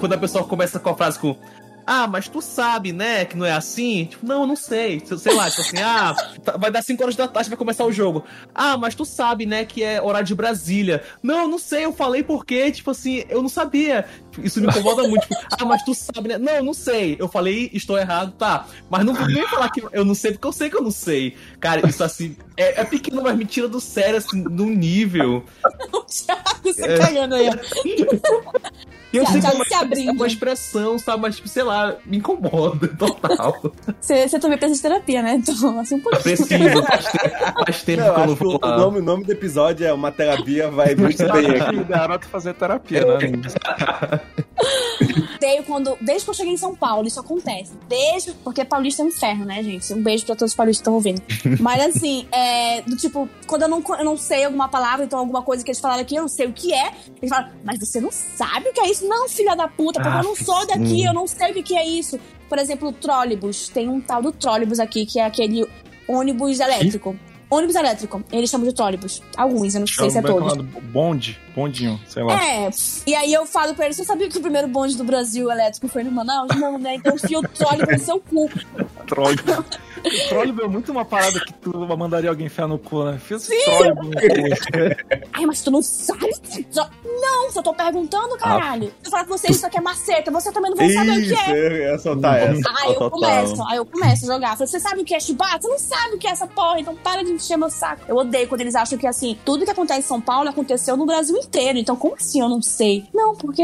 quando 0.00 0.14
a 0.14 0.18
pessoa 0.18 0.44
começa 0.44 0.80
com 0.80 0.88
a 0.88 0.96
frase 0.96 1.18
com 1.18 1.36
ah, 1.92 2.06
mas 2.06 2.28
tu 2.28 2.40
sabe, 2.40 2.92
né, 2.92 3.24
que 3.24 3.36
não 3.36 3.44
é 3.44 3.50
assim? 3.50 4.04
Tipo, 4.04 4.24
não, 4.24 4.46
não 4.46 4.54
sei. 4.54 5.02
Sei 5.04 5.34
lá, 5.34 5.50
tipo 5.50 5.62
assim, 5.62 5.78
ah, 5.82 6.14
tá- 6.44 6.56
vai 6.56 6.70
dar 6.70 6.82
5 6.82 7.02
horas 7.02 7.16
da 7.16 7.26
tarde, 7.26 7.48
vai 7.50 7.58
começar 7.58 7.84
o 7.84 7.90
jogo. 7.90 8.24
Ah, 8.54 8.76
mas 8.76 8.94
tu 8.94 9.04
sabe, 9.04 9.44
né, 9.44 9.64
que 9.64 9.82
é 9.82 10.00
horário 10.00 10.24
de 10.24 10.34
Brasília. 10.36 11.02
Não, 11.20 11.48
não 11.48 11.58
sei, 11.58 11.84
eu 11.84 11.92
falei 11.92 12.22
porque, 12.22 12.70
tipo 12.70 12.92
assim, 12.92 13.24
eu 13.28 13.42
não 13.42 13.48
sabia. 13.48 14.04
Isso 14.40 14.60
me 14.60 14.68
incomoda 14.68 15.02
muito. 15.08 15.22
Tipo, 15.22 15.34
ah, 15.50 15.64
mas 15.64 15.82
tu 15.82 15.92
sabe, 15.92 16.28
né? 16.28 16.38
Não, 16.38 16.66
não 16.66 16.74
sei. 16.74 17.16
Eu 17.18 17.26
falei, 17.26 17.68
estou 17.74 17.98
errado, 17.98 18.30
tá. 18.38 18.66
Mas 18.88 19.04
não 19.04 19.12
vem 19.12 19.48
falar 19.48 19.68
que 19.70 19.82
eu 19.92 20.04
não 20.04 20.14
sei, 20.14 20.30
porque 20.30 20.46
eu 20.46 20.52
sei 20.52 20.70
que 20.70 20.76
eu 20.76 20.82
não 20.82 20.92
sei. 20.92 21.36
Cara, 21.58 21.88
isso 21.88 22.04
assim, 22.04 22.36
é, 22.56 22.82
é 22.82 22.84
pequeno, 22.84 23.20
mas 23.20 23.36
me 23.36 23.44
tira 23.44 23.66
do 23.66 23.80
sério, 23.80 24.18
assim, 24.18 24.42
num 24.42 24.70
nível. 24.70 25.44
O 25.92 26.02
Thiago, 26.06 26.44
você 26.62 26.98
cagando 26.98 27.34
aí. 27.34 27.50
E 29.12 29.16
eu 29.16 29.26
sei 29.26 29.40
que 29.40 29.46
é 29.46 29.50
Thiago 29.50 29.56
uma, 29.56 29.64
se 29.64 29.74
abrindo. 29.74 30.08
é 30.10 30.12
uma 30.12 30.26
expressão, 30.26 30.98
sabe? 30.98 31.22
Mas, 31.22 31.36
tipo, 31.36 31.48
sei 31.48 31.62
lá, 31.62 31.96
me 32.06 32.18
incomoda 32.18 32.88
total. 32.96 33.60
Você, 34.00 34.28
você 34.28 34.38
também 34.38 34.58
precisa 34.58 34.76
de 34.78 34.82
terapia, 34.82 35.22
né? 35.22 35.34
Então, 35.34 35.80
assim, 35.80 35.96
um 35.96 36.00
pouquinho. 36.00 36.22
Preciso, 36.22 36.82
faz 36.84 37.04
tempo, 37.06 37.64
faz 37.64 37.82
tempo 37.82 38.02
Não, 38.02 38.14
que 38.14 38.20
eu 38.20 38.26
não 38.26 38.32
o, 38.32 38.36
vou 38.36 38.54
o 38.62 38.66
lá. 38.66 38.76
nome, 38.76 38.98
o 38.98 39.02
nome 39.02 39.24
do 39.24 39.32
episódio 39.32 39.86
é 39.86 39.92
Uma 39.92 40.12
Terapia 40.12 40.70
Vai 40.70 40.94
Muito 40.94 41.18
Bem 41.32 41.50
Aqui. 41.50 41.76
O 41.76 42.18
tu 42.18 42.28
fazer 42.28 42.54
terapia, 42.54 43.04
né? 43.04 43.18
Odeio 45.40 45.64
quando. 45.64 45.96
Desde 46.00 46.24
que 46.24 46.30
eu 46.30 46.34
cheguei 46.34 46.52
em 46.52 46.56
São 46.56 46.74
Paulo, 46.74 47.06
isso 47.06 47.18
acontece. 47.18 47.72
Desde. 47.88 48.32
Porque 48.44 48.64
paulista 48.64 49.02
é 49.02 49.06
um 49.06 49.08
inferno, 49.08 49.44
né, 49.44 49.62
gente? 49.62 49.92
Um 49.94 50.02
beijo 50.02 50.26
pra 50.26 50.36
todos 50.36 50.52
os 50.52 50.56
paulistas 50.56 50.80
que 50.80 50.82
estão 50.82 50.94
ouvindo. 50.94 51.22
Mas 51.60 51.96
assim, 51.96 52.26
é. 52.30 52.82
Do 52.82 52.96
tipo, 52.96 53.28
quando 53.46 53.62
eu 53.62 53.68
não, 53.68 53.82
eu 53.98 54.04
não 54.04 54.16
sei 54.16 54.44
alguma 54.44 54.68
palavra, 54.68 55.04
então 55.04 55.18
alguma 55.18 55.42
coisa 55.42 55.64
que 55.64 55.70
eles 55.70 55.80
falaram 55.80 56.02
aqui, 56.02 56.14
eu 56.16 56.22
não 56.22 56.28
sei 56.28 56.46
o 56.46 56.52
que 56.52 56.72
é. 56.74 56.92
Eles 57.20 57.30
falam, 57.30 57.48
mas 57.64 57.78
você 57.78 58.00
não 58.00 58.10
sabe 58.12 58.68
o 58.68 58.72
que 58.72 58.80
é 58.80 58.90
isso? 58.90 58.99
Não, 59.02 59.28
filha 59.28 59.54
da 59.54 59.68
puta, 59.68 60.00
porque 60.00 60.18
eu 60.18 60.22
não 60.22 60.36
sou 60.36 60.66
daqui, 60.66 61.04
eu 61.04 61.12
não 61.12 61.26
sei 61.26 61.50
o 61.50 61.62
que 61.62 61.76
é 61.76 61.86
isso. 61.86 62.18
Por 62.48 62.58
exemplo, 62.58 62.88
o 62.88 62.92
trólebus. 62.92 63.68
Tem 63.68 63.88
um 63.88 64.00
tal 64.00 64.22
do 64.22 64.32
trólebus 64.32 64.80
aqui, 64.80 65.06
que 65.06 65.20
é 65.20 65.24
aquele 65.24 65.66
ônibus 66.08 66.60
elétrico. 66.60 67.16
Ônibus 67.50 67.74
elétrico. 67.74 68.22
Eles 68.30 68.48
chamam 68.48 68.68
de 68.68 68.74
trólebus. 68.74 69.20
Alguns, 69.36 69.74
eu 69.74 69.80
não 69.80 69.86
sei 69.86 70.08
se 70.08 70.18
é 70.18 70.22
todos. 70.22 70.52
como 70.52 70.62
é? 70.62 70.80
Bonde, 70.82 71.38
bondinho, 71.54 72.00
sei 72.06 72.22
lá. 72.22 72.40
É, 72.40 72.70
e 73.06 73.14
aí 73.14 73.32
eu 73.32 73.44
falo 73.44 73.74
pra 73.74 73.86
ele, 73.86 73.94
você 73.94 74.04
sabia 74.04 74.28
que 74.28 74.38
o 74.38 74.40
primeiro 74.40 74.68
bonde 74.68 74.96
do 74.96 75.02
Brasil 75.02 75.50
elétrico 75.50 75.88
foi 75.88 76.04
no 76.04 76.12
Manaus? 76.12 76.48
Não, 76.56 76.78
né? 76.78 76.94
Então 76.94 77.14
enfia 77.14 77.40
o 77.40 77.42
trólebus 77.42 77.98
no 77.98 78.04
seu 78.04 78.20
cu. 78.20 78.48
Trólebus. 79.10 79.64
Trólebus 80.30 80.64
é 80.64 80.68
muito 80.68 80.90
uma 80.92 81.04
parada 81.04 81.38
que 81.40 81.52
tu 81.54 81.76
mandaria 81.98 82.30
alguém 82.30 82.46
enfiar 82.46 82.66
no 82.66 82.78
cu, 82.78 83.04
né? 83.04 83.18
Fiz 83.18 83.48
no 83.48 83.54
cu. 83.54 84.10
Ai, 85.32 85.44
mas 85.44 85.60
tu 85.60 85.70
não 85.70 85.82
sabe? 85.82 86.30
Só- 86.70 86.88
Não, 87.04 87.50
só 87.52 87.60
tô 87.60 87.74
perguntando, 87.74 88.36
caralho. 88.38 88.90
Eu 89.04 89.10
falo 89.10 89.26
pra 89.26 89.36
você, 89.36 89.48
isso 89.50 89.66
aqui 89.66 89.76
é 89.76 89.80
maceta, 89.80 90.30
você 90.30 90.50
também 90.52 90.70
não 90.70 90.76
vai 90.78 90.88
saber 90.90 91.10
o 91.10 91.22
que 91.22 91.34
é. 91.34 91.66
eu 91.66 91.76
ia 91.92 91.98
soltar 91.98 92.38
essa. 92.38 92.70
Aí 92.80 92.88
eu 92.88 92.94
Total. 92.94 93.10
começo, 93.10 93.62
aí 93.68 93.76
eu 93.76 93.84
começo 93.84 94.24
a 94.30 94.34
jogar. 94.34 94.56
Você 94.56 94.80
sabe 94.80 95.02
o 95.02 95.04
que 95.04 95.14
é 95.14 95.20
chibata? 95.20 95.60
Você 95.60 95.68
não 95.68 95.78
sabe 95.78 96.14
o 96.14 96.18
que 96.18 96.26
é 96.26 96.30
essa 96.30 96.46
porra, 96.46 96.80
então 96.80 96.94
para 96.96 97.22
de 97.22 97.32
encher 97.32 97.58
meu 97.58 97.68
saco. 97.68 98.02
Eu 98.08 98.16
odeio 98.16 98.48
quando 98.48 98.62
eles 98.62 98.74
acham 98.74 98.96
que, 98.96 99.06
assim, 99.06 99.36
tudo 99.44 99.64
que 99.66 99.70
acontece 99.70 100.00
em 100.00 100.02
São 100.02 100.20
Paulo 100.20 100.48
aconteceu 100.48 100.96
no 100.96 101.04
Brasil 101.04 101.36
inteiro. 101.36 101.76
Então, 101.78 101.94
como 101.96 102.14
assim 102.14 102.40
eu 102.40 102.48
não 102.48 102.62
sei? 102.62 103.04
Não, 103.12 103.34
porque 103.34 103.62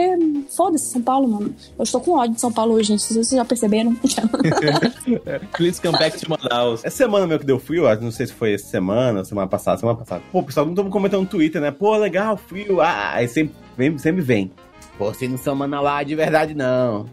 foda-se, 0.54 0.90
São 0.90 1.00
Paulo, 1.00 1.28
mano. 1.28 1.54
Eu 1.78 1.82
estou 1.84 2.00
com 2.00 2.12
ódio 2.12 2.34
de 2.34 2.40
São 2.40 2.52
Paulo 2.52 2.74
hoje, 2.74 2.88
gente. 2.88 3.02
Vocês 3.04 3.30
já 3.30 3.44
perceberam? 3.44 3.96
Please 5.56 5.80
come 5.80 5.98
back 5.98 6.18
to 6.18 6.28
Manaus. 6.30 6.84
Essa 6.84 6.96
semana 6.96 7.26
meu 7.26 7.38
que 7.38 7.46
deu 7.46 7.58
frio, 7.58 7.86
acho, 7.86 8.02
não 8.02 8.10
sei 8.10 8.26
se 8.26 8.32
foi 8.32 8.54
essa 8.54 8.66
semana, 8.66 9.24
semana 9.24 9.46
passada, 9.48 9.78
semana 9.78 9.98
passada. 9.98 10.22
Pô, 10.32 10.40
o 10.40 10.42
pessoal 10.42 10.66
não 10.66 10.74
tava 10.74 10.88
comentando 10.90 11.20
no 11.22 11.26
Twitter, 11.26 11.60
né? 11.60 11.70
Pô, 11.70 11.96
legal, 11.96 12.36
frio. 12.36 12.80
Ah, 12.80 13.12
aí 13.14 13.28
sempre 13.28 13.54
vem, 13.76 13.96
sempre 13.98 14.22
vem. 14.22 14.50
Pô, 14.98 15.06
vocês 15.12 15.30
não 15.30 15.36
são 15.38 15.54
manauá 15.54 16.02
de 16.02 16.14
verdade, 16.14 16.54
não. 16.54 17.06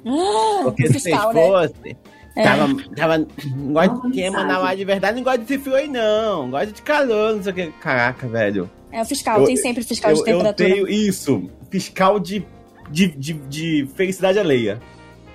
Porque 0.63 0.87
se 0.87 0.99
vocês 0.99 1.15
né? 1.15 1.33
fossem. 1.33 1.97
É. 2.35 2.43
Tava, 2.43 2.67
tava. 2.95 3.17
Não 3.55 3.73
gosta 3.73 4.07
de 4.07 4.13
quem 4.13 4.23
é 4.25 4.29
manauá 4.31 4.73
de 4.73 4.83
verdade, 4.85 5.17
não 5.17 5.23
gosta 5.23 5.39
de 5.43 5.57
frio 5.57 5.75
aí, 5.75 5.87
não. 5.87 6.49
Gosta 6.49 6.67
de 6.71 6.81
calor, 6.81 7.35
não 7.35 7.43
sei 7.43 7.51
o 7.51 7.55
que. 7.55 7.71
Caraca, 7.79 8.27
velho. 8.27 8.69
É 8.91 9.01
o 9.01 9.05
fiscal, 9.05 9.39
Eu- 9.41 9.45
tem 9.45 9.55
sempre 9.57 9.83
fiscal 9.83 10.13
de 10.13 10.19
Eu, 10.19 10.25
eu 10.25 10.33
temperatura. 10.37 10.69
tenho 10.69 10.87
isso. 10.87 11.49
Fiscal 11.69 12.19
de, 12.19 12.45
de, 12.89 13.07
de, 13.07 13.33
de 13.33 13.87
felicidade 13.95 14.39
alheia. 14.39 14.79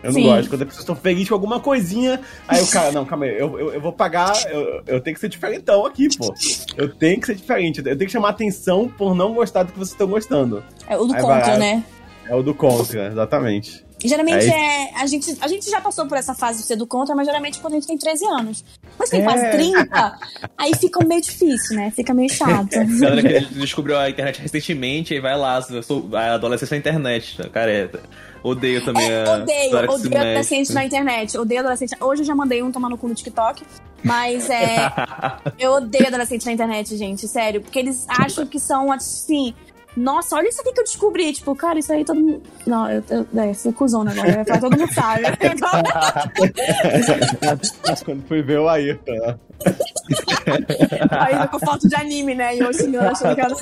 Eu 0.02 0.12
não 0.12 0.20
Sim. 0.20 0.22
gosto. 0.24 0.48
Quando 0.50 0.62
as 0.62 0.68
pessoas 0.68 0.82
estão 0.82 0.96
felizes 0.96 1.28
com 1.28 1.34
alguma 1.34 1.58
coisinha, 1.60 2.20
aí 2.46 2.62
o 2.62 2.66
cara, 2.68 2.92
não, 2.92 3.04
calma 3.04 3.24
aí, 3.24 3.38
eu, 3.38 3.58
eu, 3.58 3.72
eu 3.74 3.80
vou 3.80 3.92
pagar, 3.92 4.32
eu, 4.50 4.82
eu 4.86 5.00
tenho 5.00 5.14
que 5.14 5.20
ser 5.20 5.28
diferentão 5.28 5.84
aqui, 5.84 6.08
pô. 6.16 6.32
Eu 6.76 6.88
tenho 6.94 7.20
que 7.20 7.26
ser 7.26 7.34
diferente, 7.34 7.78
eu 7.78 7.84
tenho 7.84 7.98
que 7.98 8.10
chamar 8.10 8.28
atenção 8.30 8.88
por 8.88 9.14
não 9.14 9.34
gostar 9.34 9.64
do 9.64 9.72
que 9.72 9.78
vocês 9.78 9.90
estão 9.92 10.06
gostando. 10.06 10.62
É 10.88 10.96
o 10.96 11.04
do 11.04 11.14
Aí 11.14 11.22
vai- 11.22 11.58
né? 11.58 11.84
É 12.28 12.34
o 12.34 12.42
do 12.42 12.54
contra, 12.54 13.08
exatamente. 13.08 13.84
Geralmente 14.04 14.46
É 14.46 14.84
é. 14.84 14.94
A 14.94 15.06
gente, 15.06 15.36
a 15.40 15.48
gente 15.48 15.68
já 15.68 15.80
passou 15.80 16.06
por 16.06 16.16
essa 16.16 16.34
fase 16.34 16.60
de 16.60 16.66
ser 16.66 16.76
do 16.76 16.86
contra, 16.86 17.14
mas 17.16 17.26
geralmente 17.26 17.58
quando 17.58 17.72
a 17.74 17.76
gente 17.76 17.88
tem 17.88 17.98
13 17.98 18.24
anos. 18.26 18.64
Mas 18.98 19.10
tem 19.10 19.20
É. 19.20 19.24
quase 19.24 19.50
30, 19.50 20.18
aí 20.56 20.72
fica 20.76 21.04
meio 21.04 21.20
difícil, 21.20 21.76
né? 21.76 21.90
Fica 21.90 22.14
meio 22.14 22.30
chato. 22.30 22.68
Galera 23.00 23.22
que 23.22 23.54
descobriu 23.54 23.98
a 23.98 24.08
internet 24.08 24.40
recentemente, 24.40 25.14
aí 25.14 25.20
vai 25.20 25.36
lá, 25.36 25.64
eu 25.70 25.82
sou 25.82 26.08
a 26.12 26.34
adolescência 26.34 26.74
na 26.74 26.78
internet, 26.78 27.36
careta. 27.50 28.00
Odeio 28.42 28.84
também 28.84 29.10
É, 29.10 29.24
a. 29.28 29.32
odeio, 29.34 29.70
se 29.70 29.76
odeio 29.76 30.20
adolescente 30.20 30.72
na 30.72 30.84
internet. 30.84 31.36
Odeio 31.36 31.60
adolescente. 31.60 31.96
Hoje 32.00 32.22
eu 32.22 32.26
já 32.26 32.34
mandei 32.36 32.62
um 32.62 32.70
tomar 32.70 32.88
no 32.88 32.96
cu 32.96 33.08
no 33.08 33.14
TikTok. 33.14 33.64
Mas 34.04 34.48
é. 34.48 34.76
eu 35.58 35.72
odeio 35.72 36.06
adolescente 36.06 36.46
na 36.46 36.52
internet, 36.52 36.96
gente, 36.96 37.26
sério. 37.26 37.60
Porque 37.60 37.80
eles 37.80 38.06
acham 38.08 38.46
que 38.46 38.60
são 38.60 38.92
assim. 38.92 39.54
Nossa, 39.98 40.36
olha 40.36 40.48
isso 40.48 40.60
aqui 40.60 40.72
que 40.72 40.80
eu 40.80 40.84
descobri. 40.84 41.32
Tipo, 41.32 41.56
cara, 41.56 41.78
isso 41.78 41.92
aí 41.92 42.04
todo 42.04 42.20
mundo. 42.20 42.42
Não, 42.66 42.90
eu, 42.90 43.02
eu 43.10 43.26
é, 43.36 43.52
fui 43.52 43.72
cuzona 43.72 44.12
agora. 44.12 44.30
Eu 44.30 44.38
ia 44.38 44.44
falar, 44.44 44.60
todo 44.60 44.78
mundo 44.78 44.94
sabe. 44.94 45.22
Quando 48.04 48.22
fui 48.26 48.42
ver 48.42 48.60
o 48.60 48.68
Ayrton, 48.68 49.12
né? 49.12 49.38
Aí 51.10 51.48
com 51.48 51.58
foto 51.58 51.88
de 51.88 51.96
anime, 51.96 52.34
né? 52.34 52.56
E 52.56 52.60
eu 52.60 52.72
xingando, 52.72 53.08
achando 53.08 53.34
que 53.34 53.40
era 53.40 53.54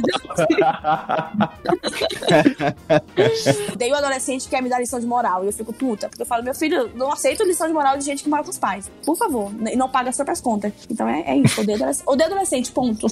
Odeio 3.73 3.95
o 3.95 3.97
adolescente 3.97 4.45
que 4.45 4.51
quer 4.51 4.63
me 4.63 4.69
dar 4.69 4.79
lição 4.79 5.01
de 5.01 5.07
moral. 5.07 5.45
E 5.45 5.47
eu 5.47 5.53
fico 5.53 5.73
puta. 5.73 6.09
Porque 6.09 6.23
eu 6.23 6.27
falo, 6.27 6.43
meu 6.43 6.55
filho, 6.55 6.91
não 6.95 7.13
aceito 7.13 7.45
lição 7.45 7.67
de 7.67 7.73
moral 7.73 7.97
de 7.97 8.05
gente 8.05 8.23
que 8.23 8.29
mora 8.29 8.43
com 8.43 8.51
os 8.51 8.59
pais. 8.59 8.91
Por 9.05 9.17
favor. 9.17 9.51
E 9.71 9.77
não 9.77 9.89
paga 9.89 10.11
as 10.11 10.17
próprias 10.17 10.41
contas. 10.41 10.73
Então 10.91 11.09
é, 11.09 11.23
é 11.23 11.37
isso. 11.37 11.61
Odeio 11.61 11.77
adolescente. 11.77 12.07
Odeio 12.07 12.31
adolescente, 12.31 12.73
ponto. 12.73 13.07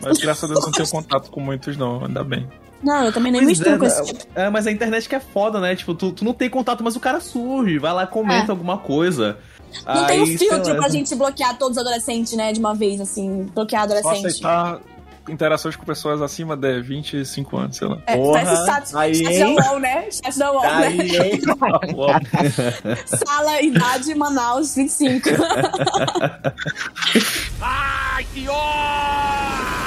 Mas 0.00 0.18
graças 0.18 0.44
a 0.44 0.46
Deus 0.46 0.60
eu 0.60 0.66
não 0.66 0.72
tenho 0.72 0.88
contato 0.88 1.30
com 1.30 1.40
muitos, 1.40 1.76
não. 1.76 2.04
Ainda 2.04 2.22
bem. 2.22 2.48
Não, 2.82 3.04
eu 3.04 3.12
também 3.12 3.30
nem 3.30 3.42
Pois 3.42 3.58
misturo 3.58 3.76
é, 3.76 3.78
com 3.78 3.84
esse 3.86 4.04
tipo. 4.04 4.24
é, 4.34 4.50
mas 4.50 4.66
a 4.66 4.72
internet 4.72 5.08
que 5.08 5.14
é 5.14 5.20
foda, 5.20 5.60
né? 5.60 5.76
Tipo, 5.76 5.94
tu, 5.94 6.10
tu 6.12 6.24
não 6.24 6.34
tem 6.34 6.50
contato, 6.50 6.82
mas 6.82 6.96
o 6.96 7.00
cara 7.00 7.20
surge, 7.20 7.78
vai 7.78 7.92
lá, 7.92 8.06
comenta 8.08 8.48
É. 8.48 8.50
alguma 8.50 8.76
coisa. 8.78 9.38
Não 9.86 10.04
tem 10.06 10.20
um 10.20 10.24
Aí, 10.24 10.36
filtro 10.36 10.74
pra 10.76 10.88
gente 10.88 11.14
bloquear 11.14 11.56
todos 11.56 11.76
os 11.78 11.80
adolescentes, 11.82 12.32
né? 12.34 12.52
De 12.52 12.58
uma 12.60 12.74
vez, 12.74 13.00
assim. 13.00 13.48
Bloquear 13.54 13.82
Só 13.88 13.94
adolescente. 13.96 14.26
aceitar 14.26 14.80
interações 15.28 15.76
com 15.76 15.84
pessoas 15.84 16.20
acima 16.20 16.56
de 16.56 16.80
25 16.82 17.56
anos, 17.56 17.76
sei 17.76 17.86
lá. 17.86 17.98
É, 18.06 18.16
Porra, 18.16 18.42
parece 18.42 18.66
chat, 18.66 18.96
aí? 18.96 19.44
UOL, 19.44 19.78
né? 19.78 20.10
Chat 20.10 20.36
da 20.36 20.50
UOL, 20.52 20.62
né? 20.62 20.86
Aí? 20.88 21.40
Sala, 23.06 23.62
idade, 23.62 24.14
Manaus, 24.16 24.74
25. 24.74 25.28
Eu 25.28 25.38
lembro 28.44 29.81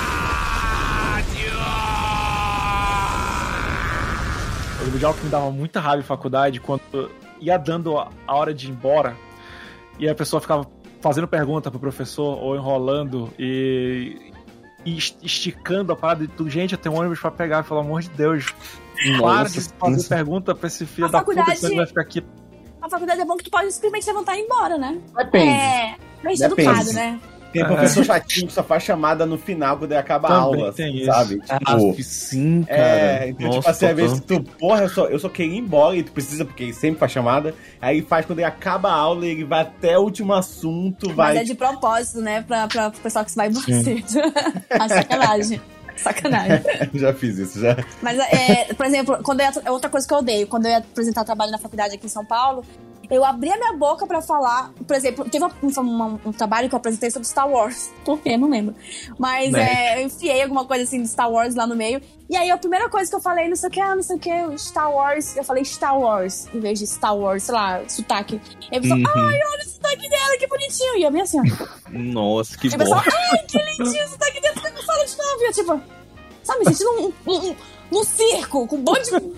de 4.92 5.06
algo 5.06 5.18
que 5.18 5.26
me 5.26 5.32
dava 5.32 5.50
muita 5.52 5.80
raiva 5.80 6.02
em 6.02 6.06
faculdade 6.06 6.60
quando 6.60 7.10
ia 7.40 7.58
dando 7.58 7.98
a 7.98 8.10
hora 8.28 8.54
de 8.54 8.68
ir 8.68 8.72
embora 8.72 9.16
e 10.00 10.08
a 10.10 10.16
pessoa 10.16 10.40
ficava 10.42 10.66
fazendo 11.02 11.28
pergunta 11.28 11.70
pro 11.70 11.80
professor 11.80 12.38
ou 12.42 12.56
enrolando 12.56 13.32
e, 13.38 14.32
e 14.86 14.98
est- 14.98 15.18
esticando 15.24 15.92
a 15.94 15.96
parada 15.96 16.26
de 16.26 16.34
tudo. 16.34 16.50
Gente, 16.50 16.74
eu 16.74 16.78
tenho 16.78 16.96
um 16.96 17.00
ônibus 17.00 17.20
pra 17.20 17.30
pegar, 17.32 17.64
pelo 17.64 17.80
amor 17.80 18.02
de 18.02 18.10
Deus. 18.10 18.54
Para 19.22 19.50
de 19.50 19.62
fazer 19.78 20.08
pergunta 20.08 20.56
pra 20.56 20.68
esse 20.68 20.86
filho 20.86 21.08
A 21.08 21.12
da 21.12 21.20
puta, 21.20 21.36
faculdade- 21.38 21.60
senão 21.60 21.72
ele 21.72 21.78
vai 21.80 21.88
ficar 21.88 22.02
aqui. 22.02 22.24
A 22.82 22.90
faculdade 22.90 23.22
é 23.22 23.26
bom 23.26 23.36
que 23.36 23.44
tu 23.46 23.52
pode 23.52 23.72
simplesmente 23.72 24.08
levantar 24.08 24.36
e 24.38 24.40
ir 24.42 24.44
embora, 24.46 24.78
né? 24.78 25.00
Depende. 25.18 25.50
É, 25.50 25.96
Depende. 26.24 26.44
educado, 26.44 26.94
né? 26.94 27.20
Tem 27.56 27.66
professor 27.66 28.04
chatinho 28.04 28.48
que 28.48 28.54
só 28.54 28.64
faz 28.64 28.84
chamada 28.84 29.26
no 29.26 29.38
final 29.38 29.78
quando 29.78 29.94
acaba 29.94 30.28
a 30.28 30.36
aula, 30.38 30.74
tem 30.74 30.98
isso. 30.98 31.06
sabe? 31.06 31.42
Ah, 31.50 31.58
Tipo, 31.76 32.04
sim, 32.04 32.64
cara. 32.64 32.80
É, 32.82 33.30
então, 33.30 33.48
Nossa, 33.48 33.60
tipo 33.60 33.70
assim, 33.70 33.86
às 33.86 33.96
vezes 33.96 34.20
tu, 34.22 34.44
porra, 34.44 34.84
eu 34.84 34.90
só, 34.90 35.06
eu 35.06 35.20
só 35.20 35.30
queria 35.30 35.54
ir 35.56 35.60
embora 35.60 35.96
e 35.96 36.04
tu 36.04 36.12
precisa, 36.12 36.44
porque 36.44 36.64
ele 36.64 36.74
sempre 36.74 37.00
faz 37.00 37.12
chamada. 37.12 37.54
Aí 37.82 38.02
faz 38.02 38.26
quando 38.26 38.40
ele 38.40 38.46
acaba 38.48 38.90
a 38.90 38.94
aula, 38.94 39.26
ele 39.26 39.44
vai 39.44 39.62
até 39.62 39.98
o 39.98 40.02
último 40.02 40.34
assunto, 40.34 41.14
vai. 41.14 41.34
Mas 41.34 41.42
é 41.42 41.44
de 41.46 41.56
propósito, 41.56 42.22
né? 42.22 42.42
Pra, 42.42 42.68
pra, 42.68 42.92
pessoal 42.92 43.24
que 43.24 43.32
se 43.32 43.38
vai 43.38 43.48
embora 43.48 43.66
cedo. 43.66 44.06
A 44.70 44.90
sacanagem. 44.90 45.62
Sacanagem. 45.96 46.62
já 46.94 47.14
fiz 47.14 47.38
isso, 47.38 47.60
já. 47.60 47.78
Mas, 48.02 48.18
é, 48.20 48.74
por 48.74 48.86
exemplo, 48.86 49.18
quando 49.24 49.40
eu 49.40 49.48
é 49.64 49.72
outra 49.72 49.90
coisa 49.90 50.08
que 50.08 50.14
eu 50.14 50.18
odeio, 50.18 50.48
quando 50.48 50.66
eu 50.66 50.72
ia 50.72 50.78
apresentar 50.80 51.24
trabalho 51.24 51.52
na 51.52 51.58
faculdade 51.58 51.96
aqui 51.96 52.06
em 52.06 52.10
São 52.10 52.26
Paulo, 52.26 52.66
Eu 53.10 53.24
abri 53.26 53.52
a 53.52 53.58
minha 53.58 53.74
boca 53.74 54.06
pra 54.08 54.22
falar. 54.22 54.72
Por 54.88 54.96
exemplo, 54.96 55.26
teve 55.30 55.44
um, 55.46 55.50
um, 55.82 56.20
um 56.26 56.32
trabalho 56.32 56.68
que 56.70 56.76
eu 56.76 56.78
apresentei 56.78 57.12
sobre 57.12 57.28
Star 57.28 57.50
Wars. 57.50 57.92
Por 58.04 58.20
quê? 58.20 58.38
Não 58.38 58.50
lembro. 58.50 58.76
Mas 59.20 59.52
Né? 59.52 59.94
é, 59.94 60.02
eu 60.02 60.06
enfiei 60.06 60.42
alguma 60.42 60.66
coisa 60.66 60.84
assim 60.84 61.02
de 61.02 61.08
Star 61.08 61.30
Wars 61.32 61.56
lá 61.56 61.66
no 61.68 61.76
meio. 61.76 62.02
E 62.30 62.36
aí 62.36 62.50
a 62.50 62.58
primeira 62.58 62.90
coisa 62.90 63.10
que 63.10 63.16
eu 63.16 63.22
falei, 63.22 63.48
não 63.48 63.56
sei 63.56 63.70
o 63.70 63.72
que, 63.72 63.80
ah, 63.80 63.96
não 63.96 64.02
sei 64.02 64.16
o 64.16 64.20
que, 64.20 64.32
Star 64.58 64.92
Wars. 64.92 65.38
Eu 65.38 65.44
falei 65.44 65.64
Star 65.64 65.98
Wars, 66.00 66.48
em 66.54 66.60
vez 66.60 66.80
de 66.80 66.88
Star 66.88 67.16
Wars, 67.16 67.44
sei 67.44 67.54
lá, 67.54 67.82
sotaque. 67.88 68.42
E 68.72 68.78
a 68.78 68.82
pessoa, 68.82 68.98
Uhum. 69.00 69.06
ai, 69.16 69.36
olha 69.36 69.64
o 69.66 69.70
sotaque 69.70 70.10
dela, 70.10 70.38
que 70.40 70.48
bonitinho. 70.48 70.98
E 70.98 71.04
eu 71.04 71.12
bem 71.12 71.22
assim, 71.22 71.40
ó. 71.40 71.44
Nossa, 71.92 72.58
que 72.58 72.68
E 72.68 72.70
o 72.70 72.72
bom. 72.72 72.78
pessoal, 72.80 73.02
ai, 73.06 73.44
que 73.48 73.58
lindinho, 73.58 74.08
você 74.08 74.18
tá 74.18 74.28
aqui 74.28 74.42
dentro, 74.42 74.64
não 74.74 74.82
fala 74.84 75.06
de 75.06 75.18
novo. 75.18 75.42
E 75.42 75.48
eu, 75.48 75.54
tipo, 75.54 75.82
sabe, 76.44 76.60
me 76.60 76.66
sentindo 76.74 76.92
um, 76.92 77.32
um, 77.32 77.50
um, 77.52 77.56
num 77.92 78.04
circo, 78.04 78.68
com 78.68 78.76
um 78.78 78.80
monte 78.82 79.12
de. 79.12 79.34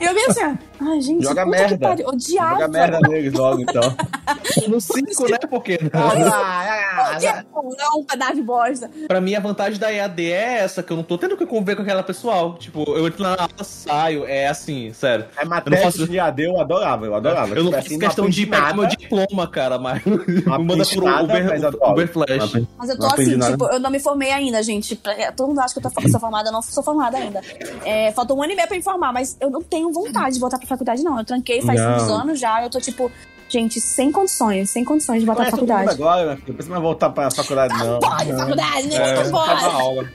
E 0.00 0.04
eu 0.04 0.14
bem 0.14 0.26
assim, 0.26 0.40
ó, 0.44 0.84
ai, 0.90 1.00
gente, 1.00 1.22
Joga 1.24 1.44
que 1.44 1.50
merda. 1.50 1.88
pariu, 1.88 2.08
odiava. 2.08 2.50
Joga 2.54 2.68
merda 2.68 3.00
neles 3.08 3.32
logo, 3.32 3.60
então. 3.62 3.82
No 4.68 4.80
5, 4.80 5.28
né? 5.30 5.38
Porque 5.50 5.78
Ah, 5.92 7.12
Por 7.52 7.70
que 7.76 7.76
não, 7.82 8.04
pedaço 8.04 8.34
de 8.36 8.42
bosta? 8.42 8.90
pra 9.08 9.20
mim 9.20 9.34
a 9.34 9.40
vantagem 9.40 9.78
da 9.78 9.92
EAD 9.92 10.30
é 10.30 10.58
essa, 10.60 10.82
que 10.82 10.92
eu 10.92 10.96
não 10.96 11.04
tô 11.04 11.18
tendo 11.18 11.36
que 11.36 11.44
conviver 11.46 11.76
com 11.76 11.82
aquela 11.82 12.02
pessoal. 12.02 12.54
Tipo, 12.54 12.82
eu 12.96 13.06
entro 13.06 13.22
na 13.22 13.30
aula, 13.30 13.48
saio, 13.64 14.24
é 14.26 14.46
assim, 14.48 14.92
sério. 14.92 15.26
É 15.36 15.40
Eu 15.40 15.44
não 15.44 15.50
matéria 15.50 15.80
faço- 15.82 16.06
de 16.06 16.18
AD, 16.18 16.44
eu 16.44 16.60
adorava, 16.60 17.06
eu 17.06 17.14
adorava. 17.14 17.54
Eu 17.54 17.64
não 17.64 17.70
Tipo 17.72 17.76
faço 17.76 17.86
assim, 17.88 17.98
questão 17.98 18.28
de 18.28 18.46
pegar 18.46 18.74
meu 18.74 18.86
diploma, 18.86 19.46
cara, 19.48 19.78
mas 19.78 20.02
não 20.04 20.16
me 20.58 20.64
manda 20.64 20.84
por 20.84 21.02
nada, 21.04 21.24
Uber, 21.24 21.44
mas. 21.48 21.62
Uber 21.90 22.08
Flash. 22.12 22.52
Mas 22.78 22.88
eu 22.90 22.96
tô 22.96 23.02
Não 23.06 23.12
assim, 23.14 23.36
nada. 23.36 23.52
tipo, 23.52 23.64
eu 23.66 23.80
não 23.80 23.90
me 23.90 23.98
formei 24.00 24.30
ainda, 24.32 24.62
gente. 24.62 24.96
Todo 25.36 25.48
mundo 25.48 25.60
acha 25.60 25.74
que 25.78 25.84
eu 25.86 25.90
tô, 25.90 26.08
sou 26.08 26.20
formada, 26.20 26.48
eu 26.48 26.52
não 26.52 26.62
sou 26.62 26.82
formada 26.82 27.16
ainda. 27.18 27.40
É, 27.84 28.12
falta 28.12 28.32
um 28.34 28.42
ano 28.42 28.52
e 28.52 28.56
meio 28.56 28.68
pra 28.68 28.76
me 28.76 28.82
formar, 28.82 29.12
mas 29.12 29.36
eu 29.40 29.50
não 29.50 29.62
tenho 29.72 29.90
vontade 29.90 30.34
de 30.34 30.40
voltar 30.40 30.58
pra 30.58 30.66
faculdade, 30.66 31.02
não. 31.02 31.18
Eu 31.18 31.24
tranquei 31.24 31.62
faz 31.62 31.80
Não. 31.80 31.90
muitos 31.92 32.08
anos 32.10 32.38
já, 32.38 32.62
eu 32.62 32.68
tô, 32.68 32.78
tipo, 32.78 33.10
gente, 33.48 33.80
sem 33.80 34.12
condições, 34.12 34.68
sem 34.68 34.84
condições 34.84 35.20
de 35.20 35.26
voltar 35.26 35.50
Conhece 35.50 35.56
pra 35.56 35.66
todo 35.66 35.68
mundo 35.68 35.88
faculdade. 35.88 36.02
agora, 36.02 36.34
né? 36.34 36.42
Não 36.46 36.54
precisa 36.54 36.70
mais 36.70 36.82
voltar 36.82 37.10
pra 37.10 37.30
faculdade, 37.30 37.78
não. 37.78 37.98
Pode, 38.00 38.32
faculdade, 38.36 38.86
nem 38.86 38.98
É, 38.98 39.14
muito 39.14 39.32
cada 39.32 39.60
pode. 39.60 39.64
aula. 39.64 40.08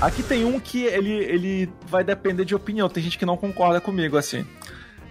Aqui 0.00 0.22
tem 0.22 0.44
um 0.44 0.60
que 0.60 0.84
ele, 0.84 1.12
ele 1.12 1.68
vai 1.88 2.04
depender 2.04 2.44
de 2.44 2.54
opinião. 2.54 2.88
Tem 2.88 3.02
gente 3.02 3.18
que 3.18 3.26
não 3.26 3.36
concorda 3.36 3.80
comigo, 3.80 4.16
assim. 4.16 4.46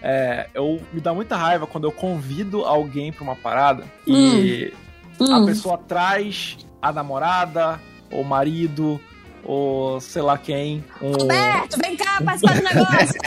É, 0.02 0.48
eu 0.54 0.80
me 0.94 1.02
dá 1.02 1.14
muita 1.14 1.36
raiva 1.36 1.68
quando 1.68 1.84
eu 1.86 1.92
convido 1.92 2.64
alguém 2.64 3.12
pra 3.12 3.24
uma 3.24 3.36
parada 3.36 3.84
e 4.06 4.72
a 5.20 5.40
Hum. 5.40 5.46
pessoa 5.46 5.78
traz 5.78 6.58
a 6.88 6.94
namorada, 6.94 7.80
ou 8.12 8.24
marido, 8.24 9.00
ou 9.44 10.00
sei 10.02 10.22
lá 10.22 10.38
quem. 10.38 10.84
Um... 11.02 11.12
Roberto, 11.12 11.78
vem 11.82 11.96
cá 11.96 12.22
participar 12.24 12.56
do 12.56 12.64
negócio. 12.64 13.20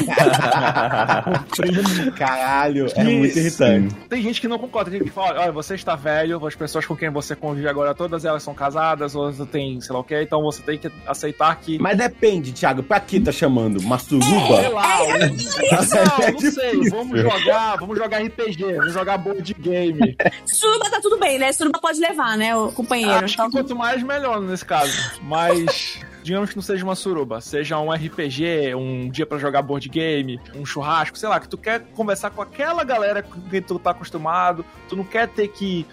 Caralho, 2.17 2.87
é 2.95 3.05
muito 3.05 3.39
irritante. 3.39 3.95
Tem 4.09 4.23
gente 4.23 4.41
que 4.41 4.49
não 4.49 4.59
concorda, 4.59 4.91
tem 4.91 4.99
gente 5.01 5.09
que 5.09 5.15
fala, 5.15 5.41
olha, 5.41 5.53
você 5.53 5.75
está 5.75 5.95
velho, 5.97 6.45
as 6.47 6.55
pessoas 6.55 6.85
com 6.87 6.97
quem 6.97 7.11
você 7.11 7.35
convive 7.37 7.69
agora, 7.69 7.95
todas 7.95 8.25
elas 8.25 8.43
são 8.43 8.55
casadas, 8.55 9.15
ou 9.15 9.33
você 9.33 9.47
tem, 9.47 9.81
sei 9.81 9.93
lá 9.95 10.01
o 10.01 10.05
que, 10.05 10.21
então 10.21 10.43
você 10.43 10.63
tem 10.63 10.79
que 10.79 10.91
aceitar 11.07 11.55
que. 11.57 11.79
Mas 11.79 11.97
depende, 11.97 12.53
Thiago, 12.53 12.83
pra 12.83 13.01
que 13.01 13.21
tá 13.21 13.33
chamando? 13.33 13.79
Uma 13.81 13.99
Sei 13.99 14.21
suruba? 14.21 14.69
lá, 14.69 15.01
É, 15.01 15.27
um- 15.27 15.29
não, 15.29 15.31
não 16.33 16.41
sei, 16.51 16.91
vamos 16.91 17.21
jogar, 17.21 17.77
vamos 17.77 17.97
jogar 17.99 18.19
RPG, 18.23 18.75
vamos 18.77 18.93
jogar 18.93 19.19
board 19.19 19.55
game. 19.55 20.17
Suruba 20.47 20.91
tá 20.91 21.01
tudo 21.01 21.19
bem, 21.19 21.39
né? 21.39 21.53
Suruba 21.53 21.79
pode 21.81 22.01
levar, 22.01 22.37
né, 22.37 22.55
o 22.57 22.71
companheiro. 22.73 23.25
Acho 23.25 23.35
Então, 23.35 23.47
que 23.51 23.57
quanto 23.57 23.77
mais, 23.77 24.03
melhor 24.03 24.41
nesse 24.41 24.65
caso. 24.65 24.93
Mas, 25.23 25.99
digamos 26.23 26.51
que 26.51 26.57
não 26.57 26.63
seja 26.63 26.85
uma 26.85 26.95
suruba, 26.95 27.41
seja 27.41 27.79
um 27.79 27.91
RPG, 27.93 28.75
um 28.75 29.09
dia 29.09 29.27
pra 29.27 29.39
jogar 29.39 29.63
board 29.63 29.89
game, 29.89 30.39
um 30.57 30.65
churrasco, 30.65 31.17
sei 31.19 31.29
lá, 31.29 31.41
que 31.41 31.49
tu 31.49 31.57
quer 31.59 31.81
conversar 31.95 32.31
com 32.31 32.43
aquela 32.43 32.85
galera 32.85 33.23
com 33.23 33.41
quem 33.43 33.63
tu 33.63 33.79
tá 33.79 33.91
acostumado, 33.91 34.65
tu 34.89 34.97
não 34.97 35.05
quer 35.05 35.29
ter 35.29 35.49
que 35.49 35.87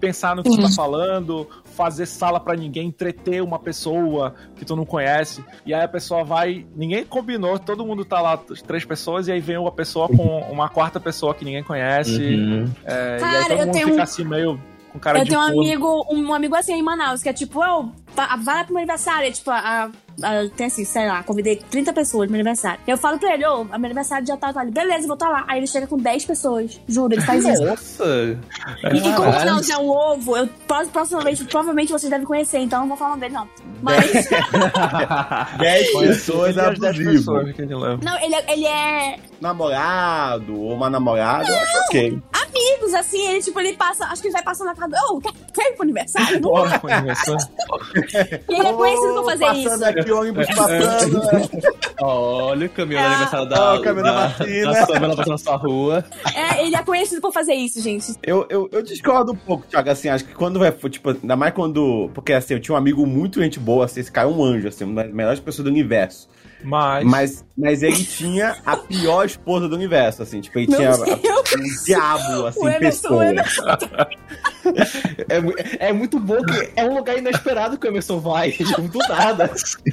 pensar 0.00 0.34
no 0.34 0.42
que 0.42 0.50
tu 0.50 0.60
tá 0.60 0.68
falando, 0.74 1.48
fazer 1.76 2.04
sala 2.06 2.40
pra 2.40 2.56
ninguém, 2.56 2.88
entreter 2.88 3.40
uma 3.40 3.60
pessoa 3.60 4.34
que 4.56 4.64
tu 4.64 4.74
não 4.74 4.84
conhece, 4.84 5.44
e 5.64 5.72
aí 5.72 5.84
a 5.84 5.88
pessoa 5.88 6.24
vai, 6.24 6.66
ninguém 6.74 7.04
combinou, 7.04 7.56
todo 7.60 7.86
mundo 7.86 8.04
tá 8.04 8.20
lá, 8.20 8.36
três 8.66 8.84
pessoas, 8.84 9.28
e 9.28 9.32
aí 9.32 9.38
vem 9.38 9.56
uma 9.56 9.70
pessoa 9.70 10.08
com 10.08 10.40
uma 10.50 10.68
quarta 10.68 10.98
pessoa 10.98 11.32
que 11.32 11.44
ninguém 11.44 11.62
conhece, 11.62 12.10
Uhum. 12.20 12.68
é, 12.84 13.16
e 13.18 13.20
Cara, 13.20 13.36
aí 13.38 13.42
todo 13.44 13.52
eu 13.52 13.58
mundo 13.66 13.72
tenho 13.72 13.86
fica 13.86 14.00
um- 14.00 14.02
assim 14.02 14.24
meio 14.24 14.60
com 14.92 14.98
cara 14.98 15.18
eu 15.18 15.24
de 15.24 15.30
tenho 15.30 15.40
um 15.40 15.44
amigo, 15.44 16.06
um 16.10 16.34
amigo 16.34 16.54
assim 16.54 16.72
em 16.74 16.82
Manaus, 16.82 17.22
que 17.22 17.28
é 17.28 17.32
tipo, 17.32 17.62
eu, 17.62 17.90
vai 18.16 18.56
lá 18.56 18.64
pro 18.64 18.72
meu 18.74 18.78
aniversário, 18.78 19.28
é 19.28 19.30
tipo, 19.30 19.50
a, 19.50 19.56
a- 19.58 19.90
tem 20.56 20.66
assim, 20.66 20.84
sei 20.84 21.06
lá, 21.06 21.22
convidei 21.22 21.56
30 21.56 21.92
pessoas 21.92 22.26
no 22.26 22.32
meu 22.32 22.40
aniversário. 22.40 22.80
Eu 22.86 22.96
falo 22.96 23.18
pra 23.18 23.34
ele, 23.34 23.46
ô, 23.46 23.64
meu 23.64 23.74
aniversário 23.76 24.26
já 24.26 24.36
tá, 24.36 24.52
tá 24.52 24.60
ali, 24.60 24.70
beleza, 24.70 25.06
vou 25.06 25.16
tá 25.16 25.28
lá. 25.28 25.44
Aí 25.46 25.58
ele 25.58 25.66
chega 25.66 25.86
com 25.86 25.96
10 25.96 26.24
pessoas, 26.24 26.80
juro, 26.88 27.12
ele 27.14 27.22
faz 27.22 27.44
isso. 27.44 27.64
Nossa! 27.64 28.04
E, 28.92 28.96
e 28.96 29.00
como 29.00 29.12
o 29.12 29.16
Caralho. 29.32 29.38
Manaus 29.46 29.70
é 29.70 29.76
um 29.78 29.88
ovo, 29.88 30.36
eu, 30.36 30.48
vez, 31.22 31.42
provavelmente 31.42 31.92
vocês 31.92 32.10
devem 32.10 32.26
conhecer, 32.26 32.58
então 32.58 32.78
eu 32.78 32.80
não 32.82 32.88
vou 32.88 32.96
falar 32.96 33.16
dele, 33.16 33.34
não. 33.34 33.48
Mas, 33.80 34.10
10 35.58 35.92
pessoas 36.00 36.58
as 36.58 36.78
10 36.78 36.98
abusivo. 37.00 37.32
não, 38.02 38.18
ele, 38.20 38.34
é- 38.34 38.52
ele 38.52 38.66
é 38.66 39.16
Namorado 39.40 40.60
ou 40.60 40.72
uma 40.74 40.90
namorada, 40.90 41.48
eu 41.48 41.56
acho 41.56 41.78
ok. 41.88 42.18
Amigos, 42.48 42.94
assim, 42.94 43.26
ele, 43.28 43.42
tipo, 43.42 43.58
ele 43.60 43.72
passa, 43.74 44.04
acho 44.06 44.20
que 44.22 44.28
ele 44.28 44.32
vai 44.32 44.42
passando 44.42 44.68
na 44.68 44.74
casa 44.74 44.88
do, 44.88 45.14
ô, 45.16 45.20
quer, 45.20 45.32
quer 45.54 45.70
ir 45.70 45.74
pro 45.74 45.82
aniversário? 45.82 46.40
Bora 46.40 46.78
pro 46.78 46.92
aniversário. 46.92 47.48
E 48.48 48.54
ele 48.54 48.66
é 48.66 48.72
conhecido 48.72 49.14
por 49.14 49.24
fazer 49.24 49.44
passando 49.44 49.74
isso. 49.74 49.84
aqui, 49.84 50.12
ônibus 50.12 50.46
passando. 50.54 51.18
né? 51.20 51.48
Olha 52.00 52.66
o 52.66 52.70
caminhão 52.70 53.02
do 53.02 53.06
Ah. 53.06 53.10
aniversário 53.12 53.48
da, 53.48 53.74
o 53.74 53.82
caminhão 53.82 54.04
da 54.14 54.26
vacina. 54.28 54.72
da 54.72 54.86
Samela 54.86 55.16
passando 55.16 55.32
na 55.32 55.38
sua 55.38 55.56
rua. 55.56 56.04
É, 56.34 56.64
ele 56.66 56.76
é 56.76 56.82
conhecido 56.82 57.20
por 57.20 57.32
fazer 57.32 57.54
isso, 57.54 57.80
gente. 57.80 58.14
Eu, 58.22 58.46
eu, 58.48 58.68
eu 58.72 58.82
discordo 58.82 59.32
um 59.32 59.36
pouco, 59.36 59.66
Thiago, 59.66 59.90
assim, 59.90 60.08
acho 60.08 60.24
que 60.24 60.34
quando 60.34 60.58
vai, 60.58 60.70
tipo, 60.72 61.10
ainda 61.10 61.36
mais 61.36 61.52
quando, 61.54 62.10
porque 62.14 62.32
assim, 62.32 62.54
eu 62.54 62.60
tinha 62.60 62.74
um 62.74 62.78
amigo 62.78 63.06
muito 63.06 63.40
gente 63.40 63.58
boa, 63.58 63.84
assim, 63.84 64.00
esse 64.00 64.10
cara 64.12 64.28
é 64.28 64.30
um 64.32 64.42
anjo, 64.42 64.68
assim, 64.68 64.84
uma 64.84 65.02
das 65.04 65.12
melhores 65.12 65.40
pessoas 65.40 65.64
do 65.64 65.70
universo, 65.70 66.28
Mas, 66.62 67.04
mas, 67.04 67.44
mas 67.56 67.82
ele 67.82 68.04
tinha 68.04 68.56
a 68.66 68.76
pior 68.76 69.24
esposa 69.24 69.68
do 69.68 69.76
universo, 69.76 70.22
assim, 70.22 70.40
tipo, 70.40 70.58
ele 70.58 70.68
Meu 70.68 70.78
tinha 70.78 70.92
um 70.92 71.84
diabo, 71.84 72.46
assim, 72.46 72.60
O 72.60 72.68
Emerson, 72.68 73.18
pessoa. 73.34 74.08
É, 75.28 75.88
é 75.88 75.92
muito 75.92 76.20
bom 76.20 76.36
que 76.44 76.70
é 76.76 76.84
um 76.84 76.94
lugar 76.94 77.16
inesperado 77.16 77.78
que 77.78 77.86
o 77.86 77.90
Emerson 77.90 78.18
vai, 78.18 78.52
tipo, 78.52 78.82
do 78.82 78.98
nada. 79.08 79.50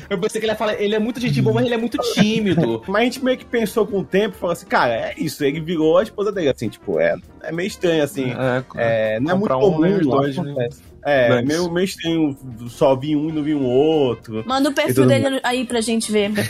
Eu 0.09 0.19
pensei 0.19 0.41
que 0.41 0.45
ele 0.45 0.51
ia 0.51 0.57
falar, 0.57 0.73
ele 0.81 0.95
é 0.95 0.99
muito 0.99 1.19
gente 1.19 1.41
boa, 1.41 1.55
mas 1.55 1.65
ele 1.65 1.75
é 1.75 1.77
muito 1.77 1.97
tímido. 2.13 2.83
Mas 2.87 3.01
a 3.01 3.05
gente 3.05 3.23
meio 3.23 3.37
que 3.37 3.45
pensou 3.45 3.87
com 3.87 3.99
o 3.99 4.03
tempo, 4.03 4.35
falou 4.35 4.51
assim, 4.51 4.65
cara, 4.65 4.93
é 4.93 5.13
isso, 5.17 5.43
ele 5.45 5.61
virou 5.61 5.97
a 5.97 6.03
esposa 6.03 6.31
dele, 6.31 6.49
assim, 6.49 6.67
tipo, 6.67 6.99
é, 6.99 7.15
é 7.43 7.51
meio 7.51 7.67
estranho, 7.67 8.03
assim, 8.03 8.31
é, 8.31 9.15
é, 9.15 9.19
não 9.19 9.31
é 9.31 9.35
muito 9.35 9.55
um, 9.55 9.59
comum, 9.59 9.97
os 9.97 10.05
não 10.05 10.17
dois, 10.17 10.37
acontece. 10.37 10.81
É, 11.05 11.29
Dois. 11.29 11.45
meio, 11.45 11.71
meio 11.71 11.85
estranho, 11.85 12.35
só 12.67 12.95
vi 12.95 13.15
um 13.15 13.29
e 13.29 13.31
não 13.31 13.43
vi 13.43 13.53
um 13.53 13.63
outro. 13.63 14.43
Manda 14.47 14.69
o 14.69 14.73
perfil 14.73 15.05
dele 15.05 15.39
aí 15.43 15.63
pra 15.65 15.79
gente 15.79 16.11
ver. 16.11 16.31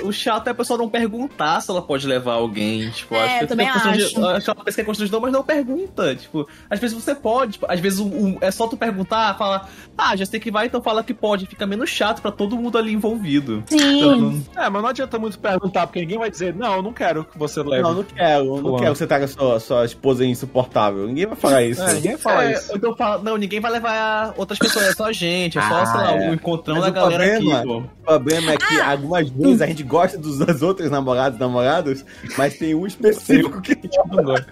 O 0.00 0.12
chato 0.12 0.46
é 0.46 0.50
a 0.50 0.54
pessoa 0.54 0.78
não 0.78 0.88
perguntar 0.88 1.60
se 1.60 1.68
ela 1.70 1.82
pode 1.82 2.06
levar 2.06 2.34
alguém. 2.34 2.88
Tipo, 2.90 3.16
É, 3.16 3.24
acho 3.24 3.38
que 3.38 3.44
eu 3.44 3.48
também 3.48 3.66
é 3.68 3.72
constrangedor- 3.72 4.24
acho. 4.26 4.36
acho 4.36 4.44
que 4.44 4.50
ela 4.50 4.64
pensa 4.64 4.74
que 4.76 4.80
é 4.80 4.84
constrangedor, 4.84 5.20
mas 5.20 5.32
não 5.32 5.42
pergunta. 5.42 6.14
Tipo, 6.14 6.48
às 6.70 6.78
vezes 6.78 6.96
você 6.96 7.14
pode, 7.16 7.52
tipo, 7.54 7.66
às 7.68 7.80
vezes 7.80 7.98
o- 7.98 8.06
o- 8.06 8.38
é 8.40 8.48
só 8.52 8.68
tu 8.68 8.76
perguntar, 8.76 9.36
falar, 9.36 9.68
ah, 9.96 10.14
já 10.14 10.24
sei 10.24 10.38
que 10.38 10.52
vai, 10.52 10.66
então 10.66 10.80
fala 10.80 11.02
que 11.02 11.12
pode. 11.12 11.46
Fica 11.46 11.66
menos 11.66 11.90
chato 11.90 12.22
pra 12.22 12.30
todo 12.30 12.56
mundo 12.56 12.78
ali 12.78 12.92
envolvido. 12.92 13.64
Sim. 13.66 14.44
É, 14.56 14.68
mas 14.70 14.82
não 14.82 14.88
adianta 14.88 15.18
muito 15.18 15.36
perguntar, 15.38 15.86
porque 15.88 16.00
ninguém 16.00 16.18
vai 16.18 16.30
dizer, 16.30 16.54
não, 16.54 16.76
eu 16.76 16.82
não 16.82 16.92
quero 16.92 17.24
que 17.24 17.36
você 17.36 17.60
leve. 17.62 17.82
Não, 17.82 17.94
não 17.94 18.04
quero, 18.04 18.62
não 18.62 18.76
quero 18.78 18.92
que 18.92 18.98
você 18.98 19.06
traga 19.06 19.26
sua, 19.26 19.58
sua 19.58 19.84
esposa 19.84 20.24
insuportável. 20.24 21.08
Ninguém 21.08 21.26
vai 21.26 21.36
falar 21.36 21.64
isso. 21.64 21.82
É, 21.82 21.94
ninguém 21.94 22.16
fala 22.16 22.27
É, 22.30 22.52
isso. 22.52 22.76
Então 22.76 22.94
fala, 22.96 23.22
não, 23.22 23.36
ninguém 23.36 23.60
vai 23.60 23.70
levar 23.72 24.34
outras 24.36 24.58
pessoas, 24.58 24.86
é 24.86 24.92
só 24.92 25.06
a 25.06 25.12
gente, 25.12 25.58
é 25.58 25.62
só, 25.62 25.74
Ah, 25.82 25.86
sei 25.86 26.00
lá, 26.00 26.12
é. 26.24 26.30
o 26.30 26.34
encontrão 26.34 26.80
da 26.80 26.90
galera 26.90 27.24
problema- 27.36 27.58
aqui, 27.58 27.66
pô. 27.68 27.78
O 27.78 28.06
problema 28.08 28.52
é 28.52 28.56
que 28.56 28.80
algumas 28.80 29.28
vezes 29.30 29.60
a 29.62 29.66
gente 29.66 29.82
gosta 29.82 30.16
dos, 30.18 30.38
das 30.38 30.62
outras 30.62 30.90
namoradas 30.90 31.36
e 31.36 31.40
namorados, 31.40 32.04
mas 32.36 32.56
tem 32.56 32.74
um 32.74 32.86
específico 32.86 33.60
que 33.60 33.72
a 33.72 33.74
gente 33.74 33.98
não 34.08 34.24
gosta. 34.24 34.46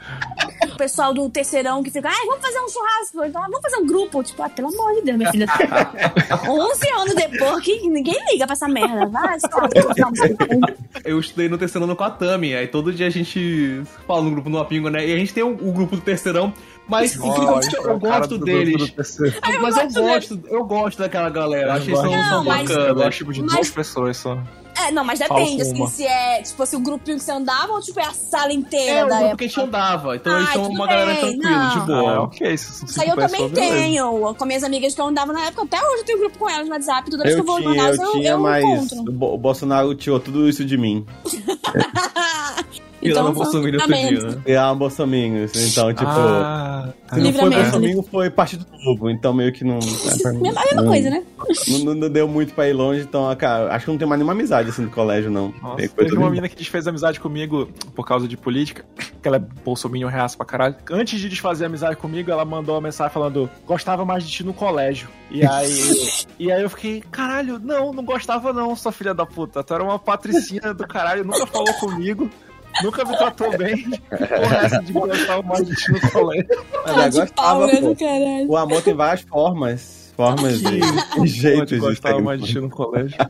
O 0.72 0.76
pessoal 0.76 1.14
do 1.14 1.28
terceirão 1.30 1.82
que 1.82 1.90
fica, 1.90 2.08
ai, 2.08 2.26
vamos 2.26 2.44
fazer 2.44 2.58
um 2.60 2.68
churrasco. 2.68 3.24
Então, 3.24 3.40
vamos 3.42 3.60
fazer 3.62 3.76
um 3.78 3.86
grupo. 3.86 4.22
Tipo, 4.22 4.42
ah, 4.42 4.48
pelo 4.50 4.68
amor 4.68 4.94
de 4.96 5.02
Deus, 5.02 5.16
minha 5.16 5.30
filha. 5.30 5.46
11 6.46 6.88
anos 6.90 7.14
depois, 7.14 7.64
que 7.64 7.88
ninguém 7.88 8.16
liga 8.30 8.44
pra 8.46 8.52
essa 8.52 8.68
merda. 8.68 9.06
Vai, 9.06 9.36
stop. 9.36 9.70
Eu 11.04 11.18
estudei 11.20 11.48
no 11.48 11.56
terceiro 11.56 11.84
ano 11.84 11.96
com 11.96 12.04
a 12.04 12.10
Tami, 12.10 12.54
aí 12.54 12.66
todo 12.66 12.92
dia 12.92 13.06
a 13.06 13.10
gente 13.10 13.82
fala 14.06 14.22
no 14.22 14.30
grupo 14.32 14.50
no 14.50 14.58
Apingo, 14.58 14.88
né? 14.90 15.06
E 15.06 15.14
a 15.14 15.16
gente 15.16 15.32
tem 15.32 15.42
o, 15.42 15.48
o 15.50 15.72
grupo 15.72 15.96
do 15.96 16.02
terceirão, 16.02 16.52
mas 16.88 17.18
Ó, 17.20 17.26
incrível, 17.26 17.60
é 17.60 17.90
eu 17.92 17.96
o 17.96 18.00
cara 18.00 18.18
gosto 18.20 18.38
deles. 18.38 18.94
mas 18.96 19.96
eu 19.96 20.02
gosto 20.02 20.40
eu 20.48 20.64
gosto 20.64 20.98
daquela 20.98 21.28
galera, 21.30 21.68
Eu 21.68 21.72
achei 21.72 21.94
eles 21.94 22.00
gosto. 22.00 22.12
são, 22.14 22.28
são 22.30 22.44
mas- 22.44 22.70
Eu 22.70 22.76
bacanas. 22.76 22.94
gosto 23.04 23.18
tipo, 23.18 23.32
de 23.32 23.42
Mas- 23.42 23.54
duas 23.54 23.70
pessoas 23.70 24.16
só. 24.16 24.38
É, 24.78 24.90
não, 24.92 25.02
mas 25.02 25.18
depende, 25.18 25.62
assim, 25.62 25.86
se 25.86 26.04
é, 26.04 26.42
tipo 26.42 26.62
assim, 26.62 26.76
o 26.76 26.80
grupinho 26.80 27.16
que 27.16 27.24
você 27.24 27.32
andava 27.32 27.72
ou, 27.72 27.80
tipo, 27.80 27.98
é 27.98 28.04
a 28.04 28.12
sala 28.12 28.50
É 28.50 28.54
inteira 28.54 29.06
o 29.06 29.08
da 29.08 29.14
grupo 29.16 29.24
época. 29.28 29.36
que 29.38 29.44
a 29.44 29.48
gente 29.48 29.60
andava. 29.62 30.16
Então 30.16 30.36
eles 30.36 30.48
Ai, 30.48 30.52
são 30.52 30.68
uma 30.68 30.86
galera 30.86 31.06
bem, 31.14 31.20
tranquila, 31.40 31.68
de 31.70 31.76
não. 31.78 31.86
boa. 31.86 32.12
Ah, 32.12 32.22
ok, 32.24 32.58
são 32.58 32.86
Isso 32.86 33.00
aí 33.00 33.08
eu 33.08 33.16
também 33.16 33.48
tenho. 33.52 34.34
Com 34.34 34.44
minhas 34.44 34.62
amigas 34.62 34.94
que 34.94 35.00
eu 35.00 35.06
andava 35.06 35.32
na 35.32 35.46
época, 35.46 35.62
até 35.62 35.78
hoje 35.78 36.00
eu 36.00 36.04
tenho 36.04 36.18
grupo 36.18 36.36
com 36.38 36.50
elas 36.50 36.66
no 36.68 36.74
WhatsApp. 36.74 37.10
Toda 37.10 37.22
vez 37.22 37.34
que 37.34 37.40
Eu 37.40 37.44
eu 37.44 37.46
vou 37.46 37.58
em 37.58 37.62
tinha, 37.62 37.74
Manaus, 37.74 37.98
eu 37.98 38.04
eu, 38.04 38.12
tinha, 38.12 38.30
eu 38.32 38.38
mas 38.38 38.64
encontro. 38.64 38.98
o 39.24 39.34
o 39.34 39.38
Bolsonaro 39.38 39.94
tirou 39.94 40.20
tudo 40.20 40.46
isso 40.46 40.62
de 40.62 40.76
mim. 40.76 41.06
Então, 43.10 43.32
Bolsonaro 43.32 43.66
outro 43.66 43.70
livramento. 43.70 44.20
dia, 44.20 44.36
né? 44.36 44.42
E 44.46 44.56
a 44.56 44.74
Bolsonaro, 44.74 45.48
então, 45.54 45.94
tipo... 45.94 46.10
Ah, 46.10 46.92
Se 47.12 47.20
não 47.20 47.32
foi 47.32 47.50
Bolsonaro, 47.50 48.02
foi 48.10 48.30
Partido 48.30 48.66
Novo, 48.84 49.10
então 49.10 49.32
meio 49.32 49.52
que 49.52 49.64
não... 49.64 49.78
A 49.78 50.32
mesma 50.32 50.82
não- 50.82 50.86
coisa, 50.86 51.10
né? 51.10 51.22
Não, 51.84 51.94
não- 51.94 52.10
deu 52.10 52.26
muito 52.28 52.54
pra 52.54 52.68
ir 52.68 52.72
longe, 52.72 53.00
então, 53.02 53.34
cara, 53.36 53.74
acho 53.74 53.84
que 53.84 53.90
não 53.90 53.98
tem 53.98 54.06
mais 54.08 54.18
nenhuma 54.18 54.32
amizade, 54.32 54.70
assim, 54.70 54.84
do 54.84 54.90
colégio, 54.90 55.30
não. 55.30 55.52
Nossa, 55.62 55.76
Tem 55.76 55.88
coisa 55.88 56.10
teve 56.10 56.16
uma 56.16 56.28
menina 56.28 56.48
que 56.48 56.56
desfez 56.56 56.86
amizade 56.86 57.20
comigo 57.20 57.68
por 57.94 58.06
causa 58.06 58.26
de 58.28 58.36
política, 58.36 58.84
que 59.20 59.26
ela 59.28 59.36
é 59.36 59.40
bolsominion 59.64 60.08
reaça 60.08 60.36
pra 60.36 60.46
caralho. 60.46 60.76
Antes 60.90 61.20
de 61.20 61.28
desfazer 61.28 61.64
amizade 61.66 61.96
comigo, 61.96 62.30
ela 62.30 62.44
mandou 62.44 62.74
uma 62.74 62.80
mensagem 62.80 63.12
falando, 63.12 63.50
gostava 63.66 64.04
mais 64.04 64.24
de 64.24 64.30
ti 64.30 64.44
no 64.44 64.54
colégio. 64.54 65.08
E 65.30 65.44
aí, 65.44 65.70
e 66.38 66.52
aí 66.52 66.62
eu 66.62 66.70
fiquei, 66.70 67.02
caralho, 67.10 67.58
não, 67.58 67.92
não 67.92 68.04
gostava 68.04 68.52
não, 68.52 68.74
sua 68.76 68.92
filha 68.92 69.12
da 69.12 69.26
puta. 69.26 69.62
Tu 69.64 69.74
era 69.74 69.82
uma 69.82 69.98
patricinha 69.98 70.72
do 70.72 70.86
caralho, 70.86 71.24
nunca 71.24 71.46
falou 71.46 71.72
comigo. 71.74 72.30
Nunca 72.82 73.04
me 73.04 73.16
tratou 73.16 73.56
bem. 73.56 73.76
Que 73.76 74.26
porra 74.26 74.56
é 74.62 74.64
essa 74.66 74.78
de 74.82 74.92
gostar 74.92 75.42
mais 75.42 75.66
de 75.66 75.74
ti 75.76 75.92
no 75.92 76.10
colégio? 76.10 76.46
Mas 76.84 76.84
Tá 76.84 76.92
ela 76.92 77.08
de 77.08 77.32
pau, 77.32 77.60
gostava, 77.60 77.66
né, 77.88 77.94
caralho. 77.94 78.48
O 78.50 78.56
amor 78.56 78.82
tem 78.82 78.94
várias 78.94 79.20
formas. 79.22 80.12
Formas 80.16 80.62
e, 80.62 80.66
e 80.66 81.14
Pode 81.16 81.26
jeitos 81.28 81.68
de 81.68 81.78
gostava 81.78 82.20
mais 82.20 82.40
de 82.40 82.46
ti 82.52 82.58
no 82.60 82.70
colégio. 82.70 83.16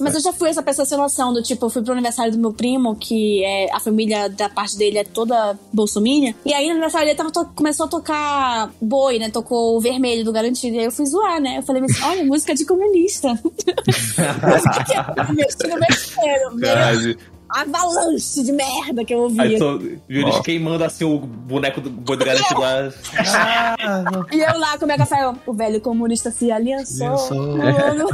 Mas 0.00 0.14
eu 0.14 0.20
já 0.20 0.32
fui 0.32 0.48
essa 0.48 0.62
pessoa 0.62 0.86
sem 0.86 0.96
noção, 0.96 1.32
do 1.32 1.42
tipo, 1.42 1.66
eu 1.66 1.70
fui 1.70 1.82
pro 1.82 1.92
aniversário 1.92 2.30
do 2.30 2.38
meu 2.38 2.52
primo, 2.52 2.94
que 2.94 3.42
é 3.44 3.68
a 3.74 3.80
família 3.80 4.28
da 4.28 4.48
parte 4.48 4.78
dele 4.78 4.98
é 4.98 5.02
toda 5.04 5.58
bolsominion. 5.72 6.34
E 6.46 6.54
aí 6.54 6.66
no 6.66 6.72
aniversário 6.74 7.06
dele 7.08 7.16
tava 7.18 7.32
to- 7.32 7.50
começou 7.54 7.86
a 7.86 7.88
tocar 7.88 8.70
boi, 8.80 9.18
né? 9.18 9.28
Tocou 9.28 9.76
o 9.76 9.80
vermelho 9.80 10.24
do 10.24 10.32
garantido. 10.32 10.76
E 10.76 10.78
aí 10.78 10.84
eu 10.84 10.92
fui 10.92 11.04
zoar, 11.04 11.40
né? 11.40 11.58
Eu 11.58 11.62
falei, 11.64 11.82
mas 11.82 12.00
olha, 12.00 12.24
música 12.24 12.54
de 12.54 12.64
comunista. 12.64 13.28
brasileiro, 15.76 16.54
meio 16.54 16.74
Caralho. 16.74 17.18
Avalanche 17.48 18.42
de 18.42 18.52
merda 18.52 19.04
que 19.04 19.14
eu 19.14 19.26
Aí 19.38 19.54
ouvia. 19.54 19.58
tô, 19.58 19.78
viu 19.78 20.22
eles 20.22 20.38
queimando 20.40 20.84
assim 20.84 21.04
o 21.04 21.18
boneco 21.18 21.80
do 21.80 21.90
boi 21.90 22.16
do 22.16 22.24
garantido 22.24 22.60
lá. 22.60 22.90
Ah, 23.18 24.04
não. 24.12 24.26
E 24.32 24.40
eu 24.40 24.58
lá 24.58 24.78
com 24.78 24.86
meu 24.86 24.96
café, 24.96 25.24
eu, 25.24 25.36
o 25.46 25.52
velho 25.52 25.80
comunista 25.80 26.30
se 26.30 26.50
aliançou. 26.50 27.06
Aliançou. 27.06 27.56
Mano. 27.56 28.06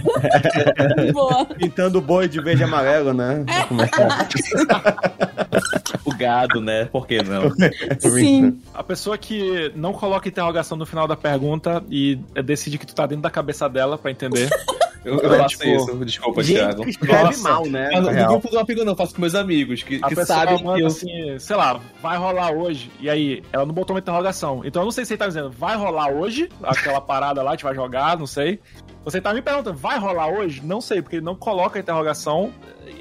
Boa. 1.13 1.45
Pintando 1.47 1.99
o 1.99 2.01
boi 2.01 2.29
de 2.29 2.41
verde 2.41 2.63
e 2.63 2.65
amarelo, 2.65 3.13
né? 3.13 3.45
Como 3.69 3.83
é 3.83 3.89
que 3.89 4.01
é? 4.01 4.07
O 6.05 6.15
gado, 6.15 6.61
né? 6.61 6.85
Por 6.87 7.07
que 7.07 7.23
não? 7.23 7.51
Sim. 7.99 8.61
A 8.75 8.83
pessoa 8.83 9.17
que 9.17 9.73
não 9.75 9.93
coloca 9.93 10.29
interrogação 10.29 10.77
no 10.77 10.85
final 10.85 11.07
da 11.09 11.17
pergunta 11.17 11.83
e 11.89 12.17
decide 12.45 12.77
que 12.77 12.87
tu 12.87 12.95
tá 12.95 13.07
dentro 13.07 13.23
da 13.23 13.31
cabeça 13.31 13.69
dela 13.69 13.97
pra 13.97 14.11
entender. 14.11 14.49
Eu, 15.05 15.19
eu 15.21 15.35
É, 15.35 15.39
faço 15.39 15.59
tipo, 15.59 15.65
isso, 15.69 16.05
desculpa, 16.05 16.43
Thiago. 16.43 16.83
Que 16.83 16.91
escreve 16.91 17.23
Nossa. 17.25 17.43
mal, 17.43 17.67
né? 17.67 17.91
Mas 17.93 18.03
no 18.03 18.09
real. 18.11 18.29
grupo 18.31 18.51
do 18.51 18.59
amigo 18.59 18.85
não, 18.85 18.97
faço 18.97 19.15
com 19.15 19.21
meus 19.21 19.35
amigos, 19.35 19.83
que, 19.83 20.01
A 20.03 20.09
que 20.09 20.25
sabem 20.25 20.59
que 20.59 20.65
eu... 20.83 20.87
assim, 20.87 21.39
sei 21.39 21.57
lá, 21.57 21.81
vai 22.01 22.17
rolar 22.17 22.53
hoje. 22.53 22.91
E 22.99 23.11
aí, 23.11 23.43
ela 23.53 23.67
não 23.67 23.75
botou 23.75 23.95
uma 23.95 24.01
interrogação. 24.01 24.63
Então 24.65 24.83
eu 24.83 24.85
não 24.85 24.93
sei 24.93 25.05
se 25.05 25.13
ele 25.13 25.19
tá 25.19 25.27
dizendo, 25.27 25.51
vai 25.51 25.77
rolar 25.77 26.09
hoje? 26.11 26.49
Aquela 26.63 27.01
parada 27.03 27.43
lá, 27.43 27.51
a 27.51 27.55
gente 27.55 27.65
vai 27.65 27.75
jogar, 27.75 28.17
não 28.19 28.27
sei. 28.27 28.61
Você 29.05 29.21
tá 29.21 29.35
me 29.35 29.43
perguntando, 29.43 29.77
vai 29.77 29.99
rolar 29.99 30.29
hoje? 30.29 30.63
Não 30.65 30.81
sei, 30.81 31.03
porque 31.03 31.17
ele 31.17 31.25
não 31.25 31.35
coloca 31.35 31.79
a 31.79 31.83
interrogação. 31.83 32.53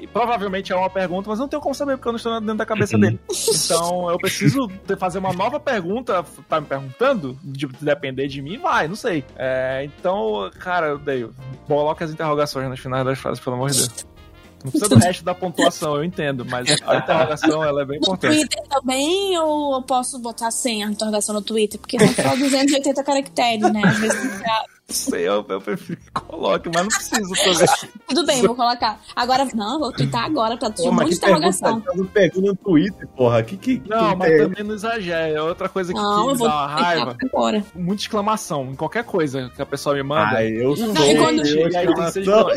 E 0.04 0.06
provavelmente 0.06 0.70
é 0.70 0.76
uma 0.76 0.90
pergunta, 0.90 1.30
mas 1.30 1.38
eu 1.38 1.44
não 1.44 1.48
tenho 1.48 1.62
como 1.62 1.74
saber, 1.74 1.96
porque 1.96 2.08
eu 2.08 2.12
não 2.12 2.18
estou 2.18 2.38
dentro 2.38 2.56
da 2.56 2.66
cabeça 2.66 2.98
dele. 2.98 3.18
Então 3.64 4.10
eu 4.10 4.18
preciso 4.18 4.70
fazer 4.98 5.18
uma 5.18 5.32
nova 5.32 5.58
pergunta. 5.58 6.22
Tá 6.46 6.60
me 6.60 6.66
perguntando? 6.66 7.38
De 7.42 7.66
depender 7.80 8.28
de 8.28 8.42
mim, 8.42 8.58
vai, 8.58 8.86
não 8.86 8.96
sei. 8.96 9.24
É, 9.34 9.82
então, 9.84 10.50
cara, 10.58 10.88
eu 10.88 10.98
dei. 10.98 11.26
Coloca 11.66 12.04
as 12.04 12.10
interrogações 12.10 12.68
nos 12.68 12.78
finais 12.78 13.04
das 13.04 13.18
frases, 13.18 13.42
pelo 13.42 13.56
amor 13.56 13.70
de 13.70 13.78
Deus. 13.78 14.06
Não 14.62 14.70
precisa 14.70 14.94
do 14.94 14.98
resto 14.98 15.24
da 15.24 15.34
pontuação, 15.34 15.96
eu 15.96 16.04
entendo, 16.04 16.44
mas 16.44 16.68
a 16.86 16.96
interrogação 16.96 17.64
ela 17.64 17.82
é 17.82 17.84
bem 17.86 17.96
importante. 17.96 18.36
Twitter 18.36 18.62
também, 18.68 19.38
ou 19.38 19.76
eu 19.76 19.82
posso 19.82 20.18
botar 20.18 20.50
sem 20.50 20.84
a 20.84 20.88
interrogação 20.88 21.34
no 21.34 21.42
Twitter? 21.42 21.80
Porque 21.80 21.98
são 21.98 22.24
só 22.24 22.36
280 22.36 23.04
caracteres, 23.04 23.72
né? 23.72 23.82
Às 23.84 23.98
vezes 23.98 24.42
Sei, 24.86 25.26
eu, 25.26 25.44
eu 25.48 25.60
prefiro 25.62 25.98
que 25.98 26.10
coloque, 26.10 26.68
mas 26.68 26.82
não 26.82 26.88
preciso 26.88 27.32
também. 27.34 27.66
Tudo 28.06 28.26
bem, 28.26 28.42
vou 28.42 28.54
colocar. 28.54 29.00
Agora, 29.16 29.48
não, 29.54 29.78
vou 29.80 29.90
twittar 29.90 30.24
agora 30.24 30.58
pra 30.58 30.70
Pô, 30.70 30.90
um 30.90 30.92
monte 30.92 31.08
de 31.08 31.14
interrogação. 31.16 31.80
fazendo 31.80 32.04
pergunta 32.06 32.46
no 32.48 32.54
Twitter, 32.56 33.08
porra. 33.16 33.42
Que, 33.42 33.56
que, 33.56 33.82
Não, 33.88 34.10
que 34.10 34.16
mas 34.16 34.30
é? 34.32 34.38
também 34.42 34.62
não 34.62 34.74
exagere. 34.74 35.32
É 35.34 35.42
outra 35.42 35.70
coisa 35.70 35.90
que, 35.92 35.98
Não, 35.98 36.14
que 36.14 36.20
eu 36.20 36.26
me 36.32 36.38
vou 36.38 36.48
dá 36.48 36.54
uma 36.54 36.66
raiva. 36.66 37.16
agora. 37.24 37.64
Muita 37.74 38.02
exclamação 38.02 38.64
em 38.72 38.76
qualquer 38.76 39.04
coisa 39.04 39.50
que 39.56 39.62
a 39.62 39.66
pessoa 39.66 39.94
me 39.94 40.02
manda. 40.02 40.36
Ai, 40.36 40.48
eu 40.48 40.76
sou 40.76 40.88
Não, 40.92 41.06
e 41.10 41.16
quando- 41.16 41.46
eu, 41.46 41.68
E 41.70 41.76
aí 41.76 41.86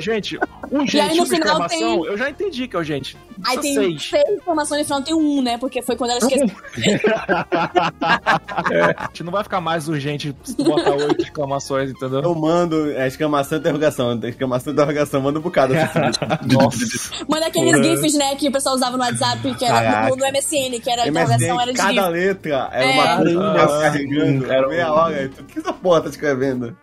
Gente, 0.01 0.37
um 0.69 0.81
aí 0.81 0.87
gente 0.87 1.17
no 1.17 1.23
de 1.23 1.29
final 1.29 1.47
exclamação, 1.47 2.01
tem- 2.01 2.05
eu 2.11 2.17
já 2.17 2.29
entendi 2.29 2.67
que 2.67 2.75
é 2.75 2.79
o 2.79 2.83
gente. 2.83 3.17
Aí 3.45 3.57
tem 3.59 3.73
seis. 3.73 4.09
seis 4.09 4.29
informações 4.37 4.79
no 4.79 4.85
final, 4.85 5.01
tem 5.01 5.13
um, 5.13 5.41
né? 5.41 5.57
Porque 5.57 5.81
foi 5.81 5.95
quando 5.95 6.09
ela 6.11 6.19
esqueceu. 6.19 6.47
A 8.97 9.05
gente 9.07 9.23
não 9.23 9.31
vai 9.31 9.43
ficar 9.43 9.61
mais 9.61 9.87
urgente 9.87 10.35
se 10.43 10.55
tu 10.55 10.63
botar 10.65 10.91
oito 10.93 11.21
exclamações, 11.21 11.91
entendeu? 11.91 12.16
Eu 12.23 12.35
mando 12.35 12.91
é, 12.91 13.07
exclamação, 13.07 13.57
interrogação, 13.57 14.19
exclamação, 14.23 14.73
interrogação, 14.73 15.21
mando 15.21 15.39
um 15.39 15.41
bocado. 15.41 15.73
Assim, 15.73 15.99
Nossa. 16.53 17.25
Manda 17.27 17.47
aqueles. 17.47 17.77
GIFs, 17.85 18.13
né, 18.17 18.35
que 18.35 18.47
o 18.47 18.51
pessoal 18.51 18.75
usava 18.75 18.97
no 18.97 19.03
WhatsApp, 19.03 19.53
que 19.55 19.65
era 19.65 20.09
no, 20.09 20.15
no 20.15 20.25
MSN, 20.25 20.79
que 20.81 20.89
era 20.89 21.03
a 21.03 21.07
interrogação, 21.07 21.59
era 21.61 21.71
MSN, 21.71 21.73
de 21.73 21.77
cada 21.77 21.93
GIF. 21.93 22.11
letra 22.11 22.69
era 22.71 22.85
É. 22.85 22.93
uma 22.93 23.17
coisa 23.17 23.41
Ah, 23.43 23.67
que 23.67 23.81
carregando. 23.81 24.45
Era 24.45 24.53
era 24.55 24.67
meia 24.67 24.93
hora. 24.93 25.29
Tu, 25.29 25.41
o 25.41 25.45
que 25.45 25.59
essa 25.59 25.73
porra 25.73 26.01
tá 26.01 26.09
escrevendo? 26.09 26.75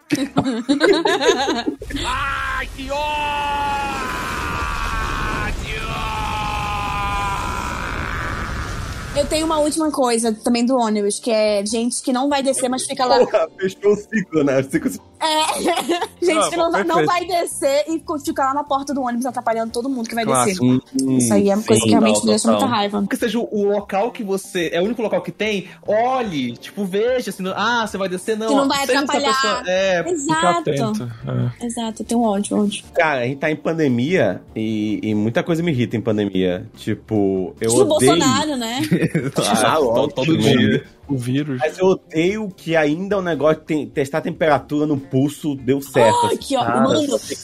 Eu 9.16 9.24
tenho 9.26 9.46
uma 9.46 9.58
última 9.60 9.92
coisa 9.92 10.32
também 10.32 10.66
do 10.66 10.76
ônibus, 10.76 11.20
que 11.20 11.30
é 11.30 11.64
gente 11.64 12.02
que 12.02 12.12
não 12.12 12.28
vai 12.28 12.42
descer, 12.42 12.68
mas 12.68 12.82
fica 12.84 13.04
lá. 13.04 13.18
Porra, 13.20 13.48
fechou 13.56 13.92
o 13.92 13.96
ciclo, 13.96 14.42
né? 14.42 14.58
O 14.58 14.64
ciclo 14.68 14.90
se 14.90 14.98
É, 15.24 16.24
gente 16.24 16.54
Ah, 16.54 16.56
não, 16.56 16.70
perfeito. 16.72 16.86
não 16.88 17.06
vai 17.06 17.24
descer 17.26 17.84
e 17.88 18.02
fica 18.24 18.44
lá 18.44 18.54
na 18.54 18.64
porta 18.64 18.92
do 18.92 19.02
ônibus 19.02 19.26
atrapalhando 19.26 19.72
todo 19.72 19.88
mundo 19.88 20.08
que 20.08 20.14
vai 20.14 20.24
Clássico. 20.24 20.64
descer. 20.94 21.18
Isso 21.18 21.32
aí 21.34 21.50
é 21.50 21.54
uma 21.54 21.62
coisa 21.64 21.80
que 21.80 21.86
Sim, 21.88 21.90
realmente 21.92 22.14
total, 22.14 22.26
me 22.26 22.30
deixa 22.32 22.50
muita 22.50 22.66
raiva. 22.66 23.06
Que 23.08 23.16
seja 23.16 23.38
o 23.38 23.64
local 23.64 24.10
que 24.10 24.22
você. 24.22 24.70
É 24.72 24.80
o 24.80 24.84
único 24.84 25.00
local 25.02 25.20
que 25.22 25.32
tem, 25.32 25.68
olhe, 25.86 26.52
tipo, 26.56 26.84
veja, 26.84 27.30
assim, 27.30 27.42
ah, 27.54 27.86
você 27.86 27.96
vai 27.96 28.08
descer, 28.08 28.36
não. 28.36 28.48
Que 28.48 28.54
não 28.54 28.68
vai 28.68 28.84
atrapalhar. 28.84 29.32
pessoa- 29.34 29.62
é, 29.66 30.10
Exato. 30.10 30.70
É. 30.70 31.66
Exato, 31.66 32.02
eu 32.02 32.06
tenho 32.06 32.22
ódio, 32.22 32.56
ódio. 32.58 32.84
Cara, 32.94 33.20
a 33.20 33.24
gente 33.24 33.38
tá 33.38 33.50
em 33.50 33.56
pandemia 33.56 34.42
e, 34.54 35.00
e 35.02 35.14
muita 35.14 35.42
coisa 35.42 35.62
me 35.62 35.70
irrita 35.72 35.96
em 35.96 36.00
pandemia. 36.00 36.66
Tipo, 36.76 37.54
eu 37.60 37.70
Tipo 37.70 37.82
o 37.82 37.90
odeio... 37.96 38.10
Bolsonaro, 38.12 38.56
né? 38.56 38.80
Ah, 39.64 39.76
todo, 39.76 39.88
óbvio, 39.88 40.14
todo 40.14 40.36
dia. 40.38 40.84
O 41.06 41.16
vírus. 41.18 41.58
Mas 41.60 41.78
eu 41.78 41.86
odeio 41.86 42.48
que 42.56 42.74
ainda 42.74 43.18
o 43.18 43.22
negócio 43.22 43.62
de 43.66 43.86
testar 43.86 44.18
a 44.18 44.20
temperatura 44.22 44.86
no 44.86 44.96
pulso 44.98 45.54
deu 45.54 45.80
certo. 45.80 46.16
Ai, 46.22 46.26
assim, 46.28 46.36
que 46.38 46.56
ó, 46.56 46.64
cara. 46.64 46.80
mano, 46.80 47.00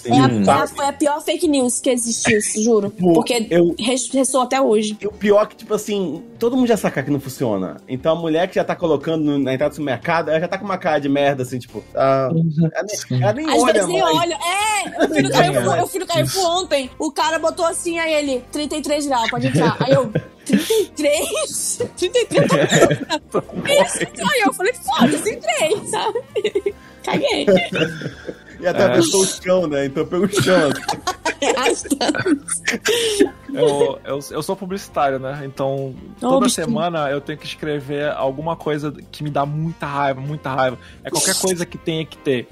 É 0.06 0.12
a, 0.12 0.52
é 0.58 0.62
a- 0.62 0.66
foi 0.66 0.84
a 0.86 0.92
pior 0.92 1.20
fake 1.22 1.46
news 1.46 1.78
que 1.80 1.90
existiu, 1.90 2.38
juro. 2.62 2.88
Tipo, 2.90 3.12
Porque 3.12 3.46
eu- 3.50 3.74
res- 3.78 4.10
ressoa 4.10 4.44
até 4.44 4.60
hoje. 4.60 4.96
E 5.00 5.06
o 5.06 5.12
pior 5.12 5.42
é 5.42 5.46
que, 5.46 5.56
tipo 5.56 5.74
assim, 5.74 6.22
todo 6.38 6.56
mundo 6.56 6.66
já 6.68 6.76
saca 6.76 7.02
que 7.02 7.10
não 7.10 7.20
funciona. 7.20 7.76
Então 7.88 8.16
a 8.16 8.20
mulher 8.20 8.48
que 8.48 8.54
já 8.54 8.64
tá 8.64 8.74
colocando 8.74 9.38
na 9.38 9.52
entrada 9.52 9.70
do 9.70 9.74
supermercado, 9.76 10.30
ela 10.30 10.40
já 10.40 10.48
tá 10.48 10.56
com 10.56 10.64
uma 10.64 10.78
cara 10.78 10.98
de 10.98 11.08
merda, 11.08 11.42
assim, 11.42 11.58
tipo. 11.58 11.82
ah, 11.94 12.30
ela, 12.30 12.42
nem, 12.82 13.22
ela 13.22 13.32
nem 13.34 13.46
Às 13.50 13.62
olha, 13.62 13.72
vezes 13.74 13.88
nem 13.88 14.02
olha. 14.02 14.34
É, 14.34 15.04
eu 15.04 15.08
fui 15.08 15.22
no 15.22 15.30
Carrefour, 15.30 15.74
eu 15.76 15.86
fui 15.86 16.00
no 16.00 16.06
Carrefour 16.06 16.62
ontem. 16.62 16.90
O 16.98 17.12
cara 17.12 17.38
botou 17.38 17.64
assim, 17.66 17.98
aí 17.98 18.12
ele, 18.14 18.42
33 18.50 19.06
graus, 19.06 19.30
pode 19.30 19.46
entrar. 19.48 19.76
Aí 19.80 19.92
eu, 19.92 20.10
33? 20.46 21.82
33? 21.96 22.52
Isso. 22.52 23.98
Aí 24.02 24.40
eu 24.46 24.52
falei, 24.52 24.72
foda-se, 24.74 25.30
entrei, 25.34 25.86
sabe? 25.88 26.74
Caguei. 27.04 27.46
E 28.60 28.66
até 28.66 28.82
É. 28.82 28.86
apertou 28.86 29.20
o 29.22 29.26
chão, 29.26 29.66
né? 29.66 29.86
Então 29.86 30.04
pegou 30.06 30.26
o 30.26 30.42
chão. 30.42 30.70
Eu, 33.52 33.98
eu, 34.04 34.18
eu 34.30 34.42
sou 34.42 34.54
publicitário, 34.54 35.18
né? 35.18 35.42
Então, 35.44 35.94
toda 36.20 36.46
bichinho. 36.46 36.66
semana 36.66 37.10
eu 37.10 37.20
tenho 37.20 37.38
que 37.38 37.46
escrever 37.46 38.10
alguma 38.12 38.56
coisa 38.56 38.92
que 39.10 39.22
me 39.24 39.30
dá 39.30 39.44
muita 39.46 39.86
raiva, 39.86 40.20
muita 40.20 40.50
raiva. 40.50 40.78
É 41.02 41.10
qualquer 41.10 41.34
coisa 41.36 41.64
que 41.66 41.78
tenha 41.78 42.04
que 42.04 42.18
ter. 42.18 42.48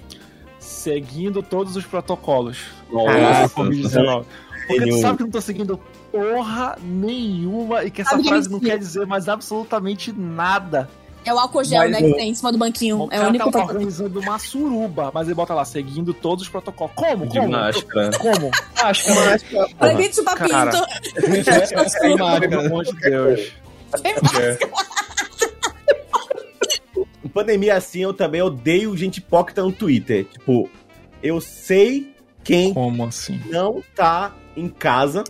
Seguindo 0.59 1.43
todos 1.43 1.76
os 1.76 1.84
protocolos. 1.84 2.59
Covid-19. 2.91 4.24
Porque 4.66 4.86
tu 4.91 5.01
sabe 5.01 5.16
que 5.16 5.22
eu 5.22 5.26
não 5.26 5.32
tô 5.32 5.41
seguindo 5.41 5.80
porra 6.12 6.76
nenhuma 6.82 7.84
e 7.84 7.90
que 7.90 8.00
essa 8.02 8.11
Sabe 8.12 8.22
que 8.22 8.28
frase 8.28 8.50
não 8.50 8.61
quer 8.61 8.78
dizer 8.78 9.06
mais 9.06 9.28
absolutamente 9.28 10.12
nada. 10.12 10.88
É 11.24 11.34
o 11.34 11.38
álcool 11.38 11.62
gel, 11.64 11.82
Mas 11.82 11.90
né, 11.90 11.98
o- 11.98 12.04
que 12.12 12.14
tem 12.14 12.30
em 12.30 12.34
cima 12.34 12.50
do 12.52 12.56
banquinho. 12.59 13.00
O 13.00 13.02
é 13.04 13.06
o 13.06 13.11
cara 13.11 13.28
único 13.28 13.50
tá 13.50 13.59
organizando 13.59 14.20
uma 14.20 14.38
suruba, 14.38 15.11
mas 15.12 15.26
ele 15.26 15.34
bota 15.34 15.52
lá, 15.52 15.64
seguindo 15.64 16.14
todos 16.14 16.44
os 16.44 16.48
protocolos. 16.48 16.92
Como? 16.94 17.28
Como? 17.28 17.48
máscara. 17.50 18.11
Como? 18.18 18.50
Máscara. 18.82 19.38
Proibido 19.78 20.14
chupar 20.14 20.36
pinto. 20.38 20.86
Sem 21.90 22.16
máscara. 22.16 22.48
Pelo 22.48 22.66
amor 22.66 22.84
de 22.84 22.92
Deus. 23.00 23.52
Em 27.24 27.28
pandemia 27.28 27.76
assim, 27.76 28.00
eu 28.00 28.14
também 28.14 28.40
odeio 28.40 28.96
gente 28.96 29.18
hipócrita 29.18 29.62
no 29.62 29.72
Twitter. 29.72 30.24
Tipo, 30.24 30.70
eu 31.22 31.40
sei 31.40 32.14
quem 32.42 32.72
Como 32.72 33.04
assim? 33.04 33.40
não 33.50 33.82
tá 33.94 34.32
em 34.56 34.68
casa. 34.68 35.24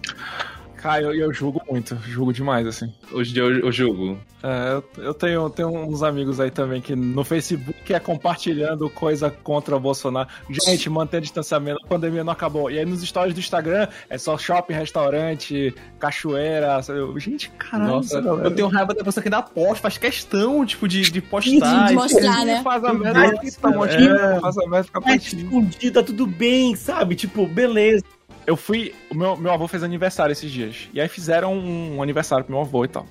Cara, 0.78 1.02
eu, 1.02 1.14
eu 1.14 1.32
julgo 1.32 1.60
muito, 1.68 1.96
julgo 2.06 2.32
demais, 2.32 2.66
assim. 2.66 2.92
Hoje 3.12 3.36
eu, 3.36 3.58
eu 3.58 3.72
julgo. 3.72 4.18
É, 4.42 4.74
eu, 4.74 5.04
eu 5.04 5.14
tenho, 5.14 5.50
tenho 5.50 5.68
uns 5.68 6.02
amigos 6.04 6.38
aí 6.38 6.50
também 6.50 6.80
que 6.80 6.94
no 6.94 7.24
Facebook 7.24 7.92
é 7.92 7.98
compartilhando 7.98 8.88
coisa 8.88 9.28
contra 9.30 9.76
o 9.76 9.80
Bolsonaro. 9.80 10.28
Gente, 10.48 10.88
manter 10.88 11.20
distanciamento, 11.20 11.80
a 11.84 11.88
pandemia 11.88 12.22
não 12.22 12.32
acabou. 12.32 12.70
E 12.70 12.78
aí 12.78 12.84
nos 12.84 13.02
stories 13.02 13.34
do 13.34 13.40
Instagram 13.40 13.88
é 14.08 14.16
só 14.16 14.38
shopping, 14.38 14.74
restaurante, 14.74 15.74
cachoeira. 15.98 16.80
sabe? 16.82 16.98
Gente, 17.18 17.50
caralho, 17.58 17.90
Nossa, 17.94 18.20
galera. 18.20 18.46
eu 18.48 18.54
tenho 18.54 18.68
raiva 18.68 18.94
da 18.94 19.02
pessoa 19.02 19.22
que 19.22 19.30
dá 19.30 19.42
post, 19.42 19.82
faz 19.82 19.98
questão, 19.98 20.64
tipo, 20.64 20.86
de, 20.86 21.02
de 21.10 21.20
postar. 21.20 21.88
De 21.88 21.94
mostrar, 21.94 22.44
né? 22.44 22.62
Faz 22.62 22.84
a 22.84 22.94
merda, 22.94 23.40
Deus, 23.40 23.56
tá 23.56 23.70
mostrando, 23.70 24.16
É. 24.16 24.40
faz 24.40 24.56
a 24.58 24.68
merda, 24.68 24.84
fica 24.84 25.14
escondido, 25.16 25.94
tá 25.94 26.02
tudo 26.06 26.26
bem, 26.26 26.76
sabe? 26.76 27.16
Tipo, 27.16 27.46
beleza. 27.46 28.04
Eu 28.48 28.56
fui. 28.56 28.94
O 29.10 29.14
meu, 29.14 29.36
meu 29.36 29.52
avô 29.52 29.68
fez 29.68 29.82
aniversário 29.82 30.32
esses 30.32 30.50
dias. 30.50 30.88
E 30.94 31.00
aí 31.00 31.06
fizeram 31.06 31.54
um, 31.54 32.02
aniversário 32.02 32.44
pro 32.46 32.54
meu 32.54 32.62
avô 32.62 32.82
e 32.84 32.88
tal. 32.88 33.06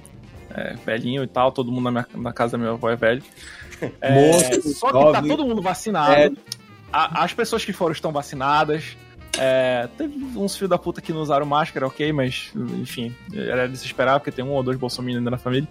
É, 0.49 0.73
velhinho 0.83 1.23
e 1.23 1.27
tal, 1.27 1.51
todo 1.51 1.71
mundo 1.71 1.83
na, 1.83 1.91
minha- 1.91 2.07
na 2.15 2.33
casa 2.33 2.53
da 2.53 2.57
minha 2.57 2.71
avó 2.71 2.89
é 2.89 2.95
velho. 2.95 3.21
É, 4.01 4.11
Moço, 4.31 4.73
só 4.73 4.87
que 4.87 5.11
tá 5.13 5.21
todo 5.21 5.45
mundo 5.45 5.61
vacinado. 5.61 6.11
É. 6.11 6.31
A- 6.91 7.23
as 7.23 7.31
pessoas 7.31 7.63
que 7.63 7.71
foram 7.71 7.91
estão 7.91 8.11
vacinadas. 8.11 8.97
É, 9.37 9.87
teve 9.95 10.17
uns 10.35 10.55
filhos 10.55 10.71
da 10.71 10.79
puta 10.79 10.99
que 10.99 11.13
não 11.13 11.21
usaram 11.21 11.45
máscara, 11.45 11.85
ok, 11.85 12.11
mas 12.11 12.51
enfim, 12.55 13.13
era 13.31 13.69
de 13.69 13.77
se 13.77 13.85
esperar, 13.85 14.19
porque 14.19 14.31
tem 14.31 14.43
um 14.43 14.49
ou 14.53 14.63
dois 14.63 14.79
bolsominions 14.79 15.19
ainda 15.19 15.29
na 15.29 15.37
família. 15.37 15.67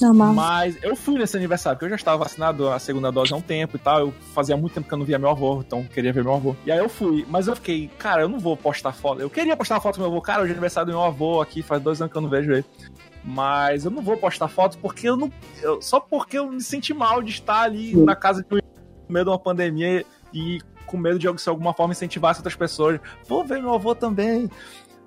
Normal. 0.00 0.32
Mas 0.34 0.76
eu 0.82 0.94
fui 0.96 1.18
nesse 1.18 1.36
aniversário, 1.36 1.76
porque 1.76 1.86
eu 1.86 1.90
já 1.90 1.96
estava 1.96 2.18
vacinado 2.24 2.68
a 2.70 2.78
segunda 2.78 3.10
dose 3.10 3.32
há 3.32 3.36
um 3.36 3.40
tempo 3.40 3.76
e 3.76 3.78
tal. 3.78 4.00
Eu 4.00 4.14
fazia 4.34 4.56
muito 4.56 4.72
tempo 4.74 4.86
que 4.88 4.94
eu 4.94 4.98
não 4.98 5.04
via 5.04 5.18
meu 5.18 5.28
avô, 5.30 5.60
então 5.66 5.84
queria 5.84 6.12
ver 6.12 6.22
meu 6.22 6.34
avô. 6.34 6.54
E 6.64 6.70
aí 6.72 6.78
eu 6.78 6.88
fui, 6.88 7.26
mas 7.28 7.46
eu 7.48 7.56
fiquei, 7.56 7.88
cara, 7.98 8.22
eu 8.22 8.28
não 8.28 8.38
vou 8.38 8.56
postar 8.56 8.92
foto. 8.92 9.20
Eu 9.20 9.28
queria 9.30 9.56
postar 9.56 9.74
uma 9.76 9.80
foto 9.80 9.96
do 9.96 10.00
meu 10.02 10.10
avô, 10.10 10.20
cara, 10.20 10.42
hoje 10.42 10.50
é 10.50 10.52
aniversário 10.54 10.86
do 10.92 10.96
meu 10.96 11.04
avô 11.04 11.40
aqui, 11.40 11.62
faz 11.62 11.82
dois 11.82 12.00
anos 12.00 12.12
que 12.12 12.18
eu 12.18 12.22
não 12.22 12.28
vejo 12.28 12.52
ele. 12.52 12.64
Mas 13.24 13.84
eu 13.84 13.90
não 13.90 14.02
vou 14.02 14.16
postar 14.16 14.48
foto 14.48 14.78
porque 14.78 15.08
eu 15.08 15.16
não. 15.16 15.30
eu- 15.60 15.82
só 15.82 15.98
porque 16.00 16.38
eu 16.38 16.50
me 16.50 16.60
senti 16.62 16.94
mal 16.94 17.22
de 17.22 17.30
estar 17.32 17.62
ali 17.62 17.94
na 17.96 18.14
casa 18.14 18.42
de 18.42 18.48
com 18.48 18.58
medo 19.12 19.24
de 19.24 19.30
uma 19.30 19.38
pandemia 19.38 20.04
e 20.32 20.60
com 20.86 20.96
medo 20.96 21.18
de 21.18 21.26
de 21.30 21.48
alguma 21.48 21.74
forma 21.74 21.92
incentivar 21.92 22.34
outras 22.34 22.54
pessoas. 22.56 23.00
Vou 23.26 23.44
ver 23.44 23.60
meu 23.60 23.74
avô 23.74 23.94
também. 23.94 24.48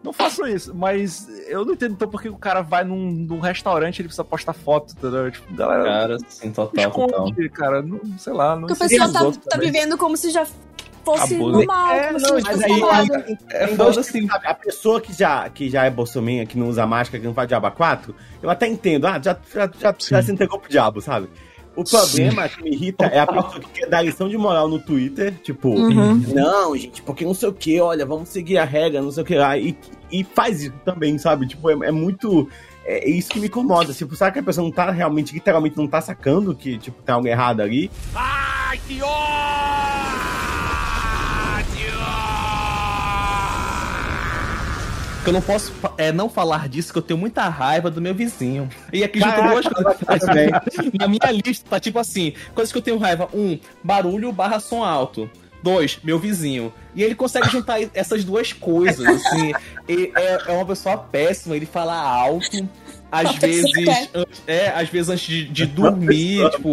Não 0.03 0.11
faço 0.11 0.47
isso, 0.47 0.73
mas 0.73 1.27
eu 1.47 1.63
não 1.63 1.73
entendo 1.73 1.93
então 1.93 2.09
por 2.09 2.21
que 2.21 2.27
o 2.29 2.35
cara 2.37 2.61
vai 2.61 2.83
num, 2.83 3.11
num 3.11 3.39
restaurante 3.39 3.99
e 3.99 4.01
ele 4.01 4.07
precisa 4.07 4.23
postar 4.23 4.53
foto, 4.53 4.93
entendeu? 4.97 5.29
Tipo, 5.31 5.53
galera, 5.53 5.83
Cara, 5.83 6.17
sim, 6.27 6.51
total, 6.51 6.89
total. 6.91 7.25
esconde, 7.27 7.49
cara. 7.49 7.81
Não, 7.83 7.99
sei 8.17 8.33
lá, 8.33 8.55
não 8.55 8.67
Porque 8.67 8.81
a 8.81 8.85
incentiva 8.87 9.07
pessoa 9.11 9.29
os 9.29 9.37
tá, 9.37 9.43
tá 9.43 9.49
também. 9.51 9.71
vivendo 9.71 9.97
como 9.99 10.17
se 10.17 10.31
já 10.31 10.45
fosse 11.05 11.35
Abuso. 11.35 11.51
normal. 11.57 11.91
É, 11.93 12.11
não, 12.13 12.19
mas 12.43 12.63
aí-. 12.63 13.37
É 13.51 13.67
foda 13.67 13.83
dois 13.83 13.97
assim. 13.99 14.27
sabe? 14.27 14.47
A 14.47 14.53
pessoa 14.55 14.99
que 15.01 15.13
já, 15.13 15.47
que 15.49 15.69
já 15.69 15.85
é 15.85 15.89
bolsominha, 15.91 16.45
que 16.47 16.57
não 16.57 16.67
usa 16.67 16.85
máscara, 16.87 17.19
que 17.19 17.27
não 17.27 17.33
faz 17.33 17.47
diabo 17.47 17.69
4, 17.71 18.15
eu 18.41 18.49
até 18.49 18.67
entendo. 18.67 19.05
Ah, 19.05 19.19
já, 19.23 19.37
já, 19.53 19.69
já, 19.79 19.95
já 19.99 20.21
se 20.23 20.31
entregou 20.31 20.59
pro 20.59 20.69
diabo, 20.69 20.99
sabe? 21.01 21.29
O 21.75 21.83
problema 21.85 22.49
que 22.49 22.61
me 22.61 22.71
irrita 22.71 23.05
é 23.05 23.19
a 23.19 23.25
pessoa 23.27 23.59
que 23.61 23.69
quer 23.79 23.87
dar 23.87 24.01
lição 24.01 24.27
de 24.27 24.37
moral 24.37 24.67
no 24.67 24.77
Twitter, 24.79 25.33
tipo, 25.41 25.69
Uhum. 25.69 26.15
não, 26.33 26.75
gente, 26.75 27.01
porque 27.01 27.23
não 27.23 27.33
sei 27.33 27.47
o 27.49 27.53
que, 27.53 27.79
olha, 27.79 28.05
vamos 28.05 28.27
seguir 28.29 28.57
a 28.57 28.65
regra, 28.65 29.01
não 29.01 29.09
sei 29.11 29.23
o 29.23 29.25
que 29.25 29.35
lá, 29.35 29.57
e, 29.57 29.75
e 30.11 30.23
faz 30.23 30.61
isso 30.61 30.73
também, 30.83 31.17
sabe? 31.17 31.47
Tipo, 31.47 31.69
é, 31.69 31.87
é 31.87 31.91
muito. 31.91 32.49
É 32.83 33.07
isso 33.09 33.29
que 33.29 33.39
me 33.39 33.45
incomoda. 33.47 33.93
Tipo, 33.93 34.15
sabe 34.15 34.33
que 34.33 34.39
a 34.39 34.43
pessoa 34.43 34.65
não 34.65 34.71
tá 34.71 34.89
realmente, 34.91 35.33
literalmente, 35.33 35.77
não 35.77 35.87
tá 35.87 36.01
sacando 36.01 36.53
que, 36.55 36.77
tipo, 36.77 37.01
tem 37.03 37.13
algo 37.13 37.27
errado 37.27 37.61
ali? 37.61 37.89
Que 38.87 39.01
eu 45.29 45.33
não 45.33 45.41
posso 45.41 45.73
é, 45.97 46.11
não 46.11 46.29
falar 46.29 46.67
disso, 46.67 46.91
que 46.91 46.97
eu 46.97 47.01
tenho 47.01 47.19
muita 47.19 47.47
raiva 47.47 47.91
do 47.91 48.01
meu 48.01 48.13
vizinho. 48.13 48.69
E 48.91 49.03
aqui 49.03 49.19
junto 49.19 49.41
duas 49.41 49.65
coisas. 49.67 50.29
Na 50.99 51.07
minha 51.07 51.31
lista 51.31 51.65
tá 51.69 51.79
tipo 51.79 51.99
assim: 51.99 52.33
coisas 52.53 52.71
que 52.71 52.77
eu 52.77 52.81
tenho 52.81 52.97
raiva. 52.97 53.29
Um, 53.33 53.59
barulho 53.83 54.31
barra 54.31 54.59
som 54.59 54.83
alto. 54.83 55.29
Dois, 55.63 55.99
meu 56.03 56.17
vizinho. 56.17 56.73
E 56.95 57.03
ele 57.03 57.13
consegue 57.13 57.47
juntar 57.49 57.79
essas 57.93 58.25
duas 58.25 58.51
coisas, 58.51 59.05
assim. 59.05 59.53
É, 59.87 60.51
é 60.51 60.51
uma 60.53 60.65
pessoa 60.65 60.97
péssima, 60.97 61.55
ele 61.55 61.67
fala 61.67 61.93
alto. 61.95 62.67
Às 63.11 63.35
vezes, 63.35 63.71
é, 64.47 64.69
às 64.69 64.87
vezes 64.89 65.09
antes 65.09 65.25
de, 65.25 65.43
de 65.49 65.65
dormir, 65.65 66.49
tipo, 66.51 66.69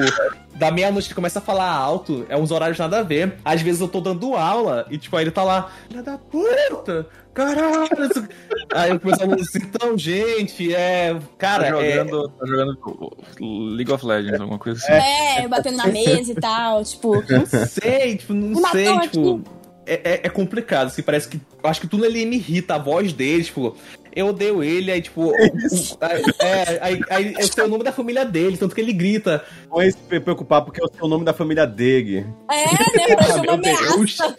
da 0.54 0.70
meia-noite 0.70 1.08
ele 1.08 1.14
começa 1.14 1.40
a 1.40 1.42
falar 1.42 1.70
alto, 1.70 2.24
é 2.28 2.36
uns 2.36 2.50
horários 2.50 2.78
nada 2.78 3.00
a 3.00 3.02
ver. 3.02 3.34
Às 3.44 3.60
vezes 3.60 3.80
eu 3.80 3.88
tô 3.88 4.00
dando 4.00 4.34
aula 4.36 4.86
e, 4.90 4.98
tipo, 4.98 5.16
aí 5.16 5.24
ele 5.24 5.30
tá 5.32 5.42
lá, 5.42 5.70
filha 5.88 6.02
da 6.02 6.16
puta, 6.16 7.06
caralho. 7.34 7.88
isso-" 8.08 8.28
Aí 8.72 8.90
eu 8.90 9.00
começo 9.00 9.22
a 9.22 9.26
falar 9.26 9.40
assim, 9.40 9.58
então, 9.58 9.98
gente, 9.98 10.74
é. 10.74 11.14
Tá 11.14 11.20
Cara, 11.38 11.66
é, 11.84 11.96
jogando, 11.98 12.28
tá 12.28 12.46
jogando 12.46 13.16
League 13.40 13.92
of 13.92 14.06
Legends, 14.06 14.40
alguma 14.40 14.58
coisa 14.58 14.78
assim. 14.78 14.92
É, 14.92 15.48
batendo 15.48 15.76
na 15.76 15.86
mesa 15.86 16.32
e 16.32 16.34
tal, 16.34 16.84
tipo. 16.84 17.14
não 17.30 17.46
sei, 17.46 18.16
tipo, 18.16 18.32
não 18.32 18.60
Me 18.60 18.68
sei, 18.70 18.88
aqui. 18.88 19.08
tipo. 19.08 19.40
É, 19.44 19.67
é, 19.94 20.20
é 20.24 20.28
complicado, 20.28 20.88
assim, 20.88 21.02
parece 21.02 21.28
que. 21.28 21.40
Acho 21.62 21.80
que 21.80 21.86
tudo 21.88 22.04
ali 22.04 22.24
me 22.26 22.36
irrita, 22.36 22.74
a 22.74 22.78
voz 22.78 23.12
dele, 23.12 23.44
tipo. 23.44 23.76
Eu 24.14 24.28
odeio 24.28 24.62
ele, 24.64 24.90
aí, 24.90 25.00
tipo. 25.02 25.22
o- 25.22 25.30
o- 25.30 25.98
é, 26.44 26.78
aí, 26.80 27.00
aí 27.10 27.34
eu 27.38 27.46
sei 27.46 27.64
o 27.64 27.68
nome 27.68 27.84
da 27.84 27.92
família 27.92 28.24
dele, 28.24 28.56
tanto 28.56 28.74
que 28.74 28.80
ele 28.80 28.92
grita. 28.92 29.44
Não 29.70 29.80
é 29.80 29.90
se 29.90 29.96
preocupar, 30.20 30.62
porque 30.64 30.82
eu 30.82 30.88
sei 30.88 31.00
o 31.02 31.08
nome 31.08 31.24
da 31.24 31.32
família 31.32 31.66
dele. 31.66 32.26
É, 32.50 32.64
né? 32.64 33.16
Parece 33.16 33.32
Ah, 33.32 33.34
uma 33.36 33.42
meu 33.42 33.52
ameaça. 33.54 34.36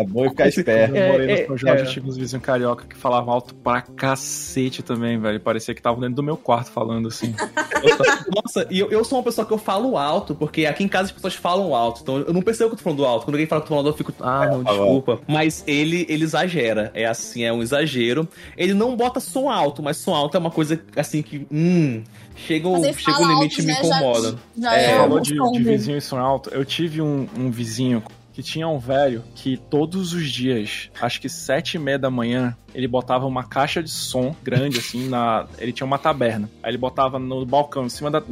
É 0.00 0.04
bom 0.04 0.28
ficar 0.28 0.48
esperto. 0.48 0.94
Eu 0.96 1.12
morei 1.12 1.30
é, 1.30 1.40
no 1.42 1.46
São 1.48 1.56
Jorge, 1.56 1.82
é. 1.82 1.86
eu 1.86 1.90
tive 1.90 2.08
uns 2.08 2.16
vizinhos 2.16 2.44
carioca 2.44 2.84
que 2.86 2.96
falavam 2.96 3.32
alto 3.32 3.54
pra 3.54 3.80
cacete 3.82 4.82
também, 4.82 5.18
velho. 5.18 5.40
Parecia 5.40 5.74
que 5.74 5.80
estavam 5.80 6.00
dentro 6.00 6.16
do 6.16 6.22
meu 6.22 6.36
quarto 6.36 6.70
falando 6.70 7.08
assim. 7.08 7.34
Nossa, 8.34 8.66
e 8.70 8.78
eu, 8.78 8.90
eu 8.90 9.04
sou 9.04 9.18
uma 9.18 9.24
pessoa 9.24 9.46
que 9.46 9.52
eu 9.52 9.58
falo 9.58 9.96
alto, 9.96 10.34
porque 10.34 10.66
aqui 10.66 10.84
em 10.84 10.88
casa 10.88 11.06
as 11.06 11.12
pessoas 11.12 11.34
falam 11.34 11.74
alto. 11.74 12.00
Então 12.02 12.18
eu 12.18 12.32
não 12.32 12.42
percebo 12.42 12.70
que 12.70 12.74
eu 12.74 12.78
tô 12.78 12.84
falando 12.84 13.04
alto. 13.04 13.24
Quando 13.24 13.34
alguém 13.34 13.46
fala 13.46 13.60
que 13.60 13.64
eu 13.64 13.68
tô 13.68 13.74
falando 13.74 13.86
alto, 13.88 14.00
eu 14.02 14.06
fico, 14.06 14.24
ah, 14.24 14.46
não, 14.46 14.62
falou. 14.64 14.84
desculpa. 14.84 15.20
Mas 15.26 15.64
ele, 15.66 16.06
ele 16.08 16.24
exagera. 16.24 16.90
É 16.94 17.06
assim, 17.06 17.44
é 17.44 17.52
um 17.52 17.62
exagero. 17.62 18.28
Ele 18.56 18.74
não 18.74 18.96
bota 18.96 19.20
som 19.20 19.48
alto, 19.48 19.82
mas 19.82 19.96
som 19.96 20.14
alto 20.14 20.36
é 20.36 20.40
uma 20.40 20.50
coisa 20.50 20.80
assim 20.96 21.22
que. 21.22 21.46
Hum. 21.50 22.02
Chega, 22.38 22.68
o- 22.68 22.84
chega 22.92 23.18
o 23.22 23.26
limite 23.26 23.60
alto, 23.60 23.62
e 23.62 23.66
me 23.66 23.72
né, 23.72 23.78
já- 23.82 23.96
incomoda. 23.96 24.38
Já 24.58 24.76
É, 24.76 24.90
é, 24.90 24.96
falou 24.98 25.20
de, 25.20 25.34
de 25.78 25.92
em 25.92 26.00
som 26.00 26.18
alto. 26.18 26.50
Eu 26.50 26.66
tive 26.66 27.00
um, 27.00 27.26
um 27.34 27.50
vizinho 27.50 28.02
que 28.36 28.42
tinha 28.42 28.68
um 28.68 28.78
velho 28.78 29.24
que 29.34 29.56
todos 29.56 30.12
os 30.12 30.30
dias, 30.30 30.90
acho 31.00 31.18
que 31.22 31.26
sete 31.26 31.76
e 31.76 31.78
meia 31.78 31.98
da 31.98 32.10
manhã, 32.10 32.54
ele 32.76 32.86
botava 32.86 33.24
uma 33.26 33.42
caixa 33.42 33.82
de 33.82 33.90
som 33.90 34.36
grande, 34.42 34.78
assim, 34.78 35.08
na. 35.08 35.46
Ele 35.58 35.72
tinha 35.72 35.86
uma 35.86 35.98
taberna. 35.98 36.50
Aí 36.62 36.70
ele 36.70 36.76
botava 36.78 37.18
no 37.18 37.44
balcão, 37.46 37.86
em 37.86 37.88
cima 37.88 38.10
da. 38.10 38.22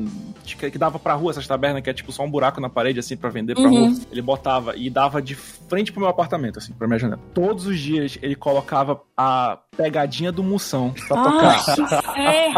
Que 0.44 0.76
dava 0.76 0.98
pra 0.98 1.14
rua 1.14 1.30
essas 1.30 1.46
tabernas, 1.46 1.82
que 1.82 1.88
é 1.88 1.94
tipo 1.94 2.12
só 2.12 2.22
um 2.22 2.30
buraco 2.30 2.60
na 2.60 2.68
parede, 2.68 2.98
assim, 3.00 3.16
pra 3.16 3.30
vender 3.30 3.54
pra 3.54 3.64
Uhum. 3.70 3.86
rua. 3.92 4.00
Ele 4.12 4.20
botava 4.20 4.76
e 4.76 4.90
dava 4.90 5.22
de 5.22 5.34
frente 5.34 5.90
pro 5.90 6.00
meu 6.02 6.10
apartamento, 6.10 6.58
assim, 6.58 6.74
pra 6.74 6.86
minha 6.86 6.98
janela. 6.98 7.20
Todos 7.32 7.66
os 7.66 7.78
dias 7.78 8.18
ele 8.20 8.34
colocava 8.34 9.00
a 9.16 9.58
pegadinha 9.76 10.30
do 10.30 10.42
Moção 10.42 10.92
pra 11.08 11.22
tocar 11.22 11.64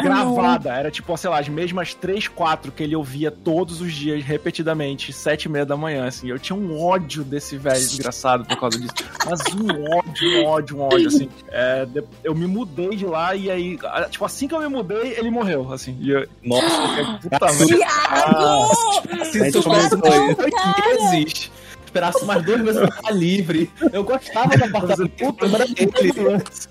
gravada. 0.03 0.71
Era 0.75 0.91
tipo, 0.91 1.17
sei 1.17 1.31
lá, 1.31 1.39
as 1.39 1.49
mesmas 1.49 1.95
três, 1.95 2.29
quatro 2.29 2.73
que 2.73 2.83
ele 2.83 2.97
ouvia 2.97 3.31
todos 3.31 3.81
os 3.81 3.93
dias, 3.93 4.23
repetidamente, 4.25 5.13
sete 5.13 5.45
e 5.45 5.49
meia 5.49 5.65
da 5.67 5.77
manhã, 5.77 6.07
assim. 6.07 6.29
Eu 6.29 6.39
tinha 6.39 6.57
um 6.59 6.81
ódio 6.83 7.25
desse 7.25 7.57
velho 7.57 7.79
desgraçado 7.79 8.45
por 8.45 8.59
causa 8.59 8.79
disso. 8.79 8.95
Mas 9.25 9.41
um 9.55 9.97
ódio, 9.97 10.43
um 10.43 10.47
ódio, 10.47 10.77
um 10.79 10.81
ódio, 10.83 11.09
assim. 11.09 11.29
É, 11.49 11.76
de- 11.85 12.05
eu 12.25 12.35
me 12.35 12.47
mudei 12.47 12.91
de 12.97 13.05
lá 13.07 13.35
e 13.35 13.51
aí, 13.51 13.79
tipo, 14.11 14.25
assim 14.25 14.49
que 14.49 14.55
eu 14.55 14.61
me 14.61 14.69
mudei, 14.69 15.15
ele 15.19 15.31
morreu, 15.31 15.73
assim. 15.73 15.97
E 16.01 16.11
eu, 16.11 16.27
Nossa, 16.43 16.89
fiquei, 16.89 17.05
puta 17.31 17.47
merda. 17.53 17.67
Thiago! 17.67 19.25
se 19.25 19.39
Mas 19.41 19.53
seus 19.53 19.65
começou 19.65 19.99
esperasse 21.97 22.25
mais 22.25 22.45
dois 22.45 22.61
meses 22.63 22.81
pra 22.81 22.91
ficar 22.93 23.11
livre. 23.11 23.71
Eu 23.93 24.05
gostava 24.05 24.57
do 24.57 24.65
apartamento. 24.65 25.11
Puta, 25.17 25.47
era 25.47 25.67
dele. 25.67 26.13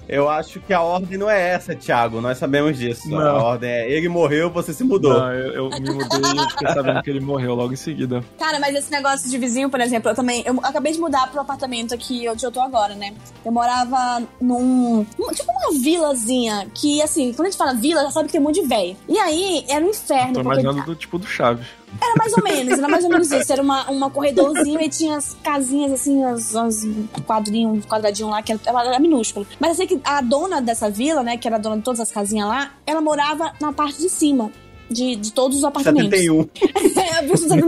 Eu 0.08 0.30
acho 0.30 0.60
que 0.60 0.74
a 0.74 0.82
ordem 0.82 1.18
não 1.18 1.30
é 1.30 1.50
essa, 1.50 1.76
Thiago. 1.76 2.22
Nós 2.22 2.38
sabemos 2.38 2.78
disso. 2.78 3.10
Não. 3.10 3.20
A 3.20 3.44
ordem 3.44 3.70
é 3.70 3.92
ele 3.92 4.08
morreu, 4.08 4.50
você 4.50 4.74
se 4.74 4.84
mudou. 4.84 5.14
Não, 5.14 5.34
eu, 5.34 5.54
eu 5.54 5.70
me 5.70 5.92
mudei 5.92 6.32
e 6.34 6.38
eu 6.38 6.50
fiquei 6.50 6.68
sabendo 6.68 7.02
que 7.02 7.10
ele 7.10 7.20
morreu 7.20 7.56
logo 7.56 7.74
em 7.74 7.78
seguida. 7.78 8.24
Cara, 8.38 8.60
mas 8.60 8.76
esse 8.76 8.92
negócio 8.92 9.30
de 9.30 9.38
vizinho, 9.38 9.70
por 9.70 9.82
exemplo, 9.82 10.10
eu 10.10 10.16
também. 10.16 10.44
Eu 10.46 10.60
acabei 10.64 10.92
de 10.92 11.00
mudar 11.00 11.28
pro 11.32 11.42
apartamento 11.42 11.94
aqui 11.94 12.28
onde 12.30 12.46
eu 12.46 12.52
tô 12.52 12.62
agora, 12.62 12.96
né? 12.96 13.14
Eu 13.44 13.52
morava 13.52 14.24
num. 14.40 15.06
Tipo 15.34 15.52
uma 15.52 15.80
vilazinha. 15.82 16.68
Que, 16.74 17.02
assim, 17.02 17.34
quando 17.34 17.48
a 17.48 17.50
gente 17.50 17.58
fala 17.58 17.74
vila, 17.74 18.04
já 18.04 18.12
sabe 18.12 18.28
que 18.28 18.34
tem 18.34 18.42
um 18.42 18.46
monte 18.46 18.62
de 18.62 18.68
véia. 18.68 18.96
E 19.08 19.18
aí, 19.18 19.66
era 19.68 19.84
um 19.84 19.90
inferno. 19.90 20.34
Tô 20.34 20.44
porque 20.44 20.60
imaginando 20.62 20.86
do 20.86 20.96
tipo 20.96 21.18
do 21.18 21.26
Chaves. 21.26 21.68
Era 22.02 22.14
mais 22.18 22.34
ou 22.34 22.44
menos, 22.44 22.78
era 22.78 22.88
mais 22.88 23.04
ou 23.04 23.10
menos 23.10 23.32
isso. 23.32 23.52
Era 23.52 23.62
uma, 23.62 23.90
uma 23.90 24.10
corredorzinha 24.10 24.82
e 24.82 24.90
tinha 24.90 25.15
as 25.16 25.36
casinhas, 25.44 25.92
assim, 25.92 26.24
as, 26.24 26.56
as 26.56 26.86
quadrinhos, 27.26 27.78
um 27.78 27.82
quadradinho 27.82 28.30
lá, 28.30 28.42
que 28.42 28.52
era, 28.52 28.62
ela 28.66 28.86
era 28.86 29.00
minúscula. 29.00 29.46
Mas 29.60 29.72
eu 29.72 29.76
sei 29.76 29.88
que 29.88 30.00
a 30.04 30.22
dona 30.22 30.62
dessa 30.62 30.90
vila, 30.90 31.24
né, 31.24 31.38
que 31.38 31.48
era 31.48 31.58
a 31.58 31.60
dona 31.60 31.78
de 31.78 31.84
todas 31.84 32.00
as 32.00 32.12
casinhas 32.12 32.48
lá, 32.48 32.72
ela 32.86 33.02
morava 33.02 33.54
na 33.60 33.72
parte 33.72 34.02
de 34.02 34.10
cima. 34.10 34.52
De, 34.88 35.16
de 35.16 35.34
todos 35.34 35.58
os 35.58 35.64
apartamentos. 35.64 36.12
71. 36.12 36.48
É, 36.96 37.18
a 37.18 37.22
bicha 37.24 37.38
71. 37.38 37.68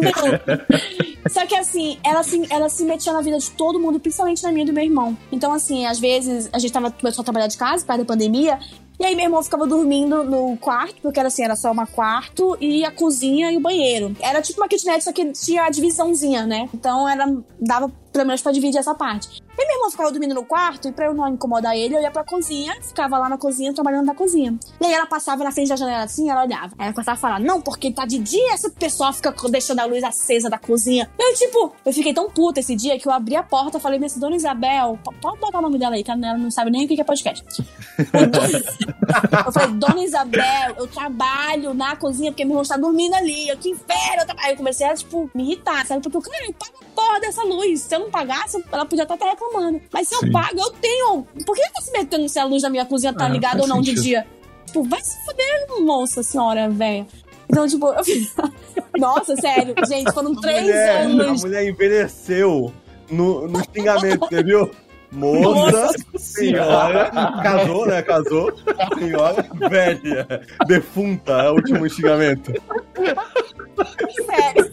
Só 1.30 1.48
que 1.48 1.56
assim, 1.56 1.98
ela 2.04 2.22
se, 2.22 2.45
ela 2.50 2.70
se 2.70 2.84
metia 2.84 3.12
na 3.12 3.22
vida 3.22 3.39
de 3.39 3.50
todo 3.52 3.80
mundo, 3.80 4.00
principalmente 4.00 4.43
na 4.43 4.51
minha 4.51 4.63
e 4.63 4.67
do 4.67 4.74
meu 4.74 4.84
irmão. 4.84 5.17
Então, 5.32 5.51
assim, 5.51 5.88
às 5.88 6.00
vezes 6.00 6.47
a 6.54 6.59
gente 6.59 6.71
tava, 6.71 6.92
começou 6.92 7.24
a 7.24 7.26
trabalhar 7.26 7.47
de 7.47 7.58
casa, 7.58 7.84
perto 7.84 8.00
da 8.00 8.05
pandemia. 8.05 8.59
E 8.99 9.05
aí 9.05 9.15
meu 9.15 9.25
irmão 9.25 9.43
ficava 9.43 9.67
dormindo 9.67 10.24
no 10.24 10.57
quarto, 10.57 11.01
porque 11.01 11.19
era 11.19 11.28
assim, 11.28 11.43
era 11.43 11.55
só 11.55 11.71
uma 11.71 11.86
quarto 11.86 12.57
e 12.59 12.83
a 12.83 12.91
cozinha 12.91 13.51
e 13.51 13.57
o 13.57 13.59
banheiro. 13.59 14.15
Era 14.19 14.41
tipo 14.41 14.59
uma 14.59 14.67
kitnet, 14.67 15.03
só 15.03 15.11
que 15.11 15.32
tinha 15.33 15.63
a 15.65 15.69
divisãozinha, 15.69 16.45
né? 16.47 16.67
Então 16.74 17.07
era. 17.07 17.25
dava 17.59 17.91
pelo 18.18 18.28
menos 18.28 18.42
pra 18.42 18.52
dividir 18.52 18.80
essa 18.80 18.96
parte. 18.96 19.42
E 19.58 19.66
meu 19.66 19.76
irmão 19.76 19.89
ficava 19.89 20.12
dormindo 20.12 20.36
no 20.36 20.46
quarto, 20.46 20.88
e 20.88 20.92
pra 20.92 21.06
eu 21.06 21.14
não 21.14 21.28
incomodar 21.28 21.76
ele, 21.76 21.96
eu 21.96 22.02
ia 22.02 22.12
pra 22.12 22.24
cozinha, 22.24 22.76
ficava 22.82 23.18
lá 23.18 23.28
na 23.28 23.38
cozinha, 23.38 23.74
trabalhando 23.74 24.06
na 24.06 24.14
cozinha. 24.14 24.58
E 24.80 24.86
aí 24.86 24.94
ela 24.94 25.06
passava 25.06 25.44
na 25.44 25.52
frente 25.52 25.70
da 25.70 25.76
janela 25.76 26.04
assim, 26.04 26.30
ela 26.30 26.44
olhava. 26.44 26.74
Aí 26.78 26.86
ela 26.86 26.94
começava 26.94 27.18
a 27.18 27.20
falar, 27.20 27.39
não, 27.39 27.62
porque 27.62 27.92
tá 27.92 28.06
de 28.06 28.20
dia, 28.20 28.54
essa 28.54 28.70
pessoa 28.70 29.12
fica 29.14 29.34
deixando 29.50 29.80
a 29.80 29.86
luz 29.86 30.04
acesa 30.04 30.50
da 30.50 30.58
cozinha. 30.58 31.10
Eu, 31.18 31.34
tipo, 31.36 31.74
eu 31.86 31.94
fiquei 31.94 32.14
tão 32.14 32.30
puta 32.30 32.60
esse 32.60 32.76
dia 32.76 33.00
que 33.00 33.08
eu 33.08 33.12
abri 33.12 33.36
a 33.36 33.44
porta 33.44 33.80
falei, 33.80 34.00
minha 34.00 34.12
dona 34.18 34.36
Isabel, 34.36 35.00
pode 35.22 35.39
botar 35.39 35.60
o 35.60 35.62
nome 35.62 35.78
dela 35.78 35.96
aí, 35.96 36.04
que 36.04 36.12
ela 36.12 36.38
não 36.38 36.52
sabe 36.52 36.72
nem 36.72 36.86
o 36.86 36.88
que 36.88 37.00
é 37.00 37.04
podcast. 37.04 37.44
Eu, 37.98 39.52
falei, 39.52 39.74
dona 39.74 40.04
Isabel, 40.04 40.76
eu 40.78 40.88
trabalho 40.88 41.74
na 41.74 41.96
cozinha 41.96 42.32
porque 42.32 42.44
meu 42.44 42.52
irmão 42.52 42.62
está 42.62 42.78
dormindo 42.78 43.16
ali, 43.16 43.50
eu 43.50 43.58
que 43.58 43.70
inferno. 43.70 44.22
Eu 44.22 44.26
tra-" 44.26 44.36
Aí 44.39 44.52
eu 44.54 44.58
comecei 44.58 44.88
a, 44.88 44.94
tipo, 44.96 45.30
me 45.34 45.44
irritar, 45.44 45.86
sabe? 45.86 46.02
Porque, 46.02 46.30
cara, 46.30 46.46
eu 46.46 46.54
pago 46.54 46.78
a 46.82 46.86
porra 46.96 47.20
dessa 47.20 47.44
luz. 47.44 47.82
Se 47.82 47.96
eu 47.96 48.07
não 48.08 48.12
pagasse, 48.12 48.63
ela 48.71 48.86
podia 48.86 49.04
estar 49.04 49.13
até 49.16 49.25
reclamando. 49.29 49.82
Mas 49.92 50.08
se 50.08 50.16
eu 50.16 50.20
Sim. 50.21 50.32
pago, 50.32 50.59
eu 50.59 50.71
tenho. 50.71 51.24
Por 51.46 51.55
que 51.55 51.62
tá 51.74 51.82
se 51.82 51.92
metendo 51.92 52.28
se 52.28 52.39
a 52.39 52.46
luz 52.46 52.62
da 52.63 52.70
minha 52.70 52.86
cozinha 52.86 53.13
tá 53.13 53.25
Ah, 53.25 53.29
ligada 53.29 53.62
ou 53.62 53.67
não 53.67 53.82
de 53.82 53.89
sentido. 53.92 54.04
dia? 54.04 54.28
Tipo, 54.66 54.84
vai 54.84 55.01
se 55.01 55.16
fuder, 55.25 55.82
moça, 55.86 56.24
senhora, 56.24 56.70
velha. 56.70 57.05
Então, 57.50 57.67
tipo, 57.67 57.88
eu 57.88 58.04
fiz. 58.04 58.34
Nossa, 58.97 59.36
sério, 59.36 59.74
gente, 59.88 60.12
foram 60.12 60.36
três 60.36 60.63
mulher, 60.63 61.01
anos. 61.05 61.43
a 61.43 61.47
mulher 61.47 61.67
envelheceu 61.70 62.74
no, 63.09 63.47
no 63.47 63.62
xingamento, 63.74 64.25
você 64.29 64.43
viu? 64.43 64.70
Moça, 65.12 65.89
senhora, 66.17 67.09
casou, 67.42 67.86
né? 67.86 68.01
Casou. 68.01 68.51
Senhora, 68.97 69.46
velha, 69.70 70.42
defunta, 70.67 71.32
é 71.34 71.50
o 71.50 71.54
último 71.55 71.89
xingamento. 71.89 72.51
Sério. 74.25 74.71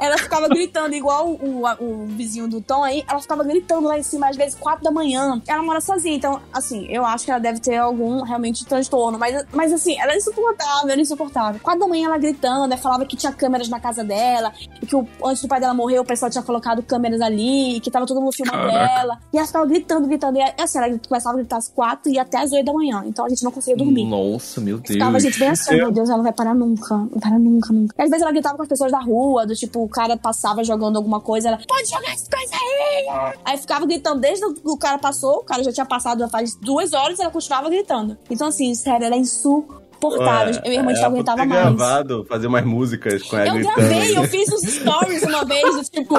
Ela 0.00 0.18
ficava 0.18 0.48
gritando, 0.48 0.94
igual 0.94 1.28
o, 1.28 1.62
o, 1.64 1.84
o 1.84 2.06
vizinho 2.06 2.48
do 2.48 2.60
Tom 2.60 2.82
aí, 2.82 3.04
ela 3.08 3.20
ficava 3.20 3.44
gritando 3.44 3.86
lá 3.86 3.98
em 3.98 4.02
cima, 4.02 4.28
às 4.28 4.36
vezes, 4.36 4.54
quatro 4.54 4.82
da 4.82 4.90
manhã. 4.90 5.40
Ela 5.46 5.62
mora 5.62 5.80
sozinha, 5.80 6.16
então, 6.16 6.40
assim, 6.52 6.86
eu 6.88 7.04
acho 7.04 7.24
que 7.24 7.30
ela 7.30 7.40
deve 7.40 7.60
ter 7.60 7.76
algum 7.76 8.22
realmente 8.22 8.64
transtorno. 8.64 9.18
Mas, 9.18 9.44
mas 9.52 9.72
assim, 9.72 9.98
ela 10.00 10.12
é 10.12 10.16
insuportável, 10.16 10.82
ela 10.90 10.92
é 10.94 11.00
insuportável. 11.00 11.60
Quatro 11.62 11.80
da 11.80 11.86
manhã 11.88 12.06
ela 12.06 12.18
gritando, 12.18 12.72
aí 12.72 12.78
falava 12.80 13.04
que 13.04 13.16
tinha 13.16 13.32
câmeras 13.32 13.68
na 13.68 13.78
casa 13.80 14.02
dela, 14.02 14.52
e 14.82 14.86
que 14.86 14.96
o- 14.96 15.06
antes 15.24 15.42
do 15.42 15.48
pai 15.48 15.60
dela 15.60 15.74
morrer, 15.74 15.98
o 15.98 16.04
pessoal 16.04 16.30
tinha 16.30 16.42
colocado 16.42 16.82
câmeras 16.82 17.20
ali, 17.20 17.78
que 17.80 17.90
tava 17.90 18.06
todo 18.06 18.20
mundo 18.20 18.32
filmando 18.32 18.70
Caraca. 18.70 19.00
ela. 19.00 19.18
E 19.32 19.36
ela 19.38 19.46
ficava 19.46 19.59
gritando, 19.66 20.06
gritando. 20.06 20.38
E 20.38 20.62
assim, 20.62 20.78
ela 20.78 20.98
começava 21.08 21.36
a 21.36 21.38
gritar 21.38 21.56
às 21.56 21.68
quatro 21.68 22.10
e 22.10 22.18
até 22.18 22.38
às 22.38 22.52
oito 22.52 22.64
da 22.64 22.72
manhã. 22.72 23.02
Então 23.06 23.24
a 23.24 23.28
gente 23.28 23.42
não 23.42 23.50
conseguia 23.50 23.76
dormir. 23.76 24.04
Nossa, 24.06 24.60
meu 24.60 24.78
Deus. 24.78 24.94
Ficava 24.94 25.16
a 25.16 25.20
gente 25.20 25.38
bem 25.38 25.48
assim, 25.48 25.76
meu 25.76 25.90
Deus, 25.90 26.08
ela 26.08 26.18
não 26.18 26.24
vai 26.24 26.32
parar 26.32 26.54
nunca. 26.54 26.96
Não 26.96 27.08
vai 27.08 27.20
parar 27.20 27.38
nunca, 27.38 27.72
nunca. 27.72 27.94
E 27.98 28.02
às 28.02 28.10
vezes 28.10 28.22
ela 28.22 28.32
gritava 28.32 28.56
com 28.56 28.62
as 28.62 28.68
pessoas 28.68 28.92
da 28.92 29.00
rua, 29.00 29.46
do 29.46 29.54
tipo, 29.54 29.82
o 29.82 29.88
cara 29.88 30.16
passava 30.16 30.64
jogando 30.64 30.96
alguma 30.96 31.20
coisa, 31.20 31.48
ela, 31.48 31.58
pode 31.66 31.88
jogar 31.88 32.12
essa 32.12 32.28
coisa 32.30 32.54
aí! 32.54 33.34
Aí 33.44 33.58
ficava 33.58 33.86
gritando 33.86 34.20
desde 34.20 34.40
que 34.54 34.60
o 34.64 34.76
cara 34.76 34.98
passou, 34.98 35.38
o 35.38 35.44
cara 35.44 35.62
já 35.62 35.72
tinha 35.72 35.86
passado 35.86 36.28
faz 36.28 36.54
duas 36.54 36.92
horas 36.92 37.18
e 37.18 37.22
ela 37.22 37.30
continuava 37.30 37.68
gritando. 37.68 38.16
Então, 38.30 38.48
assim, 38.48 38.74
sério, 38.74 39.06
era 39.06 39.16
insuportável. 39.16 39.79
Eu 40.08 40.60
e 40.64 40.68
minha 40.68 40.80
irmã 40.80 40.90
a 40.90 40.94
gente 40.94 41.02
não 41.02 41.16
Era 41.16 41.24
pra 41.24 41.32
aguentava 41.34 41.44
mais. 41.44 41.50
gravado, 41.76 42.24
fazer 42.28 42.46
umas 42.46 42.64
músicas 42.64 43.22
com 43.22 43.36
ela 43.36 43.48
Eu 43.48 43.54
gritando. 43.54 43.76
gravei, 43.76 44.16
eu 44.16 44.24
fiz 44.24 44.48
os 44.52 44.62
stories 44.62 45.22
uma 45.22 45.44
vez, 45.44 45.88
tipo, 45.90 46.14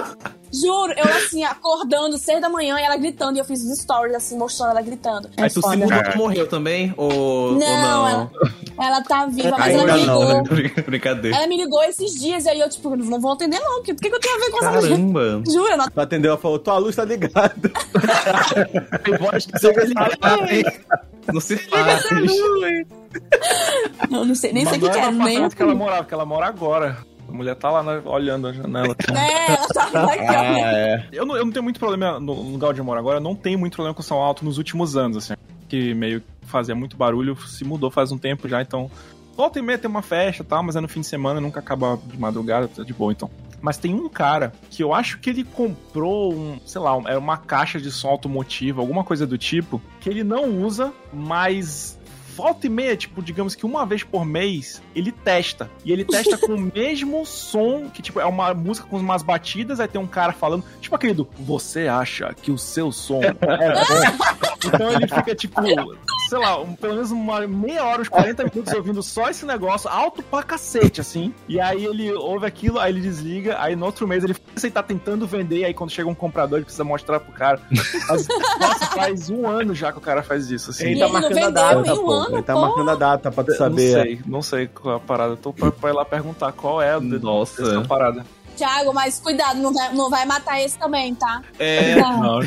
juro, 0.53 0.93
eu 0.95 1.03
assim, 1.17 1.43
acordando 1.43 2.17
seis 2.17 2.39
da 2.41 2.49
manhã 2.49 2.79
e 2.79 2.83
ela 2.83 2.97
gritando, 2.97 3.37
e 3.37 3.39
eu 3.39 3.45
fiz 3.45 3.61
os 3.63 3.79
stories 3.79 4.15
assim, 4.15 4.37
mostrando 4.37 4.71
ela 4.71 4.81
gritando. 4.81 5.29
É 5.37 5.43
Aí 5.43 5.49
tu 5.49 5.61
se 5.67 5.75
mudou, 5.77 6.03
tu 6.11 6.17
morreu 6.17 6.47
também? 6.47 6.93
Ou 6.97 7.11
ou 7.11 7.51
Não, 7.53 7.59
não? 7.59 8.07
ela, 8.09 8.31
ela 8.79 9.01
tá 9.03 9.25
viva, 9.25 9.55
mas 9.57 9.73
ela 9.73 9.81
Ainda 9.81 9.93
me 9.97 10.05
não, 10.05 10.19
ligou. 10.21 10.43
né? 10.67 10.83
Brincadeira. 10.85 11.37
Ela 11.37 11.47
me 11.47 11.57
ligou 11.57 11.83
esses 11.83 12.11
dias 12.19 12.45
e 12.45 12.49
aí 12.49 12.59
eu, 12.59 12.69
tipo, 12.69 12.95
não 12.95 13.19
vou 13.19 13.31
atender 13.33 13.59
não, 13.59 13.75
porque 13.77 13.93
por 13.93 14.01
que, 14.01 14.09
que 14.09 14.15
eu 14.15 14.19
tenho 14.19 14.35
a 14.35 14.39
ver 14.39 14.51
com 14.51 14.57
essa? 14.65 14.71
Caramba. 14.81 15.43
Juro, 15.49 15.67
eu 15.71 15.77
não 15.77 15.85
Tu 15.89 15.99
atendeu, 15.99 16.31
ela 16.31 16.39
falou, 16.39 16.59
tua 16.59 16.77
luz 16.77 16.95
tá 16.95 17.05
ligada. 17.05 17.53
Tem 19.03 19.17
voz 19.17 19.45
que 19.45 19.59
você 19.59 19.73
Não 21.27 21.39
se 21.39 21.57
faz. 21.57 22.03
Eu 24.11 24.25
não 24.25 24.35
sei, 24.35 24.53
nem 24.53 24.65
sei 24.65 24.77
o 24.77 24.81
que, 24.81 24.87
não 24.87 24.95
é, 24.95 25.11
no 25.11 25.23
nem. 25.23 25.49
que 25.49 25.61
ela 25.61 25.75
morava, 25.75 26.05
que 26.05 26.13
ela 26.13 26.25
mora 26.25 26.47
agora. 26.47 26.97
A 27.27 27.33
mulher 27.33 27.55
tá 27.55 27.71
lá 27.71 27.81
né, 27.81 28.01
olhando 28.05 28.47
a 28.47 28.53
janela. 28.53 28.95
É, 29.15 29.53
ela 29.53 29.67
tava 29.67 30.11
aqui, 30.11 30.19
Ah, 30.19 30.71
é. 30.73 31.07
Eu 31.11 31.25
não, 31.25 31.37
eu 31.37 31.45
não 31.45 31.51
tenho 31.51 31.63
muito 31.63 31.79
problema 31.79 32.19
no 32.19 32.33
lugar 32.33 32.71
onde 32.71 32.81
eu 32.81 32.85
moro 32.85 32.99
agora, 32.99 33.17
eu 33.17 33.21
não 33.21 33.35
tenho 33.35 33.57
muito 33.57 33.75
problema 33.75 33.93
com 33.93 34.01
som 34.01 34.15
alto 34.15 34.43
nos 34.43 34.57
últimos 34.57 34.97
anos, 34.97 35.17
assim. 35.17 35.33
Que 35.69 35.93
meio 35.93 36.19
que 36.19 36.27
fazia 36.43 36.75
muito 36.75 36.97
barulho, 36.97 37.37
se 37.47 37.63
mudou 37.63 37.89
faz 37.89 38.11
um 38.11 38.17
tempo 38.17 38.49
já, 38.49 38.61
então. 38.61 38.91
Volta 39.37 39.59
e 39.59 39.61
meia 39.61 39.77
tem 39.77 39.89
uma 39.89 40.01
festa 40.01 40.43
e 40.43 40.45
tal, 40.45 40.61
mas 40.61 40.75
é 40.75 40.81
no 40.81 40.89
fim 40.89 40.99
de 40.99 41.07
semana, 41.07 41.39
nunca 41.39 41.61
acaba 41.61 41.97
de 42.05 42.19
madrugada, 42.19 42.67
tá 42.67 42.83
de 42.83 42.93
boa 42.93 43.13
então. 43.13 43.29
Mas 43.61 43.77
tem 43.77 43.93
um 43.93 44.09
cara 44.09 44.51
que 44.69 44.83
eu 44.83 44.93
acho 44.93 45.19
que 45.19 45.29
ele 45.29 45.43
comprou 45.43 46.33
um, 46.33 46.59
sei 46.65 46.81
lá, 46.81 46.99
era 47.05 47.19
uma 47.19 47.37
caixa 47.37 47.79
de 47.79 47.91
som 47.91 48.09
automotivo, 48.09 48.81
alguma 48.81 49.03
coisa 49.03 49.27
do 49.27 49.37
tipo, 49.37 49.81
que 49.99 50.09
ele 50.09 50.23
não 50.23 50.63
usa, 50.63 50.91
mas 51.13 51.99
volta 52.35 52.67
e 52.67 52.69
meia, 52.69 52.95
tipo, 52.95 53.21
digamos 53.21 53.55
que 53.55 53.65
uma 53.65 53.85
vez 53.85 54.03
por 54.03 54.25
mês, 54.25 54.81
ele 54.95 55.11
testa. 55.11 55.69
E 55.85 55.91
ele 55.91 56.03
testa 56.05 56.37
com 56.37 56.53
o 56.55 56.59
mesmo 56.73 57.25
som, 57.25 57.89
que 57.93 58.01
tipo, 58.01 58.19
é 58.19 58.25
uma 58.25 58.53
música 58.53 58.87
com 58.87 58.97
umas 58.97 59.21
batidas, 59.21 59.79
aí 59.79 59.87
tem 59.87 59.99
um 60.01 60.07
cara 60.07 60.33
falando, 60.33 60.63
tipo 60.79 60.95
aquele 60.95 61.13
do 61.13 61.27
Você 61.39 61.87
acha 61.87 62.33
que 62.33 62.51
o 62.51 62.57
seu 62.57 62.91
som 62.91 63.21
é 63.23 63.33
bom? 63.33 63.47
então 64.65 64.91
ele 64.91 65.07
fica, 65.07 65.35
tipo, 65.35 65.61
sei 66.29 66.37
lá, 66.39 66.61
um- 66.61 66.75
pelo 66.75 66.93
menos 66.95 67.11
uma 67.11 67.45
meia 67.47 67.83
hora, 67.83 68.01
uns 68.01 68.09
40 68.09 68.43
minutos 68.45 68.73
ouvindo 68.73 69.01
só 69.03 69.29
esse 69.29 69.45
negócio, 69.45 69.89
alto 69.89 70.23
pra 70.23 70.43
cacete, 70.43 71.01
assim. 71.01 71.33
E 71.47 71.59
aí 71.59 71.85
ele 71.85 72.11
ouve 72.13 72.45
aquilo, 72.45 72.79
aí 72.79 72.91
ele 72.91 73.01
desliga, 73.01 73.57
aí 73.61 73.75
no 73.75 73.85
outro 73.85 74.07
mês 74.07 74.23
ele, 74.23 74.35
ele 74.61 74.71
tá 74.71 74.81
tentando 74.83 75.25
vender, 75.27 75.65
aí 75.65 75.73
quando 75.73 75.91
chega 75.91 76.07
um 76.09 76.15
comprador, 76.15 76.57
ele 76.59 76.65
precisa 76.65 76.83
mostrar 76.83 77.19
pro 77.19 77.33
cara. 77.33 77.59
Mas, 78.07 78.27
nossa, 78.59 78.85
faz 78.87 79.29
um 79.29 79.47
ano 79.47 79.73
já 79.73 79.91
que 79.91 79.97
o 79.97 80.01
cara 80.01 80.21
faz 80.23 80.49
isso, 80.49 80.69
assim. 80.71 80.85
Ele 80.91 80.99
tá 80.99 81.05
ele 81.05 81.13
não 81.13 81.21
marcando 81.21 81.43
a 81.43 81.49
data, 81.49 81.89
em 81.89 81.91
um 81.91 82.05
pô. 82.05 82.20
Ano, 82.25 82.35
Ele 82.37 82.43
tá 82.43 82.53
pô. 82.53 82.61
marcando 82.61 82.89
a 82.89 82.95
data 82.95 83.31
pra 83.31 83.43
tu 83.43 83.49
Não 83.51 83.57
saber. 83.57 83.91
sei, 83.93 84.19
não 84.25 84.41
sei 84.41 84.67
qual 84.67 84.95
é 84.95 84.97
a 84.97 84.99
parada. 84.99 85.35
Tô 85.35 85.51
pra, 85.53 85.71
pra 85.71 85.89
ir 85.89 85.93
lá 85.93 86.05
perguntar 86.05 86.51
qual 86.51 86.81
é 86.81 86.93
a 86.93 86.99
Nossa. 86.99 87.61
dessa 87.63 87.81
parada. 87.87 88.25
Thiago, 88.61 88.93
mas 88.93 89.19
cuidado, 89.19 89.57
não 89.59 89.73
vai, 89.73 89.91
não 89.93 90.07
vai 90.09 90.23
matar 90.25 90.61
esse 90.61 90.77
também, 90.77 91.15
tá? 91.15 91.41
É, 91.57 91.95
Não. 91.95 92.41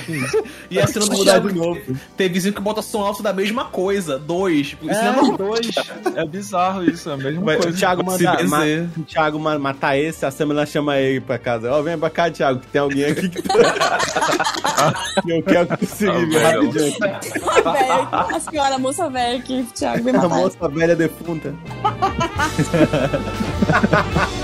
e 0.70 0.78
a 0.78 0.86
cena 0.86 1.07
do 1.07 1.12
Mudar 1.16 1.32
Thiago 1.32 1.49
de 1.53 1.59
novo. 1.59 1.81
Tem 2.16 2.28
vizinho 2.28 2.55
que 2.55 2.61
bota 2.61 2.81
som 2.82 3.01
alto 3.03 3.20
da 3.20 3.32
mesma 3.32 3.65
coisa. 3.65 4.16
Dois. 4.16 4.69
Tipo, 4.69 4.89
isso 4.89 5.01
É, 5.01 5.12
não 5.16 5.35
é 5.35 5.36
dois. 5.36 5.70
É 6.15 6.24
bizarro 6.24 6.85
isso, 6.85 7.11
é 7.11 7.15
a 7.15 7.16
mesma 7.16 7.43
Vai, 7.43 7.57
o 7.57 7.62
coisa. 7.62 7.77
Thiago 7.77 8.03
se 8.16 8.24
manda, 8.24 8.45
ma, 8.45 8.59
dizer. 8.61 8.89
o 8.97 9.03
Thiago 9.03 9.41
ma- 9.41 9.59
matar 9.59 9.99
esse, 9.99 10.24
a 10.24 10.31
Samela 10.31 10.65
chama 10.66 10.97
ele 10.99 11.20
pra 11.20 11.36
casa. 11.36 11.73
Ó, 11.73 11.82
vem 11.82 11.99
pra 11.99 12.09
cá, 12.11 12.31
Thiago, 12.31 12.61
que 12.61 12.69
tem 12.69 12.81
alguém 12.81 13.07
aqui 13.07 13.28
que 13.28 13.43
tá... 13.43 13.55
eu 15.27 15.43
quero 15.43 15.66
conseguir 15.77 16.27
vir 16.27 16.39
velho. 16.39 16.70
rapidinho 16.70 16.97
aqui. 17.16 17.32
A 18.12 18.36
a 18.36 18.41
senhora, 18.41 18.74
a 18.77 18.78
moça 18.78 19.11
velha 19.11 19.43
que 19.43 19.65
Thiago 19.74 20.05
vai 20.05 20.15
A 20.15 20.23
matar. 20.23 20.36
moça 20.36 20.69
velha 20.69 20.95
defunta. 20.95 21.53